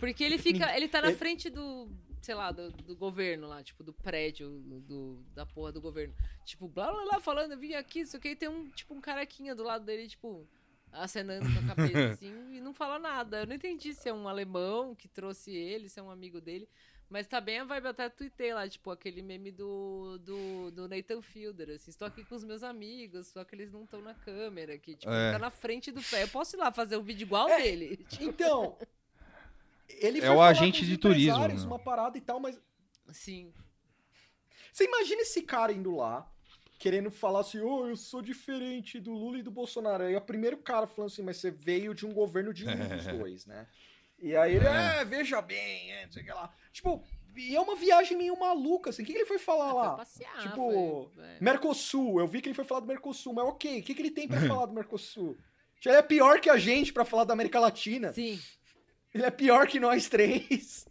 [0.00, 0.74] Porque ele fica.
[0.74, 1.90] Ele tá na Ele- frente do.
[2.24, 4.48] Sei lá, do, do governo lá, tipo, do prédio
[4.80, 6.14] do, da porra do governo.
[6.44, 9.00] Tipo, blá blá blá, falando, eu vim aqui, isso aqui, e tem um, tipo, um
[9.00, 10.48] carequinha do lado dele, tipo,
[10.90, 13.40] acenando com a cabeça, assim, e não fala nada.
[13.40, 16.66] Eu não entendi se é um alemão que trouxe ele, se é um amigo dele.
[17.10, 20.88] Mas tá bem a vibe, eu até tuitei lá, tipo, aquele meme do, do, do
[20.88, 24.14] Nathan Fielder, assim, estou aqui com os meus amigos, só que eles não estão na
[24.14, 25.32] câmera, que, tipo, É.
[25.32, 26.22] tá na frente do pé.
[26.22, 27.98] Eu posso ir lá fazer um vídeo igual É, dele?
[28.08, 28.78] Tipo, Então.
[30.00, 31.54] Ele É foi o agente de turismo, né?
[31.66, 32.58] Uma parada e tal, mas.
[33.12, 33.52] Sim.
[34.72, 36.28] Você imagina esse cara indo lá,
[36.78, 40.04] querendo falar assim, oh, eu sou diferente do Lula e do Bolsonaro.
[40.04, 43.06] Aí o primeiro cara falando assim, mas você veio de um governo de um dos
[43.06, 43.66] dois, né?
[44.18, 46.52] E aí ele, é, veja bem, é, não sei o que lá.
[46.72, 47.04] Tipo,
[47.36, 49.02] e é uma viagem meio maluca, assim.
[49.02, 49.88] O que, que ele foi falar Ah, lá?
[49.88, 51.38] foi passear, tipo, foi- é.
[51.40, 52.18] Mercosul.
[52.20, 54.26] Eu vi que ele foi falar do Mercosul, mas ok, o que, que ele tem
[54.26, 55.36] pra falar do Mercosul?
[55.84, 58.12] Ele é pior que a gente pra falar da América Latina.
[58.12, 58.40] Sim.
[59.14, 60.88] Ele é pior que nós três.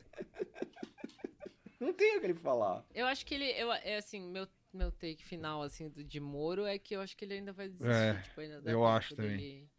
[1.78, 2.86] Não tem o que ele falar.
[2.96, 3.50] Eu acho que ele.
[3.52, 7.18] Eu, é assim, meu, meu take final, assim, do, de Moro é que eu acho
[7.18, 7.92] que ele ainda vai desistir.
[7.92, 9.70] É, tipo, ainda eu acho também.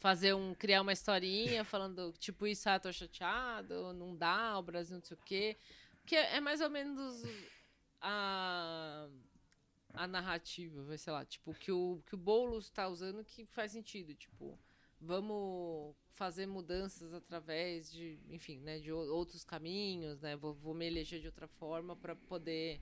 [0.00, 0.52] Fazer um.
[0.52, 5.16] Criar uma historinha falando, tipo, isso, ah, tô chateado, não dá, o Brasil não sei
[5.16, 5.56] o quê.
[6.04, 7.22] Que é, é mais ou menos
[8.00, 9.08] a.
[9.96, 13.70] A narrativa, vai, sei lá, tipo, que o, que o Boulos tá usando que faz
[13.70, 14.58] sentido, tipo,
[15.04, 20.86] vamos fazer mudanças através de, enfim, né, de ou- outros caminhos, né, vou, vou me
[20.86, 22.80] eleger de outra forma para poder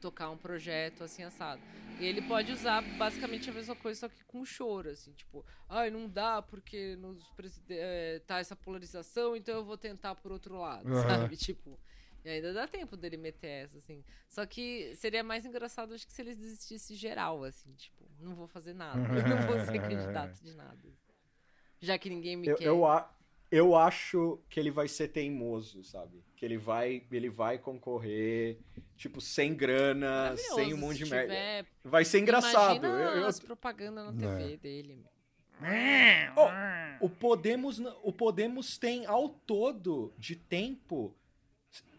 [0.00, 1.62] tocar um projeto assim assado.
[1.98, 5.90] E ele pode usar basicamente a mesma coisa, só que com choro, assim, tipo, ai,
[5.90, 7.22] não dá porque nos
[7.70, 11.02] eh, tá essa polarização, então eu vou tentar por outro lado, Aham.
[11.02, 11.36] sabe?
[11.36, 11.78] Tipo,
[12.24, 14.02] e ainda dá tempo dele meter essa, assim.
[14.28, 18.46] Só que seria mais engraçado, acho que se eles desistissem geral, assim, tipo, não vou
[18.48, 18.98] fazer nada,
[19.28, 20.88] não vou ser candidato de nada.
[21.80, 22.64] Já que ninguém me Eu, quer.
[22.66, 23.10] eu, a-
[23.50, 26.22] eu acho que ele vai ser teimoso, sabe?
[26.36, 28.58] Que ele vai, ele vai concorrer,
[28.96, 31.28] tipo, sem grana, Maravilhoso, sem um monte de se merda.
[31.34, 32.84] tiver- Vai ser engraçado.
[32.86, 34.94] Imagina Eu- eu- as propagandas na TV dele.
[34.96, 35.14] meu.
[37.00, 41.14] o Podemos, o Podemos tem ao todo de tempo,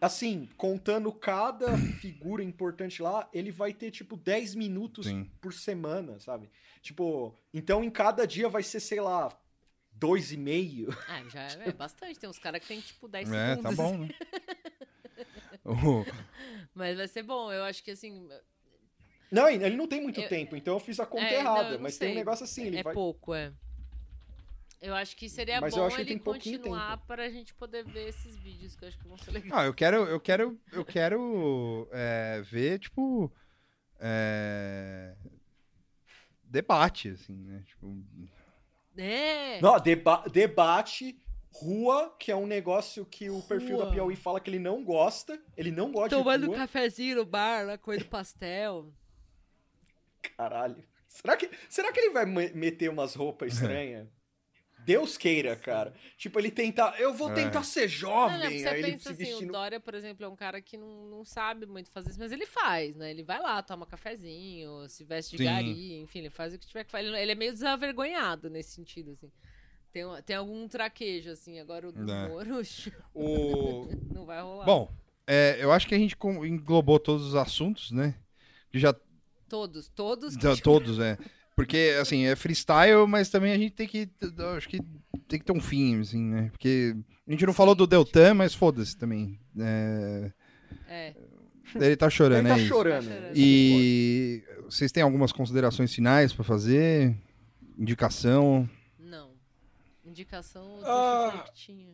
[0.00, 1.66] assim, contando cada
[2.00, 5.30] figura importante lá, ele vai ter tipo 10 minutos Sim.
[5.40, 6.50] por semana, sabe?
[6.82, 9.36] Tipo, então em cada dia vai ser, sei lá,
[9.98, 10.88] dois e meio.
[11.08, 12.18] Ah, já é bastante.
[12.18, 13.76] Tem uns caras que tem tipo 10 É, segundos.
[13.76, 14.08] tá bom, né?
[16.74, 17.52] Mas vai ser bom.
[17.52, 18.28] Eu acho que assim.
[19.30, 21.70] Não, ele não tem muito Eu- tempo, então eu fiz a conta É, não, errada.
[21.72, 22.18] não mas tem um sei.
[22.18, 22.94] negócio assim, ele é vai.
[22.94, 23.52] pouco, é.
[24.80, 27.82] Eu acho que seria Mas eu bom acho que ele continuar para a gente poder
[27.84, 29.52] ver esses vídeos que eu acho que vão ser legais.
[29.52, 33.32] Ah, eu quero, eu quero, eu quero é, ver, tipo,
[33.98, 35.16] é,
[36.44, 37.64] debate, assim, né?
[37.66, 37.96] Tipo,
[38.96, 39.60] É!
[39.60, 41.18] Não, deba- debate,
[41.52, 43.86] rua, que é um negócio que o perfil Rua.
[43.86, 45.40] da Piauí fala que ele não gosta.
[45.56, 46.56] Ele não gosta Tomando de rua.
[46.56, 48.92] cafezinho no bar, lá, coisa do pastel.
[50.36, 50.84] Caralho.
[51.08, 54.06] Será que, será que ele vai me- meter umas roupas estranhas?
[54.86, 55.92] Deus queira, cara.
[56.16, 56.98] Tipo, ele tentar.
[57.00, 57.34] Eu vou É.
[57.34, 58.38] tentar ser Não, jovem.
[58.38, 59.48] não, você aí ele pensa se assim, vestindo.
[59.50, 62.30] o Dória, por exemplo, é um cara que não, não sabe muito fazer isso, mas
[62.30, 63.10] ele faz, né?
[63.10, 65.44] Ele vai lá, toma cafezinho, se veste de Sim.
[65.44, 67.08] gari, enfim, ele faz o que tiver que fazer.
[67.08, 69.30] Ele, ele é meio desavergonhado nesse sentido, assim.
[69.92, 72.28] Tem, tem algum traquejo, assim, agora o do É.
[72.28, 72.60] Moro
[73.14, 73.88] o...
[74.14, 74.64] não vai rolar.
[74.64, 74.92] Bom,
[75.26, 78.14] é, eu acho que a gente englobou todos os assuntos, né?
[78.70, 78.94] Que já,
[79.48, 80.34] Todos, todos.
[80.34, 81.16] já todos, é.
[81.56, 84.08] Porque, assim, é freestyle, mas também a gente tem que,
[84.56, 84.78] acho que
[85.26, 86.50] tem que ter um fim, assim, né?
[86.50, 86.94] Porque
[87.26, 89.40] a gente não falou do Deltan, mas foda-se também.
[89.58, 90.32] É,
[90.86, 91.14] É,
[91.74, 93.06] ele tá chorando, Ele tá é chorando.
[93.08, 93.32] Tá chorando.
[93.34, 97.16] E vocês têm algumas considerações finais pra fazer?
[97.78, 98.68] Indicação?
[98.98, 99.30] não.
[100.04, 101.24] Indicação, Ah.
[101.26, 101.88] eu falar que tinha.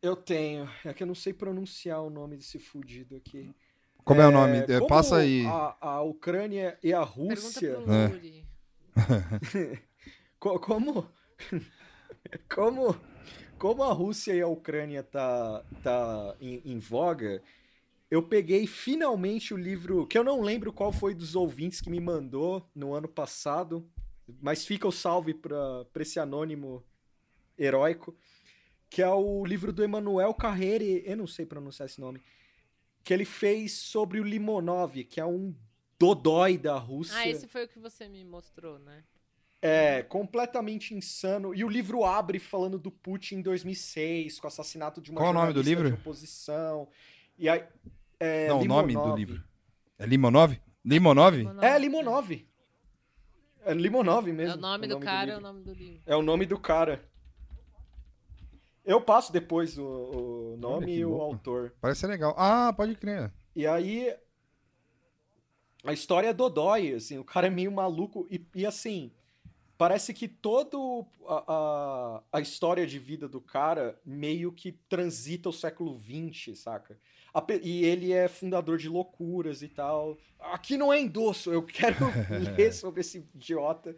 [0.00, 0.68] Eu tenho.
[0.84, 3.52] É que eu não sei pronunciar o nome desse fudido aqui.
[4.04, 4.58] Como é, o nome?
[4.58, 5.44] É, como Passa aí.
[5.46, 7.74] A, a Ucrânia e a Pergunta Rússia.
[7.74, 8.08] pro É.
[10.38, 11.10] Como?
[12.48, 12.94] Como
[13.58, 17.42] como a Rússia e a Ucrânia tá tá em, em voga
[18.10, 22.00] eu peguei finalmente o livro que eu não lembro qual foi dos ouvintes que me
[22.00, 23.86] mandou no ano passado
[24.40, 26.84] mas fica o salve para esse anônimo
[27.58, 28.16] heróico
[28.88, 32.22] que é o livro do Emanuel Carrere eu não sei pronunciar esse nome
[33.02, 35.52] que ele fez sobre o Limonov que é um
[35.98, 39.04] dodói da Rússia Ah, esse foi o que você me mostrou, né?
[39.60, 41.52] é, completamente insano.
[41.54, 45.30] E o livro abre falando do Putin em 2006, com o assassinato de uma Qual
[45.30, 45.88] o nome do livro?
[45.88, 46.88] de oposição.
[47.36, 47.64] E aí,
[48.20, 49.10] é, Não, o nome Limonov.
[49.10, 49.44] do livro.
[49.98, 50.60] É Limonov?
[50.84, 51.34] Limonov?
[51.60, 52.46] É, Limonov.
[53.64, 54.52] É Limonov mesmo.
[54.54, 56.02] É o nome do cara, é o nome do livro.
[56.06, 57.04] É o nome do cara.
[58.84, 61.74] Eu passo depois o, o Olha nome que e o autor.
[61.80, 62.34] Parece ser legal.
[62.38, 63.32] Ah, pode crer.
[63.56, 64.14] E aí.
[65.84, 68.26] A história é dodói, assim, o cara é meio maluco.
[68.30, 69.12] E, e assim,
[69.76, 75.52] parece que todo a, a, a história de vida do cara meio que transita o
[75.52, 76.98] século XX, saca?
[77.32, 80.18] A E ele é fundador de loucuras e tal.
[80.40, 82.06] Aqui não é endosso, eu quero
[82.56, 83.94] ler sobre esse idiota.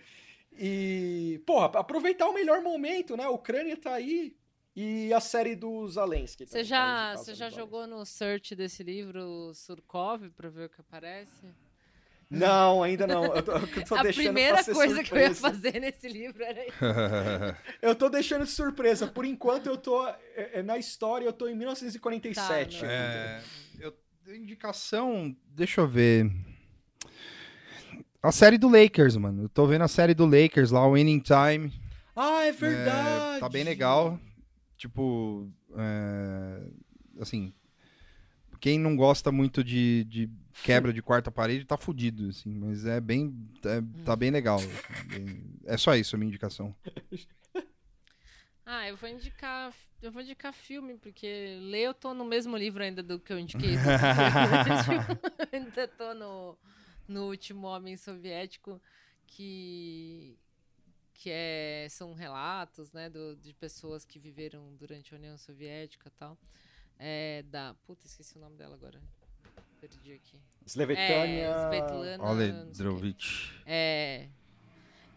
[0.52, 3.24] E, porra, aproveitar o melhor momento, né?
[3.24, 4.36] A Ucrânia tá aí.
[4.76, 6.36] E a série dos Alens.
[6.36, 10.80] que Você já, você já jogou no search desse livro Surkov pra ver o que
[10.80, 11.46] aparece?
[12.30, 13.24] Não, ainda não.
[13.24, 15.40] Eu tô, eu tô a deixando primeira coisa que eu ia surpresa.
[15.40, 16.76] fazer nesse livro era isso.
[17.82, 19.08] Eu tô deixando de surpresa.
[19.08, 20.06] Por enquanto eu tô.
[20.06, 20.18] é,
[20.54, 22.80] é, na história eu tô em 1947.
[22.80, 22.86] Tá.
[22.86, 23.42] É,
[23.80, 23.92] eu,
[24.28, 26.30] indicação, deixa eu ver.
[28.22, 29.44] A série do Lakers, mano.
[29.44, 31.72] Eu tô vendo a série do Lakers lá, o Winning Time.
[32.14, 33.40] Ah, é É, verdade.
[33.40, 34.20] tá bem legal.
[34.76, 36.62] Tipo, é,
[37.20, 37.52] assim,
[38.60, 40.30] quem não gosta muito de, de
[40.62, 42.54] quebra de quarta parede tá fudido, assim.
[42.54, 44.58] Mas é bem, é- tá bem legal.
[44.58, 46.74] assim, é só isso a minha indicação.
[48.64, 49.74] Ah, eu vou indicar.
[50.00, 53.38] Eu vou indicar filme, porque ler eu tô no mesmo livro ainda do que eu
[53.38, 53.70] indiquei.
[53.72, 53.88] Tipo,
[55.52, 56.56] ainda tô no,
[57.08, 58.80] no último Homem Soviético,
[59.26, 60.38] que,
[61.14, 66.12] que é, são relatos né, do- de pessoas que viveram durante a União Soviética e
[66.18, 66.38] tal.
[66.98, 67.74] É, da.
[67.86, 69.00] Puta, esqueci o nome dela agora.
[69.80, 70.38] Perdi aqui.
[70.66, 71.44] Slevetânia.
[71.46, 72.24] É, Svetlana.
[72.24, 72.72] Olha, não sei o quê.
[72.82, 73.62] Drovich.
[73.66, 74.28] É.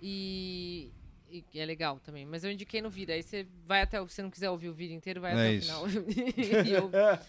[0.02, 0.92] E,
[1.30, 2.26] e é legal também.
[2.26, 3.14] Mas eu indiquei no Vira.
[3.14, 3.98] Aí você vai até.
[4.08, 5.84] Se você não quiser ouvir o vídeo inteiro, vai É até isso.
[5.84, 6.04] o final.
[6.38, 7.20] E eu, eu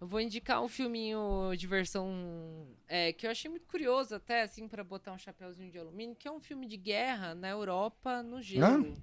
[0.06, 2.66] vou indicar um filminho de versão.
[2.88, 6.26] é, que eu achei muito curioso, até, assim, pra botar um chapéuzinho de alumínio, que
[6.28, 8.96] é um filme de guerra na Europa no gelo.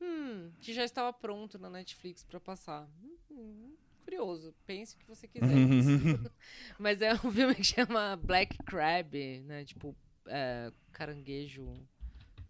[0.00, 2.88] Hum, que já estava pronto na Netflix pra passar.
[3.30, 3.74] Hum,
[4.06, 4.54] curioso.
[4.66, 5.48] Pense o que você quiser.
[6.78, 9.64] Mas é um filme que chama Black Crab, né?
[9.64, 9.94] Tipo,
[10.26, 11.76] é, caranguejo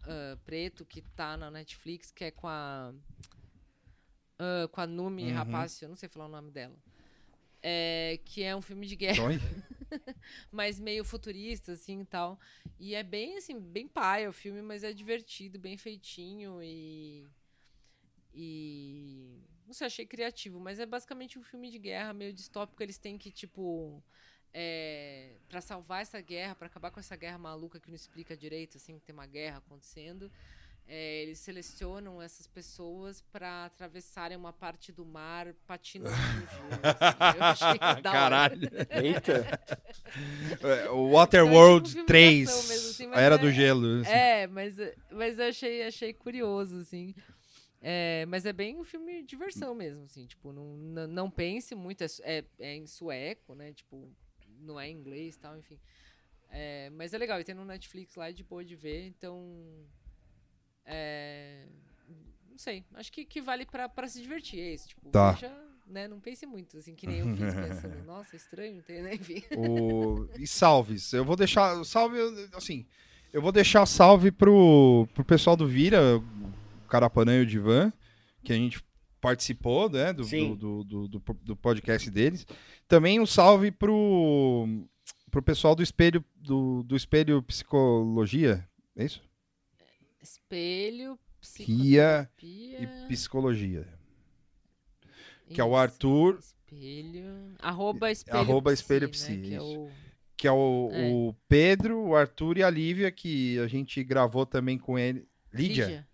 [0.07, 2.93] ah, preto que tá na Netflix, que é com a.
[4.39, 5.33] ah, com a Numi Uhum.
[5.33, 6.75] Rapace, eu não sei falar o nome dela.
[7.61, 9.23] É, que é um filme de guerra,
[10.51, 12.39] mas meio futurista, assim e tal.
[12.79, 17.27] E é bem, assim, bem paia o filme, mas é divertido, bem feitinho e.
[19.77, 19.79] E.
[19.79, 22.81] Sei, achei criativo, mas é basicamente um filme de guerra meio distópico.
[22.83, 24.03] Eles têm que, tipo.
[24.53, 28.77] É, para salvar essa guerra, para acabar com essa guerra maluca que não explica direito,
[28.77, 30.31] assim, que tem uma guerra acontecendo.
[30.87, 37.37] é, eles selecionam essas pessoas para atravessarem uma parte do mar patinando assim.
[37.37, 38.11] Eu achei da hora.
[38.11, 38.69] Caralho.
[39.03, 39.59] Eita.
[40.63, 43.35] É, o Waterworld Então, é tipo um filme de 3, ação mesmo, assim, a Era
[43.35, 44.01] é- do Gelo.
[44.01, 44.09] assim.
[44.11, 44.75] É, mas,
[45.11, 47.13] mas eu achei, achei curioso, assim.
[47.81, 50.25] É, mas é bem um filme de diversão mesmo, assim.
[50.25, 52.03] Tipo, não, não, pense muito.
[52.03, 53.71] É, é, é em sueco, né?
[53.73, 54.09] Tipo,
[54.59, 55.79] não é em inglês e tal, enfim.
[56.49, 57.39] É, mas é legal.
[57.39, 59.05] E tem no Netflix lá, é de boa de ver.
[59.07, 59.45] Então,
[60.85, 61.65] é,
[62.49, 62.83] não sei.
[62.95, 64.59] Acho que, que vale pra, pra se divertir.
[64.59, 64.87] É isso.
[64.87, 65.31] Tipo, Tá.
[65.33, 65.53] veja,
[65.85, 66.07] né?
[66.07, 68.03] Não pense muito, assim, que nem eu fiz pensando.
[68.05, 69.13] Nossa, estranho, tem, né?
[69.15, 69.43] Enfim.
[69.55, 70.27] O...
[70.39, 71.13] E salves.
[71.13, 71.83] Eu vou deixar.
[71.85, 72.17] Salve,
[72.53, 72.85] assim.
[73.31, 75.99] Eu vou deixar salve pro, pro pessoal do Vira,
[76.87, 77.91] Carapanã e o Divan,
[78.43, 78.83] que a gente
[79.21, 80.13] participou, né?
[80.13, 82.45] Do, do, do, do, do podcast deles.
[82.87, 84.67] Também um salve pro,
[85.29, 88.67] pro pessoal do espelho, do, do espelho Psicologia.
[88.95, 89.21] É isso?
[90.21, 92.29] Espelho, psicoterapia...
[92.41, 93.87] E Psicologia.
[95.49, 97.53] Que é o Isso, Arthur, Espelho.
[97.59, 99.79] Arroba espelho Arroba psi, espelho né, psi, que é isso.
[99.79, 99.89] o-
[100.35, 101.09] que é o, É.
[101.09, 105.27] o Pedro, o Arthur e a Lívia, que a gente gravou também com ele.
[105.51, 106.07] Lídia?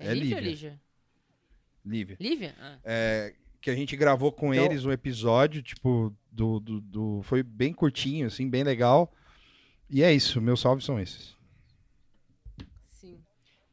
[0.00, 0.80] É, É Lívia ou Lívia.
[1.84, 2.16] Lívia.
[2.20, 2.54] Lívia?
[2.58, 2.78] Ah.
[2.84, 7.42] É, que a gente gravou com Então- eles um episódio, tipo, do, do, do- Foi
[7.42, 9.12] bem curtinho, assim, bem legal.
[9.88, 11.36] E é isso, meus salves são esses.
[12.88, 13.20] Sim.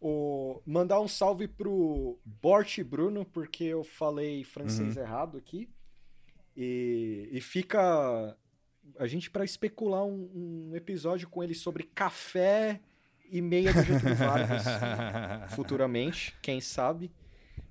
[0.02, 5.70] O, mandar um salve pro Bort Bruno, porque eu falei francês errado aqui.
[6.56, 8.36] E, e fica
[8.98, 12.80] a gente para especular um, um episódio com ele sobre café
[13.30, 14.64] e meia do Getúlio Vargas
[15.56, 17.12] futuramente, quem sabe.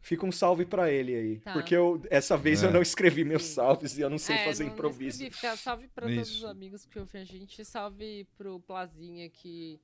[0.00, 1.52] Fica um salve pra ele aí, Tá.
[1.52, 2.72] porque eu, essa vez eu É.
[2.72, 3.50] não escrevi meus Sim.
[3.50, 5.16] É, salves e eu não sei fazer não- não improviso.
[5.24, 7.64] escrevi, fica- salve pra todos os amigos que ouvem a gente.
[7.64, 9.80] Salve pro Plazinha que.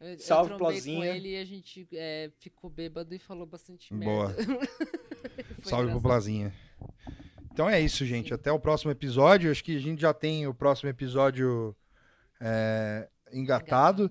[0.00, 0.98] Eu, Salve, eu Plazinha.
[0.98, 4.28] com ele e a gente é, ficou bêbado e falou bastante Boa.
[4.36, 4.44] merda.
[4.44, 4.66] Salve
[5.62, 6.02] pro engraçado.
[6.02, 6.52] Plazinha.
[7.50, 8.28] Então é isso, gente.
[8.28, 8.34] Sim.
[8.34, 9.50] Até o próximo episódio.
[9.50, 11.74] Acho que a gente já tem o próximo episódio
[12.38, 14.10] é, engatado.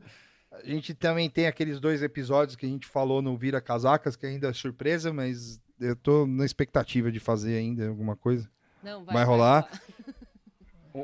[0.54, 4.26] A gente também tem aqueles dois episódios que a gente falou no Vira Casacas, que
[4.26, 8.48] ainda é surpresa, mas eu tô na expectativa de fazer ainda alguma coisa.
[8.84, 9.68] Não, Vai rolar?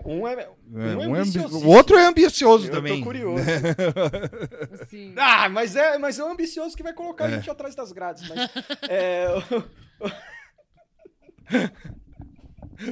[0.06, 1.66] Um é, É, Um é um é ambi- ambiciosíssimo.
[1.68, 3.00] o outro é ambicioso eu também.
[3.00, 3.44] tô curioso.
[4.88, 5.16] Sim.
[5.18, 7.36] Ah, mas é, mas é um ambicioso que vai colocar a É.
[7.38, 8.30] gente atrás das grades.
[8.30, 8.52] Mas,
[8.88, 9.30] é,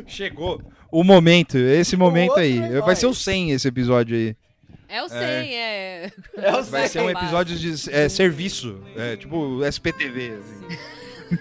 [0.07, 0.61] Chegou
[0.91, 2.57] o momento, esse momento aí.
[2.57, 4.35] é Vai ser o 100 esse episódio aí.
[4.89, 6.11] É o 100, é.
[6.37, 10.39] é o Vai ser um episódio de é, serviço, é, tipo SPTV.
[10.39, 11.37] assim.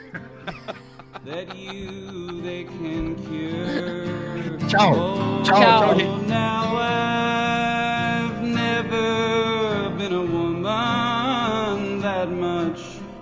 [1.25, 4.59] that you they can cure.
[4.69, 4.93] Tchau.
[4.95, 6.27] Oh, Tchau, tchau, gente.
[6.29, 12.81] now I've never been a woman, that much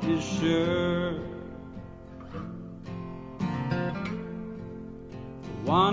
[0.09, 1.21] is sure.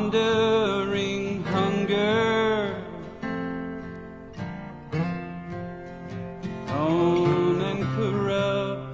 [0.02, 2.71] Wandering hunger
[6.88, 8.92] and corrupt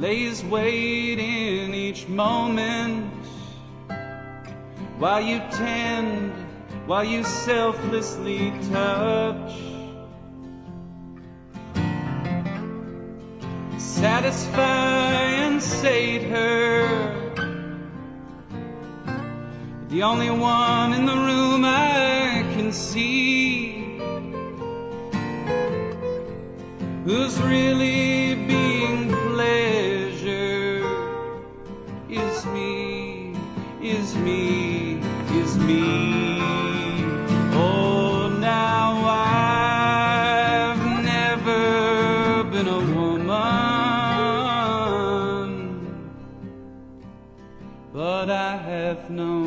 [0.00, 3.12] lays wait in each moment
[5.00, 6.32] while you tend,
[6.86, 9.52] while you selflessly touch.
[13.78, 17.30] Satisfy and sate her.
[19.88, 23.69] The only one in the room I can see
[27.10, 30.84] who's really being pleasure
[32.08, 33.34] is me,
[33.82, 35.00] is me,
[35.40, 36.38] is me.
[37.52, 39.02] Oh, now
[40.68, 43.30] I've never been a woman,
[47.92, 49.39] but I have known.